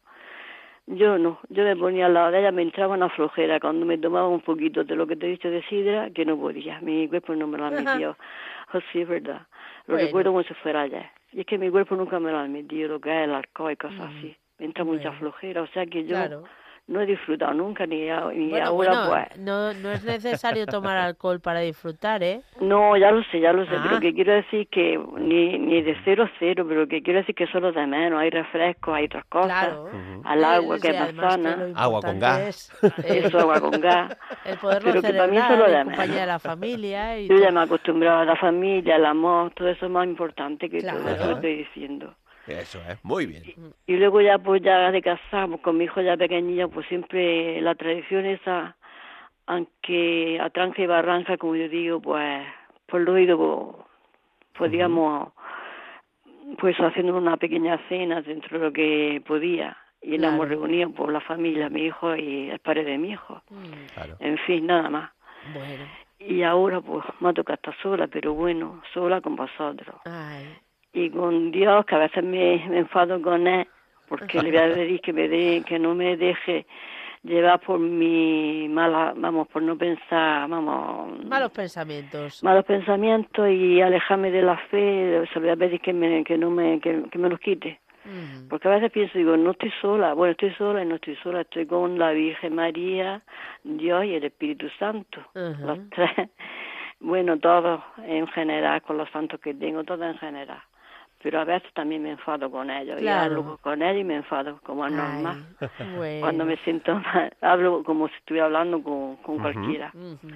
yo 0.86 1.16
no. 1.18 1.38
Yo 1.48 1.64
me 1.64 1.74
ponía 1.76 2.06
al 2.06 2.14
lado 2.14 2.30
de 2.32 2.40
ella, 2.40 2.52
me 2.52 2.62
entraba 2.62 2.94
una 2.94 3.08
flojera 3.08 3.58
cuando 3.60 3.86
me 3.86 3.96
tomaba 3.96 4.28
un 4.28 4.40
poquito 4.42 4.84
de 4.84 4.94
lo 4.94 5.06
que 5.06 5.16
te 5.16 5.26
he 5.26 5.30
dicho 5.30 5.48
de 5.50 5.62
sidra, 5.64 6.10
que 6.10 6.24
no 6.26 6.36
podía. 6.38 6.80
Mi 6.80 7.08
cuerpo 7.08 7.34
no 7.34 7.46
me 7.46 7.58
lo 7.58 7.66
admitió. 7.66 8.16
Oh, 8.74 8.80
sí, 8.90 9.02
es 9.02 9.08
verdad. 9.08 9.42
Lo 9.86 9.94
Bueno. 9.94 10.06
recuerdo 10.06 10.30
como 10.32 10.42
si 10.42 10.52
fuera 10.54 10.80
ayer. 10.82 11.06
Y 11.32 11.40
es 11.40 11.46
que 11.46 11.56
mi 11.56 11.70
cuerpo 11.70 11.94
nunca 11.94 12.18
me 12.18 12.32
lo 12.32 12.38
admitió, 12.38 12.88
lo 12.88 13.00
que 13.00 13.10
es 13.16 13.28
el 13.28 13.32
alcohol 13.32 13.70
y 13.72 13.76
cosas 13.76 14.00
así. 14.00 14.36
Me 14.58 14.66
entra 14.66 14.84
mucha 14.84 15.12
flojera, 15.12 15.62
o 15.62 15.66
sea 15.68 15.84
que 15.86 16.02
yo 16.04 16.10
Claro. 16.16 16.44
no 16.86 17.00
he 17.02 17.06
disfrutado 17.06 17.52
nunca, 17.52 17.84
ni, 17.84 18.08
a- 18.08 18.26
ni 18.32 18.48
Bueno, 18.50 18.66
ahora 18.68 18.90
bueno, 19.06 19.06
pues... 19.10 19.38
no, 19.40 19.74
no 19.74 19.90
es 19.90 20.02
necesario 20.04 20.64
tomar 20.66 20.96
alcohol 20.96 21.40
para 21.40 21.60
disfrutar, 21.60 22.22
¿eh? 22.22 22.40
No, 22.60 22.96
ya 22.96 23.10
lo 23.10 23.22
sé, 23.24 23.40
ya 23.40 23.52
lo 23.52 23.66
sé, 23.66 23.72
Ah. 23.76 23.82
pero 23.86 24.00
que 24.00 24.14
quiero 24.14 24.32
decir 24.32 24.66
que 24.68 24.98
ni, 25.18 25.58
ni 25.58 25.82
de 25.82 25.94
cero 26.06 26.24
a 26.24 26.30
cero, 26.38 26.64
pero 26.66 26.88
que 26.88 27.02
quiero 27.02 27.18
decir 27.18 27.34
que 27.34 27.46
solo 27.48 27.70
de 27.72 27.86
menos, 27.86 28.18
hay 28.18 28.30
refrescos, 28.30 28.94
hay 28.94 29.04
otras 29.06 29.26
cosas, 29.26 29.68
Claro. 29.68 29.90
al 30.24 30.44
agua 30.44 30.76
Sí, 30.76 30.82
que 30.82 30.88
es 30.88 30.94
más 30.94 31.02
además 31.08 31.36
que 31.36 31.42
sana, 31.42 31.56
lo 31.66 31.78
Agua 31.78 32.00
con 32.00 32.18
gas. 32.18 32.72
es, 32.82 33.04
eso, 33.26 33.38
agua 33.40 33.60
con 33.60 33.78
gas, 33.80 34.16
El 34.46 34.56
poderlo 34.58 34.90
pero 34.90 35.02
que 35.02 35.08
para 35.12 35.26
mí 35.26 35.36
celebrar 35.36 35.48
solo 35.58 35.70
de 35.70 35.78
en 35.80 35.84
compañía 35.88 36.20
de 36.20 36.26
la 36.26 36.38
familia 36.38 37.18
y 37.18 37.28
Yo 37.28 37.36
ya 37.38 37.50
me 37.50 37.60
he 37.60 37.64
acostumbrado 37.64 38.20
a 38.20 38.24
la 38.24 38.36
familia, 38.36 38.94
al 38.94 39.04
amor, 39.04 39.52
todo 39.54 39.68
eso 39.68 39.84
es 39.84 39.92
más 39.92 40.06
importante 40.06 40.70
que 40.70 40.80
todo 40.80 40.96
eso 40.96 41.02
Claro. 41.04 41.26
que 41.26 41.32
estoy 41.32 41.56
diciendo. 41.58 42.14
Eso 42.46 42.80
es, 42.88 43.04
muy 43.04 43.26
bien. 43.26 43.42
Y 43.86 43.96
luego 43.96 44.20
ya 44.20 44.38
pues 44.38 44.62
ya 44.62 44.90
de 44.90 45.02
casar, 45.02 45.48
pues, 45.48 45.60
con 45.60 45.76
mi 45.76 45.84
hijo 45.84 46.00
ya 46.00 46.16
pequeñillo, 46.16 46.68
pues 46.68 46.86
siempre 46.86 47.60
la 47.60 47.74
tradición 47.74 48.24
esa, 48.26 48.76
aunque 49.46 50.38
a 50.40 50.50
tranca 50.50 50.82
y 50.82 50.86
barranca, 50.86 51.36
como 51.36 51.56
yo 51.56 51.68
digo, 51.68 52.00
pues, 52.00 52.46
pues 52.86 53.04
lo 53.04 53.16
he 53.16 53.22
ido, 53.22 53.36
pues, 53.38 53.86
pues 54.54 54.70
digamos, 54.72 55.32
pues 56.58 56.76
haciendo 56.78 57.16
una 57.16 57.36
pequeña 57.36 57.78
cena 57.88 58.22
dentro 58.22 58.58
de 58.58 58.64
lo 58.66 58.72
que 58.72 59.22
podía. 59.26 59.76
Y 60.02 60.18
la 60.18 60.28
hemos 60.28 60.46
Claro. 60.46 60.60
reunido 60.60 60.90
por 60.90 61.12
la 61.12 61.20
familia, 61.20 61.68
mi 61.68 61.86
hijo 61.86 62.14
y 62.14 62.50
el 62.50 62.58
padre 62.60 62.84
de 62.84 62.96
mi 62.98 63.10
hijo. 63.10 63.42
Mm. 63.50 64.12
En 64.20 64.38
fin, 64.38 64.66
nada 64.66 64.88
más. 64.88 65.10
Bueno. 65.52 65.84
Y 66.20 66.42
ahora 66.42 66.80
pues 66.80 67.04
me 67.20 67.30
ha 67.30 67.32
tocado 67.32 67.54
estar 67.56 67.76
sola, 67.82 68.06
pero 68.06 68.32
bueno, 68.34 68.82
sola 68.94 69.20
con 69.20 69.34
vosotros. 69.34 69.96
Ay. 70.04 70.46
Y 70.92 71.10
con 71.10 71.50
Dios, 71.50 71.84
que 71.86 71.94
a 71.94 71.98
veces 71.98 72.24
me, 72.24 72.64
me 72.68 72.78
enfado 72.78 73.20
con 73.20 73.46
él, 73.46 73.66
porque 74.08 74.40
le 74.40 74.50
voy 74.50 74.58
a 74.58 74.74
pedir 74.74 75.00
que 75.00 75.12
me 75.12 75.28
dé, 75.28 75.62
que 75.66 75.78
no 75.78 75.94
me 75.94 76.16
deje 76.16 76.66
llevar 77.22 77.60
por 77.60 77.78
mi 77.78 78.68
mala, 78.68 79.12
vamos, 79.16 79.48
por 79.48 79.62
no 79.62 79.76
pensar, 79.76 80.48
vamos, 80.48 81.24
Malos 81.24 81.50
pensamientos. 81.50 82.42
malos 82.42 82.64
pensamientos 82.64 83.48
y 83.50 83.80
alejarme 83.80 84.30
de 84.30 84.42
la 84.42 84.56
fe, 84.56 85.26
se 85.32 85.34
lo 85.34 85.40
voy 85.42 85.50
a 85.50 85.56
pedir 85.56 85.80
que 85.80 85.92
me, 85.92 86.24
que 86.24 86.38
no 86.38 86.50
me, 86.50 86.80
que, 86.80 87.04
que 87.10 87.18
me 87.18 87.28
los 87.28 87.40
quite. 87.40 87.80
Mm. 88.04 88.48
Porque 88.48 88.68
a 88.68 88.72
veces 88.72 88.92
pienso, 88.92 89.18
digo, 89.18 89.36
no 89.36 89.50
estoy 89.50 89.72
sola, 89.80 90.14
bueno, 90.14 90.32
estoy 90.32 90.54
sola 90.54 90.82
y 90.82 90.86
no 90.86 90.94
estoy 90.94 91.16
sola, 91.16 91.40
estoy 91.40 91.66
con 91.66 91.98
la 91.98 92.12
Virgen 92.12 92.54
María, 92.54 93.22
Dios 93.64 94.04
y 94.04 94.14
el 94.14 94.24
Espíritu 94.24 94.68
Santo, 94.78 95.20
los 95.34 95.78
tres, 95.90 96.10
bueno, 97.00 97.38
todos 97.38 97.82
en 98.04 98.28
general, 98.28 98.82
con 98.82 98.98
los 98.98 99.10
santos 99.10 99.40
que 99.40 99.54
tengo, 99.54 99.82
todos 99.82 100.02
en 100.02 100.18
general. 100.18 100.62
Pero 101.26 101.40
a 101.40 101.44
veces 101.44 101.68
también 101.72 102.04
me 102.04 102.12
enfado 102.12 102.48
con 102.52 102.70
ellos, 102.70 103.02
y 103.02 103.08
hablo 103.08 103.58
con 103.60 103.82
ellos 103.82 104.02
y 104.02 104.04
me 104.04 104.14
enfado, 104.14 104.60
como 104.62 104.86
es 104.86 104.92
normal. 104.92 105.44
Bueno. 105.96 106.20
Cuando 106.20 106.44
me 106.44 106.56
siento 106.58 106.94
mal, 106.94 107.32
hablo 107.40 107.82
como 107.82 108.06
si 108.06 108.14
estuviera 108.14 108.46
hablando 108.46 108.80
con, 108.80 109.16
con 109.16 109.40
cualquiera. 109.40 109.92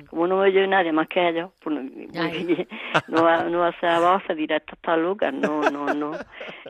Como 0.08 0.26
no 0.26 0.38
veo 0.38 0.50
yo 0.50 0.66
nadie 0.66 0.90
más 0.90 1.06
que 1.06 1.28
ellos, 1.28 1.52
pues 1.62 1.76
no, 1.76 1.88
porque 2.12 2.66
no, 3.06 3.22
va, 3.22 3.44
no 3.44 3.60
va 3.60 3.68
a 3.68 3.78
ser 3.78 4.00
voz 4.00 4.36
directa, 4.36 4.72
está 4.74 4.96
loca, 4.96 5.30
no, 5.30 5.70
no, 5.70 5.94
no. 5.94 6.18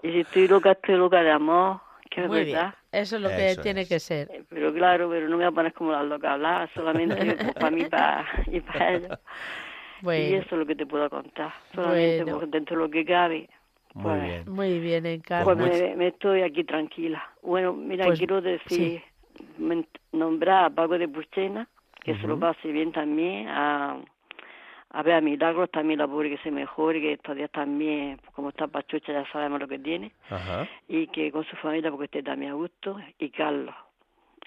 Y 0.02 0.12
si 0.12 0.20
estoy 0.20 0.48
loca, 0.48 0.72
estoy 0.72 0.96
loca 0.96 1.22
de 1.22 1.30
amor, 1.30 1.80
que 2.10 2.20
es 2.20 2.28
Muy 2.28 2.44
bien. 2.44 2.58
verdad. 2.58 2.74
Eso 2.92 3.16
es 3.16 3.22
lo 3.22 3.30
que 3.30 3.52
Eso 3.52 3.62
tiene 3.62 3.86
que 3.86 4.00
ser. 4.00 4.28
Pero 4.50 4.74
claro, 4.74 5.08
pero 5.08 5.30
no 5.30 5.38
me 5.38 5.44
voy 5.44 5.52
a 5.52 5.54
poner 5.54 5.72
como 5.72 5.92
las 5.92 6.04
locas 6.04 6.28
a 6.28 6.34
hablar, 6.34 6.70
solamente 6.74 7.38
para 7.54 7.70
mí 7.70 7.86
pa, 7.86 8.26
y 8.48 8.60
para 8.60 8.92
ellos. 8.92 9.18
Y 10.02 10.34
eso 10.34 10.48
es 10.50 10.58
lo 10.58 10.66
que 10.66 10.76
te 10.76 10.84
puedo 10.84 11.08
contar, 11.08 11.54
solamente 11.74 12.24
Bueno. 12.24 12.38
pues, 12.38 12.50
dentro 12.50 12.76
de 12.76 12.82
lo 12.82 12.90
que 12.90 13.04
cabe. 13.06 13.48
Muy 13.94 14.04
pues, 14.04 14.22
bien. 14.22 14.44
Muy 14.50 14.78
bien, 14.78 15.06
Encarna. 15.06 15.44
Pues 15.44 15.80
me, 15.80 15.96
me 15.96 16.06
estoy 16.08 16.42
aquí 16.42 16.64
tranquila. 16.64 17.28
Bueno, 17.42 17.72
mira, 17.72 18.04
Pues, 18.06 18.18
quiero 18.18 18.40
decir, 18.40 19.02
nombrar 20.12 20.64
a 20.64 20.70
Paco 20.70 20.98
de 20.98 21.08
Puchena, 21.08 21.68
que 22.02 22.16
se 22.16 22.26
lo 22.26 22.38
pase 22.38 22.70
bien 22.72 22.92
también, 22.92 23.48
a, 23.48 23.98
a 24.90 25.02
ver 25.02 25.14
a 25.14 25.20
Milagros 25.20 25.70
también 25.70 25.98
la 25.98 26.06
pobre 26.08 26.30
que 26.30 26.38
se 26.38 26.50
mejore, 26.50 27.00
que 27.00 27.12
estos 27.14 27.36
días 27.36 27.50
también, 27.50 28.18
pues, 28.18 28.32
como 28.34 28.50
está 28.50 28.66
Pachucha 28.66 29.12
ya 29.12 29.30
sabemos 29.32 29.60
lo 29.60 29.68
que 29.68 29.78
tiene, 29.78 30.12
Ajá. 30.30 30.68
y 30.88 31.06
que 31.08 31.30
con 31.30 31.44
su 31.44 31.56
familia 31.56 31.90
porque 31.90 32.06
esté 32.06 32.22
también 32.22 32.52
a 32.52 32.54
gusto, 32.54 32.98
y 33.18 33.30
Carlos, 33.30 33.74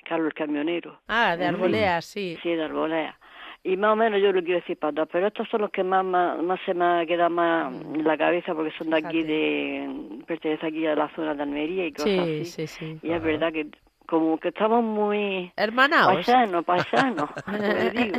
Carlos 0.06 0.28
el 0.28 0.34
camionero. 0.34 1.00
Ah, 1.08 1.36
de. 1.38 1.46
Arbolea, 1.46 2.02
sí. 2.02 2.38
Sí, 2.42 2.50
de 2.50 2.64
Arbolea. 2.64 3.18
Y 3.66 3.78
más 3.78 3.94
o 3.94 3.96
menos 3.96 4.22
yo 4.22 4.34
lo 4.34 4.44
quiero 4.44 4.60
decir 4.60 4.78
para 4.78 4.94
todos, 4.94 5.10
pero 5.12 5.28
estos 5.28 5.48
son 5.50 5.62
los 5.62 5.72
que 5.72 5.84
más, 5.84 6.04
más, 6.04 6.42
más 6.44 6.60
se 6.66 6.74
me 6.74 6.84
ha 6.84 7.06
quedado 7.06 7.30
más 7.30 7.74
en 7.74 8.04
la 8.04 8.18
cabeza 8.18 8.54
porque 8.54 8.72
son 8.78 8.90
de 8.90 8.98
aquí, 8.98 9.24
de 9.24 9.90
pertenecen 10.28 10.68
aquí 10.68 10.86
a 10.86 10.96
la 10.96 11.10
zona 11.16 11.34
de 11.34 11.44
Almería 11.44 11.86
y 11.86 11.94
cosas 11.94 12.10
Sí, 12.10 12.20
así. 12.20 12.44
sí, 12.44 12.68
sí. 12.68 13.00
Y 13.04 13.12
es 13.14 13.24
verdad 13.24 13.54
que 13.54 13.68
como 14.06 14.38
que 14.38 14.50
estamos 14.50 14.84
muy 14.84 15.52
Hermanaos. 15.56 16.14
paisanos, 16.14 16.66
paisanos, 16.66 17.30
digo. 17.94 18.18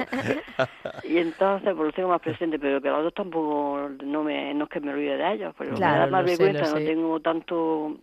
Y 1.04 1.18
entonces 1.18 1.74
pues 1.74 1.86
los 1.86 1.94
tengo 1.94 2.08
más 2.08 2.22
presentes, 2.22 2.58
pero 2.58 2.80
que 2.80 2.88
los 2.88 3.02
dos 3.04 3.12
tampoco 3.14 3.90
no 4.02 4.22
me 4.24 4.54
no 4.54 4.64
es 4.64 4.70
que 4.70 4.80
me 4.80 4.92
olvide 4.94 5.18
de 5.18 5.32
ellos, 5.34 5.54
pero 5.58 5.76
Claro, 5.76 5.92
me 5.94 5.98
da 6.00 6.06
más 6.06 6.20
lo 6.22 6.26
vergüenza, 6.28 6.60
lo 6.68 6.70
no 6.70 6.78
sé. 6.80 6.86
tengo 6.86 7.20
tanto 7.20 7.96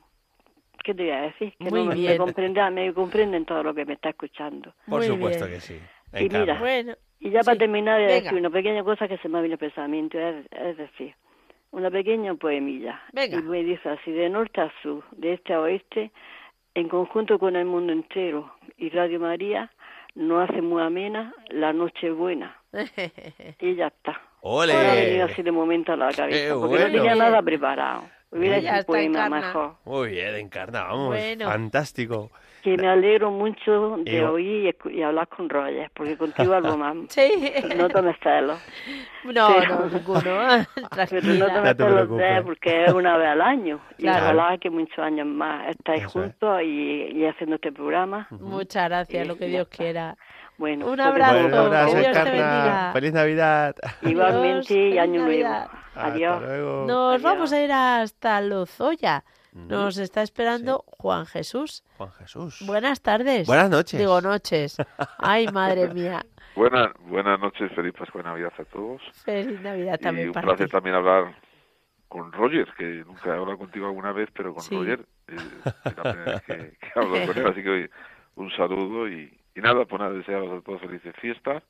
¿qué 0.84 0.93
te 0.93 1.03
voy 1.03 1.11
a 1.11 1.22
decir? 1.22 1.53
Que 1.57 1.69
Muy 1.72 1.80
no 1.80 1.85
me, 1.85 1.95
me 1.95 2.01
bien. 2.01 2.18
comprenden, 2.18 2.73
me 2.73 2.93
comprenden 2.93 3.45
todo 3.45 3.63
lo 3.63 3.73
que 3.73 3.85
me 3.85 3.93
está 3.93 4.09
escuchando. 4.09 4.73
Por 4.85 4.99
Muy 4.99 5.07
supuesto 5.07 5.45
bien. 5.45 5.55
que 5.55 5.59
sí. 5.59 5.80
Y 6.13 6.23
mira. 6.29 6.59
Bueno, 6.59 6.93
y 7.19 7.29
ya 7.29 7.41
para 7.41 7.57
terminar 7.57 7.99
de 7.99 8.05
Venga. 8.07 8.21
decir 8.23 8.39
una 8.39 8.49
pequeña 8.49 8.83
cosa 8.83 9.07
que 9.07 9.17
se 9.19 9.29
me 9.29 9.38
ha 9.38 9.41
venido 9.41 9.55
al 9.55 9.59
pensamiento, 9.59 10.19
es, 10.19 10.45
es 10.51 10.77
decir, 10.77 11.13
una 11.71 11.89
pequeña 11.91 12.33
poemilla. 12.35 13.01
Venga. 13.13 13.38
Y 13.38 13.43
me 13.43 13.63
dice 13.63 13.89
así, 13.89 14.11
de 14.11 14.29
norte 14.29 14.61
a 14.61 14.71
sur, 14.81 15.03
de 15.11 15.33
este 15.33 15.53
a 15.53 15.61
oeste, 15.61 16.11
en 16.73 16.89
conjunto 16.89 17.38
con 17.39 17.55
el 17.55 17.65
mundo 17.65 17.93
entero 17.93 18.53
y 18.77 18.89
Radio 18.89 19.19
María, 19.19 19.71
nos 20.15 20.49
hace 20.49 20.61
muy 20.61 20.81
amena 20.81 21.33
la 21.49 21.73
noche 21.73 22.09
buena. 22.11 22.57
Y 23.59 23.75
ya 23.75 23.88
está. 23.88 24.19
¡Ole! 24.41 24.73
Venido 24.75 25.25
así 25.25 25.43
de 25.43 25.51
momento 25.51 25.93
a 25.93 25.95
la 25.97 26.11
cabeza, 26.11 26.29
¡Qué 26.47 26.49
porque 26.53 26.67
bueno! 26.67 26.88
no 26.88 26.93
tenía 26.93 27.15
nada 27.15 27.41
preparado. 27.41 28.03
Hubiera 28.31 28.57
hecho 28.57 28.69
un 28.79 28.83
poema 28.85 29.25
Encarna. 29.27 29.47
mejor. 29.47 29.75
Muy 29.85 30.09
bien, 30.11 30.35
Encarna, 30.35 30.83
vamos. 30.85 31.07
Bueno. 31.09 31.45
Fantástico. 31.45 32.31
Que 32.63 32.77
me 32.77 32.88
alegro 32.88 33.31
mucho 33.31 33.97
de 34.05 34.23
oír 34.23 34.65
y, 34.65 34.69
escu- 34.71 34.93
y 34.93 35.01
hablar 35.01 35.27
con 35.29 35.49
Roger, 35.49 35.89
porque 35.95 36.15
contigo 36.15 36.53
algo 36.53 36.77
más. 36.77 36.95
Sí. 37.09 37.51
No 37.75 37.89
tomes 37.89 38.15
celos. 38.21 38.59
No, 39.23 39.47
Pero- 39.59 39.75
no, 39.79 39.85
ninguno. 39.88 40.21
Pero 40.21 40.57
no 40.81 40.89
Tranquila. 40.89 41.75
te 41.75 41.83
No 41.85 42.17
te 42.17 42.41
porque 42.43 42.85
es 42.85 42.93
una 42.93 43.17
vez 43.17 43.27
al 43.29 43.41
año. 43.41 43.79
Y 43.97 44.03
Claro. 44.03 44.25
ojalá 44.39 44.57
que 44.59 44.69
muchos 44.69 44.99
años 44.99 45.25
más 45.25 45.69
estáis 45.69 46.03
Eso 46.05 46.07
es. 46.07 46.13
juntos 46.31 46.61
y, 46.63 47.11
y 47.17 47.25
haciendo 47.25 47.55
este 47.55 47.71
programa. 47.71 48.27
Muchas 48.29 48.89
gracias, 48.89 49.27
lo 49.27 49.35
que 49.38 49.47
Dios 49.47 49.67
quiera. 49.67 50.15
Bueno, 50.57 50.85
Un 50.85 50.95
pues, 50.97 51.07
abrazo. 51.07 51.33
Bueno, 51.33 51.47
un 51.47 51.53
abrazo, 51.67 51.93
que 51.95 51.99
Dios 52.01 52.11
te 52.11 52.19
Encarna. 52.19 52.31
bendiga. 52.31 52.89
Feliz 52.93 53.13
Navidad. 53.13 53.75
igualmente 54.03 54.73
y 54.73 54.97
Adiós, 54.99 55.03
año 55.03 55.21
nuevo. 55.25 55.49
Adiós. 55.95 56.33
Hasta 56.35 56.45
luego. 56.47 56.85
Nos 56.88 57.09
Adiós. 57.15 57.21
vamos 57.23 57.53
a 57.53 57.61
ir 57.63 57.71
hasta 57.71 58.41
Lozoya. 58.41 59.23
Nos 59.53 59.98
está 59.98 60.22
esperando 60.22 60.84
Juan 60.88 61.26
Jesús. 61.26 61.84
Juan 61.98 62.11
Jesús. 62.14 62.64
Buenas 62.65 63.02
tardes. 63.02 63.48
Buenas 63.48 63.69
noches. 63.69 63.99
Digo 63.99 64.22
noches. 64.22 64.78
Ay, 65.18 65.48
madre 65.48 65.94
mía. 65.94 66.26
Buenas, 66.56 66.90
buenas 67.06 67.40
noches, 67.40 67.72
feliz 67.73 67.94
Pascua 67.98 68.19
y 68.22 68.23
Navidad 68.26 68.52
a 68.57 68.65
todos. 68.65 69.02
Feliz 69.23 69.61
Navidad 69.61 69.98
y 69.99 70.03
también 70.03 70.28
un 70.28 70.34
para 70.34 70.48
placer 70.48 70.65
ti. 70.68 70.72
también 70.73 70.95
hablar 70.98 71.34
con 72.10 72.30
Roger, 72.34 72.68
que 72.78 72.84
nunca 73.06 73.30
he 73.30 73.38
hablado 73.38 73.57
contigo 73.57 73.86
alguna 73.86 74.11
vez, 74.11 74.28
pero 74.34 74.53
con 74.53 74.61
Sí. 74.61 74.76
Roger 74.76 75.06
eh, 75.30 75.36
es 75.86 75.95
la 75.95 76.03
primera 76.03 76.32
vez 76.34 76.41
que, 76.41 76.78
que 76.78 76.88
hablo 76.99 77.26
con 77.26 77.38
él, 77.38 77.48
así 77.48 77.64
que 77.64 77.69
oye, 77.69 77.90
un 78.36 78.52
saludo 78.52 79.07
y, 79.07 79.34
y 79.56 79.61
nada, 79.61 79.86
pues 79.86 80.02
nada, 80.02 80.11
desearos 80.14 80.60
a 80.60 80.61
todos 80.61 80.82
felices 80.82 81.15
fiestas. 81.22 81.64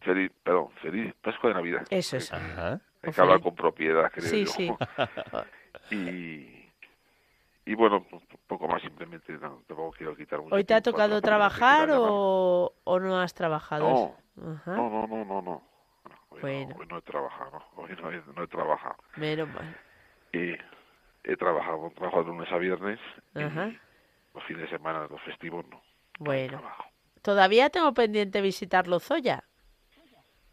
Feliz, 0.00 0.30
perdón, 0.44 0.68
feliz 0.82 1.14
Pascua 1.22 1.48
de 1.50 1.54
Navidad. 1.54 1.86
Eso 1.88 2.18
es. 2.18 2.30
Hay 2.32 3.12
que 3.14 3.20
hablar 3.20 3.40
con 3.40 3.54
propiedad, 3.54 4.10
creo 4.12 4.26
Sí, 4.28 4.44
yo. 4.44 4.52
sí. 4.52 4.72
y, 5.94 6.55
y 7.66 7.74
bueno, 7.74 8.06
poco 8.46 8.68
más 8.68 8.80
simplemente, 8.80 9.32
no, 9.34 9.62
tampoco 9.66 9.90
quiero 9.98 10.16
quitar 10.16 10.40
mucho 10.40 10.54
¿Hoy 10.54 10.64
te 10.64 10.72
ha 10.72 10.80
tocado 10.80 11.20
trabajar 11.20 11.90
o, 11.92 12.72
o 12.84 13.00
no 13.00 13.20
has 13.20 13.34
trabajado? 13.34 14.16
No, 14.36 14.52
Ajá. 14.54 14.76
no, 14.76 14.88
no, 14.90 15.06
no, 15.06 15.24
no, 15.24 15.42
no. 15.42 15.62
Bueno, 16.30 16.74
Hoy 16.78 16.86
no 16.86 16.98
he 16.98 17.02
trabajado, 17.02 17.62
hoy 17.76 17.90
no 18.00 18.12
he, 18.12 18.22
no 18.34 18.42
he 18.42 18.46
trabajado. 18.46 18.96
menos 19.16 19.48
mal. 19.48 19.76
Y 20.32 20.52
he 21.24 21.36
trabajado, 21.36 21.90
trabajo 21.96 22.22
de 22.22 22.28
lunes 22.28 22.52
a 22.52 22.58
viernes, 22.58 23.00
Ajá. 23.34 23.70
los 24.34 24.44
fines 24.44 24.62
de 24.62 24.68
semana, 24.76 25.06
los 25.10 25.20
festivos 25.22 25.66
no. 25.68 25.82
Bueno. 26.20 26.62
Todavía 27.22 27.70
tengo 27.70 27.92
pendiente 27.92 28.40
visitar 28.40 28.86
Lozoya. 28.86 29.42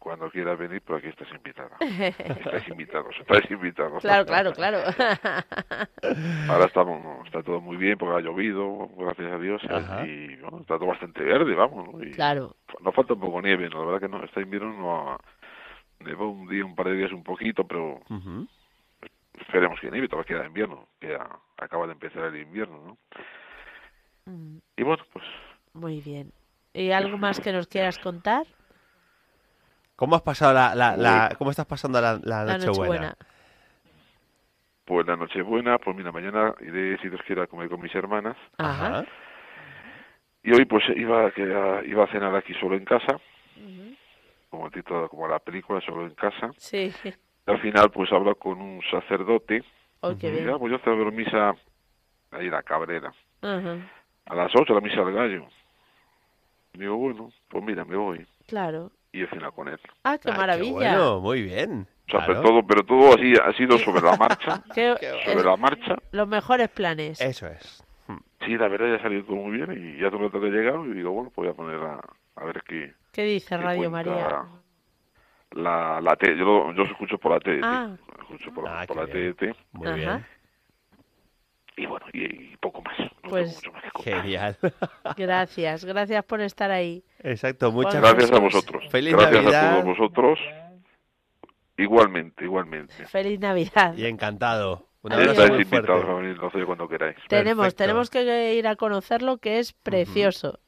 Cuando 0.04 0.30
quieras 0.30 0.58
venir, 0.58 0.82
por 0.82 0.98
aquí 0.98 1.06
estás 1.08 1.26
invitada. 1.34 1.76
Estáis 1.80 2.68
invitados, 2.68 3.16
estáis 3.18 3.50
invitados. 3.50 4.02
Claro, 4.02 4.26
claro, 4.26 4.52
claro. 4.52 4.78
Ahora 6.50 6.66
estamos, 6.66 7.24
está 7.26 7.42
todo 7.42 7.58
muy 7.62 7.78
bien 7.78 7.96
porque 7.96 8.18
ha 8.18 8.20
llovido, 8.20 8.90
gracias 8.98 9.32
a 9.32 9.38
Dios, 9.38 9.62
Ajá. 9.70 10.06
y 10.06 10.36
bueno, 10.36 10.58
está 10.60 10.76
todo 10.76 10.88
bastante 10.88 11.22
verde, 11.24 11.54
vamos. 11.54 11.88
¿no? 11.94 12.04
Y 12.04 12.10
Claro. 12.12 12.54
No 12.80 12.92
falta 12.92 13.14
un 13.14 13.20
poco 13.20 13.40
nieve, 13.40 13.70
¿no? 13.70 13.78
la 13.80 13.92
verdad 13.92 14.00
que 14.06 14.14
no, 14.14 14.22
este 14.22 14.42
invierno 14.42 14.74
no 14.74 15.12
ha- 15.12 15.18
nevó 16.00 16.28
un 16.28 16.48
día, 16.50 16.66
un 16.66 16.74
par 16.74 16.88
de 16.88 16.96
días 16.96 17.12
un 17.12 17.24
poquito, 17.24 17.66
pero 17.66 18.00
esperemos 19.40 19.80
que 19.80 19.90
nieve, 19.90 20.06
todavía 20.08 20.36
queda 20.36 20.46
invierno, 20.46 20.86
que 21.00 21.08
ya 21.12 21.26
acaba 21.56 21.86
de 21.86 21.92
empezar 21.94 22.24
el 22.24 22.42
invierno, 22.42 22.78
¿no? 22.86 22.98
Mm, 24.30 24.58
Y 24.76 24.82
bueno, 24.82 25.02
pues 25.14 25.24
Muy 25.72 26.02
bien. 26.02 26.30
¿Y 26.74 26.90
algo 26.90 27.16
más 27.16 27.40
que 27.40 27.52
nos 27.52 27.66
quieras 27.68 27.98
contar? 27.98 28.44
¿Cómo 29.96 30.16
has 30.16 30.22
pasado 30.22 30.52
la, 30.52 30.74
la, 30.74 30.96
la- 30.96 31.34
cómo 31.38 31.50
estás 31.50 31.66
pasando 31.66 32.00
la, 32.00 32.18
la 32.22 32.44
Nochebuena? 32.44 32.66
Nochebuena. 32.66 33.16
Pues 34.84 35.06
la 35.06 35.16
noche 35.16 35.40
buena, 35.40 35.78
pues 35.78 35.96
mira, 35.96 36.12
mañana 36.12 36.54
iré, 36.60 36.98
si 36.98 37.08
Dios 37.08 37.20
quiere, 37.26 37.42
a 37.42 37.46
comer 37.46 37.70
con 37.70 37.80
mis 37.80 37.94
hermanas. 37.94 38.36
Ajá. 38.58 39.04
Y 40.42 40.52
hoy 40.52 40.66
pues 40.66 40.84
iba, 40.94 41.30
que, 41.30 41.42
iba 41.86 42.04
a 42.04 42.12
cenar 42.12 42.36
aquí 42.36 42.52
solo 42.60 42.76
en 42.76 42.84
casa, 42.84 43.18
como 44.50 44.66
el 44.66 44.72
título, 44.72 45.08
como 45.08 45.26
la 45.26 45.38
película, 45.38 45.80
solo 45.80 46.02
en 46.06 46.14
casa. 46.14 46.50
Sí. 46.58 46.92
Y 47.02 47.50
al 47.50 47.60
final 47.62 47.90
pues 47.90 48.12
hablo 48.12 48.34
con 48.36 48.60
un 48.60 48.82
sacerdote. 48.90 49.64
Oh, 50.00 50.14
qué 50.18 50.28
y 50.28 50.32
bien. 50.32 50.46
ya, 50.48 50.58
pues 50.58 50.70
yo 50.72 50.78
celebro 50.80 51.10
misa 51.10 51.54
ahí 52.30 52.50
la 52.50 52.62
Cabrera. 52.62 53.10
Ajá. 53.40 53.76
A 54.26 54.34
las 54.34 54.52
8 54.54 54.74
la 54.74 54.80
misa 54.82 55.02
del 55.02 55.14
gallo. 55.14 55.46
Y 56.74 56.78
digo, 56.80 56.96
bueno, 56.96 57.30
pues 57.48 57.64
mira, 57.64 57.86
me 57.86 57.96
voy. 57.96 58.26
Claro. 58.48 58.90
Y 59.14 59.22
he 59.22 59.26
cenado 59.28 59.52
con 59.52 59.68
él. 59.68 59.78
Ah, 60.02 60.18
qué 60.18 60.32
maravilla. 60.32 60.72
Bueno, 60.72 61.20
muy 61.20 61.42
bien. 61.42 61.86
O 62.08 62.10
sea, 62.10 62.24
Claro. 62.24 62.26
pero 62.26 62.42
todo, 62.42 62.66
pero 62.66 62.82
todo 62.84 63.14
así 63.14 63.32
ha 63.42 63.52
sido 63.56 63.78
sobre 63.78 64.02
la 64.02 64.16
marcha. 64.16 64.62
Qué- 64.74 64.96
sobre 65.24 65.44
la 65.44 65.56
marcha. 65.56 65.94
Los 66.10 66.26
mejores 66.26 66.68
planes. 66.68 67.20
Eso 67.20 67.46
es. 67.46 67.84
Sí, 68.44 68.58
la 68.58 68.68
verdad 68.68 68.88
ya 68.88 68.94
ha 68.96 69.02
salido 69.02 69.24
todo 69.24 69.36
muy 69.36 69.52
bien 69.56 69.72
y 69.72 70.00
ya 70.00 70.08
hace 70.08 70.16
un 70.16 70.22
rato 70.24 70.38
que 70.40 70.48
he 70.48 70.50
llegado 70.50 70.84
y 70.84 70.92
digo, 70.94 71.12
bueno, 71.12 71.30
pues 71.34 71.46
voy 71.46 71.52
a 71.54 71.56
poner 71.56 71.80
a, 71.80 72.00
a 72.36 72.44
ver 72.44 72.62
qué, 72.68 72.92
¿Qué 73.12 73.22
dice 73.22 73.56
qué 73.56 73.62
Radio 73.62 73.88
María? 73.90 74.44
La, 75.52 76.00
la 76.02 76.16
T, 76.16 76.36
yo, 76.36 76.44
lo- 76.44 76.72
yo 76.74 76.82
os 76.82 76.90
escucho 76.90 77.16
por 77.18 77.32
la 77.32 77.38
TDT. 77.40 77.60
Ah. 77.62 77.96
Escucho 78.20 78.52
por, 78.52 78.68
Ah, 78.68 78.84
por 78.86 78.96
la 78.96 79.06
TDT. 79.06 79.54
Muy 79.72 79.86
Ajá. 79.86 79.94
bien. 79.96 80.26
Y 81.76 81.86
bueno, 81.86 82.06
y, 82.12 82.52
y 82.52 82.56
poco 82.58 82.82
más. 82.82 82.96
No 83.22 83.30
Pues 83.30 83.56
mucho 83.56 83.72
más 83.72 83.82
que. 83.96 84.02
Genial. 84.12 84.56
gracias, 85.16 85.84
gracias 85.84 86.24
por 86.24 86.40
estar 86.40 86.70
ahí. 86.70 87.02
Exacto, 87.20 87.72
muchas 87.72 88.00
Gracias 88.00 88.30
a 88.32 88.38
vosotros. 88.38 88.84
Feliz 88.90 89.12
Gracias 89.14 89.42
Navidad. 89.42 89.66
a 89.70 89.82
todos 89.82 89.84
vosotros. 89.98 90.38
Igualmente, 91.76 92.44
igualmente. 92.44 93.04
Feliz 93.06 93.40
Navidad. 93.40 93.94
Y 93.96 94.06
encantado. 94.06 94.86
Un 95.02 95.10
Ya 95.10 95.16
abrazo 95.16 95.42
estáis 95.42 95.62
invitados 95.62 96.04
a 96.08 96.12
venir 96.14 96.36
no 96.40 96.50
sé 96.50 96.64
cuando 96.64 96.88
queráis. 96.88 97.16
Tenemos, 97.28 97.64
Perfecto. 97.64 97.82
tenemos 97.84 98.10
que 98.10 98.54
ir 98.54 98.66
a 98.68 98.76
conocerlo, 98.76 99.38
que 99.38 99.58
es 99.58 99.72
precioso. 99.72 100.60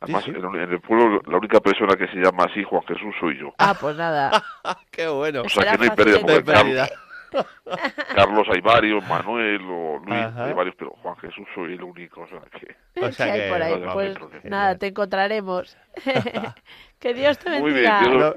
Además, 0.00 0.28
en, 0.28 0.36
en 0.36 0.70
el 0.72 0.80
pueblo 0.80 1.20
la 1.26 1.36
única 1.38 1.58
persona 1.60 1.96
que 1.96 2.06
se 2.06 2.18
llama 2.18 2.44
así, 2.44 2.62
Juan 2.62 2.82
Jesús, 2.84 3.12
soy 3.20 3.38
yo. 3.40 3.52
Ah, 3.58 3.74
pues 3.78 3.96
nada. 3.96 4.30
Qué 4.92 5.08
bueno. 5.08 5.42
O 5.42 5.48
sea 5.48 5.62
Será 5.64 5.72
que 5.72 5.78
no 5.78 6.32
hay 6.32 6.42
pérdida. 6.42 6.88
Carlos, 8.14 8.46
hay 8.52 8.60
varios, 8.60 9.06
Manuel 9.08 9.60
o 9.62 9.98
Luis, 9.98 10.20
Ajá. 10.20 10.44
hay 10.46 10.52
varios, 10.54 10.74
pero 10.78 10.90
Juan 11.02 11.16
Jesús 11.16 11.46
soy 11.54 11.74
el 11.74 11.82
único. 11.82 12.22
O 12.22 12.26
sea 12.28 12.40
que... 12.40 12.76
O 13.00 13.12
sea 13.12 13.26
¿Qué 13.26 13.32
hay 13.32 13.40
que- 13.42 13.48
por 13.50 13.62
ahí? 13.62 13.72
Vaya, 13.80 13.92
Pues 13.92 14.18
que- 14.42 14.48
nada, 14.50 14.76
te 14.78 14.86
encontraremos. 14.88 15.76
que 16.98 17.14
Dios 17.14 17.38
te 17.38 17.50
Muy 17.60 17.72
bien, 17.72 17.84
bendiga. 18.00 18.00
Dios- 18.18 18.36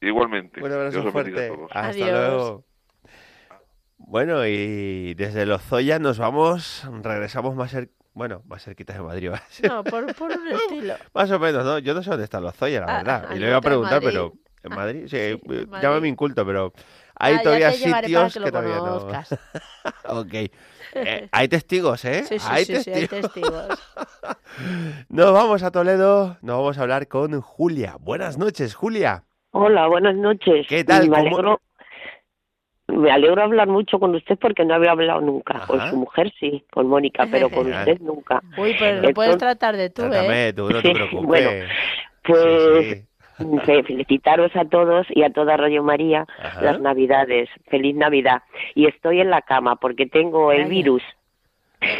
igualmente. 0.00 0.60
Un 0.62 0.72
abrazo 0.72 1.00
Dios 1.02 1.12
bendiga 1.14 1.40
a 1.42 1.46
fuerte. 1.46 1.56
todos. 1.56 1.70
Hasta 1.72 1.88
Adiós. 1.88 2.10
luego. 2.10 2.64
Bueno, 3.98 4.46
y 4.46 5.14
desde 5.14 5.46
Lozoya 5.46 5.98
nos 5.98 6.18
vamos, 6.18 6.86
regresamos 7.02 7.54
más 7.54 7.72
cer- 7.74 7.90
bueno, 8.14 8.42
más 8.46 8.62
cerquitas 8.62 8.96
de 8.96 9.02
Madrid. 9.02 9.30
No, 9.62 9.84
por, 9.84 10.14
por 10.14 10.30
un 10.32 10.48
estilo. 10.52 10.94
Más 11.14 11.30
o 11.30 11.38
menos, 11.38 11.64
¿no? 11.64 11.78
Yo 11.78 11.94
no 11.94 12.02
sé 12.02 12.10
dónde 12.10 12.24
está 12.24 12.40
Lozoya, 12.40 12.80
la 12.80 12.86
Ah, 12.86 12.96
verdad. 12.98 13.24
y 13.30 13.34
no 13.34 13.40
le 13.40 13.48
iba 13.48 13.56
a 13.56 13.60
preguntar, 13.62 14.02
Madrid. 14.02 14.08
pero 14.08 14.32
en 14.64 14.70
Madrid, 14.76 15.06
sí, 15.08 15.16
eh, 15.16 15.40
Madrid. 15.46 15.68
llámame 15.82 16.08
inculto, 16.08 16.44
pero 16.44 16.72
hay 17.22 17.34
Ah, 17.34 17.36
ya 17.36 17.42
todavía 17.42 17.70
sitios 17.72 18.34
que 18.34 18.50
todavía 18.50 18.76
no. 18.76 18.96
ok. 20.20 20.34
Eh, 20.94 21.28
hay 21.32 21.48
testigos, 21.48 22.04
¿eh? 22.04 22.24
Sí, 22.24 22.38
sí, 22.38 22.46
hay 22.50 22.64
sí, 22.64 22.76
sí, 22.82 22.90
hay 22.90 23.06
testigos. 23.08 23.68
testigos. 23.68 23.92
Nos 25.08 25.32
vamos 25.32 25.62
a 25.62 25.70
Toledo, 25.70 26.36
nos 26.42 26.56
vamos 26.58 26.78
a 26.78 26.82
hablar 26.82 27.08
con 27.08 27.40
Julia. 27.40 27.96
Buenas 28.00 28.36
noches, 28.38 28.74
Julia. 28.74 29.24
Hola, 29.52 29.86
buenas 29.86 30.14
noches. 30.16 30.66
¿Qué 30.68 30.84
tal? 30.84 31.08
Me 31.08 31.16
¿Cómo- 31.16 31.28
alegro, 31.28 31.60
me 32.88 33.10
alegro 33.10 33.42
hablar 33.42 33.68
mucho 33.68 33.98
con 33.98 34.14
usted 34.14 34.36
porque 34.38 34.64
no 34.64 34.74
había 34.74 34.90
hablado 34.90 35.20
nunca. 35.20 35.60
Con 35.66 35.80
su 35.88 35.96
mujer 35.96 36.32
sí, 36.38 36.64
con 36.70 36.88
Mónica, 36.88 37.26
pero 37.30 37.48
con 37.48 37.66
usted 37.72 37.98
nunca. 38.00 38.42
Uy, 38.58 38.74
pero 38.78 39.00
lo 39.00 39.10
puedes 39.14 39.32
Entonces- 39.34 39.38
tratar 39.58 39.76
de 39.76 39.90
tú, 39.90 40.02
¿eh? 40.02 40.08
Trátame, 40.10 40.52
tú 40.52 40.68
no 40.70 40.82
te 40.82 40.88
Sí, 40.88 40.94
preocupes. 40.94 41.26
bueno, 41.26 41.50
Pues 42.24 43.04
felicitaros 43.86 44.54
a 44.56 44.64
todos 44.64 45.06
y 45.10 45.22
a 45.22 45.30
toda 45.30 45.56
Radio 45.56 45.82
María 45.82 46.26
Ajá. 46.42 46.62
las 46.62 46.80
Navidades. 46.80 47.48
Feliz 47.68 47.94
Navidad. 47.94 48.42
Y 48.74 48.86
estoy 48.86 49.20
en 49.20 49.30
la 49.30 49.42
cama 49.42 49.76
porque 49.76 50.06
tengo 50.06 50.52
el 50.52 50.66
virus. 50.66 51.02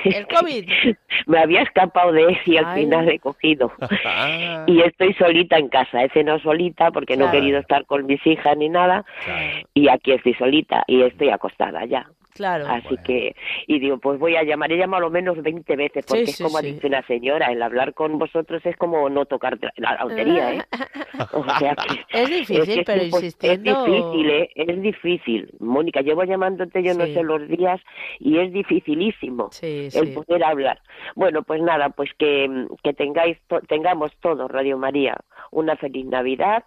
El 0.04 0.26
COVID. 0.28 0.70
Me 1.26 1.38
había 1.38 1.62
escapado 1.62 2.12
de 2.12 2.22
él 2.22 2.38
y 2.46 2.56
al 2.56 2.66
Ay. 2.66 2.82
final 2.84 3.08
he 3.08 3.18
cogido. 3.18 3.72
Ah, 4.04 4.64
Y 4.68 4.80
estoy 4.80 5.12
solita 5.14 5.58
en 5.58 5.68
casa. 5.68 6.04
He 6.04 6.08
cenado 6.10 6.38
solita 6.38 6.90
porque 6.92 7.16
no 7.16 7.28
he 7.28 7.30
querido 7.32 7.58
estar 7.58 7.84
con 7.86 8.06
mis 8.06 8.24
hijas 8.26 8.56
ni 8.56 8.68
nada. 8.68 9.04
claro. 9.24 9.66
Y 9.74 9.88
aquí 9.88 10.12
estoy 10.12 10.34
solita 10.34 10.84
y 10.86 11.02
estoy 11.02 11.30
acostada 11.30 11.84
ya. 11.86 12.06
Claro. 12.34 12.66
Así 12.66 12.96
que, 13.04 13.34
y 13.66 13.78
digo, 13.78 13.98
pues 13.98 14.18
voy 14.18 14.36
a 14.36 14.42
llamar. 14.42 14.72
He 14.72 14.78
llamado 14.78 15.02
lo 15.02 15.10
menos 15.10 15.40
20 15.42 15.76
veces 15.76 16.04
porque 16.06 16.24
Sí, 16.26 16.30
es 16.30 16.36
sí, 16.36 16.42
como 16.44 16.58
ha 16.58 16.60
sí. 16.62 16.72
dicho 16.72 16.86
una 16.86 17.06
señora, 17.06 17.46
el 17.52 17.62
hablar 17.62 17.92
con 17.94 18.18
vosotros 18.18 18.64
es 18.64 18.76
como 18.76 19.08
no 19.10 19.26
tocar 19.26 19.58
la 19.76 19.96
lotería, 20.02 20.54
¿eh? 20.54 20.62
O 21.32 21.44
sea 21.58 21.74
que- 21.76 22.22
Es 22.22 22.28
difícil, 22.30 22.74
que 22.76 22.82
pero 22.84 23.02
insistiendo- 23.04 23.70
Es 23.86 23.92
difícil, 23.92 24.30
¿eh? 24.30 24.50
Es 24.54 24.82
difícil. 24.82 25.50
Mónica, 25.60 26.00
llevo 26.00 26.24
llamándote 26.24 26.82
yo 26.82 26.94
no 26.94 27.04
sé 27.06 27.22
los 27.22 27.46
días 27.48 27.80
y 28.18 28.38
es 28.38 28.52
dificilísimo 28.52 29.48
Sí, 29.52 29.88
el 29.94 30.08
sí. 30.08 30.12
poder 30.12 30.44
hablar. 30.44 30.80
Bueno, 31.14 31.42
pues 31.42 31.60
nada, 31.62 31.90
pues 31.90 32.10
que, 32.18 32.66
que 32.82 32.92
tengáis 32.94 33.36
to- 33.48 33.60
tengamos 33.62 34.10
todos, 34.20 34.50
Radio 34.50 34.78
María, 34.78 35.16
una 35.50 35.76
feliz 35.76 36.06
Navidad 36.06 36.64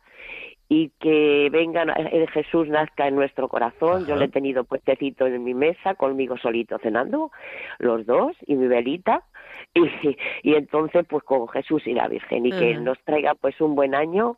y 0.67 0.89
que 0.99 1.49
venga 1.51 1.83
el 1.83 2.29
Jesús 2.29 2.67
nazca 2.67 3.07
en 3.07 3.15
nuestro 3.15 3.47
corazón. 3.47 4.05
Yo 4.07 4.15
le 4.15 4.25
he 4.25 4.29
tenido 4.29 4.63
puestecito 4.63 5.27
en 5.27 5.43
mi 5.43 5.53
mesa, 5.53 5.95
conmigo 5.95 6.37
solito 6.37 6.79
cenando, 6.79 7.31
los 7.77 8.05
dos, 8.05 8.35
y 8.45 8.55
mi 8.55 8.67
velita. 8.67 9.23
Y, 9.77 10.17
y 10.41 10.55
entonces, 10.55 11.05
pues 11.05 11.23
con 11.25 11.49
Jesús 11.49 11.85
y 11.85 11.93
la 11.93 12.07
Virgen, 12.07 12.45
y 12.45 12.51
que 12.51 12.75
nos 12.75 12.97
traiga 13.03 13.35
pues 13.35 13.59
un 13.59 13.75
buen 13.75 13.93
año 13.93 14.37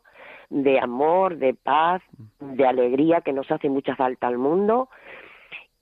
de 0.50 0.80
amor, 0.80 1.36
de 1.36 1.54
paz, 1.54 2.02
de 2.40 2.66
alegría, 2.66 3.20
que 3.20 3.32
nos 3.32 3.48
hace 3.50 3.68
mucha 3.68 3.94
falta 3.94 4.26
al 4.26 4.38
mundo 4.38 4.88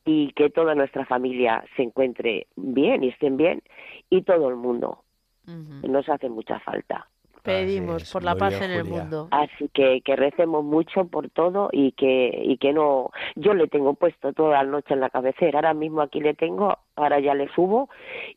y 0.05 0.32
que 0.32 0.51
toda 0.51 0.74
nuestra 0.74 1.05
familia 1.05 1.64
se 1.77 1.82
encuentre 1.82 2.47
bien 2.56 3.02
y 3.02 3.09
estén 3.09 3.36
bien 3.36 3.62
y 4.10 4.23
todo 4.23 4.48
el 4.48 4.56
mundo 4.56 5.02
nos 5.47 6.09
hace 6.09 6.28
mucha 6.28 6.59
falta. 6.60 7.09
Pedimos 7.47 8.02
es, 8.02 8.12
por 8.12 8.23
la 8.23 8.35
paz 8.35 8.60
en 8.60 8.70
el 8.70 8.85
mundo. 8.85 9.28
Así 9.31 9.68
que 9.73 10.01
que 10.02 10.16
recemos 10.16 10.64
mucho 10.64 11.06
por 11.06 11.31
todo 11.31 11.68
y 11.73 11.93
que 11.93 12.31
y 12.44 12.59
que 12.59 12.73
no 12.73 13.10
yo 13.35 13.55
le 13.55 13.66
tengo 13.68 13.94
puesto 13.94 14.32
toda 14.32 14.62
la 14.62 14.64
noche 14.64 14.94
en 14.94 15.01
la 15.01 15.10
cabecera, 15.10 15.59
ahora 15.59 15.74
mismo 15.74 16.02
aquí 16.02 16.20
le 16.20 16.35
tengo, 16.35 16.77
ahora 16.97 17.20
ya 17.20 17.35
le 17.35 17.48
subo 17.55 17.89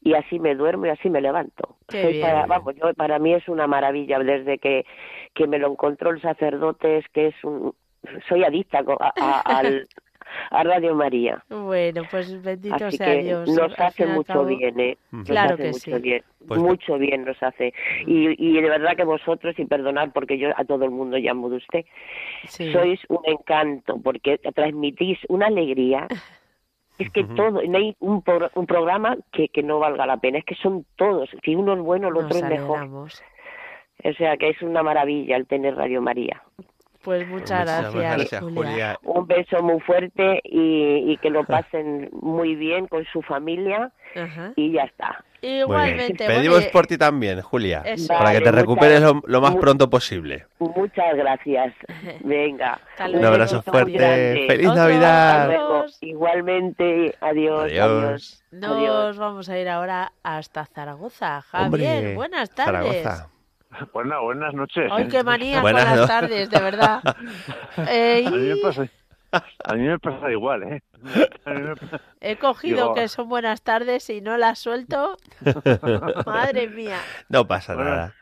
y 0.01 0.13
así 0.13 0.39
me 0.39 0.55
duermo 0.55 0.85
y 0.85 0.89
así 0.89 1.09
me 1.09 1.21
levanto. 1.21 1.75
Bien. 1.91 2.21
para, 2.21 2.45
vamos, 2.45 2.75
yo, 2.75 2.93
para 2.93 3.19
mí 3.19 3.33
es 3.33 3.47
una 3.49 3.67
maravilla 3.67 4.19
desde 4.19 4.57
que 4.59 4.85
que 5.33 5.47
me 5.47 5.59
lo 5.59 5.71
encontró 5.71 6.11
el 6.11 6.21
sacerdote 6.21 6.97
es 6.97 7.05
que 7.09 7.27
es 7.27 7.43
un 7.43 7.73
soy 8.27 8.43
adicta 8.43 8.83
co- 8.83 8.97
a- 8.99 9.13
a- 9.19 9.41
al 9.41 9.87
a 10.51 10.63
Radio 10.63 10.95
María. 10.95 11.43
Bueno, 11.49 12.03
pues 12.09 12.41
bendito 12.41 12.75
Así 12.85 12.97
sea 12.97 13.15
que 13.15 13.23
Dios. 13.23 13.49
nos 13.49 13.79
hace 13.79 14.05
mucho 14.07 14.33
cabo- 14.33 14.45
bien, 14.45 14.79
¿eh? 14.79 14.97
Nos 15.11 15.27
Claro 15.27 15.53
hace 15.55 15.63
que 15.63 15.69
mucho 15.69 15.95
sí. 15.97 16.01
bien. 16.01 16.23
Pues- 16.47 16.59
mucho 16.61 16.97
bien 16.97 17.25
nos 17.25 17.41
hace. 17.43 17.73
Y, 18.07 18.35
y 18.49 18.61
de 18.61 18.69
verdad 18.69 18.95
que 18.95 19.03
vosotros, 19.03 19.57
y 19.59 19.65
perdonad 19.65 20.09
porque 20.13 20.37
yo 20.37 20.49
a 20.55 20.63
todo 20.63 20.85
el 20.85 20.91
mundo 20.91 21.17
llamo 21.17 21.49
de 21.49 21.57
usted, 21.57 21.85
Sí. 22.47 22.71
sois 22.71 22.99
un 23.09 23.19
encanto 23.25 23.99
porque 24.01 24.37
transmitís 24.55 25.17
una 25.29 25.47
alegría. 25.47 26.07
Es 26.99 27.09
que 27.11 27.23
todo, 27.23 27.61
no 27.65 27.77
hay 27.77 27.95
un, 27.99 28.21
pro- 28.21 28.51
un 28.55 28.65
programa 28.65 29.15
que, 29.31 29.47
que 29.47 29.63
no 29.63 29.79
valga 29.79 30.05
la 30.05 30.17
pena, 30.17 30.39
es 30.39 30.43
que 30.43 30.55
son 30.55 30.85
todos. 30.97 31.29
Si 31.45 31.55
uno 31.55 31.71
es 31.73 31.79
bueno, 31.79 32.09
el 32.09 32.13
Nos 32.13 32.25
otro 32.25 32.37
es 32.39 32.43
mejor. 32.43 32.77
alegramos. 32.79 33.23
O 34.03 34.13
sea 34.15 34.35
que 34.35 34.49
es 34.49 34.61
una 34.61 34.83
maravilla 34.83 35.37
el 35.37 35.47
tener 35.47 35.75
Radio 35.77 36.01
María. 36.01 36.41
Pues 37.03 37.25
muchas 37.27 37.61
Muchas 37.61 37.93
gracias, 37.93 37.93
gracias, 38.17 38.41
Julia. 38.43 38.55
Julia. 38.71 38.99
Un 39.03 39.25
beso 39.27 39.63
muy 39.63 39.79
fuerte 39.81 40.41
y, 40.43 41.11
y 41.11 41.17
que 41.17 41.29
lo 41.29 41.43
pasen 41.45 42.09
muy 42.11 42.55
bien 42.55 42.87
con 42.87 43.05
su 43.05 43.21
familia 43.21 43.91
Ajá. 44.15 44.51
y 44.55 44.73
ya 44.73 44.83
está. 44.83 45.23
Igualmente, 45.41 46.27
Pedimos 46.27 46.65
por 46.65 46.85
ti 46.85 46.97
también, 46.97 47.41
Julia, 47.41 47.81
Eso. 47.85 48.09
para 48.09 48.31
que 48.33 48.39
te 48.39 48.51
muchas- 48.51 48.55
recuperes 48.55 49.01
lo, 49.01 49.21
lo 49.25 49.39
más 49.39 49.55
pronto 49.55 49.89
posible. 49.89 50.45
Muchas 50.59 51.15
gracias. 51.15 51.73
Venga. 52.25 52.77
Un 53.13 53.23
abrazo 53.23 53.61
fuerte. 53.61 53.91
muy 53.91 53.97
grande. 53.97 54.45
¡Feliz 54.49 54.67
Otro. 54.67 54.81
Navidad! 54.81 55.85
Igualmente, 56.01 57.15
adiós. 57.21 57.61
Adiós. 57.63 57.81
Adiós. 57.81 58.43
Nos 58.51 58.71
Adiós. 58.77 59.17
vamos 59.17 59.47
a 59.47 59.57
ir 59.57 59.69
ahora 59.69 60.11
hasta 60.23 60.65
Zaragoza. 60.65 61.41
Javier, 61.43 61.65
Hombre, 61.97 62.15
buenas 62.15 62.49
tardes. 62.49 63.03
Zaragoza. 63.03 63.29
Bueno, 63.93 64.23
buenas 64.23 64.53
noches. 64.53 64.89
Ay, 64.91 65.07
qué 65.07 65.23
manía 65.23 65.61
Buenas 65.61 65.83
con 65.85 65.91
las 65.91 65.99
no- 66.01 66.07
tardes, 66.07 66.49
de 66.49 66.59
verdad. 66.61 67.01
Eh, 67.87 68.23
A 68.27 68.31
mí 68.31 68.37
me 68.37 68.55
pasa, 68.57 68.85
a 69.63 69.73
mí 69.75 69.87
me 69.87 69.99
pasa 69.99 70.31
igual, 70.31 70.63
¿eh? 70.63 70.81
Pasa- 71.43 72.01
he 72.19 72.35
cogido 72.37 72.77
Digo- 72.77 72.93
que 72.95 73.07
son 73.07 73.29
buenas 73.29 73.61
tardes 73.61 74.09
y 74.09 74.21
no 74.21 74.37
las 74.37 74.59
suelto. 74.59 75.17
Madre 76.25 76.67
mía. 76.67 76.97
No 77.29 77.47
pasa 77.47 77.75
Bueno, 77.75 77.89
nada. 77.91 78.13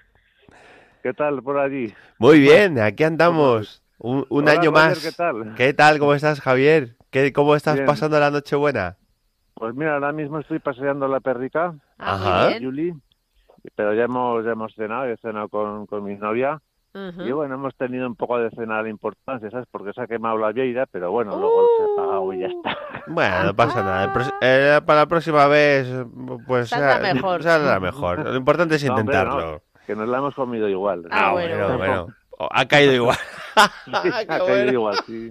¿Qué 1.02 1.14
tal 1.14 1.41
por 1.41 1.57
allí? 1.57 1.94
Muy 2.19 2.40
bien, 2.40 2.80
aquí 2.80 3.03
andamos. 3.03 3.82
Un, 3.99 4.26
un 4.30 4.44
Hola, 4.44 4.52
año 4.52 4.69
Roger, 4.72 4.90
más. 4.90 5.03
¿qué 5.03 5.11
tal? 5.11 5.56
¿Qué 5.56 5.74
tal? 5.74 5.98
¿Cómo 5.99 6.14
estás, 6.14 6.40
Javier? 6.41 6.98
¿Qué, 7.10 7.34
¿Cómo 7.34 7.56
estás 7.56 7.76
Bien. 7.76 7.88
pasando 7.88 8.19
la 8.19 8.30
Nochebuena? 8.30 8.98
Pues 9.56 9.74
mira, 9.74 9.95
ahora 9.95 10.11
mismo 10.11 10.40
estoy 10.40 10.60
paseando 10.60 11.07
la 11.07 11.19
perrica, 11.19 11.74
Ah, 11.98 12.45
Ajá. 12.49 12.60
Yuli, 12.60 12.94
pero 13.76 13.94
ya 13.94 14.04
hemos, 14.04 14.44
ya 14.46 14.52
hemos 14.52 14.74
cenado, 14.76 15.06
he 15.06 15.18
cenado 15.18 15.50
con, 15.50 15.86
con 15.88 16.04
mi 16.04 16.16
novia. 16.16 16.60
Y 17.20 17.32
bueno, 17.32 17.54
hemos 17.54 17.76
tenido 17.76 18.08
un 18.08 18.16
poco 18.16 18.40
de 18.40 18.50
cena 18.50 18.82
de 18.82 18.90
importancia, 18.90 19.52
¿sabes? 19.52 19.68
Porque 19.70 19.94
se 19.94 20.02
ha 20.02 20.08
quemado 20.08 20.36
la 20.40 20.52
vieira, 20.52 20.88
pero 20.88 21.12
bueno, 21.12 21.38
luego 21.38 21.68
se 21.78 21.84
ha 21.84 21.94
apagado 21.94 22.34
y 22.34 22.40
ya 22.40 22.48
está. 22.48 22.78
Bueno, 23.10 23.44
no 23.46 23.54
pasa 23.54 23.84
nada. 23.84 24.12
Eh, 24.42 24.82
para 24.86 25.02
la 25.02 25.06
próxima 25.06 25.48
vez, 25.48 25.88
pues 26.48 26.70
Saldrá 26.70 27.00
sea- 27.00 27.14
mejor. 27.14 27.44
saldrá 27.44 27.80
mejor. 27.80 28.20
Lo 28.26 28.36
importante 28.36 28.76
es 28.76 28.84
No, 28.84 28.96
hombre, 28.96 29.16
intentarlo. 29.16 29.52
no, 29.54 29.62
que 29.86 29.96
nos 29.96 30.10
la 30.10 30.18
hemos 30.18 30.34
comido 30.36 30.68
igual. 30.68 31.06
Ah, 31.12 31.28
Ah, 31.30 31.32
bueno, 31.34 31.78
bueno. 31.78 32.08
Oh, 32.40 32.50
Ha 32.52 32.66
caído 32.66 32.94
igual. 32.94 33.18
Sí, 33.86 33.92
Qué 34.02 34.08
ha 34.10 34.26
caído 34.26 34.46
bueno. 34.48 34.72
igual, 34.72 34.96
sí. 35.06 35.28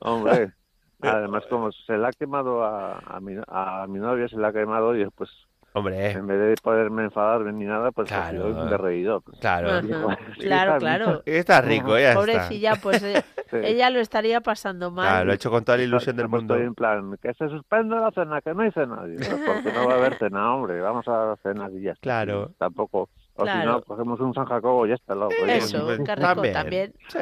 Hombre, 0.00 0.52
además 1.00 1.44
como 1.48 1.72
se 1.72 1.96
la 1.96 2.08
ha 2.08 2.12
quemado 2.12 2.62
a, 2.64 2.98
a, 2.98 3.20
mi, 3.20 3.36
a 3.48 3.86
mi 3.88 3.98
novia, 3.98 4.28
se 4.28 4.36
la 4.36 4.48
ha 4.48 4.52
quemado 4.52 4.94
y 4.96 5.06
pues 5.10 5.30
Hombre, 5.72 6.10
en 6.10 6.26
vez 6.26 6.38
de 6.38 6.54
poderme 6.62 7.04
enfadar 7.04 7.42
ni 7.42 7.64
nada, 7.64 7.92
pues 7.92 8.08
Claro. 8.08 8.24
ha 8.24 8.50
sido 8.50 8.66
de 8.66 8.76
reído. 8.76 9.20
Pues, 9.20 9.38
claro. 9.38 9.80
Sí, 9.82 9.88
Claro, 10.40 10.72
está 10.72 10.78
claro. 10.78 11.22
Está 11.26 11.60
rico, 11.60 11.96
ya 11.98 12.08
está. 12.08 12.14
Pobrecilla, 12.20 12.72
pues 12.82 13.02
eh, 13.04 13.22
Sí. 13.50 13.56
ella 13.62 13.90
lo 13.90 13.98
estaría 14.00 14.40
pasando 14.40 14.90
mal. 14.90 15.06
Claro, 15.08 15.24
lo 15.26 15.32
he 15.32 15.34
hecho 15.34 15.50
con 15.50 15.64
toda 15.64 15.78
la 15.78 15.84
ilusión 15.84 16.16
del 16.16 16.28
Pues 16.28 16.42
mundo. 16.42 16.54
Estoy 16.54 16.66
en 16.68 16.74
plan, 16.74 17.16
que 17.22 17.34
se 17.34 17.48
suspende 17.48 17.96
la 17.96 18.10
cena, 18.12 18.40
que 18.40 18.54
no 18.54 18.62
hay 18.62 18.70
cena. 18.72 19.04
Digo, 19.04 19.36
porque 19.46 19.72
no 19.72 19.86
va 19.88 19.94
a 19.94 19.96
haber 19.96 20.18
cena, 20.18 20.54
hombre, 20.54 20.80
vamos 20.80 21.06
a 21.08 21.36
cenar 21.42 21.70
y 21.72 21.82
ya 21.82 21.92
está. 21.92 22.02
Claro. 22.02 22.52
Tampoco. 22.58 23.08
O 23.34 23.44
si 23.44 23.50
Claro. 23.52 23.72
no, 23.72 23.82
cogemos 23.82 24.20
un 24.20 24.34
San 24.34 24.44
Jacobo 24.46 24.86
y 24.86 24.90
ya 24.90 24.94
está. 24.96 25.14
Loco, 25.14 25.34
Eso, 25.46 25.84
Pues, 25.84 26.00
qué 26.04 26.14
rico 26.14 26.42
también. 26.52 26.94
Sí. 27.08 27.18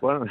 Bueno, 0.00 0.24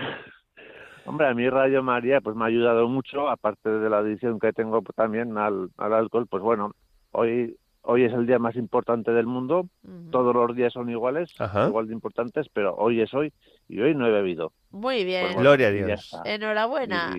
hombre, 1.08 1.28
a 1.28 1.34
mí 1.34 1.50
Radio 1.50 1.82
María 1.84 2.22
pues 2.22 2.36
me 2.36 2.44
ha 2.44 2.48
ayudado 2.48 2.88
mucho, 2.88 3.30
aparte 3.30 3.70
de 3.70 3.90
la 3.90 4.00
adicción 4.00 4.40
que 4.40 4.54
tengo 4.54 4.82
pues, 4.82 4.96
también 4.96 5.38
al, 5.38 5.70
al 5.78 5.94
alcohol, 5.94 6.28
pues 6.28 6.44
bueno, 6.44 6.72
hoy 7.12 7.56
hoy 7.90 8.04
es 8.04 8.12
el 8.12 8.28
día 8.28 8.38
más 8.38 8.56
importante 8.58 9.12
del 9.12 9.28
mundo, 9.28 9.70
Ujú. 9.84 10.10
todos 10.12 10.36
los 10.36 10.54
días 10.56 10.74
son 10.74 10.90
iguales, 10.90 11.30
Ajá. 11.40 11.68
igual 11.68 11.88
de 11.88 11.94
importantes, 11.94 12.48
pero 12.52 12.76
hoy 12.76 13.00
es 13.02 13.14
hoy 13.14 13.32
y 13.70 13.80
hoy 13.80 13.96
no 13.96 14.06
he 14.06 14.12
bebido. 14.12 14.52
Muy 14.72 15.06
bien. 15.06 15.22
Pues 15.24 15.36
bueno, 15.36 15.50
Gloria 15.50 15.68
a 15.68 15.72
y 15.72 15.84
Dios. 15.84 16.12
Enhorabuena. 16.26 17.18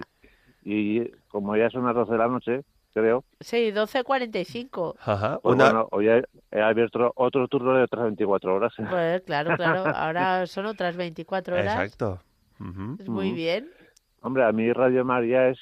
Y, 0.62 1.01
y 1.01 1.10
como 1.28 1.56
ya 1.56 1.70
son 1.70 1.86
las 1.86 1.94
12 1.94 2.12
de 2.12 2.19
la 2.19 2.28
noche, 2.28 2.60
creo, 2.93 3.24
Sí, 3.40 3.70
12.45. 3.73 4.97
Ajá. 5.01 5.39
pues 5.43 5.55
Una... 5.55 5.65
bueno, 5.66 5.89
hoy 5.93 6.09
he, 6.09 6.23
he 6.51 6.60
abierto 6.60 7.12
otro 7.16 7.48
turno 7.48 7.74
de 7.74 7.85
otras 7.85 8.05
24 8.05 8.55
horas. 8.55 8.74
Pues 8.90 9.23
claro, 9.23 9.56
claro. 9.56 9.85
Ahora 9.97 10.47
son 10.47 10.66
otras 10.66 10.97
24 10.97 11.55
horas. 11.55 11.66
Exacto. 11.74 12.20
Ujú. 12.60 12.97
Es 12.98 13.09
Muy 13.09 13.32
bien. 13.32 13.70
Hombre, 14.20 14.44
a 14.44 14.52
mí 14.52 14.72
Radio 14.72 15.04
María 15.04 15.48
es, 15.48 15.58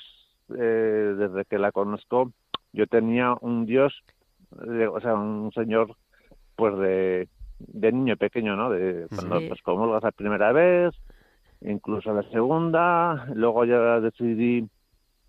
eh, 0.56 1.14
desde 1.18 1.44
que 1.44 1.58
la 1.58 1.72
conozco, 1.72 2.32
yo 2.72 2.86
tenía 2.86 3.34
un 3.40 3.66
Dios, 3.66 4.02
eh, 4.66 4.86
o 4.86 5.00
sea, 5.00 5.14
un 5.14 5.52
señor, 5.52 5.94
pues 6.56 6.76
de, 6.78 7.28
de 7.58 7.92
niño 7.92 8.16
pequeño, 8.16 8.56
¿no? 8.56 8.70
De 8.70 9.06
cuando 9.14 9.40
Sí. 9.40 9.48
pues 9.48 9.62
comulgas 9.62 10.02
la 10.02 10.12
primera 10.12 10.52
vez, 10.52 10.94
incluso 11.60 12.12
la 12.14 12.22
segunda, 12.30 13.26
luego 13.34 13.64
ya 13.64 14.00
decidí 14.00 14.68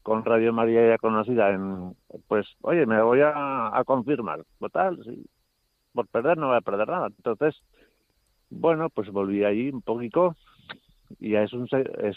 con 0.03 0.23
Radio 0.23 0.53
María 0.53 0.87
ya 0.87 0.97
conocida 0.97 1.49
en, 1.49 1.93
pues, 2.29 2.47
oye, 2.61 2.85
me 2.85 3.01
voy 3.01 3.19
a, 3.21 3.77
a 3.77 3.83
confirmar, 3.83 4.41
total, 4.59 4.99
sí, 5.03 5.25
por 5.93 6.07
perder 6.07 6.37
no 6.37 6.47
voy 6.47 6.57
a 6.57 6.61
perder 6.61 6.87
nada. 6.87 7.07
Entonces, 7.07 7.61
bueno, 8.49 8.89
pues 8.89 9.09
volví 9.11 9.43
allí 9.43 9.69
un 9.69 9.81
poquito 9.81 10.35
y 11.19 11.31
ya 11.31 11.43
es 11.43 11.51
un, 11.51 11.67
se- 11.67 11.91
es, 12.07 12.15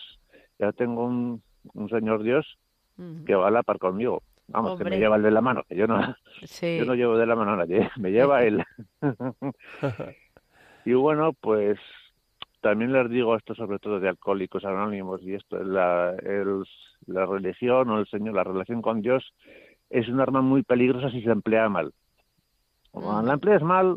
ya 0.60 0.72
tengo 0.72 1.04
un, 1.04 1.42
un 1.74 1.88
señor 1.88 2.22
Dios 2.22 2.58
que 3.26 3.34
va 3.34 3.48
a 3.48 3.50
la 3.50 3.62
par 3.62 3.78
conmigo. 3.78 4.22
Vamos, 4.48 4.72
que 4.78 4.84
me 4.84 4.90
lleva 4.98 5.16
el 5.16 5.22
de 5.22 5.30
la 5.30 5.40
mano, 5.40 5.62
que 5.68 5.74
yo 5.76 5.86
no, 5.86 6.14
Sí. 6.42 6.76
yo 6.78 6.84
no 6.84 6.94
llevo 6.94 7.16
de 7.16 7.26
la 7.26 7.34
mano 7.36 7.52
a 7.52 7.56
nadie, 7.56 7.88
me 7.98 8.10
lleva 8.12 8.42
él. 8.44 8.62
y 10.84 10.92
bueno, 10.94 11.32
pues 11.40 11.78
también 12.60 12.92
les 12.92 13.08
digo 13.10 13.36
esto 13.36 13.54
sobre 13.54 13.78
todo 13.78 14.00
de 14.00 14.08
alcohólicos 14.08 14.64
anónimos 14.64 15.22
y 15.22 15.34
esto, 15.34 15.62
la, 15.62 16.10
el- 16.22 16.64
la 17.06 17.24
religión 17.26 17.88
o 17.90 17.98
el 17.98 18.06
Señor, 18.08 18.34
la 18.34 18.44
relación 18.44 18.82
con 18.82 19.00
Dios 19.00 19.32
es 19.88 20.08
un 20.08 20.20
arma 20.20 20.42
muy 20.42 20.62
peligrosa 20.62 21.10
si 21.10 21.22
se 21.22 21.30
emplea 21.30 21.68
mal. 21.68 21.92
Cuando 22.90 23.22
la 23.22 23.34
empleas 23.34 23.62
mal, 23.62 23.96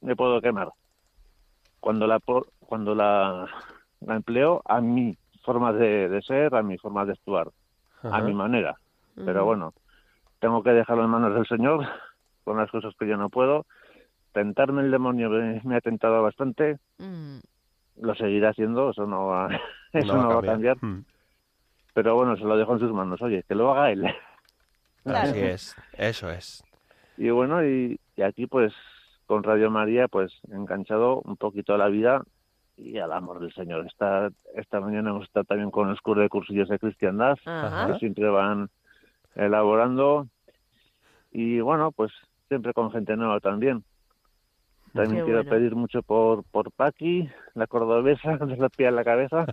me 0.00 0.16
puedo 0.16 0.40
quemar. 0.42 0.70
Cuando 1.80 2.06
la 2.06 2.20
cuando 2.60 2.94
la, 2.94 3.46
la 4.00 4.16
empleo 4.16 4.60
a 4.66 4.80
mi 4.80 5.16
forma 5.44 5.72
de, 5.72 6.08
de 6.08 6.22
ser, 6.22 6.54
a 6.54 6.62
mi 6.62 6.78
forma 6.78 7.04
de 7.04 7.12
actuar, 7.12 7.48
a 8.02 8.20
mi 8.20 8.32
manera. 8.34 8.76
Pero 9.14 9.44
bueno, 9.44 9.72
tengo 10.40 10.62
que 10.62 10.70
dejarlo 10.70 11.04
en 11.04 11.10
manos 11.10 11.34
del 11.34 11.46
Señor 11.46 11.86
con 12.44 12.56
las 12.56 12.70
cosas 12.70 12.94
que 12.98 13.06
yo 13.06 13.16
no 13.16 13.28
puedo. 13.28 13.66
Tentarme 14.32 14.82
el 14.82 14.90
demonio 14.90 15.30
me, 15.30 15.60
me 15.64 15.76
ha 15.76 15.80
tentado 15.80 16.22
bastante, 16.22 16.78
Mm. 16.98 17.38
lo 18.00 18.14
seguirá 18.14 18.50
haciendo, 18.50 18.90
eso 18.90 19.06
no 19.06 19.26
va, 19.26 19.48
eso 19.92 20.14
No 20.16 20.22
no 20.22 20.28
va 20.28 20.32
a 20.34 20.36
va 20.36 20.42
a 20.42 20.46
cambiar. 20.52 20.76
Mm. 20.82 21.04
Pero 21.94 22.16
bueno, 22.16 22.36
se 22.36 22.42
lo 22.44 22.56
dejo 22.56 22.72
en 22.72 22.80
sus 22.80 22.92
manos. 22.92 23.22
Oye, 23.22 23.44
que 23.46 23.54
lo 23.54 23.70
haga 23.72 23.92
él. 23.92 24.04
Así 25.04 25.38
es. 25.38 25.76
Eso 25.92 26.28
es. 26.30 26.64
Y 27.16 27.30
bueno, 27.30 27.64
y, 27.64 28.00
y 28.16 28.22
aquí 28.22 28.46
pues 28.48 28.72
con 29.26 29.42
Radio 29.44 29.70
María 29.70 30.08
pues 30.08 30.32
enganchado 30.50 31.20
un 31.20 31.36
poquito 31.36 31.74
a 31.74 31.78
la 31.78 31.86
vida 31.88 32.22
y 32.76 32.98
al 32.98 33.12
amor 33.12 33.40
del 33.40 33.52
Señor. 33.52 33.86
Esta, 33.86 34.30
esta 34.54 34.80
mañana 34.80 35.10
hemos 35.10 35.24
estado 35.24 35.44
también 35.44 35.70
con 35.70 35.90
el 35.90 36.00
curso 36.00 36.20
de 36.20 36.28
cursillos 36.28 36.68
de 36.68 36.78
cristiandad, 36.78 37.36
Ajá. 37.44 37.92
que 37.92 37.98
siempre 37.98 38.28
van 38.28 38.68
elaborando. 39.34 40.28
Y 41.30 41.60
bueno, 41.60 41.92
pues 41.92 42.12
siempre 42.48 42.72
con 42.72 42.90
gente 42.90 43.16
nueva 43.16 43.40
también. 43.40 43.84
También 44.92 45.22
Qué 45.22 45.24
quiero 45.24 45.38
bueno. 45.42 45.50
pedir 45.50 45.74
mucho 45.74 46.02
por, 46.02 46.44
por 46.44 46.70
Paqui, 46.70 47.28
la 47.54 47.66
cordobesa, 47.66 48.36
de 48.36 48.56
la 48.56 48.68
pie 48.68 48.86
a 48.86 48.92
la 48.92 49.02
cabeza, 49.02 49.44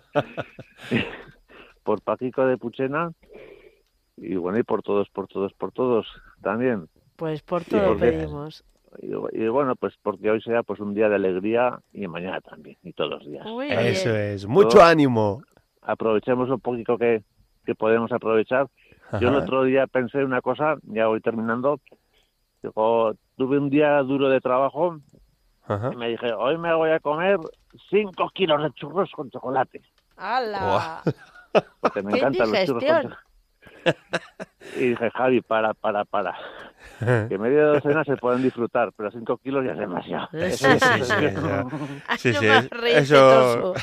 por 1.83 2.01
Paquico 2.01 2.45
de 2.45 2.57
Puchena, 2.57 3.11
y 4.17 4.35
bueno, 4.35 4.59
y 4.59 4.63
por 4.63 4.83
todos, 4.83 5.09
por 5.09 5.27
todos, 5.27 5.51
por 5.53 5.71
todos 5.71 6.05
también. 6.43 6.87
Pues 7.15 7.41
por 7.41 7.63
todo 7.63 7.97
pedimos. 7.97 8.63
Y, 8.99 9.43
y 9.43 9.47
bueno, 9.47 9.75
pues 9.75 9.93
porque 10.01 10.29
hoy 10.29 10.41
sea 10.41 10.63
pues 10.63 10.79
un 10.79 10.93
día 10.93 11.07
de 11.09 11.15
alegría 11.15 11.79
y 11.93 12.07
mañana 12.07 12.41
también, 12.41 12.77
y 12.83 12.93
todos 12.93 13.09
los 13.11 13.25
días. 13.25 13.45
Muy 13.45 13.71
Eso 13.71 14.11
bien. 14.11 14.21
es. 14.23 14.47
Mucho 14.47 14.81
ánimo. 14.81 15.43
Aprovechemos 15.81 16.49
un 16.49 16.59
poquito 16.59 16.97
que, 16.97 17.23
que 17.65 17.75
podemos 17.75 18.11
aprovechar. 18.11 18.67
Yo 19.19 19.29
el 19.29 19.35
otro 19.35 19.63
día 19.63 19.87
pensé 19.87 20.23
una 20.23 20.41
cosa, 20.41 20.75
ya 20.83 21.07
voy 21.07 21.19
terminando. 21.19 21.79
Digo, 22.63 23.13
tuve 23.35 23.57
un 23.57 23.69
día 23.69 23.97
duro 24.03 24.29
de 24.29 24.39
trabajo 24.39 24.99
Ajá. 25.63 25.89
y 25.91 25.95
me 25.97 26.09
dije, 26.09 26.31
hoy 26.33 26.57
me 26.57 26.73
voy 26.73 26.91
a 26.91 26.99
comer 26.99 27.37
cinco 27.89 28.29
kilos 28.33 28.61
de 28.63 28.71
churros 28.71 29.11
con 29.11 29.29
chocolate. 29.29 29.81
¡Hala! 30.15 31.01
Porque 31.81 32.03
me 32.03 32.13
¡Qué 32.13 32.19
encantan 32.19 32.51
los 32.51 32.65
churros 32.65 32.83
con 32.83 33.15
Y 34.77 34.89
dije, 34.89 35.09
Javi, 35.11 35.41
para, 35.41 35.73
para, 35.73 36.05
para. 36.05 36.35
Que 37.29 37.37
media 37.37 37.63
docena 37.65 38.03
se 38.03 38.15
pueden 38.17 38.41
disfrutar, 38.43 38.91
pero 38.95 39.11
cinco 39.11 39.37
kilos 39.37 39.65
ya 39.65 39.71
es 39.71 39.77
demasiado. 39.79 40.27
Sí, 40.31 40.51
sí, 40.51 40.79
sí, 40.79 41.03
sí, 41.07 41.25
eso- 41.25 41.65
sí, 42.17 42.33
sí, 42.33 42.47
eso... 42.91 43.73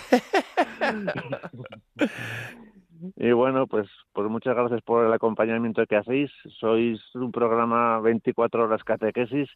Y 3.17 3.33
bueno, 3.33 3.67
pues, 3.67 3.89
pues 4.13 4.29
muchas 4.29 4.55
gracias 4.57 4.83
por 4.83 5.05
el 5.07 5.13
acompañamiento 5.13 5.85
que 5.87 5.97
hacéis. 5.97 6.31
Sois 6.59 7.01
un 7.15 7.31
programa 7.33 8.01
24 8.01 8.65
horas 8.65 8.83
catequesis, 8.85 9.49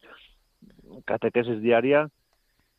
catequesis 1.05 1.61
diaria. 1.61 2.09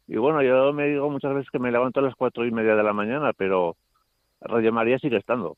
Y 0.08 0.18
bueno, 0.18 0.42
yo 0.42 0.74
me 0.74 0.88
digo 0.88 1.10
muchas 1.10 1.34
veces 1.34 1.50
que 1.52 1.60
me 1.60 1.72
levanto 1.72 2.00
a 2.00 2.04
las 2.04 2.16
cuatro 2.16 2.46
y 2.46 2.52
media 2.52 2.76
de 2.76 2.84
la 2.84 2.94
mañana, 2.94 3.32
pero 3.34 3.76
Radio 4.46 4.72
María 4.74 4.98
sigue 5.00 5.18
estando. 5.18 5.58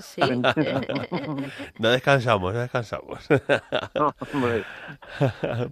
Sí. 0.00 0.20
No 1.78 1.90
descansamos, 1.90 2.54
no 2.54 2.60
descansamos. 2.60 3.26
No, 3.94 4.14
hombre. 4.32 4.64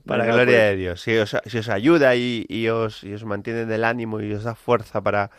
Para 0.06 0.24
gloria 0.26 0.44
pues. 0.44 0.46
de 0.70 0.76
Dios. 0.76 1.00
Si 1.00 1.16
os, 1.16 1.36
si 1.44 1.58
os 1.58 1.68
ayuda 1.68 2.14
y, 2.16 2.44
y 2.48 2.68
os, 2.68 3.04
y 3.04 3.12
os 3.14 3.24
mantiene 3.24 3.66
del 3.66 3.84
ánimo 3.84 4.20
y 4.20 4.32
os 4.32 4.44
da 4.44 4.54
fuerza 4.54 5.00
para, 5.02 5.30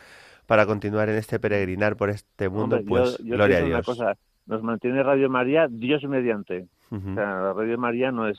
para 0.46 0.66
continuar 0.66 1.08
en 1.08 1.16
este 1.16 1.38
peregrinar 1.38 1.96
por 1.96 2.10
este 2.10 2.48
mundo, 2.48 2.76
Hombre, 2.76 2.88
pues 2.88 3.18
yo, 3.18 3.24
yo 3.24 3.34
gloria 3.36 3.58
a 3.58 3.60
pienso 3.60 3.66
una 3.66 3.76
Dios. 3.82 3.86
cosa, 3.86 4.16
nos 4.46 4.62
mantiene 4.62 5.02
Radio 5.02 5.28
María 5.30 5.66
Dios 5.70 6.02
mediante. 6.04 6.66
Ujú. 6.90 7.10
O 7.12 7.14
sea, 7.14 7.52
Radio 7.52 7.78
María 7.78 8.10
no 8.12 8.28
es 8.28 8.38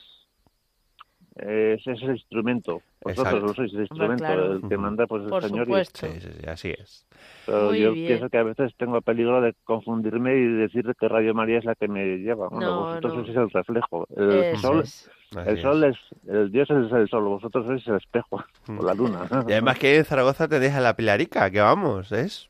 es 1.36 1.86
ese 1.86 2.06
instrumento. 2.06 2.80
Vosotros 3.08 3.26
Exacto. 3.26 3.46
no 3.46 3.54
sois 3.54 3.74
el 3.74 3.80
instrumento, 3.80 4.24
claro. 4.24 4.52
el 4.54 4.68
que 4.68 4.76
manda 4.76 5.06
pues 5.06 5.22
el 5.24 5.28
Por 5.28 5.42
Señor. 5.42 5.62
y- 5.62 5.64
supuesto. 5.66 6.06
Sí, 6.06 6.20
sí, 6.20 6.28
sí, 6.40 6.46
así 6.48 6.70
es. 6.76 7.06
Pero 7.46 7.62
Muy 7.66 7.80
yo 7.80 7.92
bien. 7.92 8.06
pienso 8.08 8.28
que 8.28 8.38
a 8.38 8.42
veces 8.42 8.72
tengo 8.76 9.00
peligro 9.02 9.40
de 9.40 9.54
confundirme 9.64 10.34
y 10.36 10.44
decir 10.46 10.84
que 10.98 11.08
Radio 11.08 11.34
María 11.34 11.58
es 11.58 11.64
la 11.64 11.74
que 11.74 11.88
me 11.88 12.04
lleva. 12.18 12.48
Bueno, 12.48 12.66
No, 12.66 12.80
vosotros 12.86 13.14
no. 13.16 13.24
sois 13.24 13.36
el 13.36 13.50
reflejo. 13.50 14.06
El 14.16 14.30
Eso 14.32 14.60
sol, 14.68 14.80
es. 14.80 15.10
Así 15.36 15.48
el 15.50 15.62
sol 15.62 15.84
es. 15.84 15.96
el 16.28 16.50
Dios 16.52 16.70
es 16.70 16.92
el 16.92 17.08
sol, 17.08 17.24
vosotros 17.24 17.66
sois 17.66 17.86
el 17.88 17.96
espejo 17.96 18.42
o 18.80 18.84
la 18.84 18.94
luna. 18.94 19.20
Y 19.48 19.52
además 19.52 19.78
que 19.78 19.96
en 19.98 20.04
Zaragoza 20.04 20.48
tenéis 20.48 20.74
a 20.74 20.80
la 20.80 20.94
Pilarica, 20.94 21.50
que 21.50 21.60
vamos, 21.60 22.10
¿es? 22.12 22.48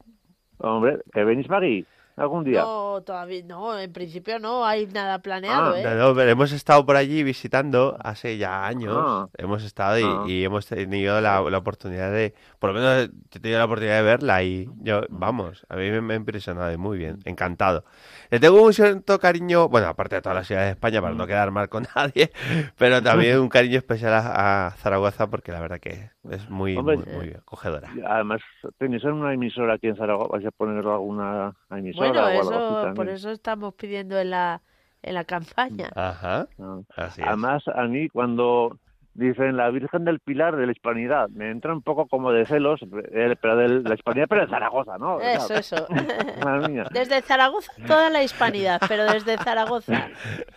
Hombre, 0.58 0.98
que 1.12 1.22
venís 1.24 1.48
Magui 1.50 1.84
algún 2.16 2.44
día. 2.44 2.62
No, 2.62 3.02
todavía 3.04 3.42
no, 3.44 3.78
en 3.78 3.92
principio 3.92 4.38
no 4.38 4.64
hay 4.64 4.86
nada 4.86 5.18
planeado, 5.20 5.74
Ah, 5.74 5.80
¿eh? 5.80 5.84
No, 5.84 5.94
no, 5.94 6.14
pero 6.14 6.30
hemos 6.30 6.52
estado 6.52 6.84
por 6.86 6.96
allí 6.96 7.22
visitando 7.22 7.96
hace 8.02 8.38
ya 8.38 8.66
años. 8.66 8.96
Ah. 8.98 9.28
Hemos 9.36 9.62
estado 9.62 9.98
y, 9.98 10.02
Ah. 10.04 10.24
y 10.26 10.44
hemos 10.44 10.66
tenido 10.66 11.20
la, 11.20 11.40
la 11.42 11.58
oportunidad 11.58 12.10
de, 12.10 12.34
por 12.58 12.70
lo 12.72 12.80
menos 12.80 13.10
he 13.34 13.38
tenido 13.38 13.58
la 13.58 13.66
oportunidad 13.66 13.96
de 13.96 14.02
verla 14.02 14.42
y 14.42 14.68
yo, 14.78 15.02
vamos, 15.10 15.64
a 15.68 15.76
mí 15.76 15.90
me, 15.90 16.00
me 16.00 16.14
ha 16.14 16.16
impresionado 16.16 16.72
y 16.72 16.76
muy 16.76 16.96
bien, 16.98 17.18
encantado. 17.24 17.84
Le 18.30 18.40
tengo 18.40 18.62
un 18.62 18.72
cierto 18.72 19.18
cariño, 19.20 19.68
bueno, 19.68 19.88
aparte 19.88 20.16
de 20.16 20.22
todas 20.22 20.36
las 20.36 20.46
ciudades 20.46 20.68
de 20.68 20.72
España, 20.72 21.00
para 21.02 21.14
no 21.14 21.26
quedar 21.26 21.50
mal 21.50 21.68
con 21.68 21.86
nadie, 21.94 22.32
pero 22.76 23.02
también 23.02 23.38
un 23.40 23.48
cariño 23.48 23.78
especial 23.78 24.14
a, 24.14 24.66
a 24.68 24.70
Zaragoza 24.72 25.28
porque 25.28 25.52
la 25.52 25.60
verdad 25.60 25.78
que 25.80 26.10
es 26.30 26.48
muy, 26.50 26.76
Hombre, 26.76 26.96
muy, 26.98 27.14
muy 27.14 27.30
acogedora. 27.34 27.88
Además, 28.06 28.40
tenéis 28.78 29.04
una 29.04 29.32
emisora 29.32 29.74
aquí 29.74 29.88
en 29.88 29.96
Zaragoza. 29.96 30.32
¿Vais 30.32 30.46
a 30.46 30.50
poner 30.50 30.86
alguna 30.86 31.54
emisora 31.70 32.08
Bueno, 32.08 32.22
o 32.22 32.26
algo 32.26 32.40
así 32.40 32.86
eso, 32.86 32.94
por 32.94 33.08
eso 33.08 33.30
estamos 33.30 33.74
pidiendo 33.74 34.18
en 34.18 34.30
la, 34.30 34.62
en 35.02 35.14
la 35.14 35.24
campaña. 35.24 35.90
Ajá, 35.94 36.48
así 36.96 37.20
es. 37.20 37.26
Además, 37.26 37.62
a 37.68 37.84
mí 37.84 38.08
cuando 38.08 38.78
dicen 39.16 39.56
la 39.56 39.70
Virgen 39.70 40.04
del 40.04 40.20
Pilar 40.20 40.56
de 40.56 40.66
la 40.66 40.72
Hispanidad, 40.72 41.28
me 41.30 41.50
entra 41.50 41.72
un 41.72 41.82
poco 41.82 42.06
como 42.06 42.32
de 42.32 42.44
celos, 42.46 42.80
eh, 42.82 43.34
pero 43.40 43.56
de 43.56 43.82
la 43.82 43.94
Hispanidad, 43.94 44.26
pero 44.28 44.42
de 44.42 44.48
Zaragoza, 44.48 44.98
¿no? 44.98 45.20
Eso, 45.20 45.54
eso. 45.54 45.86
Desde 46.92 47.22
Zaragoza 47.22 47.72
toda 47.86 48.10
la 48.10 48.22
hispanidad, 48.22 48.80
pero 48.88 49.04
desde 49.04 49.36
Zaragoza. 49.38 50.08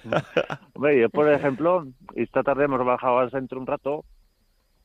Hombre, 0.74 1.02
yo, 1.02 1.10
por 1.10 1.32
ejemplo, 1.32 1.88
esta 2.16 2.44
tarde 2.44 2.66
hemos 2.66 2.84
bajado 2.86 3.20
al 3.20 3.32
centro 3.32 3.60
un 3.60 3.68
rato. 3.68 4.06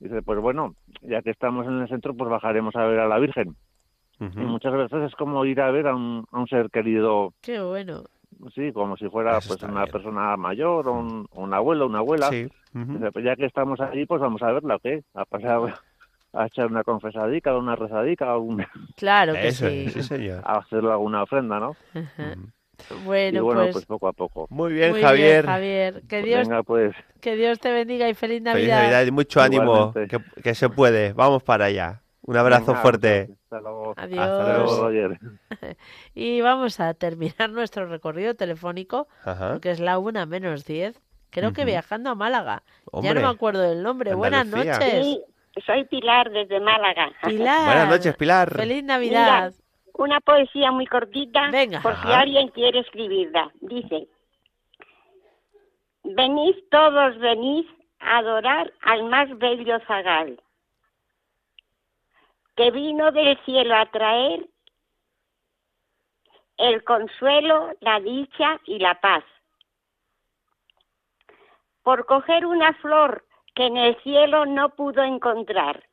Dice, 0.05 0.21
pues 0.21 0.39
bueno, 0.39 0.75
ya 1.01 1.23
que 1.23 1.31
estamos 1.31 1.67
en 1.67 1.81
el 1.81 1.89
centro, 1.89 2.15
pues 2.15 2.29
bajaremos 2.29 2.77
a 2.77 2.85
ver 2.85 2.99
a 3.01 3.09
la 3.09 3.19
Virgen. 3.19 3.57
Y 4.21 4.41
muchas 4.41 4.75
veces 4.75 5.03
es 5.05 5.15
como 5.17 5.45
ir 5.47 5.61
a 5.63 5.71
ver 5.71 5.87
a 5.87 5.95
un, 5.95 6.27
a 6.31 6.39
un 6.41 6.47
ser 6.47 6.69
querido, 6.71 7.33
Qué 7.41 7.61
bueno. 7.63 8.03
sí, 8.55 8.71
como 8.73 8.97
si 8.99 9.09
fuera 9.09 9.39
Eso 9.39 9.49
pues 9.49 9.61
está 9.63 9.73
una 9.73 9.85
bien. 9.85 9.93
persona 9.93 10.37
mayor, 10.37 10.89
o 10.89 10.93
un, 10.93 11.27
un 11.33 11.55
abuelo, 11.55 11.87
una 11.87 11.99
abuela. 12.01 12.29
Sí. 12.29 12.47
Dice, 12.75 13.13
pues 13.13 13.25
ya 13.25 13.35
que 13.35 13.47
estamos 13.47 13.81
allí, 13.81 14.05
pues 14.05 14.21
vamos 14.21 14.43
a 14.43 14.53
verla, 14.53 14.77
¿o 14.77 14.79
qué? 14.79 15.03
A 15.15 15.25
pasar 15.25 15.75
a 16.35 16.47
echar 16.47 16.67
una 16.67 16.85
confesadica, 16.85 17.57
una 17.57 17.75
rezadica, 17.77 18.37
un- 18.37 18.63
Claro 18.97 19.33
que 19.33 19.49
Eso 19.49 19.69
sí. 19.69 19.89
sí, 19.89 20.03
señor. 20.03 20.43
a 20.45 20.59
hacerle 20.59 20.91
alguna 20.93 21.23
ofrenda, 21.23 21.59
¿no? 21.61 21.75
Ajá. 21.95 22.35
y 22.35 22.64
Bueno, 23.05 23.45
bueno, 23.45 23.63
pues, 23.63 23.73
pues 23.73 23.87
poco 23.87 24.09
a 24.09 24.13
poco. 24.13 24.47
Muy 24.51 24.73
bien, 24.73 24.93
muy 24.93 25.03
Javier. 25.03 25.43
bien, 25.43 25.47
Javier. 25.47 26.03
Que 26.09 26.23
Dios, 26.23 26.49
Venga, 26.49 26.63
pues, 26.63 26.95
que 27.21 27.37
Dios 27.37 27.59
te 27.59 27.73
bendiga 27.73 28.09
y 28.09 28.15
feliz 28.15 28.43
Feliz 28.43 28.43
Navidad. 28.43 28.83
Navidad 28.83 29.07
y 29.07 29.11
mucho 29.11 29.41
ánimo, 29.41 29.93
que, 29.93 30.21
que 30.43 30.55
se 30.55 30.69
puede. 30.69 31.13
Vamos 31.13 31.43
para 31.43 31.67
allá. 31.67 32.03
Un 32.27 32.37
abrazo 32.37 32.69
venga, 32.69 32.81
fuerte. 32.81 33.29
Hasta 33.45 33.61
luego. 33.61 33.95
Adiós. 33.97 34.19
Hasta 34.19 34.59
luego. 34.59 34.83
Roger. 34.83 35.19
Y 36.15 36.41
vamos 36.41 36.81
a 36.81 36.95
terminar 36.95 37.51
nuestro 37.51 37.87
recorrido 37.87 38.35
telefónico, 38.35 39.09
Ajá. 39.25 39.59
que 39.61 39.71
es 39.71 39.81
la 39.81 39.99
una 39.99 40.25
menos 40.27 40.65
10. 40.65 41.01
Creo 41.31 41.53
que 41.53 41.65
viajando 41.65 42.11
a 42.11 42.15
Málaga. 42.15 42.63
Ya 42.67 42.91
Hombre, 42.93 43.15
no 43.15 43.21
me 43.23 43.35
acuerdo 43.35 43.61
del 43.61 43.83
nombre. 43.83 44.15
Buenas 44.15 44.47
noches. 44.47 44.79
Sí, 44.79 45.21
soy 45.67 45.85
Pilar 45.85 46.31
desde 46.31 46.61
Málaga. 46.61 47.11
Pilar. 47.27 47.67
Buenas 47.67 47.89
noches, 47.89 48.17
Pilar. 48.17 48.55
Feliz 48.55 48.83
Mira, 48.83 48.95
Navidad. 48.95 49.55
Una 49.95 50.21
poesía 50.21 50.71
muy 50.73 50.87
cortita 50.87 51.51
Venga. 51.51 51.81
por 51.81 51.97
si 52.03 52.09
alguien 52.13 52.49
quiere 52.49 52.81
escribirla. 52.81 53.51
Dice, 53.61 54.09
venid 56.03 56.57
todos, 56.71 57.19
venid 57.19 57.67
a 58.01 58.19
adorar 58.19 58.73
al 58.83 59.05
más 59.05 59.37
bello 59.39 59.79
zagal, 59.87 60.41
que 62.57 62.71
vino 62.71 63.13
del 63.13 63.39
cielo 63.45 63.75
a 63.75 63.87
traer 63.87 64.47
el 66.57 66.85
consuelo, 66.85 67.73
la 67.81 68.01
dicha 68.01 68.61
y 68.67 68.79
la 68.79 69.01
paz. 69.01 69.25
Por 71.83 72.07
coger 72.07 72.47
una 72.47 72.73
flor 72.75 73.25
que 73.55 73.67
en 73.67 73.77
el 73.77 73.97
cielo 74.03 74.47
no 74.47 74.71
pudo 74.71 75.03
encontrar 75.03 75.85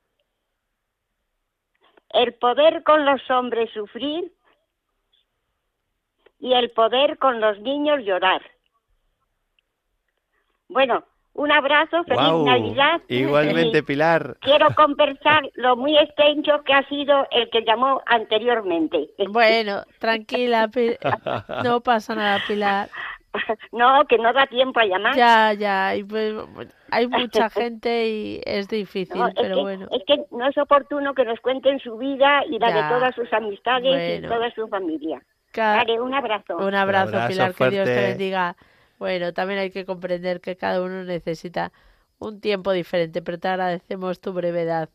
el 2.13 2.33
poder 2.33 2.83
con 2.83 3.05
los 3.05 3.21
hombres 3.29 3.69
sufrir 3.73 4.31
y 6.39 6.53
el 6.53 6.71
poder 6.71 7.17
con 7.17 7.39
los 7.39 7.59
niños 7.59 8.03
llorar. 8.03 8.41
Bueno, 10.67 11.03
un 11.33 11.51
abrazo, 11.51 12.03
feliz. 12.03 12.45
Navidad. 12.45 13.01
Igualmente, 13.07 13.79
Y 13.79 13.81
Pilar. 13.81 14.37
Quiero 14.41 14.67
conversar 14.75 15.49
lo 15.55 15.75
muy 15.75 15.97
extenso 15.97 16.63
que 16.63 16.73
ha 16.73 16.87
sido 16.89 17.25
el 17.31 17.49
que 17.49 17.63
llamó 17.63 18.01
anteriormente. 18.05 19.09
Bueno, 19.29 19.83
tranquila, 19.99 20.69
no 21.63 21.81
pasa 21.81 22.15
nada, 22.15 22.41
Pilar. 22.47 22.89
No, 23.71 24.05
que 24.07 24.17
no 24.17 24.33
da 24.33 24.45
tiempo 24.47 24.79
a 24.79 24.85
llamar. 24.85 25.15
Ya, 25.15 25.53
ya, 25.53 25.95
y 25.95 26.03
pues, 26.03 26.33
hay 26.91 27.07
mucha 27.07 27.49
gente 27.49 28.07
y 28.09 28.41
es 28.45 28.67
difícil, 28.67 29.17
No, 29.17 29.27
es, 29.27 29.33
pero 29.35 29.55
que, 29.55 29.61
bueno. 29.61 29.87
es 29.91 30.03
que 30.05 30.23
no 30.31 30.47
es 30.47 30.57
oportuno 30.57 31.13
que 31.13 31.23
nos 31.25 31.39
cuenten 31.39 31.79
su 31.79 31.97
vida 31.97 32.43
y 32.49 32.59
la 32.59 32.69
Ya. 32.69 32.75
de 32.83 32.89
todas 32.95 33.15
sus 33.15 33.31
amistades 33.33 33.91
Bueno. 33.93 34.27
y 34.27 34.29
toda 34.29 34.51
su 34.51 34.67
familia. 34.67 35.21
Ca- 35.51 35.77
Vale, 35.77 35.99
un 35.99 36.13
abrazo. 36.13 36.57
Un 36.57 36.75
abrazo, 36.75 37.09
abrazo 37.17 37.27
Pilar, 37.29 37.53
que 37.55 37.69
Dios 37.69 37.85
te 37.85 37.93
fuerte. 37.93 38.09
bendiga. 38.09 38.55
Bueno, 38.99 39.33
también 39.33 39.59
hay 39.59 39.71
que 39.71 39.85
comprender 39.85 40.39
que 40.41 40.55
cada 40.55 40.81
uno 40.81 41.03
necesita 41.03 41.71
un 42.19 42.39
tiempo 42.39 42.71
diferente, 42.71 43.21
pero 43.21 43.39
te 43.39 43.47
agradecemos 43.47 44.21
tu 44.21 44.31
brevedad. 44.31 44.89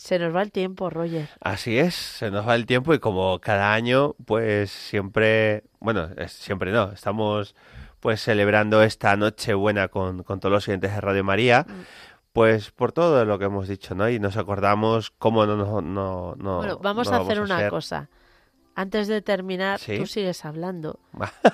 Se 0.00 0.18
nos 0.18 0.34
va 0.34 0.40
el 0.42 0.50
tiempo, 0.50 0.88
Roger. 0.88 1.28
Así 1.40 1.78
es, 1.78 1.94
se 1.94 2.30
nos 2.30 2.48
va 2.48 2.54
el 2.54 2.64
tiempo 2.66 2.94
y 2.94 2.98
como 2.98 3.38
cada 3.38 3.74
año, 3.74 4.14
pues 4.24 4.70
siempre, 4.70 5.64
bueno, 5.78 6.08
es- 6.16 6.32
siempre 6.32 6.72
no, 6.72 6.90
estamos 6.92 7.54
pues 8.00 8.22
celebrando 8.22 8.82
esta 8.82 9.14
noche 9.16 9.52
buena 9.52 9.88
con, 9.88 10.22
con 10.22 10.40
todos 10.40 10.52
los 10.52 10.68
oyentes 10.68 10.94
de 10.94 11.00
Radio 11.02 11.22
María, 11.22 11.66
Mm. 11.68 11.72
pues 12.32 12.70
por 12.70 12.92
todo 12.92 13.26
lo 13.26 13.38
que 13.38 13.44
hemos 13.44 13.68
dicho, 13.68 13.94
¿no? 13.94 14.08
Y 14.08 14.18
nos 14.18 14.38
acordamos 14.38 15.10
cómo 15.18 15.44
no, 15.44 15.56
no, 15.56 15.82
no, 15.82 16.34
no- 16.36 16.56
bueno, 16.56 16.78
vamos 16.78 17.10
no 17.10 17.16
a 17.16 17.20
hacer 17.20 17.36
vamos 17.36 17.50
a 17.50 17.56
una 17.58 17.68
cosa. 17.68 18.08
Antes 18.74 19.06
de 19.08 19.20
terminar, 19.20 19.78
Sí. 19.80 19.98
tú 19.98 20.06
sigues 20.06 20.44
hablando. 20.46 20.98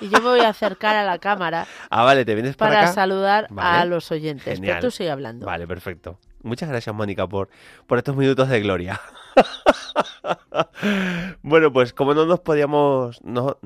Y 0.01 0.09
yo 0.09 0.21
me 0.21 0.29
voy 0.29 0.41
a 0.41 0.51
acercar 0.51 0.95
a 0.95 1.03
la 1.05 1.19
cámara 1.19 1.67
Ah, 1.91 2.05
vale, 2.05 2.25
¿te 2.25 2.35
vienes 2.37 2.55
para, 2.57 2.75
para 2.75 2.83
acá? 2.85 2.93
saludar 2.93 3.49
a 3.57 3.85
los 3.87 4.13
oyentes. 4.13 4.55
Genial. 4.55 4.77
Pero 4.77 4.87
tú 4.87 4.91
sigue 4.93 5.11
hablando. 5.11 5.47
Vale, 5.47 5.67
perfecto. 5.67 6.21
Muchas 6.47 6.69
gracias, 6.69 6.95
Mónica, 6.95 7.27
por, 7.27 7.49
por 7.89 7.99
estos 7.99 8.17
minutos 8.17 8.49
de 8.49 8.61
gloria. 8.61 9.01
bueno, 11.43 11.73
pues 11.73 11.93
como 11.93 12.15
no 12.15 12.25
nos 12.25 12.39
podíamos, 12.39 13.21
no, 13.25 13.59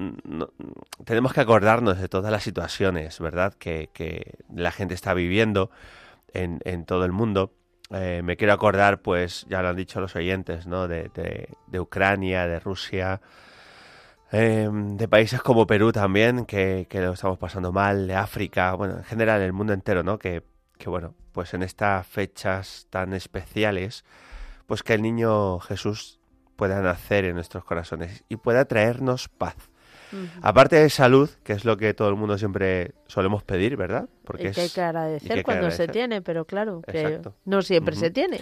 tenemos 1.05 1.35
que 1.35 1.43
acordarnos 1.43 1.98
de 1.98 2.09
todas 2.09 2.32
las 2.32 2.43
situaciones, 2.43 3.20
¿verdad? 3.20 3.52
Que, 3.52 3.90
que 3.93 4.39
la 4.55 4.70
gente 4.70 4.94
está 4.94 5.12
viviendo 5.12 5.70
en, 6.32 6.61
en 6.65 6.86
todo 6.86 7.05
el 7.05 7.12
mundo. 7.12 7.52
Eh, 7.90 8.23
me 8.24 8.39
quiero 8.39 8.55
acordar, 8.55 9.02
pues 9.02 9.44
ya 9.51 9.61
lo 9.61 9.69
han 9.69 9.77
dicho 9.77 10.01
los 10.01 10.16
oyentes, 10.16 10.66
¿no? 10.66 10.89
De, 10.89 11.11
de, 11.66 11.81
Ucrania, 11.81 12.47
de 12.47 12.61
Rusia, 12.61 13.20
eh, 14.32 14.70
de 14.73 15.07
países 15.07 15.43
como 15.43 15.66
Perú 15.66 15.93
también, 15.93 16.47
que, 16.47 16.86
que 16.89 17.01
lo 17.01 17.12
estamos 17.12 17.36
pasando 17.36 17.73
mal, 17.73 18.07
de 18.07 18.15
África, 18.15 18.73
bueno, 18.73 18.97
en 18.97 19.05
general 19.05 19.43
el 19.43 19.52
mundo 19.52 19.74
entero, 19.74 20.02
¿no? 20.02 20.19
Que, 20.19 20.43
que 20.78 20.89
bueno, 20.89 21.15
pues 21.32 21.55
en 21.55 21.62
estas 21.62 22.07
fechas 22.07 22.86
tan 22.90 23.12
especiales, 23.15 24.05
pues 24.66 24.82
que 24.82 24.94
el 24.94 25.02
niño 25.02 25.59
Jesús 25.61 26.19
pueda 26.57 26.81
nacer 26.82 27.24
en 27.24 27.35
nuestros 27.35 27.65
corazones 27.65 28.24
y 28.28 28.36
pueda 28.36 28.65
traernos 28.66 29.28
paz. 29.28 29.57
Aparte 30.43 30.74
de 30.77 30.90
salud, 30.90 31.31
que 31.44 31.52
es 31.52 31.65
lo 31.65 31.77
que 31.77 31.94
todo 31.94 32.09
el 32.09 32.16
mundo 32.16 32.36
siempre 32.36 32.93
solemos 33.07 33.44
pedir, 33.44 33.77
¿verdad? 33.77 34.09
y 34.51 34.55
que 34.57 34.61
hay 34.62 34.69
que 34.70 34.81
agradecer 34.82 35.24
y 35.24 35.28
que 35.28 35.32
hay 35.32 35.39
que 35.39 35.43
cuando 35.44 35.70
se 35.70 35.86
tiene, 35.93 36.20
pero 36.23 36.44
claro, 36.44 36.82
que 36.93 37.20
no 37.44 37.62
siempre 37.62 37.94
se 38.01 38.11
tiene. 38.11 38.40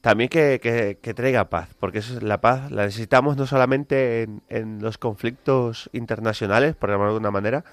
También 0.00 0.28
que, 0.28 0.60
que- 0.62 0.98
que 1.02 1.14
traiga 1.14 1.48
paz, 1.50 1.70
porque 1.80 1.98
eso 1.98 2.16
es 2.16 2.22
la 2.22 2.40
paz 2.40 2.70
la 2.70 2.84
necesitamos 2.84 3.36
no 3.36 3.48
solamente 3.48 4.22
en, 4.22 4.42
en 4.48 4.78
los 4.80 4.96
conflictos 4.96 5.90
internacionales, 5.92 6.76
por 6.76 6.88
llamarlo 6.90 7.14
de 7.14 7.16
alguna 7.16 7.32
manera, 7.32 7.64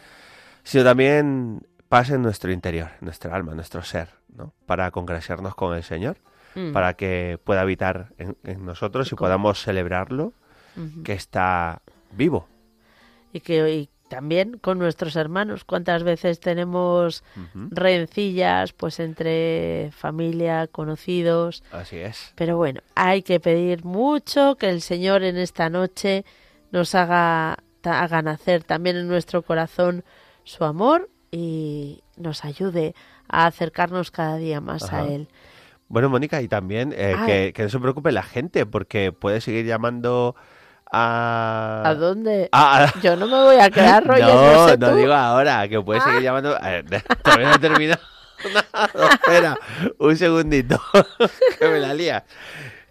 sino 0.64 0.84
también 0.84 1.62
paz 1.90 2.10
en 2.10 2.22
nuestro 2.22 2.52
interior, 2.52 2.90
en 3.00 3.06
nuestra 3.06 3.36
alma, 3.36 3.52
en 3.52 3.58
nuestro 3.58 3.82
ser, 3.84 4.10
¿no? 4.36 4.54
Para 4.66 4.92
congraciarnos 4.92 5.56
con 5.56 5.76
el 5.76 5.84
Señor, 5.84 6.18
Mm. 6.56 6.72
para 6.72 6.94
que 6.94 7.38
pueda 7.44 7.62
habitar 7.62 8.14
en, 8.18 8.38
en 8.46 8.66
nosotros 8.66 9.12
y 9.12 9.16
podamos 9.16 9.62
celebrarlo, 9.62 10.32
que 11.04 11.12
está 11.14 11.82
vivo. 12.12 12.48
y 13.34 13.42
que 13.42 13.70
y 13.74 13.90
también 14.08 14.58
con 14.60 14.78
nuestros 14.80 15.16
hermanos 15.18 15.66
cuántas 15.66 16.04
veces 16.04 16.40
tenemos 16.40 17.24
rencillas 17.72 18.72
pues 18.74 19.00
entre 19.00 19.90
familia 19.92 20.68
conocidos 20.68 21.64
Así 21.72 21.98
es. 21.98 22.32
pero 22.36 22.56
bueno 22.58 22.82
hay 22.96 23.22
que 23.24 23.40
pedir 23.40 23.84
mucho 23.84 24.56
que 24.56 24.70
el 24.70 24.82
Señor 24.82 25.24
en 25.24 25.38
esta 25.38 25.70
noche 25.70 26.24
nos 26.72 26.96
haga 26.96 27.58
haga 27.84 28.22
nacer 28.22 28.64
también 28.64 28.96
en 28.96 29.08
nuestro 29.08 29.42
corazón 29.42 30.04
su 30.44 30.64
amor 30.64 31.10
y 31.36 32.04
nos 32.18 32.46
ayude 32.46 32.96
a 33.28 33.46
acercarnos 33.48 34.10
cada 34.12 34.38
día 34.38 34.62
más 34.62 34.92
a 34.94 35.06
él 35.06 35.28
Bueno, 35.88 36.10
Mónica, 36.10 36.42
y 36.42 36.48
también 36.48 36.94
eh, 36.96 37.14
Ah. 37.18 37.26
que, 37.26 37.52
que 37.54 37.64
no 37.64 37.70
se 37.70 37.80
preocupe 37.80 38.12
la 38.12 38.24
gente, 38.24 38.66
porque 38.66 39.12
puede 39.12 39.42
seguir 39.42 39.66
llamando 39.66 40.36
a... 40.92 41.84
¿A 41.86 41.96
dónde? 41.96 42.50
Ah, 42.52 42.92
Yo 43.04 43.16
no 43.16 43.28
me 43.28 43.34
voy 43.44 43.58
a 43.58 43.70
quedar, 43.70 44.04
Roger, 44.08 44.26
no, 44.26 44.54
No, 44.54 44.68
sé 44.70 44.78
no 44.78 44.90
tú. 44.92 44.96
digo 44.96 45.14
ahora, 45.14 45.68
que 45.68 45.82
puede 45.82 46.02
seguir 46.02 46.22
llamando... 46.22 46.56
A 46.56 46.70
ver, 46.70 46.86
todavía 47.22 47.50
no 47.50 47.56
he 47.56 47.60
terminado. 47.60 48.02
No, 48.94 49.08
espera, 49.10 49.56
un 49.98 50.16
segundito, 50.18 50.80
que 51.58 51.68
me 51.68 51.80
la 51.80 51.94
lía. 51.96 52.26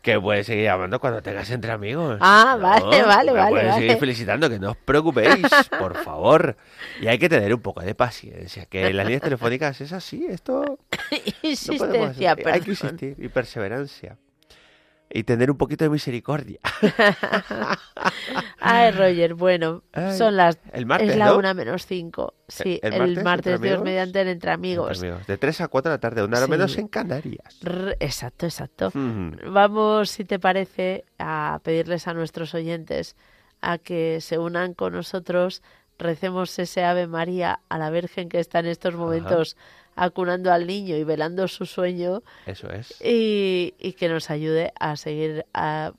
Que 0.05 0.21
puedes 0.21 0.45
seguir 0.47 0.65
llamando 0.65 1.01
cuando 1.01 1.23
tengas 1.23 1.51
entre 1.51 1.73
amigos. 1.73 2.19
Ah, 2.21 2.59
vale, 2.61 3.03
vale, 3.05 3.33
me 3.33 3.39
vale, 3.39 3.51
puedes 3.51 3.69
vale. 3.69 3.81
seguir 3.81 3.97
felicitando, 3.99 4.51
que 4.51 4.59
no 4.59 4.73
os 4.73 4.77
preocupéis, 4.77 5.47
por 5.79 5.97
favor. 5.97 6.57
Y 7.01 7.07
hay 7.07 7.19
que 7.19 7.29
tener 7.31 7.55
un 7.55 7.63
poco 7.63 7.81
de 7.81 7.95
paciencia, 7.95 8.67
que 8.67 8.93
las 8.93 9.07
líneas 9.07 9.23
telefónicas 9.23 9.81
es 9.81 9.93
así, 9.95 10.27
esto... 10.29 10.63
no 10.63 10.77
podemos 11.11 11.43
Insistencia, 11.43 12.33
hacer- 12.33 12.49
Hay 12.49 12.61
que 12.61 12.71
insistir 12.71 13.17
y 13.19 13.29
perseverancia. 13.29 14.19
Y 15.17 15.23
tener 15.23 15.49
un 15.49 15.57
poquito 15.57 15.85
de 15.85 15.91
misericordia. 15.91 16.59
Ay, 18.61 18.91
Roger, 18.91 19.35
bueno, 19.35 19.83
Ay, 19.93 20.17
son 20.19 20.37
las... 20.37 20.59
el 20.73 20.87
martes, 20.87 21.11
es 21.11 21.17
la 21.17 21.27
¿no? 21.27 21.39
una 21.39 21.55
menos 21.55 21.87
cinco. 21.87 22.35
Sí, 22.49 22.81
¿El 22.83 22.95
el, 22.95 23.23
martes, 23.23 23.61
Dios 23.61 23.75
amigos? 23.75 23.85
mediante 23.85 24.21
en 24.21 24.29
Entre 24.29 24.51
Amigos. 24.51 24.91
Entre 24.99 25.09
amigos, 25.11 25.27
De 25.27 25.39
3 25.39 25.61
a 25.63 25.69
4 25.69 25.91
de 25.91 25.95
la 25.97 26.01
tarde, 26.01 26.25
una 26.25 26.39
hora 26.39 26.47
Sí. 26.47 26.51
menos 26.51 26.77
en 26.79 26.89
Canarias. 26.89 27.59
R- 27.65 27.97
Exacto, 28.01 28.47
exacto. 28.47 28.91
Vamos, 28.95 30.11
si 30.11 30.25
te 30.25 30.39
parece, 30.39 31.05
a 31.19 31.61
pedirles 31.63 32.09
a 32.09 32.15
nuestros 32.15 32.55
oyentes 32.55 33.17
a 33.61 33.79
que 33.79 34.21
se 34.21 34.39
unan 34.39 34.75
con 34.75 34.93
nosotros, 34.95 35.63
recemos 35.99 36.59
ese 36.59 36.85
Ave 36.85 37.07
María 37.07 37.61
a 37.69 37.79
la 37.79 37.91
Virgen 37.91 38.29
que 38.29 38.41
está 38.41 38.59
en 38.59 38.67
estos 38.67 38.95
momentos 38.95 39.57
acunando 39.97 40.53
al 40.53 40.67
niño 40.67 40.97
y 40.97 41.05
velando 41.05 41.47
su 41.49 41.67
sueño 41.67 42.23
Eso 42.47 42.71
es. 42.71 43.01
y, 43.03 43.75
y 43.79 43.93
que 43.95 44.09
nos 44.09 44.31
ayude 44.31 44.73
a 44.79 44.97
seguir 44.97 45.47
a- 45.55 45.93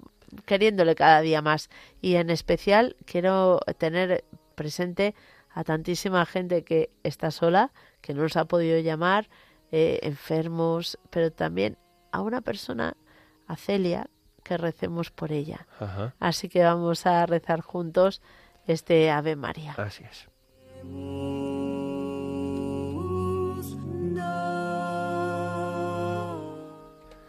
queriéndole 0.46 0.96
cada 0.96 1.22
día 1.22 1.42
más. 1.42 1.70
Y 2.02 2.16
en 2.16 2.30
especial 2.30 2.96
quiero 3.06 3.60
tener 3.78 4.24
presente 4.56 5.16
a 5.54 5.64
tantísima 5.64 6.26
gente 6.26 6.64
que 6.64 6.90
está 7.04 7.32
sola, 7.32 7.72
que 8.02 8.14
no 8.14 8.24
nos 8.24 8.36
ha 8.36 8.46
podido 8.46 8.78
llamar, 8.80 9.30
eh, 9.72 10.00
enfermos, 10.04 10.98
pero 11.10 11.32
también 11.32 11.78
a 12.12 12.22
una 12.22 12.42
persona, 12.42 12.96
a 13.48 13.56
Celia, 13.56 14.10
que 14.44 14.58
recemos 14.58 15.12
por 15.12 15.32
ella. 15.32 15.66
Ajá. 15.80 16.14
Así 16.20 16.50
que 16.50 16.64
vamos 16.64 17.06
a 17.06 17.26
rezar 17.26 17.62
juntos 17.62 18.22
este 18.68 19.10
Ave 19.10 19.36
María. 19.36 19.74
Así 19.78 20.04
es. 20.04 20.28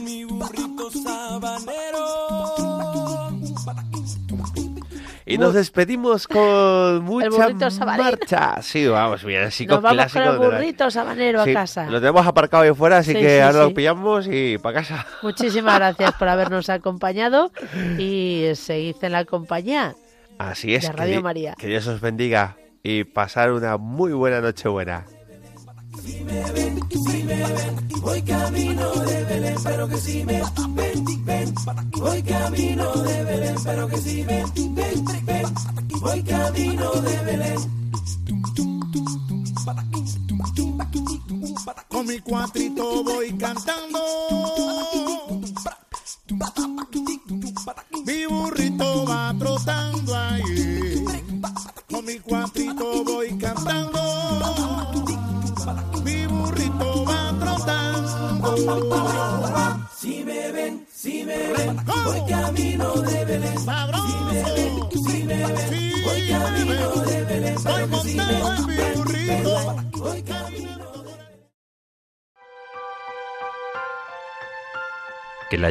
Con 0.00 0.04
mi 0.06 0.24
burrito 0.24 0.90
sabanero. 0.90 2.06
Y 5.26 5.36
nos 5.36 5.52
despedimos 5.52 6.26
con 6.26 7.04
mucha 7.04 7.84
marcha. 7.84 8.62
Sí, 8.62 8.86
vamos, 8.88 9.22
bien, 9.22 9.42
así 9.44 9.66
Nos 9.66 9.82
vamos 9.82 10.10
con 10.10 10.22
el 10.22 10.28
la- 10.28 10.36
burrito 10.38 10.90
sabanero 10.90 11.44
Sí, 11.44 11.50
a 11.50 11.54
casa. 11.54 11.84
Lo 11.90 12.00
tenemos 12.00 12.26
aparcado 12.26 12.62
ahí 12.62 12.72
fuera, 12.74 12.96
así 12.98 13.12
Sí, 13.12 13.18
que 13.20 13.36
sí, 13.36 13.40
ahora 13.40 13.62
sí. 13.64 13.68
lo 13.68 13.74
pillamos 13.74 14.26
y 14.26 14.56
para 14.56 14.80
casa. 14.80 15.06
Muchísimas 15.22 15.74
gracias 15.78 16.14
por 16.14 16.28
habernos 16.28 16.70
acompañado 16.70 17.52
y 17.98 18.46
seguid 18.54 18.96
en 19.02 19.12
la 19.12 19.26
compañía. 19.26 19.94
Así 20.38 20.74
es. 20.74 20.84
De 20.84 20.92
Radio 20.92 21.16
di- 21.18 21.22
María. 21.22 21.54
Que 21.58 21.66
Dios 21.66 21.86
os 21.86 22.00
bendiga 22.00 22.56
y 22.82 23.04
pasar 23.04 23.52
una 23.52 23.76
muy 23.76 24.12
buena 24.14 24.40
noche 24.40 24.66
buena. 24.70 25.04
Voy 28.00 28.22
camino 28.22 28.90
de 28.92 29.24
Belén, 29.24 29.56
pero 29.62 29.88
que 29.88 29.96
si 29.98 30.24
me 30.24 30.42
ven, 30.74 31.24
ven. 31.24 31.54
Voy 31.96 32.22
camino 32.22 32.92
de 32.92 33.24
Belén, 33.24 33.56
pero 33.62 33.88
que 33.88 33.96
si 33.98 34.24
me 34.24 34.44
ven, 34.44 34.74
ven. 35.26 35.54
Voy 36.00 36.22
camino 36.22 36.90
de 36.92 37.16
Belén. 37.24 37.80
Con 41.88 42.06
mi 42.06 42.18
cuatrito 42.20 43.04
voy 43.04 43.32
cantando. 43.36 43.98
Mi 48.06 48.26
burrito 48.26 49.04
va 49.06 49.34
trotando 49.38 50.16
ahí. 50.16 51.04
Con 51.90 52.04
mi 52.04 52.18
cuatrito 52.18 53.04
voy 53.04 53.36
cantando. 53.38 54.99
Mi 56.10 56.26
burrito 56.26 57.04
va 57.04 57.34
trotando. 57.38 58.56
Si 59.96 60.24
me 60.24 60.50
ven, 60.52 60.86
si 60.92 61.24
me 61.24 61.52
ven, 61.52 61.76
voy 61.84 62.20
camino 62.28 62.94
de 62.94 63.24
Belén. 63.24 63.58
Si 63.58 63.64
me 64.26 64.42
ven, 64.42 64.74
si 65.06 65.24
me 65.24 65.36
ven, 65.36 66.02
voy 66.04 66.28
camino 66.28 66.88
de 67.04 67.24
Belén, 67.24 67.54
pero 67.62 67.88
que 67.90 67.96
si 68.08 68.16
me 68.16 68.24
ven, 68.26 68.66
ven. 68.66 69.44
Voy 69.94 70.22
camino 70.22 70.80
Que 75.48 75.58
la 75.58 75.68